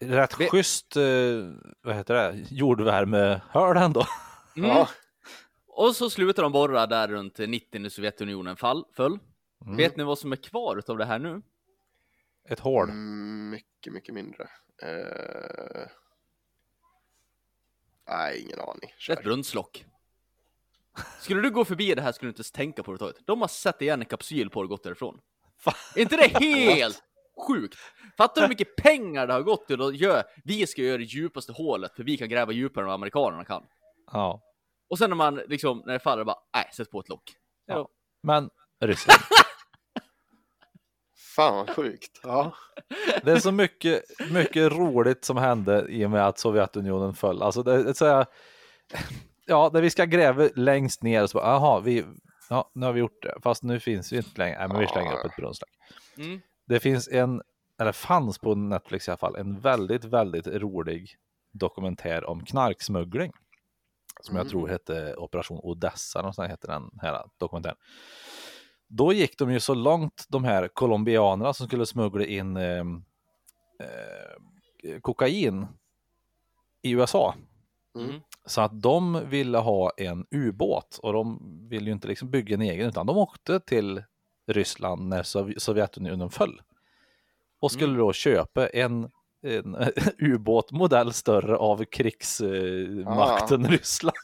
Rätt 0.00 0.40
Vi- 0.40 0.48
schysst, 0.48 0.96
eh, 0.96 1.02
vad 1.82 1.94
heter 1.94 2.14
det, 2.14 2.44
jordvärmehörd 2.50 3.76
ändå. 3.76 4.04
Mm. 4.56 4.70
Ja. 4.70 4.88
Och 5.78 5.96
så 5.96 6.10
slutar 6.10 6.42
de 6.42 6.52
borra 6.52 6.86
där 6.86 7.08
runt 7.08 7.38
90 7.38 7.80
när 7.80 7.88
Sovjetunionen 7.88 8.56
fall, 8.56 8.84
föll. 8.92 9.18
Mm. 9.64 9.76
Vet 9.76 9.96
ni 9.96 10.04
vad 10.04 10.18
som 10.18 10.32
är 10.32 10.36
kvar 10.36 10.76
utav 10.76 10.98
det 10.98 11.04
här 11.04 11.18
nu? 11.18 11.42
Ett 12.48 12.60
hål. 12.60 12.90
Mm, 12.90 13.50
mycket, 13.50 13.92
mycket 13.92 14.14
mindre. 14.14 14.42
Eh... 14.82 15.86
Nej, 18.08 18.42
ingen 18.42 18.60
aning. 18.60 18.90
Är 18.90 18.94
ett 18.94 19.00
Kör. 19.00 19.22
brunnslock. 19.22 19.84
Skulle 21.20 21.42
du 21.42 21.50
gå 21.50 21.64
förbi 21.64 21.94
det 21.94 22.02
här 22.02 22.12
skulle 22.12 22.26
du 22.26 22.30
inte 22.30 22.40
ens 22.40 22.52
tänka 22.52 22.82
på 22.82 22.90
det 22.90 22.94
överhuvudtaget. 22.94 23.26
De 23.26 23.40
har 23.40 23.48
satt 23.48 23.82
igen 23.82 24.00
en 24.00 24.06
kapsyl 24.06 24.50
på 24.50 24.60
och 24.60 24.68
gått 24.68 24.82
därifrån. 24.82 25.20
Är 25.94 26.00
inte 26.00 26.16
det 26.16 26.38
helt 26.40 27.02
sjukt? 27.48 27.78
Fattar 28.16 28.34
du 28.34 28.40
hur 28.40 28.48
mycket 28.48 28.76
pengar 28.76 29.26
det 29.26 29.32
har 29.32 29.42
gått 29.42 29.66
till 29.66 29.82
att 29.82 29.96
göra? 29.96 30.22
Vi 30.44 30.66
ska 30.66 30.82
göra 30.82 30.98
det 30.98 31.04
djupaste 31.04 31.52
hålet 31.52 31.96
för 31.96 32.02
vi 32.02 32.16
kan 32.16 32.28
gräva 32.28 32.52
djupare 32.52 32.82
än 32.82 32.86
vad 32.86 32.94
amerikanerna 32.94 33.44
kan. 33.44 33.66
Ja. 34.12 34.42
Och 34.90 34.98
sen 34.98 35.10
när 35.10 35.16
man 35.16 35.34
liksom, 35.34 35.82
när 35.86 35.92
det 35.92 35.98
faller, 35.98 36.24
bara, 36.24 36.38
nej, 36.54 36.68
sätt 36.72 36.90
på 36.90 37.00
ett 37.00 37.08
lock. 37.08 37.32
Ja. 37.66 37.88
Men 38.22 38.50
Ryssland. 38.80 39.20
Fan 41.36 41.56
vad 41.56 41.70
sjukt. 41.76 42.20
Ja. 42.22 42.54
Det 43.22 43.32
är 43.32 43.38
så 43.38 43.52
mycket, 43.52 44.02
mycket 44.30 44.72
roligt 44.72 45.24
som 45.24 45.36
hände 45.36 45.86
i 45.88 46.06
och 46.06 46.10
med 46.10 46.26
att 46.26 46.38
Sovjetunionen 46.38 47.14
föll. 47.14 47.42
Alltså 47.42 47.62
det, 47.62 47.94
så 47.94 48.06
här, 48.06 48.26
ja, 49.46 49.70
där 49.72 49.82
vi 49.82 49.90
ska 49.90 50.04
gräva 50.04 50.48
längst 50.54 51.02
ner 51.02 51.22
och 51.22 51.30
så 51.30 51.38
bara, 51.38 51.46
jaha, 51.46 51.80
vi, 51.80 52.04
ja, 52.50 52.70
nu 52.74 52.86
har 52.86 52.92
vi 52.92 53.00
gjort 53.00 53.22
det, 53.22 53.34
fast 53.42 53.62
nu 53.62 53.80
finns 53.80 54.12
vi 54.12 54.16
inte 54.16 54.38
längre. 54.38 54.58
Nej, 54.58 54.68
men 54.68 54.78
vi 54.80 54.86
slänger 54.86 55.12
upp 55.12 55.24
ett 55.24 55.36
brunnslock. 55.36 55.70
Mm. 56.16 56.40
Det 56.66 56.80
finns 56.80 57.08
en, 57.08 57.42
eller 57.80 57.92
fanns 57.92 58.38
på 58.38 58.54
Netflix 58.54 59.08
i 59.08 59.10
alla 59.10 59.18
fall, 59.18 59.36
en 59.36 59.60
väldigt, 59.60 60.04
väldigt 60.04 60.46
rolig 60.46 61.16
dokumentär 61.52 62.24
om 62.24 62.44
knarksmuggling. 62.44 63.32
Som 64.20 64.36
jag 64.36 64.48
tror 64.48 64.68
hette 64.68 65.14
Operation 65.16 65.60
Odessa, 65.62 66.32
sånt 66.32 66.50
heter 66.50 66.68
den 66.68 66.90
här 67.02 67.22
dokumentären. 67.38 67.76
Då 68.88 69.12
gick 69.12 69.38
de 69.38 69.52
ju 69.52 69.60
så 69.60 69.74
långt, 69.74 70.24
de 70.28 70.44
här 70.44 70.68
colombianerna 70.68 71.52
som 71.52 71.66
skulle 71.66 71.86
smuggla 71.86 72.24
in 72.24 72.56
eh, 72.56 72.84
eh, 73.80 75.00
kokain 75.00 75.66
i 76.82 76.90
USA. 76.90 77.34
Mm. 77.96 78.20
Så 78.46 78.60
att 78.60 78.82
de 78.82 79.28
ville 79.28 79.58
ha 79.58 79.90
en 79.96 80.26
ubåt 80.30 80.98
och 81.02 81.12
de 81.12 81.38
ville 81.68 81.86
ju 81.86 81.92
inte 81.92 82.08
liksom 82.08 82.30
bygga 82.30 82.54
en 82.54 82.62
egen 82.62 82.88
utan 82.88 83.06
de 83.06 83.16
åkte 83.16 83.60
till 83.60 84.02
Ryssland 84.46 85.08
när 85.08 85.22
Sov- 85.22 85.58
Sovjetunionen 85.58 86.30
föll. 86.30 86.62
Och 87.60 87.72
skulle 87.72 87.98
då 87.98 88.12
köpa 88.12 88.68
en, 88.68 89.10
en 89.42 89.76
ubåt 90.18 90.72
modell 90.72 91.12
större 91.12 91.56
av 91.56 91.84
krigsmakten 91.84 93.66
Ryssland. 93.70 94.16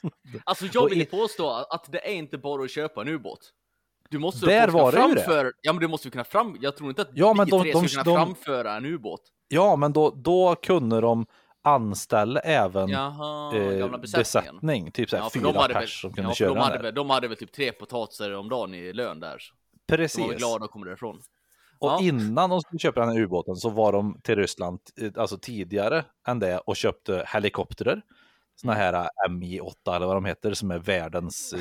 Alltså 0.45 0.67
jag 0.73 0.89
vill 0.89 1.03
i- 1.03 1.07
påstå 1.07 1.51
att 1.71 1.93
det 1.93 2.09
är 2.09 2.13
inte 2.15 2.39
bara 2.39 2.65
att 2.65 2.71
köpa 2.71 3.01
en 3.01 3.09
ubåt. 3.09 3.51
Du 4.11 4.19
måste 4.19 4.47
Där 4.47 4.69
var 4.69 4.93
det 4.93 4.99
ju 5.09 5.15
det. 5.15 5.53
ja 5.61 5.73
men 5.73 5.81
du 5.81 5.89
måste 5.89 6.09
ju 6.09 6.13
kunna 6.13 6.25
fram, 6.25 6.57
jag 6.61 6.77
tror 6.77 6.89
inte 6.89 7.03
att 7.03 7.11
Ja, 7.15 7.35
men 7.35 7.45
vi 7.47 7.51
de- 7.51 7.63
tre 7.63 7.73
de- 7.73 7.89
skulle 7.89 8.05
kunna 8.05 8.17
de- 8.19 8.27
framföra 8.27 8.77
en 8.77 8.85
ubåt. 8.85 9.21
Ja, 9.49 9.77
men 9.77 9.93
då, 9.93 10.11
då 10.11 10.55
kunde 10.63 11.01
de 11.01 11.27
anställa 11.63 12.41
även 12.41 12.89
Jaha, 12.89 13.57
eh, 13.57 13.97
besättning, 13.99 14.91
typ 14.93 15.11
så 15.11 15.17
här 15.17 15.23
Ja, 15.25 15.31
fyra 15.35 15.43
de 15.53 15.57
hade 15.57 15.75
väl, 15.75 15.83
pers 15.83 16.01
som 16.01 16.13
kunde 16.13 16.31
ja, 16.31 16.35
köra 16.35 16.49
de 16.49 16.55
den 16.55 16.65
hade, 16.65 16.79
väl, 16.83 16.95
de 16.95 17.11
hade 17.11 17.29
väl 17.29 17.37
typ 17.37 17.53
tre 17.53 17.73
potatisar 17.73 18.31
om 18.33 18.49
dagen 18.49 18.75
i 18.75 18.93
lön 18.93 19.21
där. 19.21 19.39
så 19.39 19.55
De 19.87 19.93
var 19.93 19.99
väl 19.99 20.05
Precis. 20.07 20.37
glada 20.39 20.65
att 20.65 20.71
komma 20.71 20.87
därifrån. 20.87 21.21
Och 21.85 21.91
Ja. 21.91 22.01
innan 22.03 22.51
de 22.51 22.61
skulle 22.61 22.79
köpa 22.79 23.01
den 23.01 23.09
här 23.09 23.21
ubåten 23.21 23.57
så 23.57 23.69
var 23.71 23.93
de 23.93 24.21
till 24.23 24.37
Ryssland, 24.37 24.79
eh, 25.01 25.11
alltså 25.17 25.39
tidigare 25.39 26.05
än 26.29 26.39
det, 26.39 26.59
och 26.59 26.77
köpte 26.77 27.25
helikoptrar. 27.35 28.03
Såna 28.57 28.75
här 28.75 28.93
eh, 28.95 29.07
MJ8 29.31 29.97
eller 29.97 30.07
vad 30.07 30.17
de 30.17 30.25
heter, 30.25 30.55
som 30.55 30.71
är 30.71 30.79
världens 30.79 31.53
eh, 31.53 31.61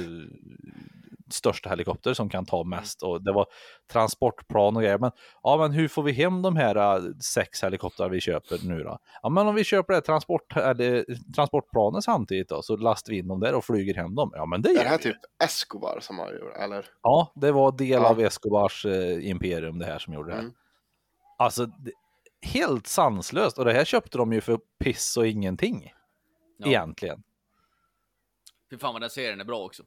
största 1.30 1.70
helikopter 1.70 2.14
som 2.14 2.30
kan 2.30 2.46
ta 2.46 2.64
mest. 2.64 3.04
Och 3.04 3.24
det 3.24 3.34
var 3.34 3.46
transportplan 3.92 4.76
och 4.76 4.82
grejer. 4.82 4.98
Men, 4.98 5.12
ja, 5.44 5.58
men 5.58 5.72
hur 5.72 5.88
får 5.88 6.04
vi 6.04 6.12
hem 6.12 6.42
de 6.42 6.56
här 6.56 6.76
eh, 6.76 7.04
sex 7.34 7.64
helikoptrar 7.64 8.10
vi 8.10 8.22
köper 8.22 8.58
nu 8.68 8.84
då? 8.84 8.98
Ja, 9.22 9.30
men 9.30 9.48
om 9.48 9.56
vi 9.56 9.64
köper 9.64 9.94
det 9.94 10.02
transport, 10.02 10.58
eller, 10.58 11.06
transportplanet 11.36 12.04
samtidigt 12.04 12.50
då, 12.50 12.62
så 12.62 12.78
lastar 12.78 13.12
vi 13.12 13.18
in 13.20 13.28
dem 13.28 13.40
där 13.40 13.54
och 13.56 13.66
flyger 13.66 13.94
hem 13.96 14.16
dem. 14.16 14.32
Ja, 14.34 14.46
men 14.46 14.62
det 14.62 14.70
Är 14.70 14.84
det 14.84 14.90
här 14.90 14.98
vi. 14.98 15.04
typ 15.04 15.18
Escobar 15.44 16.00
som 16.02 16.20
har 16.20 16.34
gjort 16.34 16.58
eller? 16.58 16.86
Ja, 17.02 17.32
det 17.36 17.52
var 17.52 17.72
del 17.78 17.90
Ja. 17.90 18.10
av 18.10 18.20
Escobars 18.20 18.86
eh, 18.86 19.30
imperium 19.30 19.80
det 19.80 19.86
här 19.86 20.00
som 20.00 20.14
gjorde 20.14 20.30
det 20.30 20.36
här. 20.36 20.42
Mm. 20.42 20.54
Alltså, 21.38 21.66
det, 21.66 21.92
helt 22.42 22.88
sanslöst. 22.88 23.58
Och 23.58 23.66
det 23.66 23.74
här 23.74 23.86
köpte 23.86 24.18
de 24.18 24.34
ju 24.34 24.42
för 24.42 24.60
piss 24.80 25.18
och 25.18 25.28
ingenting. 25.28 25.92
Ja. 26.58 26.68
Egentligen. 26.68 27.24
Fy 28.70 28.78
fan 28.78 28.94
vad 28.94 29.02
den 29.02 29.10
serien 29.10 29.40
är 29.42 29.46
bra 29.46 29.60
också. 29.60 29.84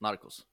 Narcos. 0.00 0.46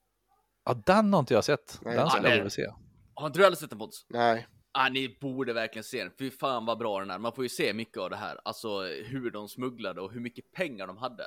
Ja, 0.64 0.74
den 0.86 1.12
har 1.12 1.20
inte 1.20 1.34
jag 1.34 1.44
sett. 1.44 1.78
Nej, 1.82 1.96
den 1.96 2.10
skulle 2.10 2.28
jag 2.28 2.36
vilja 2.36 2.50
se. 2.50 2.66
Har 3.14 3.26
inte 3.26 3.38
du 3.38 3.42
heller 3.44 3.56
sett 3.56 3.70
den 3.70 3.78
Pontus? 3.78 4.06
Nej. 4.08 4.46
Ah, 4.72 4.88
ni 4.88 5.18
borde 5.20 5.52
verkligen 5.52 5.84
se 5.84 6.02
den. 6.04 6.12
Fy 6.18 6.30
fan 6.30 6.66
vad 6.66 6.78
bra 6.78 7.00
den 7.00 7.10
är. 7.10 7.18
Man 7.18 7.32
får 7.32 7.44
ju 7.44 7.48
se 7.48 7.72
mycket 7.74 7.96
av 7.98 8.10
det 8.10 8.16
här. 8.16 8.40
Alltså 8.44 8.80
hur 8.82 9.30
de 9.30 9.48
smugglade 9.48 10.00
och 10.00 10.12
hur 10.12 10.20
mycket 10.20 10.52
pengar 10.52 10.86
de 10.86 10.96
hade. 10.96 11.26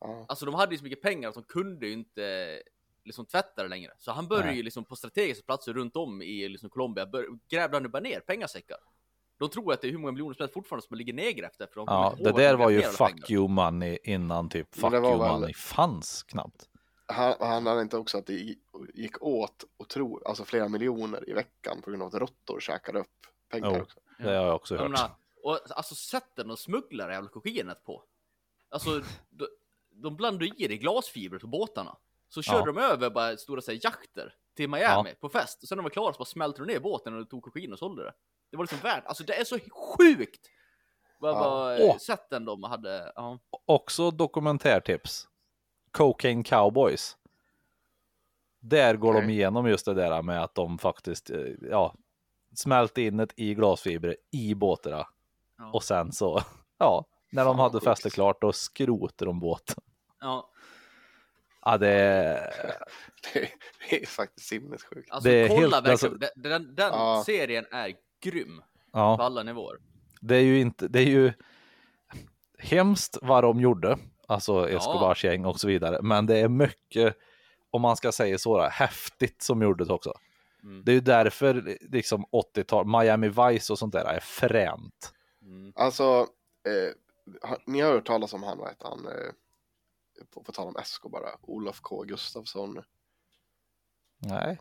Ja. 0.00 0.24
Alltså 0.28 0.46
de 0.46 0.54
hade 0.54 0.72
ju 0.74 0.78
så 0.78 0.84
mycket 0.84 1.02
pengar 1.02 1.28
att 1.28 1.34
de 1.34 1.42
kunde 1.44 1.86
ju 1.86 1.92
inte 1.92 2.58
liksom 3.04 3.26
tvätta 3.26 3.62
det 3.62 3.68
längre. 3.68 3.92
Så 3.98 4.12
han 4.12 4.28
började 4.28 4.48
Nej. 4.48 4.56
ju 4.56 4.62
liksom 4.62 4.84
på 4.84 4.96
strategiska 4.96 5.44
platser 5.46 5.72
runt 5.72 5.96
om 5.96 6.22
i 6.22 6.48
liksom 6.48 6.70
Colombia, 6.70 7.06
bör, 7.06 7.26
grävde 7.50 7.76
han 7.76 7.82
ju 7.82 7.88
bara 7.88 8.02
ner 8.02 8.20
pengasäckar. 8.20 8.76
De 9.38 9.48
tror 9.50 9.72
att 9.72 9.80
det 9.80 9.88
är 9.88 9.92
hur 9.92 9.98
många 9.98 10.12
miljoner 10.12 10.34
som 10.34 10.42
helst 10.42 10.54
fortfarande 10.54 10.86
som 10.86 10.96
ligger 10.96 11.12
nedgrävt 11.12 11.50
efter. 11.52 11.66
för 11.66 11.74
de 11.74 11.84
Ja, 11.88 12.14
det 12.18 12.32
där 12.32 12.54
var 12.54 12.70
ju 12.70 12.82
fuck 12.82 12.98
pengar. 12.98 13.32
you 13.32 13.48
money 13.48 13.98
innan 14.04 14.48
typ 14.48 14.74
fuck 14.74 14.92
you 14.92 15.00
väl- 15.02 15.18
money 15.18 15.54
fanns 15.54 16.22
knappt. 16.22 16.68
Han, 17.12 17.34
han 17.40 17.66
hade 17.66 17.82
inte 17.82 17.96
också 17.96 18.18
att 18.18 18.26
det 18.26 18.32
gi- 18.32 18.58
gick 18.94 19.22
åt 19.22 19.64
och 19.76 19.88
tro, 19.88 20.22
alltså 20.24 20.44
flera 20.44 20.68
miljoner 20.68 21.30
i 21.30 21.32
veckan 21.32 21.82
på 21.82 21.90
grund 21.90 22.02
av 22.02 22.08
att 22.08 22.14
råttor 22.14 22.60
käkade 22.60 22.98
upp 22.98 23.26
pengar 23.50 23.72
Jo. 23.76 23.82
också. 23.82 24.00
Det 24.18 24.24
har 24.24 24.32
jag 24.32 24.54
också 24.56 24.74
Jag 24.74 24.82
hört. 24.82 24.90
menar, 24.90 25.10
och 25.42 25.58
alltså 25.70 25.94
sätten 25.94 26.48
de 26.48 26.56
smugglar 26.56 27.10
jävla 27.10 27.28
kokainet 27.28 27.84
på. 27.84 28.02
Alltså, 28.70 29.02
de, 29.30 29.46
de 29.90 30.16
blandar 30.16 30.46
ju 30.46 30.52
i 30.56 30.68
det 30.68 30.76
glasfiber 30.76 31.38
på 31.38 31.46
båtarna. 31.46 31.96
Så 32.28 32.42
körde 32.42 32.58
Ja. 32.58 32.64
de 32.66 32.78
över 32.78 33.10
bara 33.10 33.36
stora 33.36 33.60
så 33.60 33.70
här, 33.70 33.80
jakter 33.82 34.34
till 34.56 34.68
Miami 34.68 35.14
på 35.14 35.28
fest. 35.28 35.62
Och 35.62 35.68
sen 35.68 35.76
när 35.76 35.82
de 35.82 35.84
var 35.84 35.90
klara 35.90 36.12
så 36.12 36.18
bara 36.18 36.24
smälte 36.24 36.62
de 36.62 36.72
ner 36.72 36.80
båten 36.80 37.20
och 37.20 37.30
tog 37.30 37.42
kokain 37.42 37.72
och 37.72 37.78
sålde 37.78 38.04
det. 38.04 38.12
Det 38.50 38.56
var 38.56 38.64
liksom 38.64 38.78
värt, 38.82 39.06
alltså 39.06 39.24
det 39.24 39.34
är 39.40 39.44
så 39.44 39.58
sjukt! 39.98 40.46
Vad 41.20 41.80
Ja. 41.80 41.98
sätten 41.98 42.44
de 42.44 42.62
hade, 42.62 43.12
ja. 43.14 43.38
Också 43.50 44.10
dokumentärtips. 44.10 45.28
Cocaine 45.92 46.44
Cowboys. 46.44 47.16
Där 48.60 48.96
går 48.96 49.12
de 49.12 49.18
Okej. 49.18 49.30
igenom 49.30 49.66
just 49.66 49.84
det 49.84 49.94
där 49.94 50.22
med 50.22 50.42
att 50.42 50.54
de 50.54 50.78
faktiskt 50.78 51.30
eh, 51.30 51.40
ja, 51.70 51.94
smälte 52.54 53.02
in 53.02 53.16
det 53.16 53.28
i 53.36 53.54
glasfiber 53.54 54.16
i 54.30 54.54
båtarna. 54.54 55.06
Ja. 55.58 55.70
Och 55.72 55.82
sen 55.82 56.12
så, 56.12 56.42
ja, 56.78 57.04
när 57.32 57.44
de 57.44 57.56
Fan, 57.56 57.60
hade 57.62 57.72
sjukt. 57.72 57.84
festat 57.84 58.12
klart 58.12 58.40
då 58.40 58.52
skrotade 58.52 59.28
de 59.30 59.40
båten. 59.40 59.76
ja. 60.20 60.50
Ja, 61.64 61.78
det 61.78 61.88
Det, 63.34 63.48
det 63.90 64.02
är 64.02 64.06
faktiskt 64.06 64.48
sinnessjukt. 64.48 65.10
Alltså 65.10 65.28
Det 65.30 65.48
kolla 65.48 65.60
helt- 65.60 65.72
verkligen, 65.72 65.90
alltså- 65.92 66.08
den, 66.08 66.30
den, 66.36 66.74
den 66.74 66.92
Ja. 66.92 67.22
serien 67.26 67.66
är 67.70 67.92
grym 68.20 68.58
på 68.92 68.98
ja, 68.98 69.16
alla 69.22 69.42
nivåer. 69.42 69.76
det 70.20 70.36
är 70.36 70.40
ju 70.42 70.60
inte, 70.60 70.88
det 70.88 70.98
är 71.00 71.06
ju 71.06 71.32
hemskt 72.58 73.18
vad 73.22 73.44
de 73.44 73.60
gjorde, 73.60 73.98
alltså 74.28 74.70
Escobars 74.70 75.24
gäng 75.24 75.44
och 75.44 75.60
så 75.60 75.68
vidare, 75.68 76.02
men 76.02 76.26
det 76.26 76.38
är 76.38 76.48
mycket, 76.48 77.16
om 77.70 77.82
man 77.82 77.96
ska 77.96 78.12
säga 78.12 78.38
så, 78.38 78.58
då, 78.58 78.64
häftigt 78.64 79.42
som 79.42 79.62
gjordes 79.62 79.88
också. 79.88 80.12
Mm. 80.62 80.84
Det 80.84 80.92
är 80.92 80.94
ju 80.94 81.00
därför 81.00 81.78
liksom 81.80 82.24
80-tal, 82.26 82.86
Miami 82.86 83.28
Vice 83.28 83.72
och 83.72 83.78
sånt 83.78 83.92
där 83.92 84.04
är 84.04 84.20
fränt. 84.20 85.14
Mm. 85.42 85.72
Alltså, 85.76 86.26
eh, 86.66 86.94
ni 87.66 87.80
har 87.80 87.92
hört 87.92 88.06
talas 88.06 88.32
om 88.32 88.42
han, 88.42 88.58
vad 88.58 88.68
heter 88.68 88.88
han? 88.88 89.06
Eh, 89.06 89.32
på, 90.30 90.42
på 90.42 90.52
tal 90.52 90.68
om 90.68 90.76
Escobar, 90.76 91.20
bara, 91.20 91.30
Olof 91.42 91.80
K 91.80 92.02
Gustafsson. 92.02 92.82
Nej. 94.18 94.58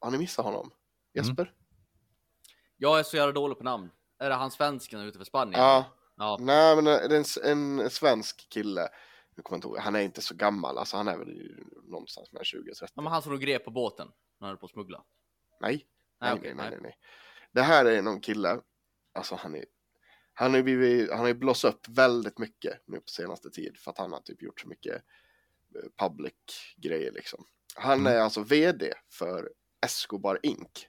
Har 0.00 0.10
ni 0.10 0.18
missat 0.18 0.44
honom? 0.44 0.70
Jesper? 1.14 1.52
Jag 2.76 2.98
är 2.98 3.02
så 3.02 3.16
jävla 3.16 3.32
dålig 3.32 3.58
på 3.58 3.64
namn. 3.64 3.90
Är 4.18 4.28
det 4.28 4.34
han 4.34 4.50
svensken 4.50 5.00
ute 5.00 5.18
för 5.18 5.24
Spanien? 5.24 5.60
Ja. 5.60 5.84
Ja. 6.18 6.36
Nej, 6.40 6.76
men 6.76 6.86
är 6.86 7.08
en, 7.44 7.78
en 7.78 7.90
svensk 7.90 8.48
kille. 8.48 8.88
Nu 9.36 9.42
kommer 9.42 9.56
inte 9.56 9.68
ihåg, 9.68 9.78
han 9.78 9.96
är 9.96 10.00
inte 10.00 10.22
så 10.22 10.34
gammal, 10.34 10.78
alltså 10.78 10.96
han 10.96 11.08
är 11.08 11.18
väl 11.18 11.56
någonstans 11.82 12.32
mellan 12.32 12.44
20 12.44 12.70
och 12.70 12.76
30. 12.76 12.92
Ja, 12.96 13.02
men 13.02 13.12
han 13.12 13.22
som 13.22 13.32
de 13.32 13.38
grep 13.38 13.64
på 13.64 13.70
båten 13.70 14.06
när 14.38 14.46
han 14.46 14.48
höll 14.48 14.56
på 14.58 14.66
att 14.66 14.72
smuggla. 14.72 15.04
Nej, 15.60 15.72
Nej, 15.72 15.86
nej, 16.20 16.32
okej, 16.38 16.54
nej, 16.54 16.70
nej, 16.70 16.78
nej. 16.82 16.98
Det 17.52 17.62
här 17.62 17.84
är 17.84 18.02
någon 18.02 18.20
kille, 18.20 18.60
alltså 19.12 19.34
han 19.34 19.54
är 19.54 19.64
han 20.34 20.50
har 20.54 20.60
ju 20.60 21.10
han 21.10 21.18
har 21.20 21.34
blåst 21.34 21.64
upp 21.64 21.88
väldigt 21.88 22.38
mycket 22.38 22.82
nu 22.86 23.00
på 23.00 23.08
senaste 23.08 23.50
tid 23.50 23.76
för 23.78 23.90
att 23.90 23.98
han 23.98 24.12
har 24.12 24.20
typ 24.20 24.42
gjort 24.42 24.60
så 24.60 24.68
mycket 24.68 24.94
eh, 25.74 26.06
public 26.08 26.34
grejer 26.76 27.12
liksom. 27.12 27.44
Han 27.74 28.00
Mm. 28.00 28.12
är 28.12 28.18
alltså 28.20 28.42
vd 28.42 28.92
för 29.10 29.50
Escobar 29.86 30.38
Inc. 30.42 30.88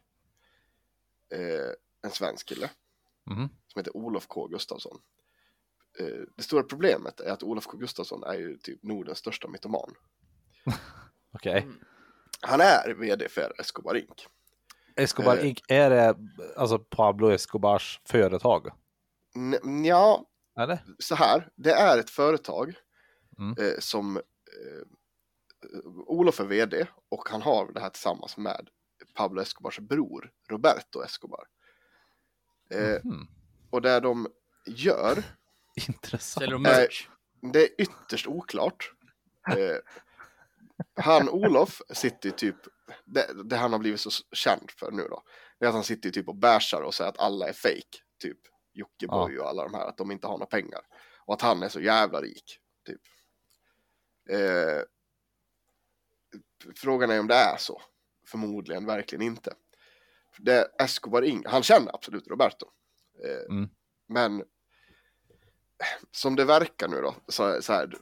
Eh, 1.34 1.71
en 2.01 2.11
svensk 2.11 2.47
kille 2.49 2.69
Mhm. 3.25 3.49
som 3.67 3.80
heter 3.80 3.97
Olof 3.97 4.27
K 4.27 4.47
Gustafsson. 4.47 5.01
Eh, 6.00 6.06
det 6.36 6.43
stora 6.43 6.64
problemet 6.64 7.20
är 7.20 7.32
att 7.32 7.43
Olof 7.43 7.66
K 7.68 7.78
Gustafsson 7.78 8.24
är 8.24 8.34
ju 8.34 8.58
typ 8.58 8.84
Nordens 8.84 9.18
största 9.18 9.47
mytoman. 9.47 9.93
Okej. 11.34 11.62
Mm. 11.62 11.80
Han 12.41 12.62
är 12.62 12.93
vd 12.93 13.30
för 13.30 13.54
Escobar 13.60 13.95
Inc. 13.97 14.28
Escobar 14.95 15.38
Eh. 15.38 15.47
Inc. 15.50 15.62
Är 15.68 15.89
det 15.89 16.16
alltså 16.58 16.80
Pablo 16.80 17.32
Escobars 17.32 18.02
företag? 18.06 18.68
N- 19.36 19.86
ja, 19.86 20.26
Eller? 20.60 20.80
så 21.00 21.16
här, 21.16 21.50
det 21.56 21.72
är 21.72 21.97
ett 21.97 22.10
företag 22.10 22.74
Mm. 23.38 23.56
eh, 23.60 23.80
som 23.80 24.18
eh, 24.18 24.24
Olof 26.08 26.39
är 26.39 26.45
vd 26.45 26.88
och 27.10 27.30
han 27.30 27.41
har 27.41 27.72
det 27.74 27.80
här 27.80 27.89
tillsammans 27.89 28.38
med 28.38 28.70
Pablo 29.16 29.41
Escobars 29.41 29.80
bror 29.80 30.32
Roberto 30.50 31.04
Escobar. 31.04 31.47
Eh, 32.72 32.97
Mhm. 33.04 33.28
och 33.70 33.82
det 33.82 34.00
de 34.00 34.28
gör, 34.66 35.24
Intressant. 35.88 36.41
Säljer 36.41 36.53
de 36.53 36.61
merch? 36.61 37.07
det 37.53 37.63
är 37.63 37.82
ytterst 37.82 38.27
oklart. 38.27 38.91
Eh, 39.49 39.77
han 40.95 41.30
Olof 41.30 41.82
sitter 41.89 42.30
ju 42.30 42.36
typ, 42.36 42.55
det, 43.05 43.43
det 43.49 43.55
han 43.55 43.71
har 43.71 43.80
blivit 43.80 43.99
så 43.99 44.09
känd 44.32 44.71
för 44.71 44.91
nu 44.91 45.03
då, 45.03 45.23
det 45.59 45.65
är 45.65 45.69
att 45.69 45.75
han 45.75 45.84
sitter 45.84 46.07
ju 46.07 46.11
typ 46.11 46.27
och 46.27 46.36
bärsar 46.36 46.82
och 46.82 46.93
säger 46.93 47.09
att 47.09 47.19
alla 47.19 47.47
är 47.49 47.53
fake, 47.53 47.97
typ 48.21 48.38
Jockiboi 48.73 49.38
och 49.39 49.49
alla 49.49 49.63
de 49.63 49.73
här, 49.73 49.86
att 49.88 49.97
de 49.97 50.11
inte 50.11 50.27
har 50.27 50.34
några 50.34 50.45
pengar. 50.45 50.82
Och 51.25 51.34
att 51.34 51.41
han 51.41 51.63
är 51.63 51.69
så 51.69 51.82
jävla 51.82 52.21
rik, 52.21 52.59
typ. 52.86 53.01
Eh, 54.30 54.82
frågan 56.75 57.09
är 57.09 57.19
om 57.19 57.27
det 57.27 57.36
är 57.36 57.57
så. 57.57 57.82
Förmodligen 58.27 58.86
verkligen 58.86 59.21
inte. 59.21 59.53
Det 60.38 60.71
Escobar 60.80 61.21
Ing, 61.21 61.43
han 61.45 61.63
känner 61.63 61.95
absolut 61.95 62.27
Roberto. 62.27 62.65
Eh, 63.23 63.55
Mm. 63.55 63.69
Men 64.07 64.43
som 66.11 66.36
det 66.36 66.45
verkar 66.45 66.88
nu 66.88 67.01
då, 67.01 67.15
så, 67.27 67.61
så 67.61 67.73
här, 67.73 67.93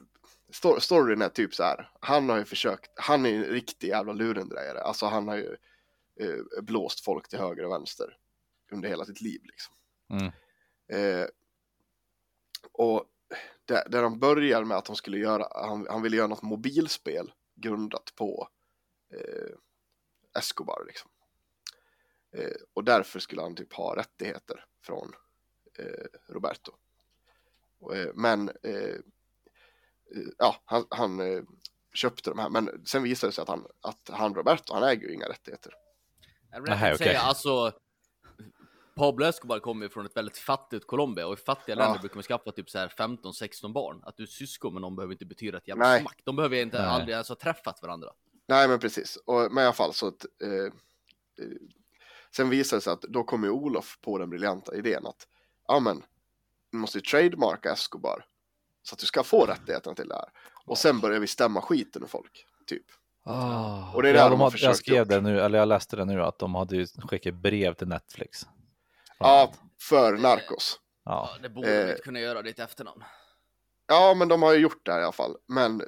sto- 0.52 0.80
storyn 0.80 1.22
är 1.22 1.28
typ 1.28 1.54
så 1.54 1.62
här, 1.62 1.90
han 2.00 2.28
har 2.28 2.38
ju 2.38 2.44
försökt, 2.44 2.90
han 2.94 3.26
är 3.26 3.30
ju 3.30 3.44
en 3.44 3.50
riktig 3.50 3.88
jävla 3.88 4.12
lurendrejare, 4.12 4.80
alltså 4.80 5.06
han 5.06 5.28
har 5.28 5.36
ju 5.36 5.56
eh, 6.20 6.62
blåst 6.62 7.04
folk 7.04 7.28
till 7.28 7.38
höger 7.38 7.64
och 7.64 7.72
vänster 7.72 8.16
under 8.72 8.88
hela 8.88 9.04
sitt 9.04 9.20
liv 9.20 9.40
liksom. 9.44 9.74
Mm. 10.10 10.32
Eh, 10.88 11.26
och 12.72 13.04
där, 13.64 13.88
där 13.88 14.02
de 14.02 14.18
börjar 14.18 14.64
med 14.64 14.76
att 14.76 14.84
de 14.84 14.96
skulle 14.96 15.18
göra, 15.18 15.48
han, 15.50 15.86
han 15.90 16.02
ville 16.02 16.16
göra 16.16 16.26
något 16.26 16.42
mobilspel 16.42 17.32
grundat 17.54 18.12
på 18.14 18.48
eh, 19.14 19.54
Escobar 20.38 20.84
liksom. 20.86 21.10
Eh, 22.32 22.56
och 22.74 22.84
därför 22.84 23.20
skulle 23.20 23.42
han 23.42 23.54
typ 23.54 23.72
ha 23.72 23.96
rättigheter 23.96 24.64
från 24.82 25.12
eh, 25.78 26.06
Roberto. 26.26 26.72
Eh, 27.94 28.06
men 28.14 28.48
eh, 28.48 28.96
ja, 30.38 30.56
han, 30.64 30.84
han 30.90 31.20
eh, 31.20 31.42
köpte 31.94 32.30
de 32.30 32.38
här, 32.38 32.50
men 32.50 32.86
sen 32.86 33.02
visade 33.02 33.30
det 33.30 33.34
sig 33.34 33.42
att 33.42 33.48
han, 33.48 33.66
att 33.80 34.10
han 34.12 34.34
Roberto, 34.34 34.74
han 34.74 34.82
äger 34.82 35.08
ju 35.08 35.14
inga 35.14 35.28
rättigheter. 35.28 35.72
Jag 36.50 36.62
vill 36.62 36.98
säga, 36.98 37.20
alltså 37.20 37.72
Pablo 38.98 39.24
Escobar 39.24 39.58
kommer 39.58 39.86
ju 39.86 39.88
från 39.90 40.06
ett 40.06 40.16
väldigt 40.16 40.38
fattigt 40.38 40.86
Colombia 40.86 41.26
och 41.26 41.34
i 41.38 41.42
fattiga 41.42 41.76
Ja. 41.76 41.82
länder 41.84 42.00
brukar 42.00 42.16
man 42.16 42.22
skaffa 42.22 42.52
typ 42.52 42.70
så 42.70 42.78
här 42.78 42.88
15-16 42.88 43.72
barn. 43.72 44.02
Att 44.04 44.16
du 44.16 44.22
är 44.22 44.26
syskon 44.26 44.72
med 44.72 44.82
någon 44.82 44.96
behöver 44.96 45.14
inte 45.14 45.26
betyda 45.26 45.58
ett 45.58 45.68
jävla 45.68 45.88
Nej. 45.88 46.00
smack. 46.00 46.20
De 46.24 46.36
behöver 46.36 46.56
inte 46.56 46.78
Nej. 46.78 46.86
aldrig 46.86 47.12
ens 47.12 47.28
ha 47.28 47.36
träffat 47.36 47.82
varandra. 47.82 48.08
Nej, 48.46 48.68
men 48.68 48.78
precis. 48.78 49.16
Och, 49.16 49.52
men 49.52 49.64
i 49.64 49.66
alla 49.66 49.72
fall 49.72 49.94
så 49.94 50.08
att 50.08 50.26
eh, 50.42 50.50
eh, 50.50 50.70
sen 52.36 52.48
visade 52.50 52.76
det 52.78 52.80
sig 52.84 52.92
att 52.92 53.02
då 53.02 53.24
kom 53.24 53.44
ju 53.44 53.50
Olof 53.50 53.98
på 54.00 54.18
den 54.18 54.30
briljanta 54.30 54.74
idén 54.74 55.06
att 55.06 55.26
ja, 55.68 55.80
men 55.80 56.02
måste 56.78 56.98
ju 56.98 57.02
trademarka 57.02 57.72
Escobar 57.72 58.24
så 58.82 58.94
att 58.94 58.98
du 58.98 59.06
ska 59.06 59.22
få 59.22 59.46
rättigheten 59.46 59.94
till 59.94 60.08
det 60.08 60.14
här. 60.14 60.28
Och 60.66 60.78
sen 60.78 61.00
börjar 61.00 61.20
vi 61.20 61.26
stämma 61.26 61.60
skiten 61.62 62.02
ur 62.02 62.06
folk, 62.06 62.46
typ. 62.66 62.84
Ah. 63.24 63.92
Och 63.94 64.02
det 64.02 64.08
är 64.08 64.12
det 64.12 64.18
ja, 64.18 64.24
de 64.24 64.30
de 64.30 64.40
har 64.40 64.54
jag 64.58 64.76
skrev 64.76 64.96
gjort. 64.98 65.08
det 65.08 65.20
nu, 65.20 65.40
eller 65.40 65.58
jag 65.58 65.68
läste 65.68 65.96
det 65.96 66.04
nu, 66.04 66.22
att 66.22 66.38
de 66.38 66.54
hade 66.54 66.76
ju 66.76 66.86
skickat 66.86 67.34
brev 67.34 67.74
till 67.74 67.88
Netflix. 67.88 68.46
Ja, 69.18 69.52
för 69.80 70.12
Narcos. 70.16 70.80
Ja. 71.04 71.30
Det 71.42 71.48
borde 71.48 71.74
Eh. 71.80 71.84
de 71.86 71.90
inte 71.90 72.02
kunna 72.02 72.20
göra 72.20 72.42
ditt 72.42 72.58
efternamn. 72.58 73.04
Ja, 73.86 74.14
men 74.14 74.28
de 74.28 74.42
har 74.42 74.52
ju 74.52 74.58
gjort 74.58 74.80
det 74.86 74.92
här 74.92 75.00
i 75.00 75.02
alla 75.02 75.12
fall. 75.12 75.36
Men 75.48 75.80
eh, 75.80 75.86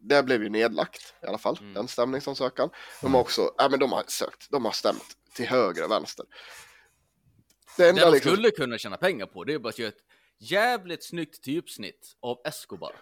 det 0.00 0.22
blev 0.22 0.42
ju 0.42 0.48
nedlagt 0.48 1.14
i 1.22 1.26
alla 1.26 1.38
fall, 1.38 1.56
Mm. 1.60 1.74
den 1.74 1.88
stämningsansökan. 1.88 2.70
De 3.02 3.14
har 3.14 3.20
också, 3.20 3.50
ja 3.58 3.68
men 3.68 3.78
de 3.80 3.92
har 3.92 4.04
sökt, 4.06 4.50
de 4.50 4.64
har 4.64 4.72
stämt 4.72 5.04
till 5.34 5.46
höger 5.48 5.84
och 5.84 5.90
vänster. 5.90 6.26
Det 7.76 7.82
Det 7.82 7.88
enda 7.88 8.04
de 8.04 8.12
liksom, 8.12 8.32
skulle 8.32 8.50
kunna 8.50 8.78
tjäna 8.78 8.96
pengar 8.96 9.26
på 9.26 9.44
det 9.44 9.54
är 9.54 9.58
bara 9.58 9.68
att 9.68 9.78
göra 9.78 9.88
ett 9.88 10.04
jävligt 10.38 11.04
snyggt 11.04 11.44
typsnitt 11.44 12.16
av 12.22 12.38
Escobar. 12.44 12.92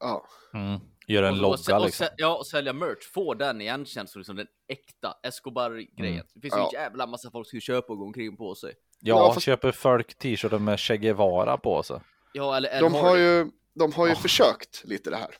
ja, 0.00 0.26
Mm. 0.54 0.80
Gör 1.06 1.22
en 1.22 1.28
Och- 1.28 1.36
och, 1.36 1.42
logga 1.42 1.78
och, 1.78 1.84
liksom. 1.86 2.06
sä- 2.06 2.10
ja, 2.16 2.36
och 2.36 2.46
sälja 2.46 2.72
merch. 2.72 3.08
Få 3.12 3.34
den 3.34 3.60
igenkänd 3.60 4.08
som 4.10 4.20
liksom 4.20 4.36
den 4.36 4.46
äkta 4.68 5.14
Escobar-grejen. 5.22 6.14
Mm. 6.14 6.26
Det 6.34 6.40
finns 6.40 6.54
ju 6.54 6.58
Ja. 6.58 6.66
en 6.66 6.72
jävla 6.72 7.06
massa 7.06 7.30
folk 7.30 7.46
som 7.46 7.48
skulle 7.48 7.60
köpa 7.60 7.92
och 7.92 7.98
gå 7.98 8.04
omkring 8.04 8.36
på 8.36 8.54
sig. 8.54 8.74
Ja, 9.00 9.16
Ja, 9.18 9.34
fast- 9.34 9.46
köper 9.46 9.72
folk 9.72 10.18
t-shirtar 10.18 10.58
med 10.58 10.80
Che 10.80 10.96
Guevara 10.96 11.56
på 11.56 11.82
sig. 11.82 12.00
Ja, 12.32 12.56
eller 12.56 12.68
Ed 12.76 12.80
de 12.82 12.94
har 12.94 13.16
ju, 13.16 13.50
de 13.74 13.92
har 13.92 14.06
ju 14.06 14.12
Ja. 14.12 14.18
försökt 14.18 14.84
lite 14.84 15.10
det 15.10 15.16
här. 15.16 15.34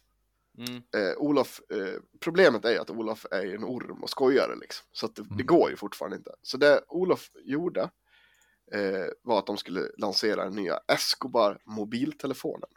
Mm. 0.58 0.76
Eh, 0.76 1.16
Olof, 1.18 1.60
eh, 1.72 2.00
problemet 2.20 2.64
är 2.64 2.70
ju 2.72 2.78
att 2.78 2.90
Olof 2.90 3.26
är 3.30 3.42
ju 3.42 3.54
en 3.54 3.64
orm 3.64 4.02
och 4.02 4.10
skojare 4.10 4.56
liksom. 4.56 4.86
Så 4.92 5.06
att 5.06 5.16
det, 5.16 5.22
det 5.22 5.34
Mm. 5.34 5.46
går 5.46 5.70
ju 5.70 5.76
fortfarande 5.76 6.16
inte. 6.16 6.30
Så 6.42 6.56
det 6.56 6.80
Olof 6.88 7.30
gjorde 7.44 7.90
eh, 8.72 9.06
var 9.22 9.38
att 9.38 9.46
de 9.46 9.56
skulle 9.56 9.90
lansera 9.98 10.44
den 10.44 10.54
nya 10.54 10.80
Escobar 10.88 11.58
mobiltelefonen. 11.64 12.70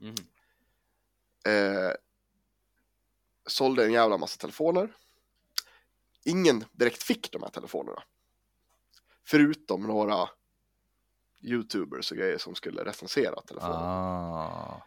Mhm. 0.00 0.14
eh, 1.46 1.92
sålde 3.46 3.84
en 3.84 3.92
jävla 3.92 4.18
massa 4.18 4.38
telefoner. 4.40 4.92
Ingen 6.24 6.64
direkt 6.72 7.02
fick 7.02 7.32
de 7.32 7.42
här 7.42 7.50
telefonerna. 7.50 8.02
Förutom 9.24 9.82
några 9.82 10.28
YouTubers 11.40 12.10
och 12.10 12.16
grejer 12.16 12.38
som 12.38 12.54
skulle 12.54 12.84
recensera 12.84 13.40
telefonerna. 13.40 13.78
Ah. 13.78 14.82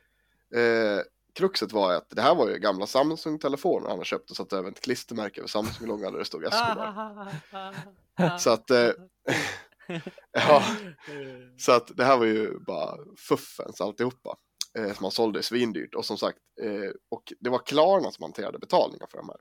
Eh, 0.58 1.02
kruxet 1.34 1.72
var 1.72 1.94
att 1.94 2.10
det 2.10 2.22
här 2.22 2.36
var 2.36 2.50
ju 2.50 2.58
gamla 2.58 2.88
Samsung-telefoner 2.88 3.90
han 3.90 3.98
har 3.98 4.06
köpt 4.06 4.30
och 4.30 4.36
satt 4.38 4.54
över 4.54 4.72
ett 4.72 4.82
klistermärke 4.82 5.40
över 5.40 5.48
Samsung-loggan 5.48 6.12
där 6.14 6.20
det 6.20 6.26
stod 6.26 6.44
Escobar. 6.44 7.28
Så 8.38 8.50
att, 8.50 8.72
eh, 8.72 8.90
ja, 10.32 10.64
så 11.58 11.72
att 11.72 11.98
det 11.98 12.04
här 12.04 12.18
var 12.18 12.26
ju 12.26 12.60
bara 12.60 12.98
fuffens 13.18 13.82
alltihopa. 13.82 14.38
Eh, 14.78 14.86
som 14.94 14.98
man 15.02 15.12
sålde 15.12 15.44
svindyrt 15.44 15.96
och 15.96 16.06
som 16.06 16.18
sagt, 16.18 16.38
eh, 16.62 16.92
och 17.12 17.34
det 17.40 17.50
var 17.50 17.60
Klarna 17.66 18.12
som 18.12 18.24
hanterade 18.24 18.60
betalningar 18.60 19.08
för 19.12 19.18
de 19.18 19.30
här. 19.30 19.38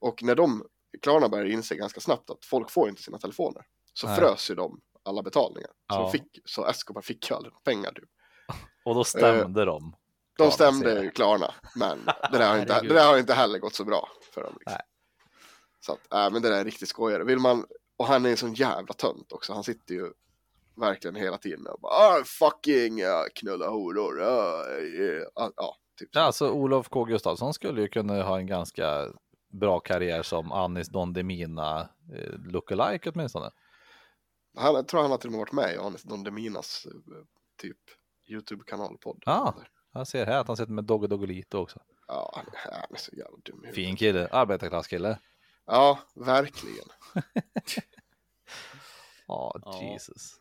Och 0.00 0.22
när 0.22 0.34
de, 0.34 0.64
Klarna 1.02 1.28
började 1.28 1.52
inse 1.52 1.74
ganska 1.76 2.00
snabbt 2.00 2.30
att 2.30 2.44
folk 2.44 2.70
får 2.70 2.88
inte 2.88 3.02
sina 3.02 3.18
telefoner. 3.18 3.62
Så 3.94 4.06
Nej. 4.06 4.16
frös 4.16 4.50
ju 4.50 4.54
de 4.54 4.80
alla 5.02 5.22
betalningar. 5.22 5.68
Så, 5.70 5.74
Ja. 5.88 6.02
de 6.02 6.10
fick, 6.12 6.38
så 6.44 6.66
Escobar 6.66 7.02
fick 7.02 7.30
ju 7.30 7.36
aldrig 7.36 7.54
pengar 7.64 7.92
typ. 7.92 8.08
Och 8.84 8.94
då 8.94 9.04
stämde 9.04 9.64
de. 9.64 9.90
De 9.90 9.96
Klarna, 10.36 10.50
stämde 10.50 11.02
ju. 11.02 11.10
Klarna, 11.10 11.54
men 11.76 11.98
det 12.32 12.38
där 12.38 12.48
har 12.50 12.58
inte, 12.58 12.80
det 12.80 12.94
där 12.94 13.06
har 13.06 13.18
inte 13.18 13.34
heller 13.34 13.58
gått 13.58 13.74
så 13.74 13.84
bra 13.84 14.08
för 14.34 14.42
dem. 14.42 14.54
Liksom. 14.58 14.78
Så 15.80 15.92
att, 15.92 16.12
äh, 16.12 16.32
men 16.32 16.42
det 16.42 16.48
där 16.48 16.60
är 16.60 16.64
riktigt 16.64 16.88
skojare. 16.88 17.24
Vill 17.24 17.38
man, 17.38 17.66
och 17.98 18.06
han 18.06 18.26
är 18.26 18.30
en 18.30 18.36
sån 18.36 18.54
jävla 18.54 18.94
tönt 18.94 19.32
också. 19.32 19.52
Han 19.52 19.64
sitter 19.64 19.94
ju 19.94 20.12
verkligen 20.76 21.16
hela 21.16 21.38
tiden 21.38 21.66
och 21.66 21.80
bara 21.80 21.92
ah, 21.92 22.22
fucking 22.24 23.00
knulla 23.34 23.68
horor. 23.68 24.20
Ja, 24.20 24.64
yeah. 24.80 25.26
ja, 25.34 25.52
ja, 25.56 25.76
typ 25.98 26.08
så. 26.12 26.20
Alltså 26.20 26.50
Olof 26.50 26.88
K 26.88 27.04
Gustafsson 27.04 27.54
skulle 27.54 27.80
ju 27.80 27.88
kunna 27.88 28.22
ha 28.22 28.38
en 28.38 28.46
ganska 28.46 29.08
bra 29.52 29.80
karriär 29.80 30.22
som 30.22 30.52
Anis 30.52 30.88
Don 30.88 31.12
Demina 31.12 31.80
eh, 32.14 32.32
lookalike 32.52 33.10
åtminstone. 33.10 33.50
Han, 34.56 34.74
jag 34.74 34.88
tror 34.88 35.00
han 35.02 35.10
har 35.10 35.18
till 35.18 35.28
och 35.28 35.32
med 35.32 35.38
varit 35.38 35.52
med 35.52 35.74
i 35.74 35.78
Anis 35.78 36.02
Don 36.02 36.24
Deminas 36.24 36.86
eh, 36.86 37.24
typ 37.60 37.78
YouTube-kanalpodd. 38.28 39.22
Ja. 39.26 39.54
Jag 39.92 40.06
ser 40.06 40.26
här 40.26 40.40
att 40.40 40.48
han 40.48 40.56
sitter 40.56 40.72
med 40.72 40.84
Dogge 40.84 41.06
Doggelito 41.06 41.58
också. 41.58 41.80
Ja, 42.06 42.42
han, 42.54 42.74
är 42.90 42.96
så 42.96 43.16
jävla 43.16 43.36
dum. 43.44 43.72
Fin 43.72 43.96
kille, 43.96 44.28
arbetarklasskille. 44.32 45.18
Ja, 45.68 45.98
verkligen. 46.14 46.86
Ja, 49.26 49.56
Ja. 49.64 49.82
Jesus. 49.82 50.34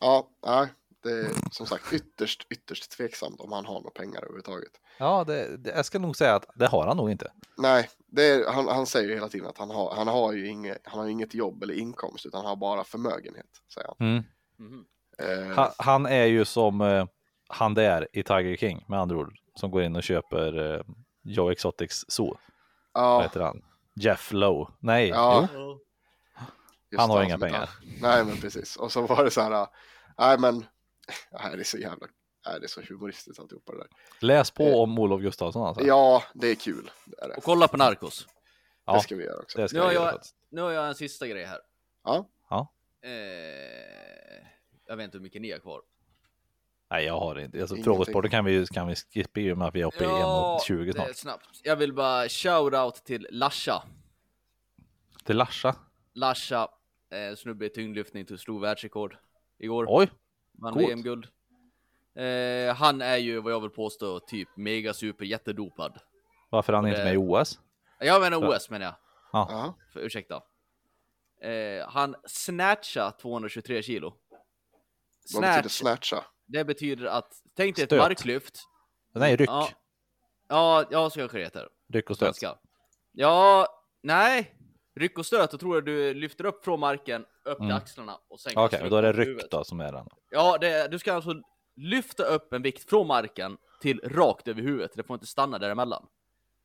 Ja, 0.00 0.28
nej, 0.46 0.68
det 1.02 1.10
är 1.10 1.30
som 1.50 1.66
sagt 1.66 1.92
ytterst, 1.92 2.46
ytterst 2.50 2.90
tveksamt 2.90 3.40
om 3.40 3.52
han 3.52 3.64
har 3.66 3.74
några 3.74 3.90
pengar 3.90 4.18
överhuvudtaget. 4.20 4.72
Ja, 4.98 5.24
det, 5.24 5.56
det, 5.56 5.70
jag 5.70 5.84
ska 5.84 5.98
nog 5.98 6.16
säga 6.16 6.34
att 6.34 6.46
det 6.54 6.66
har 6.66 6.86
han 6.86 6.96
nog 6.96 7.10
inte. 7.10 7.32
Nej, 7.56 7.88
det 8.06 8.22
är, 8.24 8.52
han, 8.52 8.68
han 8.68 8.86
säger 8.86 9.08
ju 9.08 9.14
hela 9.14 9.28
tiden 9.28 9.46
att 9.48 9.58
han 9.58 9.70
har, 9.70 9.94
han 9.94 10.08
har 10.08 10.32
ju 10.32 10.48
inget, 10.48 10.78
han 10.84 10.98
har 11.00 11.06
inget 11.08 11.34
jobb 11.34 11.62
eller 11.62 11.74
inkomst 11.74 12.26
utan 12.26 12.38
han 12.40 12.48
har 12.48 12.56
bara 12.56 12.84
förmögenhet, 12.84 13.46
säger 13.74 13.88
han. 13.88 13.96
Mm. 14.08 14.24
Mhm. 14.58 14.84
Eh, 15.18 15.56
Han, 15.56 15.70
han 15.78 16.06
är 16.06 16.24
ju 16.24 16.44
som 16.44 16.80
eh, 16.80 17.06
han 17.48 17.74
där 17.74 18.08
i 18.12 18.22
Tiger 18.22 18.56
King 18.56 18.84
med 18.88 19.00
andra 19.00 19.16
ord. 19.16 19.38
Som 19.54 19.70
går 19.70 19.82
in 19.82 19.96
och 19.96 20.02
köper 20.02 20.74
eh, 20.74 20.82
Joe 21.22 21.50
Exotics 21.50 22.04
zoo. 22.08 22.36
Vad 22.92 23.04
ja, 23.04 23.20
heter 23.22 23.40
han? 23.40 23.62
Jeff 23.94 24.32
Lowe. 24.32 24.72
Nej, 24.80 25.08
Ja. 25.08 25.48
jo. 25.54 25.80
han 26.96 27.10
har 27.10 27.22
inga 27.22 27.38
pengar. 27.38 27.70
Nej, 28.00 28.24
men 28.24 28.40
precis. 28.40 28.76
Och 28.76 28.92
så 28.92 29.06
var 29.06 29.24
det 29.24 29.30
så 29.30 29.40
här, 29.40 29.66
nej 30.18 30.38
men, 30.38 30.66
nej, 31.32 31.56
det 31.56 31.62
är 31.62 31.64
så 31.64 31.78
jävla, 31.78 32.06
nej, 32.46 32.60
det 32.60 32.66
är 32.66 32.68
så 32.68 32.80
humoristiskt 32.88 33.40
alltihopa 33.40 33.72
det 33.72 33.78
där. 33.78 33.88
Läs 34.20 34.50
på 34.50 34.62
Eh. 34.62 34.74
om 34.74 34.98
Olof 34.98 35.20
Gustafsson 35.20 35.66
alltså. 35.66 35.84
Ja, 35.84 36.22
det 36.34 36.48
är 36.48 36.54
kul, 36.54 36.90
det 37.06 37.22
är 37.24 37.28
det. 37.28 37.34
Och 37.34 37.42
kolla 37.42 37.68
på 37.68 37.76
Narcos. 37.76 38.26
Ja, 38.84 38.94
Det 38.94 39.00
ska 39.00 39.16
vi 39.16 39.24
göra 39.24 39.38
också. 39.42 39.58
det 39.58 39.68
ska 39.68 39.78
Nu 39.78 39.84
har 39.84 39.92
jag. 39.92 40.20
Nu 40.50 40.60
har 40.60 40.70
jag 40.70 40.88
en 40.88 40.94
sista 40.94 41.26
grej 41.26 41.44
här. 41.44 41.58
Ja. 42.04 42.28
Ja. 42.50 42.72
Eh, 43.04 43.10
jag 44.86 44.96
vet 44.96 45.04
inte 45.04 45.16
hur 45.18 45.22
mycket 45.22 45.42
ni 45.42 45.52
har 45.52 45.58
kvar. 45.58 45.80
Nej, 46.90 47.04
jag 47.04 47.20
har 47.20 47.38
inte. 47.38 47.60
Alltså, 47.60 47.76
frågesporten 47.76 48.30
kan 48.30 48.44
vi, 48.44 48.52
ju- 48.52 48.66
kan 48.66 48.86
vi 48.88 48.94
skippa 48.96 49.40
i 49.40 49.52
och 49.52 49.58
med 49.58 49.68
att 49.68 49.74
vi 49.74 49.80
är 49.80 49.86
uppe 49.86 50.04
i 50.04 50.06
1.20 50.06 50.84
det 50.84 50.90
är 50.90 50.94
snart. 51.04 51.16
snabbt. 51.16 51.48
Jag 51.62 51.76
vill 51.76 51.92
bara 51.92 52.24
shout-out 52.28 53.04
till 53.04 53.26
Lasha. 53.30 53.82
Till 55.24 55.36
Larsa. 55.36 55.76
Lasha, 56.14 56.68
eh, 57.12 57.36
snubbe 57.36 57.66
i 57.66 57.68
tyngdlyftning 57.68 58.24
till 58.26 58.38
stor 58.38 58.60
världsrekord 58.60 59.16
igår. 59.58 59.86
Oj, 59.88 60.10
Vann. 60.52 60.78
VM-guld. 60.78 61.26
Eh, 62.14 62.74
han 62.74 63.02
är 63.02 63.16
ju 63.16 63.40
vad 63.40 63.52
jag 63.52 63.60
vill 63.60 63.70
påstå 63.70 64.20
typ 64.20 64.48
mega 64.56 64.94
super 64.94 65.24
jättedopad. 65.24 65.98
varför 66.50 66.72
är 66.72 66.76
han 66.76 66.84
Och 66.84 66.88
inte 66.88 67.00
det- 67.00 67.04
med 67.04 67.14
i 67.14 67.16
OS? 67.16 67.60
Jag 68.00 68.20
menar 68.20 68.48
OS 68.56 68.70
menar 68.70 68.86
jag. 68.86 68.94
Ja. 69.32 69.74
För, 69.92 70.00
ursäkta. 70.00 70.42
Eh, 71.42 71.88
han 71.88 72.14
snatchade 72.26 73.12
223 73.12 73.82
kilo. 73.82 74.14
Vad 75.34 75.42
betyder 75.42 75.68
Snatch, 75.68 75.72
snatcha? 76.10 76.24
Det 76.52 76.64
betyder 76.64 77.06
att, 77.06 77.32
tänk 77.56 77.76
dig 77.76 77.82
ett 77.82 77.88
Stöt. 77.88 77.98
marklyft. 77.98 78.58
Nej, 79.14 79.36
ryck. 79.36 79.48
Ja, 79.50 79.68
ja, 80.48 80.84
ja 80.90 81.10
så 81.10 81.18
kanske 81.18 81.38
det 81.38 81.44
heter. 81.44 81.68
Ryck 81.92 82.10
och 82.10 82.16
stöt. 82.16 82.26
Svenska. 82.36 82.58
Ja, 83.12 83.66
nej. 84.02 84.54
Ryck 84.96 85.18
och 85.18 85.26
stöt, 85.26 85.50
då 85.50 85.58
tror 85.58 85.76
jag 85.76 85.84
du 85.84 86.14
lyfter 86.14 86.44
upp 86.46 86.64
från 86.64 86.80
marken, 86.80 87.24
upp 87.44 87.56
till 87.58 87.64
Mm. 87.64 87.76
axlarna 87.76 88.18
och 88.28 88.40
sen 88.40 88.52
Okej, 88.56 88.70
kastar 88.70 88.90
då 88.90 88.96
är 88.96 89.02
det 89.02 89.12
ryck 89.12 89.28
huvudet. 89.28 89.50
då 89.50 89.64
som 89.64 89.80
är 89.80 89.92
den. 89.92 90.06
Ja, 90.30 90.58
det, 90.60 90.88
du 90.90 90.98
ska 90.98 91.12
alltså 91.14 91.34
lyfta 91.76 92.22
upp 92.24 92.52
en 92.52 92.62
vikt 92.62 92.88
från 92.90 93.06
marken 93.06 93.56
till 93.80 94.00
rakt 94.04 94.48
över 94.48 94.62
huvudet. 94.62 94.92
Det 94.94 95.02
får 95.02 95.14
inte 95.14 95.26
stanna 95.26 95.58
däremellan. 95.58 96.06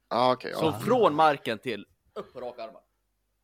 Ja, 0.10 0.34
okej. 0.34 0.54
Så 0.54 0.66
ja. 0.66 0.80
från 0.80 1.16
marken 1.16 1.60
till 1.60 1.86
upp 2.16 2.34
på 2.34 2.42
raka 2.42 2.64
armar. 2.64 2.82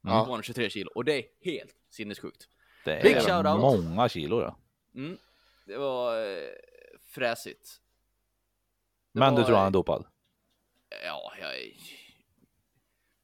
Ja. 0.04 0.26
223 0.26 0.70
kilo. 0.70 0.90
Och 0.96 1.06
det 1.06 1.14
är 1.14 1.24
helt 1.42 1.76
sinnessjukt. 1.90 2.48
Det 2.86 3.04
Big 3.04 3.16
är 3.16 3.22
shout-out. 3.22 3.58
många 3.60 4.10
kilo 4.10 4.40
det. 4.40 4.56
Mm. 4.96 5.18
Det 5.72 5.78
var 5.78 6.18
eh, 6.26 6.50
fräsigt. 7.02 7.82
Det 9.14 9.20
Men 9.20 9.36
du 9.36 9.42
var, 9.42 9.48
tror 9.48 9.56
han 9.58 9.66
är 9.66 9.70
eh, 9.70 9.72
dopad? 9.72 10.06
Ja, 11.06 11.34
jag... 11.42 11.56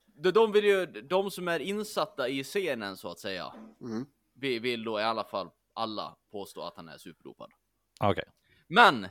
De, 0.05 0.31
de 0.31 0.51
vill 0.51 0.65
ju, 0.65 0.85
de 0.85 1.31
som 1.31 1.47
är 1.47 1.59
insatta 1.59 2.27
i 2.29 2.43
scenen 2.43 2.97
så 2.97 3.09
att 3.11 3.19
säga, 3.19 3.53
Mm. 3.81 4.05
vi 4.33 4.59
vill 4.59 4.83
då 4.83 4.99
i 4.99 5.03
alla 5.03 5.23
fall 5.23 5.49
alla 5.73 6.15
påstå 6.31 6.61
att 6.61 6.75
han 6.75 6.89
är 6.89 6.97
superdopad. 6.97 7.51
Okej, 7.99 8.23
Men 8.67 9.07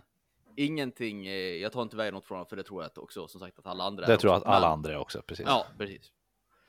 ingenting, 0.57 1.27
eh, 1.27 1.33
jag 1.35 1.73
tar 1.73 1.83
inte 1.83 1.97
iväg 1.97 2.13
något 2.13 2.25
från 2.25 2.37
honom 2.37 2.49
för 2.49 2.57
det 2.57 2.63
tror 2.63 2.83
jag 2.83 2.87
att 2.87 2.99
också 2.99 3.29
som 3.29 3.41
sagt 3.41 3.59
att 3.59 3.67
alla 3.67 3.85
andra 3.85 4.07
det 4.07 4.13
är 4.13 4.17
tror 4.17 4.33
jag 4.33 4.39
att 4.43 4.47
alla 4.49 4.61
Men- 4.67 4.73
andra 4.73 4.93
är 4.93 4.97
också. 4.99 5.23
Precis. 5.23 5.47
Ja, 5.49 5.67
precis. 5.79 6.13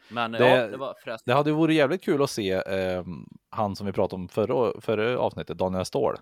Men 0.10 0.32
Det- 0.32 0.50
ja, 0.50 0.68
det 0.68 0.78
var 0.78 0.94
fräsigt. 1.04 1.26
Det 1.26 1.34
hade 1.34 1.52
varit 1.52 1.76
jävligt 1.76 2.04
kul 2.04 2.24
att 2.24 2.30
se 2.30 2.52
eh, 2.52 3.04
han 3.50 3.76
som 3.76 3.86
vi 3.88 3.94
pratade 3.94 4.22
om 4.22 4.30
förra, 4.30 4.82
förra 4.82 5.20
avsnittet, 5.20 5.58
Daniel 5.58 5.86
Ståhl. 5.86 6.18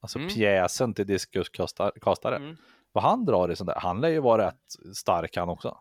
Alltså 0.00 0.18
Mm. 0.18 0.30
pjäsen 0.34 0.94
till 0.94 1.06
diskuskastare. 1.06 2.36
Mm. 2.36 2.56
Vad 2.92 3.04
han 3.04 3.24
drar 3.24 3.50
i 3.52 3.56
sånt 3.56 3.68
där. 3.68 3.80
Han 3.80 4.00
lär 4.00 4.08
ju 4.08 4.20
vara 4.20 4.46
rätt 4.46 4.96
stark 4.96 5.36
han 5.36 5.48
också. 5.48 5.78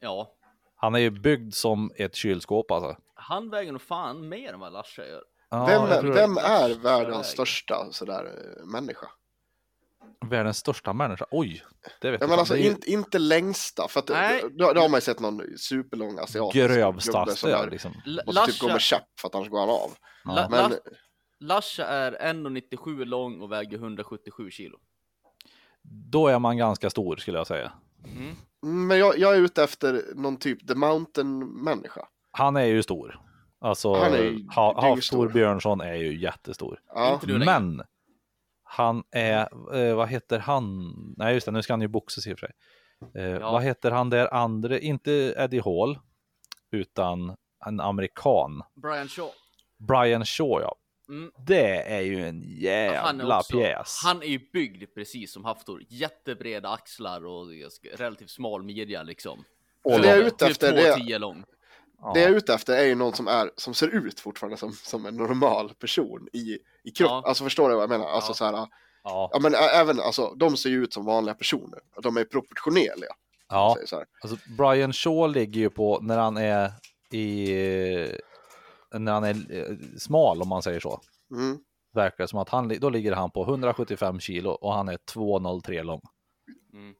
Ja, 0.00 0.32
Han 0.76 0.94
är 0.94 0.98
ju 0.98 1.10
byggd 1.10 1.54
som 1.54 1.90
ett 1.96 2.14
kylskåp 2.14 2.70
alltså. 2.70 2.96
han 3.14 3.50
väger 3.50 3.72
nog 3.72 3.82
fan 3.82 4.28
mer 4.28 4.52
än 4.52 4.60
vad 4.60 4.72
Larsa 4.72 5.06
gör. 5.06 5.22
Ja, 5.50 5.72
jag 5.72 5.86
Vem, 6.02 6.34
det. 6.34 6.40
är 6.40 6.74
Världens 6.82 7.26
största 7.26 7.86
sådär 7.92 8.24
eh, 8.24 8.66
människa? 8.66 9.06
Världens 10.26 10.56
största 10.58 10.92
människa. 10.92 11.26
Oj, 11.30 11.62
det 12.00 12.10
vet 12.10 12.20
Ja, 12.20 12.24
jag 12.24 12.30
men 12.30 12.38
alltså 12.38 12.54
Det 12.54 12.60
är 12.60 12.64
ju 12.64 12.70
inte, 12.70 12.90
inte 12.90 13.18
längsta, 13.18 13.88
för 13.88 14.00
att 14.00 14.08
Nej. 14.08 14.42
då, 14.50 14.72
då 14.72 14.80
har 14.80 14.88
man 14.88 14.96
ju 14.98 15.00
sett 15.00 15.20
någon 15.20 15.42
superlång 15.58 16.18
asiatisk 16.18 16.54
gubbe 16.54 16.74
grövstaste 16.74 17.36
som 17.36 17.50
ja, 17.50 17.62
är- 17.66 17.70
liksom. 17.70 17.92
Måste 18.26 18.46
typ 18.52 18.60
gå 18.60 18.66
med 18.68 18.80
käpp 18.80 19.20
för 19.20 19.28
att 19.28 19.34
annars 19.34 19.48
går 19.48 19.60
han 19.60 19.68
av. 19.70 19.90
La- 20.24 20.48
Men 20.50 20.72
La- 21.40 21.54
Larsa 21.54 21.86
är 21.86 22.12
1,97 22.12 23.04
lång 23.04 23.40
och 23.40 23.52
väger 23.52 23.78
177 23.78 24.50
kilo. 24.50 24.78
Då 25.82 26.28
är 26.28 26.38
man 26.38 26.56
ganska 26.56 26.90
stor 26.90 27.16
skulle 27.16 27.38
jag 27.38 27.46
säga. 27.46 27.72
Men 28.62 28.98
jag, 28.98 29.18
jag 29.18 29.36
är 29.36 29.40
ute 29.40 29.62
efter 29.64 30.02
någon 30.14 30.36
typ 30.36 30.68
The 30.68 30.74
Mountain-människa. 30.74 32.08
Han 32.30 32.56
är 32.56 32.64
ju 32.64 32.82
stor. 32.82 33.20
Alltså, 33.60 33.94
Han 33.94 34.12
är 34.14 34.18
ju 34.22 34.46
ha, 34.54 34.86
dyngstor. 34.88 35.16
Haftor 35.18 35.32
Björnsson 35.32 35.80
är 35.80 35.94
ju 35.94 36.20
jättestor. 36.20 36.80
Ja. 36.94 37.20
Men 37.24 37.82
han 38.62 39.02
är, 39.10 39.48
eh, 39.76 39.96
vad 39.96 40.08
heter 40.08 40.38
han? 40.38 40.92
Nej 41.16 41.34
just 41.34 41.46
det, 41.46 41.52
nu 41.52 41.62
ska 41.62 41.72
han 41.72 41.80
ju 41.80 41.88
boxas 41.88 42.26
i 42.26 42.34
och 42.34 42.38
för 42.38 42.46
sig. 42.46 42.54
Eh, 43.22 43.30
Ja. 43.30 43.52
Vad 43.52 43.62
heter 43.62 43.90
han 43.90 44.10
där 44.10 44.34
andra, 44.34 44.78
inte 44.78 45.12
Eddie 45.38 45.60
Hall, 45.60 45.98
utan 46.70 47.36
en 47.66 47.80
amerikan. 47.80 48.62
Brian 48.82 49.08
Shaw. 49.08 49.30
Brian 49.88 50.24
Shaw 50.24 50.60
ja. 50.62 50.74
Mm. 51.08 51.30
Det 51.46 51.82
är 51.82 52.00
ju 52.00 52.28
en 52.28 52.34
Han 52.34 52.40
är, 52.40 52.54
jävla 52.62 53.38
också, 53.38 53.52
pjäs. 53.58 54.00
han 54.04 54.22
är 54.22 54.26
ju 54.26 54.40
byggd 54.52 54.94
precis 54.94 55.32
som 55.32 55.44
Haftor. 55.44 55.82
Jättebreda 55.88 56.68
axlar 56.68 57.26
och 57.26 57.46
relativt 57.94 58.30
smal 58.30 58.62
midja 58.62 59.02
liksom. 59.02 59.44
Och 59.84 60.00
det 60.00 60.08
jag 60.08 60.18
är 60.18 60.22
ute 60.22 60.36
Typ 60.36 60.50
efter, 60.50 60.72
det, 60.72 60.94
2,10 60.94 61.18
lång. 61.18 61.44
Det 62.14 62.20
jag 62.20 62.30
är 62.30 62.34
ute 62.36 62.54
efter 62.54 62.76
är 62.76 62.84
ju 62.84 62.94
någon 62.94 63.12
som, 63.12 63.28
är, 63.28 63.50
som 63.56 63.74
ser 63.74 63.88
ut 63.88 64.20
fortfarande 64.20 64.56
som, 64.56 64.72
som 64.72 65.06
en 65.06 65.16
normal 65.16 65.74
person 65.74 66.28
i, 66.32 66.58
i 66.84 66.90
kropp. 66.90 67.10
Ja. 67.10 67.22
Alltså 67.26 67.44
förstår 67.44 67.68
du 67.68 67.74
vad 67.74 67.82
jag 67.82 67.90
menar? 67.90 68.06
Alltså 68.06 68.30
Ja. 68.30 68.34
så 68.34 68.44
här, 68.44 68.68
Ja, 69.04 69.30
ja 69.32 69.38
men 69.38 69.54
även, 69.54 70.00
alltså 70.00 70.34
de 70.36 70.56
ser 70.56 70.70
ju 70.70 70.82
ut 70.84 70.92
som 70.92 71.04
vanliga 71.04 71.34
personer. 71.34 71.78
De 72.02 72.16
är 72.16 72.24
proportionerliga. 72.24 73.10
ja. 73.48 73.72
säger 73.74 73.86
Så 73.86 73.96
här. 73.96 74.06
Alltså, 74.22 74.36
Brian 74.58 74.92
Shaw 74.92 75.28
ligger 75.34 75.60
ju 75.60 75.70
på 75.70 75.98
när 76.02 76.18
han 76.18 76.36
är 76.36 76.72
i 77.12 77.52
när 78.92 79.12
han 79.12 79.24
är 79.24 79.52
eh, 79.52 79.76
smal 79.98 80.42
om 80.42 80.48
man 80.48 80.62
säger 80.62 80.80
så. 80.80 81.00
Mm. 81.30 81.58
Verkar 81.92 82.24
det 82.24 82.28
som 82.28 82.38
att 82.38 82.48
han, 82.48 82.68
då 82.80 82.90
ligger 82.90 83.12
han 83.12 83.30
på 83.30 83.42
175 83.42 84.20
kilo 84.20 84.50
och 84.50 84.72
han 84.74 84.88
är 84.88 84.96
203 84.96 85.82
lång. 85.82 86.00
Mm. 86.72 86.94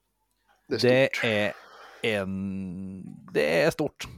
Det 0.69 0.74
är 0.74 0.78
Det 0.81 1.09
stort. 1.15 1.24
är 1.24 1.52
en, 2.02 3.05
det 3.32 3.62
är 3.62 3.70
stort. 3.70 4.09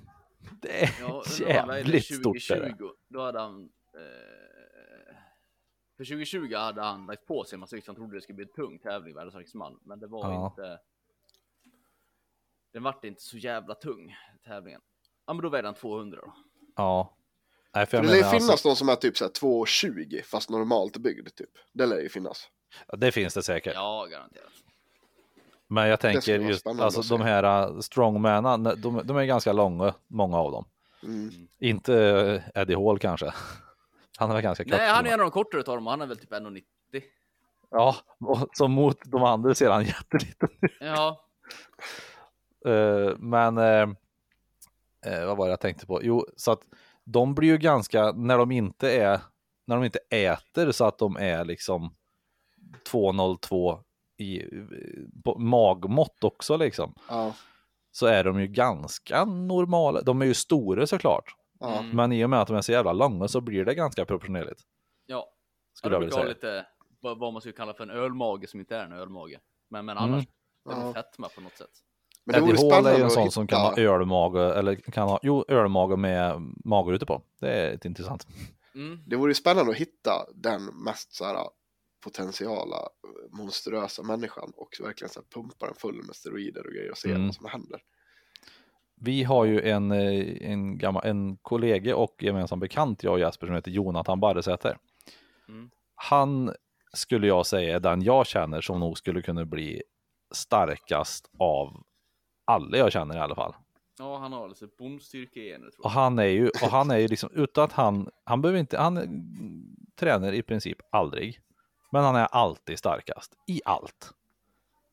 Det 0.62 0.82
är 0.84 0.90
Ja, 1.00 1.22
jävligt 1.40 2.04
stort. 2.04 2.36
Är 2.50 2.60
det. 2.60 2.70
2020. 2.70 2.88
Då 3.08 3.22
hade 3.22 3.40
han... 3.40 3.62
Eh, 3.94 5.16
för 5.96 6.04
2020 6.04 6.54
hade 6.54 6.82
han 6.82 7.06
lagt 7.06 7.26
på 7.26 7.44
sig 7.44 7.56
en 7.56 7.60
massa 7.60 7.76
vikt. 7.76 7.86
Han 7.86 7.96
trodde 7.96 8.16
det 8.16 8.20
skulle 8.20 8.36
bli 8.36 8.44
en 8.44 8.52
tung 8.52 8.78
tävling, 8.78 9.14
världens 9.14 9.54
man. 9.54 9.78
Men 9.82 10.00
det 10.00 10.06
var 10.06 10.30
Ja. 10.32 10.46
inte... 10.46 10.78
Den 12.72 12.82
vart 12.82 13.04
inte 13.04 13.22
så 13.22 13.36
jävla 13.38 13.74
tung, 13.74 14.14
tävlingen. 14.44 14.80
Ja, 15.26 15.32
men 15.32 15.42
då 15.42 15.48
vägde 15.48 15.68
han 15.68 15.74
200 15.74 16.18
då. 16.22 16.32
Ja. 16.76 17.16
Nej, 17.74 17.86
för 17.86 17.90
För 17.90 17.96
jag 17.96 18.04
det 18.04 18.10
lär 18.10 18.16
ju 18.16 18.24
finnas 18.24 18.50
alltså, 18.50 18.68
någon 18.68 18.76
som 18.76 18.88
är 18.88 18.96
typ 18.96 19.16
så 19.16 19.24
här 19.24 19.30
2,20 19.30 20.22
fast 20.22 20.50
normalt 20.50 20.96
byggd 20.96 21.28
typ. 21.36 21.50
Det 21.72 21.86
lär 21.86 22.00
ju 22.00 22.08
finnas. 22.08 22.48
ja, 22.88 22.96
det 22.96 23.12
finns 23.12 23.34
det 23.34 23.42
säkert. 23.42 23.74
Ja, 23.74 24.06
garanterat. 24.10 24.52
Men 25.66 25.88
jag 25.88 26.00
tänker 26.00 26.38
just 26.38 26.66
alltså 26.66 27.16
de 27.16 27.20
här 27.20 27.70
uh, 27.70 27.80
strongmännen, 27.80 28.62
de, 28.62 29.00
de 29.04 29.16
är 29.16 29.24
ganska 29.24 29.52
långa, 29.52 29.94
många 30.06 30.38
av 30.38 30.52
dem. 30.52 30.64
Mm. 31.02 31.30
Inte 31.58 31.94
eh, 32.54 32.62
Eddie 32.62 32.74
Hall 32.74 32.98
kanske. 32.98 33.26
Han 34.18 34.30
är 34.30 34.34
väl 34.34 34.42
ganska 34.42 34.64
kort. 34.64 34.72
Nej, 34.72 34.88
han 34.88 35.06
är 35.06 35.10
en 35.10 35.20
av 35.20 35.24
de 35.24 35.30
kortare 35.30 35.60
utav 35.60 35.74
dem. 35.74 35.86
Han 35.86 36.02
är 36.02 36.06
väl 36.06 36.18
typ 36.18 36.32
1,90. 36.32 36.62
Ja, 37.70 37.96
och 38.20 38.48
som 38.52 38.72
mot 38.72 38.98
de 39.04 39.22
andra 39.22 39.54
ser 39.54 39.70
han 39.70 39.84
jätteliten 39.84 40.48
ut. 40.60 40.72
Ja, 40.80 41.30
Eh, 42.66 43.16
men 43.18 43.58
eh, 43.58 45.26
vad 45.26 45.36
var 45.36 45.46
det 45.46 45.50
jag 45.50 45.60
tänkte 45.60 45.86
på? 45.86 46.00
Jo, 46.02 46.26
så 46.36 46.52
att 46.52 46.60
de 47.04 47.34
blir 47.34 47.48
ju 47.48 47.58
ganska, 47.58 48.12
när 48.12 48.38
de 48.38 48.50
inte 48.50 48.92
är, 48.92 49.20
när 49.66 49.76
de 49.76 49.84
inte 49.84 49.98
äter 50.10 50.72
så 50.72 50.84
att 50.84 50.98
de 50.98 51.16
är 51.16 51.44
liksom 51.44 51.94
202 52.90 53.80
i 54.18 54.42
på 55.24 55.38
magmått 55.38 56.24
också 56.24 56.56
liksom, 56.56 56.94
Ja. 57.08 57.34
så 57.90 58.06
är 58.06 58.24
de 58.24 58.40
ju 58.40 58.46
ganska 58.46 59.24
normala. 59.24 60.02
De 60.02 60.22
är 60.22 60.26
ju 60.26 60.34
stora 60.34 60.86
såklart, 60.86 61.34
Ja. 61.60 61.78
Mm. 61.78 61.96
men 61.96 62.12
i 62.12 62.24
och 62.24 62.30
med 62.30 62.40
att 62.40 62.48
de 62.48 62.56
är 62.56 62.60
så 62.60 62.72
jävla 62.72 62.92
långa 62.92 63.28
så 63.28 63.40
blir 63.40 63.64
det 63.64 63.74
ganska 63.74 64.04
proportionerligt. 64.04 64.60
ja. 65.06 65.26
Skulle 65.72 65.94
jag 65.94 66.02
det 66.02 66.04
vilja 66.06 66.14
säga. 66.20 66.28
lite 66.28 66.66
vad, 67.00 67.32
man 67.32 67.40
skulle 67.40 67.52
kalla 67.56 67.74
för 67.74 67.84
en 67.84 67.90
ölmage 67.90 68.48
som 68.48 68.60
inte 68.60 68.76
är 68.76 68.84
en 68.84 68.92
ölmage. 68.92 69.38
Men, 69.70 69.84
men 69.84 69.96
Mm. 69.98 70.12
annars, 70.12 70.24
det 70.64 70.70
är 70.72 70.76
Ja. 70.76 70.84
väl 70.84 70.94
fetma 70.94 71.28
på 71.28 71.40
något 71.40 71.56
sätt. 71.56 71.70
Men 72.32 72.40
det 72.40 72.46
vore 72.46 72.52
Eddie 72.52 72.74
Hall 72.74 72.74
är 72.74 72.80
spännande 72.82 72.98
ju 72.98 73.04
en 73.04 73.10
sån 73.10 73.22
hitta... 73.22 73.32
som 73.32 73.46
kan 73.46 73.60
ha 73.60 73.78
ölmage, 73.78 74.54
eller 74.58 74.74
kan 74.76 75.08
ha, 75.08 75.20
jo, 75.22 75.44
ölmage 75.48 75.96
med 75.96 76.54
mager 76.64 76.92
ute 76.92 77.06
på. 77.06 77.22
Det 77.40 77.48
är 77.48 77.74
ett 77.74 77.84
intressant. 77.84 78.26
Mm. 78.74 78.98
Det 79.06 79.16
vore 79.16 79.30
ju 79.30 79.34
spännande 79.34 79.70
att 79.72 79.78
hitta 79.78 80.12
den 80.34 80.64
mest 80.64 81.14
så 81.14 81.24
här 81.24 81.36
potentiala 82.04 82.76
eh, 82.76 83.38
monstruösa 83.38 84.02
människan 84.02 84.52
och 84.56 84.68
verkligen 84.80 85.08
så 85.10 85.20
här 85.20 85.26
pumpa 85.42 85.66
den 85.66 85.74
full 85.74 86.02
med 86.06 86.16
steroider 86.16 86.66
och 86.66 86.72
grejer 86.72 86.90
och 86.90 86.98
se 86.98 87.10
Mm. 87.10 87.26
vad 87.26 87.34
som 87.34 87.46
händer. 87.46 87.80
Vi 89.02 89.22
har 89.22 89.44
ju 89.44 89.60
en, 89.60 89.90
eh, 89.92 90.50
en, 90.50 90.78
gammal, 90.78 91.06
en 91.06 91.36
kollega 91.36 91.96
och 91.96 92.22
gemensam 92.22 92.60
bekant, 92.60 93.02
jag 93.02 93.12
och 93.12 93.20
Jesper, 93.20 93.46
som 93.46 93.54
heter 93.54 93.70
Jonathan 93.70 94.20
Barresäter. 94.20 94.78
Mm. 95.48 95.70
Han 95.94 96.54
skulle 96.92 97.26
jag 97.26 97.46
säga 97.46 97.76
är 97.76 97.80
den 97.80 98.02
jag 98.02 98.26
känner 98.26 98.60
som 98.60 98.80
nog 98.80 98.98
skulle 98.98 99.22
kunna 99.22 99.44
bli 99.44 99.82
starkast 100.34 101.30
av 101.38 101.82
alla 102.50 102.76
jag 102.76 102.92
känner 102.92 103.16
i 103.16 103.18
alla 103.18 103.34
fall. 103.34 103.54
Ja, 103.98 104.18
han 104.18 104.32
har 104.32 104.44
alltså 104.44 104.66
bondstyrkegener 104.78 105.70
tror 105.70 105.84
Och 105.84 105.84
jag. 105.84 105.90
han 105.90 106.18
är 106.18 106.24
ju, 106.24 106.48
och 106.48 106.70
han 106.70 106.90
är 106.90 106.98
ju 106.98 107.08
liksom, 107.08 107.30
utan 107.32 107.64
att 107.64 107.72
han, 107.72 108.10
han 108.24 108.42
behöver 108.42 108.60
inte, 108.60 108.78
han 108.78 108.98
tränar 110.00 110.32
i 110.32 110.42
princip 110.42 110.78
aldrig. 110.90 111.40
Men 111.92 112.04
han 112.04 112.16
är 112.16 112.24
alltid 112.26 112.78
starkast 112.78 113.32
i 113.46 113.60
allt. 113.64 114.12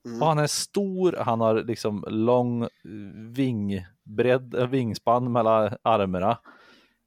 Mm. 0.06 0.22
Och 0.22 0.28
han 0.28 0.40
är 0.40 0.48
stor, 0.48 1.16
han 1.20 1.42
har 1.42 1.64
liksom 1.64 2.04
lång 2.08 2.64
eh, 2.64 2.70
vingbredd, 3.16 4.56
eh, 4.56 4.68
vingspann 4.68 5.32
mellan 5.32 5.76
armarna. 5.82 6.38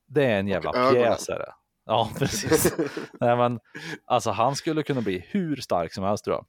Det 0.06 0.24
är 0.24 0.40
en 0.40 0.48
jävla 0.48 0.70
ögonen. 0.70 0.92
pjäs 0.92 1.28
är 1.28 1.38
det. 1.38 1.52
Ja, 1.86 2.10
precis. 2.18 2.74
Nej, 3.20 3.36
men 3.36 3.60
alltså 4.04 4.30
han 4.30 4.56
skulle 4.56 4.82
kunna 4.82 5.00
bli 5.00 5.24
hur 5.28 5.56
stark 5.56 5.92
som 5.94 6.04
helst 6.04 6.24
tror 6.24 6.36
jag. 6.36 6.46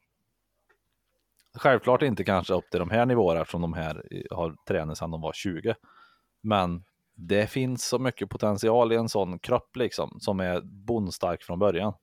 Självklart 1.53 2.01
inte 2.01 2.23
kanske 2.23 2.53
upp 2.53 2.69
till 2.71 2.79
de 2.79 2.89
här 2.89 3.05
nivåerna 3.05 3.41
eftersom 3.41 3.61
de 3.61 3.73
här 3.73 4.03
har 4.31 4.55
tränat 4.67 4.97
sedan 4.97 5.11
de 5.11 5.21
var 5.21 5.33
20. 5.33 5.75
Men 6.41 6.83
det 7.15 7.47
finns 7.47 7.85
så 7.85 7.99
mycket 7.99 8.29
potential 8.29 8.91
i 8.91 8.95
en 8.95 9.09
sån 9.09 9.39
kropp 9.39 9.75
liksom 9.75 10.19
som 10.19 10.39
är 10.39 10.61
bondstark 10.61 11.43
från 11.43 11.59
början 11.59 11.93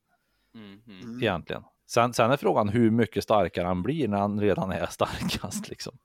Mm, 0.54 0.82
mm. 0.86 1.00
Mm. 1.00 1.22
egentligen. 1.22 1.64
Sen, 1.86 2.14
sen 2.14 2.30
är 2.30 2.36
frågan 2.36 2.68
hur 2.68 2.90
mycket 2.90 3.24
starkare 3.24 3.66
han 3.66 3.82
blir 3.82 4.08
när 4.08 4.18
han 4.18 4.40
redan 4.40 4.72
är 4.72 4.86
starkast 4.90 5.68
liksom. 5.68 5.98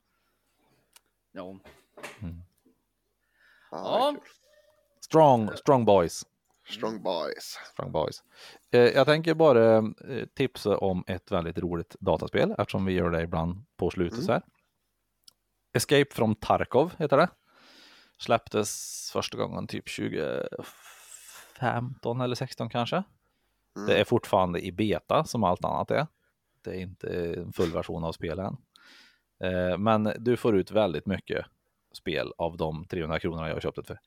Ja. 1.32 1.60
Ja, 2.20 2.28
Ja. 3.72 4.16
Strong, 5.02 5.50
strong 5.56 5.86
boys. 5.86 6.24
Strong 6.74 7.04
boys. 7.04 7.58
Strong 7.74 7.92
boys. 7.92 8.24
Eh, 8.72 8.80
jag 8.82 9.06
tänker 9.06 9.34
bara 9.34 9.78
eh, 9.78 9.84
tipsa 10.36 10.78
om 10.78 11.04
ett 11.08 11.32
väldigt 11.32 11.58
roligt 11.58 11.96
dataspel 12.00 12.56
eftersom 12.58 12.86
vi 12.86 12.94
gör 12.94 13.10
det 13.12 13.22
ibland 13.22 13.66
på 13.78 13.90
slutet 13.90 14.14
Mm. 14.14 14.26
så 14.26 14.32
här. 14.32 14.42
Escape 15.74 16.06
from 16.12 16.36
Tarkov 16.36 16.94
heter 16.98 17.18
det. 17.18 17.30
Släpptes 18.18 19.10
första 19.14 19.38
gången 19.38 19.68
typ 19.68 19.96
2015 19.96 22.22
eller 22.22 22.36
16 22.36 22.70
kanske. 22.70 22.96
Mm. 23.76 23.88
Det 23.88 24.00
är 24.00 24.04
fortfarande 24.04 24.66
i 24.66 24.72
beta 24.72 25.24
som 25.24 25.44
allt 25.44 25.66
annat 25.66 25.92
är. 25.92 26.08
Det 26.64 26.70
är 26.70 26.80
inte 26.80 27.34
en 27.38 27.54
full 27.54 27.72
version 27.72 28.04
av 28.04 28.12
spelet 28.12 28.46
än. 28.48 28.58
Eh, 29.52 29.78
Men 29.78 30.14
du 30.20 30.38
får 30.38 30.58
ut 30.58 30.72
väldigt 30.72 31.06
mycket 31.06 31.46
spel 31.94 32.34
av 32.38 32.58
de 32.58 32.86
300 32.86 33.20
kronorna 33.20 33.48
jag 33.48 33.56
har 33.56 33.62
köpt 33.62 33.76
det 33.76 33.84
för. 33.84 34.00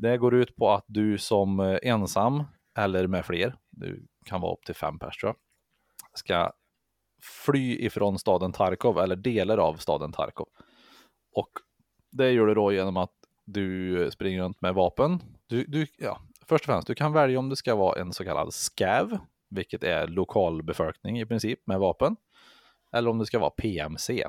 Det 0.00 0.18
går 0.18 0.34
ut 0.34 0.56
på 0.56 0.70
att 0.70 0.84
du 0.86 1.18
som 1.18 1.60
eh, 1.60 1.78
ensam 1.82 2.44
eller 2.78 3.06
med 3.06 3.26
fler, 3.26 3.54
du 3.70 4.06
kan 4.26 4.40
vara 4.40 4.52
upp 4.52 4.64
till 4.64 4.74
fem 4.74 4.98
pers 4.98 5.16
tror 5.16 5.28
jag, 5.28 5.36
ska 6.18 6.52
fly 7.44 7.76
ifrån 7.78 8.18
staden 8.18 8.52
Tarkov 8.52 8.98
eller 8.98 9.16
delar 9.16 9.58
av 9.58 9.74
staden 9.74 10.12
Tarkov. 10.12 10.48
Och 11.34 11.50
det 12.12 12.30
gör 12.30 12.46
du 12.46 12.54
då 12.54 12.72
genom 12.72 12.96
att 12.96 13.12
du 13.44 14.10
springer 14.10 14.42
runt 14.42 14.60
med 14.60 14.74
vapen. 14.74 15.22
Du, 15.46 15.64
du, 15.64 15.86
ja, 15.98 16.20
först 16.46 16.62
och 16.62 16.66
främst, 16.66 16.86
du 16.86 16.94
kan 16.94 17.12
välja 17.12 17.38
om 17.38 17.48
det 17.48 17.56
ska 17.56 17.74
vara 17.74 18.00
en 18.00 18.12
så 18.12 18.24
kallad 18.24 18.54
scav, 18.54 19.18
vilket 19.50 19.84
är 19.84 20.06
lokalbefolkning 20.06 21.20
i 21.20 21.26
princip 21.26 21.66
med 21.66 21.78
vapen, 21.80 22.16
eller 22.92 23.10
om 23.10 23.18
det 23.18 23.26
ska 23.26 23.38
vara 23.38 23.50
PMC. 23.50 24.24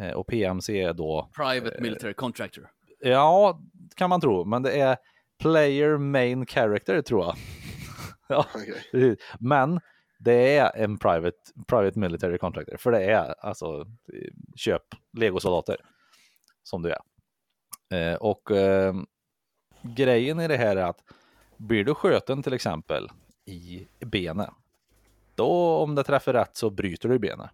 Eh, 0.00 0.10
Och 0.10 0.26
PMC 0.26 0.82
är 0.82 0.92
då 0.92 1.30
Private 1.36 1.80
Military 1.80 2.14
Contractor. 2.14 2.70
Ja, 2.98 3.60
kan 3.96 4.10
man 4.10 4.20
tro, 4.20 4.44
men 4.44 4.62
det 4.62 4.80
är 4.80 4.96
player 5.38 5.96
main 5.98 6.46
character 6.46 7.02
tror 7.02 7.24
jag. 7.24 7.36
ja, 8.28 8.46
precis. 8.92 9.18
men 9.38 9.80
det 10.18 10.56
är 10.56 10.76
en 10.76 10.98
private, 10.98 11.36
private 11.66 11.98
military 11.98 12.38
contractor, 12.38 12.76
för 12.76 12.92
det 12.92 13.04
är 13.04 13.34
alltså 13.44 13.86
köp 14.56 14.82
legosoldater 15.12 15.76
som 16.62 16.82
du 16.82 16.90
är. 16.92 17.00
Eh, 17.90 18.14
och 18.14 18.50
eh, 18.50 18.94
grejen 19.82 20.40
i 20.40 20.48
det 20.48 20.56
här 20.56 20.76
är 20.76 20.84
att 20.84 21.02
blir 21.56 21.84
du 21.84 21.94
sköten 21.94 22.42
till 22.42 22.52
exempel 22.52 23.08
i 23.44 23.88
benet, 24.00 24.50
då 25.34 25.76
om 25.76 25.94
det 25.94 26.04
träffar 26.04 26.32
rätt 26.32 26.56
så 26.56 26.70
bryter 26.70 27.08
du 27.08 27.18
benet. 27.18 27.50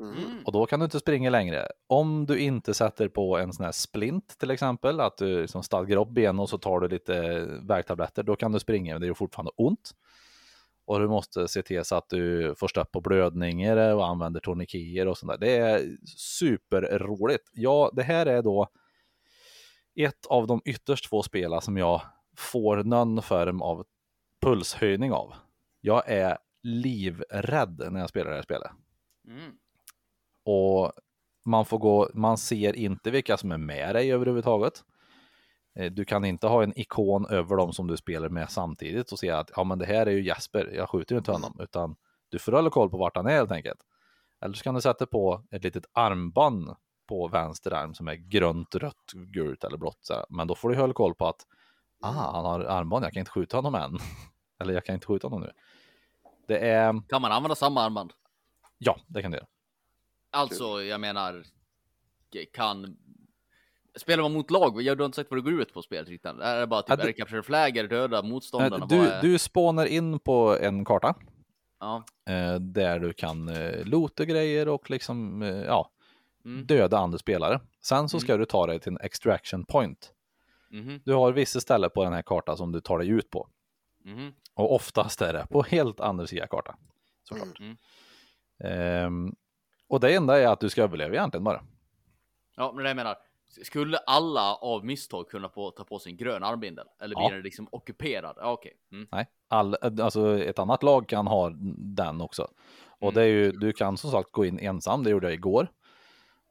Mm. 0.00 0.44
Och 0.44 0.52
då 0.52 0.66
kan 0.66 0.80
du 0.80 0.84
inte 0.84 1.00
springa 1.00 1.30
längre. 1.30 1.66
Om 1.86 2.26
du 2.26 2.38
inte 2.38 2.74
sätter 2.74 3.08
på 3.08 3.38
en 3.38 3.52
sån 3.52 3.64
här 3.64 3.72
splint 3.72 4.38
till 4.38 4.50
exempel, 4.50 5.00
att 5.00 5.16
du 5.16 5.42
liksom 5.42 5.62
stadgar 5.62 5.96
upp 5.96 6.08
benen 6.08 6.38
och 6.38 6.48
så 6.48 6.58
tar 6.58 6.80
du 6.80 6.88
lite 6.88 7.40
värktabletter, 7.62 8.22
då 8.22 8.36
kan 8.36 8.52
du 8.52 8.58
springa, 8.58 8.94
men 8.94 9.00
det 9.00 9.06
gör 9.06 9.14
fortfarande 9.14 9.52
ont. 9.56 9.90
Och 10.84 11.00
du 11.00 11.08
måste 11.08 11.48
se 11.48 11.62
till 11.62 11.84
så 11.84 11.96
att 11.96 12.08
du 12.08 12.54
får 12.58 12.68
stopp 12.68 12.92
på 12.92 13.00
blödningar 13.00 13.94
och 13.94 14.06
använder 14.06 14.40
tourniqueter 14.40 15.08
och 15.08 15.18
sånt 15.18 15.32
där. 15.32 15.38
Det 15.38 15.56
är 15.56 15.96
superroligt. 16.16 17.50
Ja, 17.52 17.90
det 17.92 18.02
här 18.02 18.26
är 18.26 18.42
då 18.42 18.68
ett 19.94 20.26
av 20.26 20.46
de 20.46 20.62
ytterst 20.64 21.06
få 21.06 21.22
spela 21.22 21.60
som 21.60 21.76
jag 21.76 22.02
får 22.36 22.76
någon 22.84 23.22
form 23.22 23.62
av 23.62 23.86
pulshöjning 24.42 25.12
av. 25.12 25.34
Jag 25.80 26.08
är 26.08 26.38
livrädd 26.62 27.88
när 27.92 28.00
jag 28.00 28.08
spelar 28.08 28.30
det 28.30 28.36
här 28.36 28.42
spelet. 28.42 28.70
Mm. 29.28 29.52
Och 30.50 30.92
man 31.46 31.64
får 31.64 31.78
gå, 31.78 32.10
man 32.14 32.38
ser 32.38 32.76
inte 32.76 33.10
vilka 33.10 33.36
som 33.36 33.52
är 33.52 33.58
med 33.58 33.94
dig 33.94 34.12
överhuvudtaget. 34.12 34.84
Eh, 35.78 35.92
Du 35.92 36.04
kan 36.04 36.24
inte 36.24 36.46
ha 36.46 36.62
en 36.62 36.78
ikon 36.78 37.26
över 37.26 37.56
dem 37.56 37.72
som 37.72 37.86
du 37.86 37.96
spelar 37.96 38.28
med 38.28 38.50
samtidigt 38.50 39.12
och 39.12 39.18
se 39.18 39.30
att 39.30 39.50
ja, 39.56 39.64
men 39.64 39.78
det 39.78 39.86
här 39.86 40.06
är 40.06 40.10
ju 40.10 40.22
Jesper, 40.24 40.70
jag 40.74 40.88
skjuter 40.90 41.14
ju 41.14 41.18
inte 41.18 41.32
honom, 41.32 41.56
utan 41.60 41.96
du 42.28 42.38
får 42.38 42.52
hålla 42.52 42.70
koll 42.70 42.90
på 42.90 42.96
vart 42.98 43.16
han 43.16 43.26
är 43.26 43.30
helt 43.30 43.52
enkelt. 43.52 43.80
Eller 44.40 44.54
så 44.54 44.62
kan 44.64 44.74
du 44.74 44.80
sätta 44.80 45.06
på 45.06 45.42
ett 45.50 45.64
litet 45.64 45.84
armband 45.92 46.76
på 47.08 47.28
vänster 47.28 47.70
arm 47.74 47.94
som 47.94 48.08
är 48.08 48.14
grönt, 48.14 48.74
rött, 48.74 49.12
gult 49.14 49.64
eller 49.64 49.76
blått. 49.78 49.98
så. 50.00 50.24
Men 50.28 50.46
då 50.46 50.54
får 50.54 50.68
du 50.68 50.76
hålla 50.76 50.92
koll 50.92 51.14
på 51.14 51.26
att 51.26 51.46
ah, 52.02 52.32
han 52.32 52.44
har 52.44 52.60
armband, 52.60 53.04
jag 53.04 53.12
kan 53.12 53.20
inte 53.20 53.30
skjuta 53.30 53.56
honom 53.56 53.74
än. 53.74 53.98
eller 54.60 54.74
jag 54.74 54.84
kan 54.84 54.94
inte 54.94 55.06
skjuta 55.06 55.26
honom 55.26 55.40
nu. 55.40 55.52
Det 56.48 56.58
är, 56.58 57.08
Kan 57.08 57.22
man 57.22 57.32
använda 57.32 57.54
samma 57.54 57.82
armband? 57.82 58.12
ja, 58.78 58.96
det 59.06 59.22
kan 59.22 59.30
du 59.30 59.36
göra. 59.36 59.46
Alltså, 60.38 60.82
jag 60.82 61.00
menar, 61.00 61.42
kan... 62.52 62.96
Spelar 63.96 64.22
man 64.22 64.32
mot 64.32 64.50
lag? 64.50 64.82
Jag 64.82 64.96
har 64.96 65.04
inte 65.04 65.16
sagt 65.16 65.30
vad 65.30 65.38
det 65.44 65.50
går 65.50 65.60
ut 65.62 65.72
på 65.74 65.82
spelet 65.82 66.08
riktigt. 66.08 66.26
Är 66.40 66.60
det 66.60 66.66
bara 66.66 66.82
typ, 66.82 67.04
Ja, 67.04 67.12
capture 67.12 67.42
flag, 67.42 67.76
är 67.76 67.82
det 67.82 67.88
döda 67.96 68.22
motståndarna? 68.22 68.86
Du, 68.86 68.96
är... 69.08 69.22
du 69.22 69.38
spånar 69.38 69.86
in 69.86 70.18
på 70.18 70.58
en 70.60 70.84
karta 70.84 71.14
Ja. 71.80 72.04
eh, 72.28 72.54
där 72.54 72.98
du 72.98 73.12
kan 73.12 73.48
eh, 73.48 73.84
loota 73.84 74.24
grejer 74.24 74.68
och 74.68 74.90
liksom 74.90 75.42
eh, 75.42 75.48
ja, 75.48 75.90
Mm. 76.44 76.66
döda 76.66 76.98
andra 76.98 77.18
spelare. 77.18 77.60
Sen 77.80 78.08
så 78.08 78.20
ska 78.20 78.36
du 78.36 78.44
ta 78.44 78.66
dig 78.66 78.80
till 78.80 78.92
en 78.92 78.98
extraction 79.00 79.64
point. 79.64 80.12
Mhm. 80.70 81.00
Du 81.04 81.12
har 81.14 81.32
vissa 81.32 81.60
ställen 81.60 81.90
på 81.94 82.04
den 82.04 82.12
här 82.12 82.22
kartan 82.22 82.56
som 82.56 82.72
du 82.72 82.80
tar 82.80 82.98
dig 82.98 83.08
ut 83.08 83.30
på 83.30 83.48
Mhm. 84.04 84.32
och 84.54 84.74
oftast 84.74 85.22
är 85.22 85.32
det 85.32 85.46
på 85.50 85.62
helt 85.62 86.00
andra 86.00 86.26
sidan 86.26 86.48
kartan. 86.48 86.76
Såklart. 87.28 87.60
Mm. 87.60 87.76
Och 89.88 90.00
det 90.00 90.14
enda 90.14 90.38
är 90.40 90.46
att 90.46 90.60
du 90.60 90.68
ska 90.70 90.82
överleva 90.82 91.14
egentligen 91.14 91.44
bara. 91.44 91.62
Ja, 92.56 92.72
men 92.74 92.82
det 92.84 92.90
jag 92.90 92.96
menar. 92.96 93.16
Skulle 93.62 93.96
alla 93.98 94.54
av 94.54 94.84
misstag 94.84 95.28
kunna 95.28 95.48
på, 95.48 95.70
ta 95.70 95.84
på 95.84 95.98
sig 95.98 96.12
en 96.12 96.16
grön 96.16 96.44
armbindel? 96.44 96.86
Eller 97.00 97.16
blir 97.16 97.24
Ja. 97.24 97.30
den 97.34 97.42
liksom 97.42 97.68
ockuperad? 97.72 98.36
Ja, 98.40 98.52
okej. 98.52 98.72
Mm. 98.92 99.08
Nej, 99.12 99.26
all, 99.48 99.76
alltså 100.00 100.38
ett 100.38 100.58
annat 100.58 100.82
lag 100.82 101.08
kan 101.08 101.26
ha 101.26 101.50
den 101.78 102.20
också. 102.20 102.48
Och 103.00 103.12
det 103.12 103.22
är 103.22 103.26
ju, 103.26 103.52
du 103.52 103.72
kan 103.72 103.96
som 103.96 104.10
sagt 104.10 104.32
gå 104.32 104.44
in 104.44 104.58
ensam, 104.58 105.04
det 105.04 105.10
gjorde 105.10 105.26
jag 105.26 105.34
igår. 105.34 105.68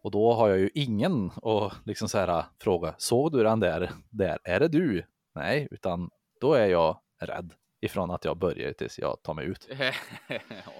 Och 0.03 0.11
då 0.11 0.33
har 0.33 0.49
jag 0.49 0.59
ju 0.59 0.69
ingen 0.73 1.31
och 1.35 1.73
liksom 1.85 2.09
så 2.09 2.17
här 2.17 2.45
fråga, 2.59 2.95
såg 2.97 3.31
du 3.31 3.43
den 3.43 3.59
där? 3.59 3.91
Där, 4.09 4.39
är 4.43 4.59
det 4.59 4.67
du? 4.67 5.03
Nej, 5.35 5.67
utan 5.71 6.09
då 6.41 6.53
är 6.53 6.67
jag 6.67 6.99
rädd 7.21 7.53
ifrån 7.81 8.11
att 8.11 8.25
jag 8.25 8.37
börjar 8.37 8.73
tills 8.73 8.99
jag 8.99 9.23
tar 9.23 9.33
mig 9.33 9.45
ut. 9.45 9.67
ja. 10.27 10.71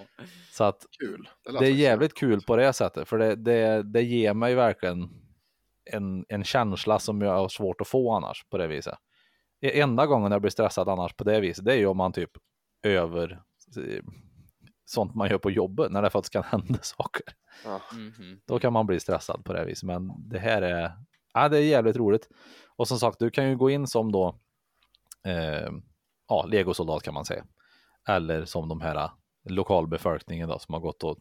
Så 0.52 0.64
att 0.64 0.86
Kul. 1.00 1.28
Det, 1.44 1.58
det 1.58 1.66
är 1.66 1.72
jävligt 1.72 2.14
kul 2.14 2.40
på 2.40 2.56
det 2.56 2.72
sättet, 2.72 3.08
för 3.08 3.18
det, 3.18 3.34
det, 3.34 3.82
det 3.82 4.02
ger 4.02 4.34
mig 4.34 4.54
verkligen 4.54 5.08
en, 5.92 6.24
en 6.28 6.44
känsla 6.44 6.98
som 6.98 7.20
jag 7.20 7.32
har 7.34 7.48
svårt 7.48 7.80
att 7.80 7.88
få 7.88 8.12
annars 8.12 8.44
på 8.50 8.58
det 8.58 8.66
viset. 8.66 8.94
E- 9.60 9.80
Enda 9.80 10.06
gången 10.06 10.32
jag 10.32 10.40
blir 10.40 10.50
stressad 10.50 10.88
annars 10.88 11.14
på 11.14 11.24
det 11.24 11.40
viset, 11.40 11.64
det 11.64 11.72
är 11.72 11.76
ju 11.78 11.86
om 11.86 11.96
man 11.96 12.12
typ 12.12 12.30
över 12.82 13.42
eh, 13.76 14.04
sånt 14.84 15.14
man 15.14 15.30
gör 15.30 15.38
på 15.38 15.50
jobbet, 15.50 15.92
när 15.92 16.02
det 16.02 16.10
faktiskt 16.10 16.32
kan 16.32 16.42
hända 16.50 16.78
saker. 16.82 17.22
Ja. 17.64 17.80
Mhm. 17.92 18.40
Då 18.46 18.58
kan 18.58 18.72
man 18.72 18.86
bli 18.86 19.00
stressad 19.00 19.44
på 19.44 19.52
det 19.52 19.64
viset, 19.64 19.86
men 19.86 20.28
det 20.28 20.38
här 20.38 20.62
är, 20.62 20.92
ja, 21.34 21.48
det 21.48 21.58
är 21.58 21.62
jävligt 21.62 21.96
roligt. 21.96 22.28
Och 22.76 22.88
som 22.88 22.98
sagt, 22.98 23.18
du 23.18 23.30
kan 23.30 23.48
ju 23.48 23.56
gå 23.56 23.70
in 23.70 23.86
som 23.86 24.12
då, 24.12 24.38
eh, 25.26 25.70
ja, 26.28 26.46
legosoldat 26.46 27.02
kan 27.02 27.14
man 27.14 27.24
säga. 27.24 27.44
Eller 28.08 28.44
som 28.44 28.68
de 28.68 28.80
här 28.80 29.10
lokalbefolkningen 29.48 30.48
då 30.48 30.58
som 30.58 30.72
har 30.74 30.80
gått 30.80 31.04
och 31.04 31.18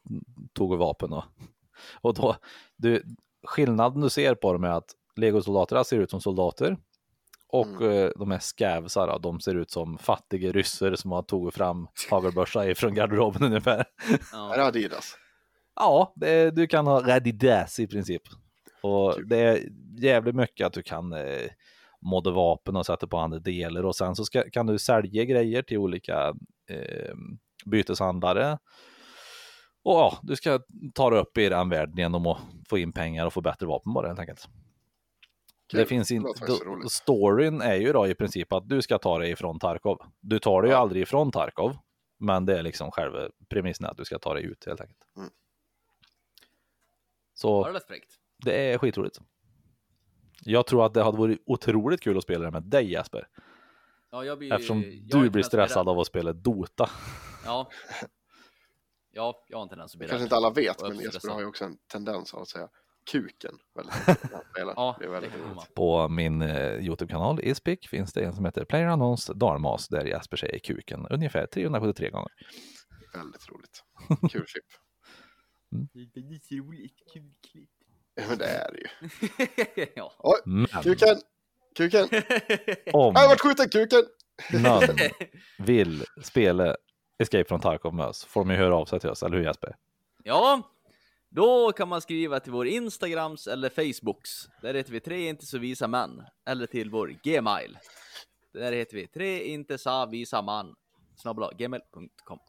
tagit 0.54 0.80
vapen 0.80 1.14
och, 1.14 1.24
och 2.02 2.14
då, 2.14 2.36
du, 2.76 3.04
skillnaden 3.48 4.02
du 4.02 4.10
ser 4.10 4.36
på 4.36 4.54
dem 4.54 4.64
är 4.64 4.70
att 4.70 4.92
legosoldaterna 5.16 5.84
ser 5.84 5.98
ut 6.00 6.10
som 6.12 6.22
soldater 6.22 6.78
och 7.50 7.82
eh, 7.82 8.12
de 8.16 8.32
här 8.32 8.40
scavsarna, 8.40 9.18
de 9.18 9.40
ser 9.40 9.56
ut 9.56 9.72
som 9.72 9.98
fattiga 9.98 10.52
ryssar 10.52 10.96
som 10.96 11.12
har 11.12 11.22
tagit 11.22 11.54
fram 11.56 11.88
hagelbössa 12.10 12.76
från 12.76 12.94
garderoben 12.96 13.44
ungefär. 13.46 13.80
Är 13.80 13.86
Ja. 14.32 14.54
det 14.58 14.66
Adidas? 14.66 15.18
Ja, 15.76 16.14
det, 16.16 16.52
du 16.52 16.68
kan 16.68 16.88
ha 16.88 17.08
Radidas 17.08 17.80
i 17.80 17.88
princip. 17.88 18.22
Och 18.82 19.28
det 19.28 19.38
är 19.38 19.64
jävligt 20.00 20.36
mycket 20.36 20.68
att 20.68 20.74
du 20.74 20.84
kan 20.84 21.14
eh, 21.14 21.50
modda 22.02 22.32
vapen 22.32 22.76
och 22.76 22.86
sätta 22.86 23.08
på 23.08 23.18
andra 23.18 23.40
delar 23.40 23.86
och 23.86 23.96
sen 23.96 24.16
så 24.16 24.26
ska, 24.26 24.50
kan 24.50 24.66
du 24.66 24.80
sälja 24.80 25.24
grejer 25.24 25.62
till 25.62 25.78
olika 25.78 26.34
eh, 26.70 27.16
byteshandlare. 27.66 28.58
Och 29.84 29.94
ja, 29.94 30.20
du 30.22 30.36
ska 30.36 30.60
ta 30.94 31.10
dig 31.10 31.20
upp 31.20 31.38
i 31.38 31.50
den 31.50 31.70
världen 31.70 31.98
genom 31.98 32.28
att 32.28 32.38
få 32.70 32.78
in 32.78 32.94
pengar 32.94 33.26
och 33.26 33.34
få 33.34 33.42
bättre 33.42 33.66
vapen 33.66 33.94
bara 33.94 34.08
helt 34.08 34.20
enkelt. 34.20 34.48
Kul. 35.70 35.80
Det 35.80 35.86
finns 35.86 36.12
inte, 36.12 36.30
storyn 36.90 37.62
är 37.62 37.76
ju 37.76 37.94
då 37.94 38.08
i 38.08 38.16
princip 38.16 38.54
att 38.54 38.70
du 38.70 38.82
ska 38.82 38.98
ta 38.98 39.20
dig 39.20 39.32
ifrån 39.32 39.60
Tarkov. 39.60 40.02
Du 40.22 40.40
tar 40.40 40.62
dig 40.62 40.70
ju 40.70 40.74
Ja. 40.76 40.80
aldrig 40.82 41.02
ifrån 41.02 41.32
Tarkov, 41.32 41.78
men 42.20 42.46
det 42.46 42.58
är 42.60 42.64
liksom 42.64 42.92
själva 42.92 43.30
premissen 43.50 43.86
att 43.86 43.98
du 43.98 44.06
ska 44.06 44.20
ta 44.20 44.34
dig 44.34 44.44
ut 44.44 44.66
helt 44.66 44.82
enkelt. 44.82 45.00
Mm. 45.18 45.30
Så 47.34 47.64
det 48.46 48.72
är 48.74 48.78
skitroligt. 48.78 49.20
Jag 50.44 50.68
tror 50.68 50.86
att 50.86 50.94
det 50.94 51.04
hade 51.04 51.18
varit 51.18 51.44
otroligt 51.46 52.02
kul 52.02 52.18
att 52.18 52.24
spela 52.24 52.46
det 52.46 52.52
med 52.52 52.64
dig 52.64 52.92
Jesper, 52.92 53.28
Ja, 54.12 54.26
jag 54.26 54.38
blir, 54.38 54.54
eftersom 54.54 54.82
jag 54.82 55.22
du 55.22 55.30
blir 55.30 55.44
stressad 55.44 55.88
rädd. 55.88 55.92
av 55.92 56.00
att 56.00 56.08
spela 56.08 56.34
Dota. 56.34 56.90
Ja. 57.46 57.70
Ja, 59.12 59.44
jag 59.48 59.58
har 59.58 59.64
inte 59.64 59.76
den 59.76 59.90
som 59.90 60.00
blir 60.00 60.08
Kanske 60.08 60.22
rädd. 60.22 60.26
inte 60.26 60.36
alla 60.36 60.50
vet, 60.50 60.82
men 60.82 60.92
Jesper 60.96 61.10
stressad. 61.10 61.32
har 61.32 61.40
ju 61.42 61.46
också 61.46 61.66
en 61.66 61.78
tendens 61.92 62.34
av 62.34 62.42
att 62.42 62.48
säga 62.48 62.70
kuken 63.12 63.52
väldigt. 63.76 63.96
Ja, 64.56 64.98
det 65.00 65.08
väldigt. 65.08 65.32
På 65.76 66.08
min 66.08 66.42
eh, 66.42 66.86
Youtube-kanal 66.86 67.40
Ispic 67.44 67.80
finns 67.90 68.14
det 68.14 68.26
en 68.26 68.36
som 68.36 68.46
heter 68.46 68.66
PlayerUnknowns 68.66 69.32
Darmas 69.36 69.88
där 69.88 70.06
Jesper 70.06 70.38
säger 70.38 70.60
kuken 70.60 71.08
ungefär 71.10 71.46
373 71.46 72.10
gånger. 72.10 72.32
Väldigt 73.14 73.50
roligt. 73.50 73.84
Kul 74.32 74.46
klipp. 74.46 74.66
Det 76.14 76.20
är 76.20 76.30
lite 76.30 76.56
roligt, 76.56 76.94
kul 77.14 77.34
klipp. 77.52 77.70
Ja, 78.18 78.24
men 78.30 78.38
det 78.38 78.46
är 78.46 78.72
det 78.72 78.80
ju. 78.80 79.88
ja. 79.96 80.14
Oj, 80.20 80.40
Men 80.46 80.84
kuken! 80.84 81.18
Kuken! 81.76 82.02
om 82.94 83.14
Jag 83.16 83.22
har 83.22 83.28
varit 83.28 83.42
skjuten, 83.42 83.70
kuken! 83.70 84.04
någon 84.64 84.98
vill 85.66 86.04
spela 86.24 86.76
Escape 87.20 87.44
from 87.44 87.60
Tarkov 87.62 87.94
med 87.94 88.06
oss 88.06 88.26
får 88.26 88.42
de 88.46 88.50
ju 88.52 88.58
höra 88.58 88.76
av 88.76 88.86
sig 88.86 89.00
till 89.00 89.10
oss, 89.10 89.24
eller 89.24 89.38
hur 89.38 89.44
Jesper? 89.44 89.76
ja, 90.24 90.62
då 91.30 91.72
kan 91.72 91.88
man 91.88 92.02
skriva 92.02 92.40
till 92.40 92.52
vår 92.52 92.68
Instagrams 92.68 93.48
eller 93.48 93.70
Facebooks. 93.70 94.30
Där 94.62 94.74
heter 94.74 94.92
vi 94.92 95.00
tre 95.00 95.30
inte 95.30 95.46
så 95.46 95.58
visa 95.58 95.88
män. 95.88 96.24
Eller 96.46 96.66
till 96.66 96.90
vår 96.90 97.08
Gmail. 97.24 97.78
Där 98.54 98.72
heter 98.72 98.96
vi 98.96 99.08
tre 99.08 99.44
inte 99.44 99.78
så 99.78 100.06
visa 100.06 100.42
man. 100.42 100.76
Snabbla 101.16 101.52
gmail.com. 101.58 102.40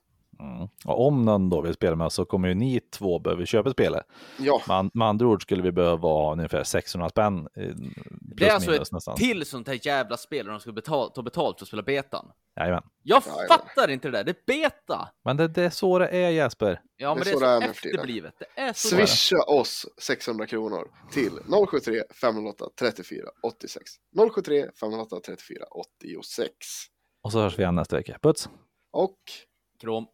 Mm. 0.40 0.69
Och 0.85 1.06
om 1.06 1.24
någon 1.24 1.51
då 1.51 1.60
vill 1.60 1.74
spela 1.74 1.97
med 1.97 2.06
oss 2.06 2.15
så 2.15 2.24
kommer 2.24 2.48
ju 2.48 2.55
ni 2.55 2.81
två 2.81 3.19
behöva 3.19 3.47
köpa 3.47 3.70
spelet. 3.70 4.06
Ja, 4.39 4.62
Med, 4.69 4.90
med 4.94 5.09
andra 5.09 5.27
ord 5.27 5.43
skulle 5.43 5.62
vi 5.62 5.73
behöva 5.73 6.09
ha 6.09 6.32
ungefär 6.32 6.65
600 6.65 7.09
spänn. 7.09 7.48
Det 8.10 8.48
är 8.48 8.55
alltså 8.55 8.74
ett 8.74 8.93
nästan. 8.93 9.16
till 9.16 9.47
sånt 9.47 9.69
här 9.69 9.78
jävla 9.86 10.16
spel 10.16 10.44
där 10.47 10.52
de 10.52 10.60
ska 10.60 10.73
betala, 10.73 11.10
ta 11.10 11.23
betalt 11.23 11.59
för 11.59 11.65
att 11.65 11.69
spela 11.69 11.82
betan. 11.82 12.31
Jajamän. 12.56 12.82
Jag 13.02 13.23
Jajamän. 13.27 13.48
fattar 13.48 13.90
inte 13.90 14.09
det 14.09 14.19
där, 14.19 14.24
det 14.24 14.31
är 14.31 14.62
beta! 14.62 15.09
Men 15.24 15.36
det, 15.36 15.48
det 15.48 15.62
är 15.65 15.70
så 15.70 15.98
det 15.98 16.09
är 16.09 16.31
Jesper. 16.31 16.81
Ja, 16.97 17.15
men 17.15 17.24
Det 17.24 17.24
det 17.24 17.31
är 17.31 17.32
så 17.32 17.39
så, 17.40 17.44
det 17.44 17.51
är 17.51 17.60
tiden. 17.60 17.70
efterblivet. 17.70 18.35
Det 18.39 18.60
är 18.60 18.73
så 18.73 18.89
swisha 18.89 19.36
oss 19.48 19.86
600 20.02 20.47
kronor 20.47 20.89
till 21.12 21.31
073 21.70 22.02
508 22.20 22.65
34 22.78 23.23
86. 23.43 23.82
073 24.35 24.66
508 24.81 25.16
34 25.27 25.65
86. 25.70 26.52
Och 27.23 27.32
så 27.32 27.40
hörs 27.40 27.59
vi 27.59 27.62
igen 27.62 27.74
nästa 27.74 27.97
vecka. 27.97 28.19
Puts! 28.23 28.48
Och 28.93 29.19
Krom! 29.79 30.09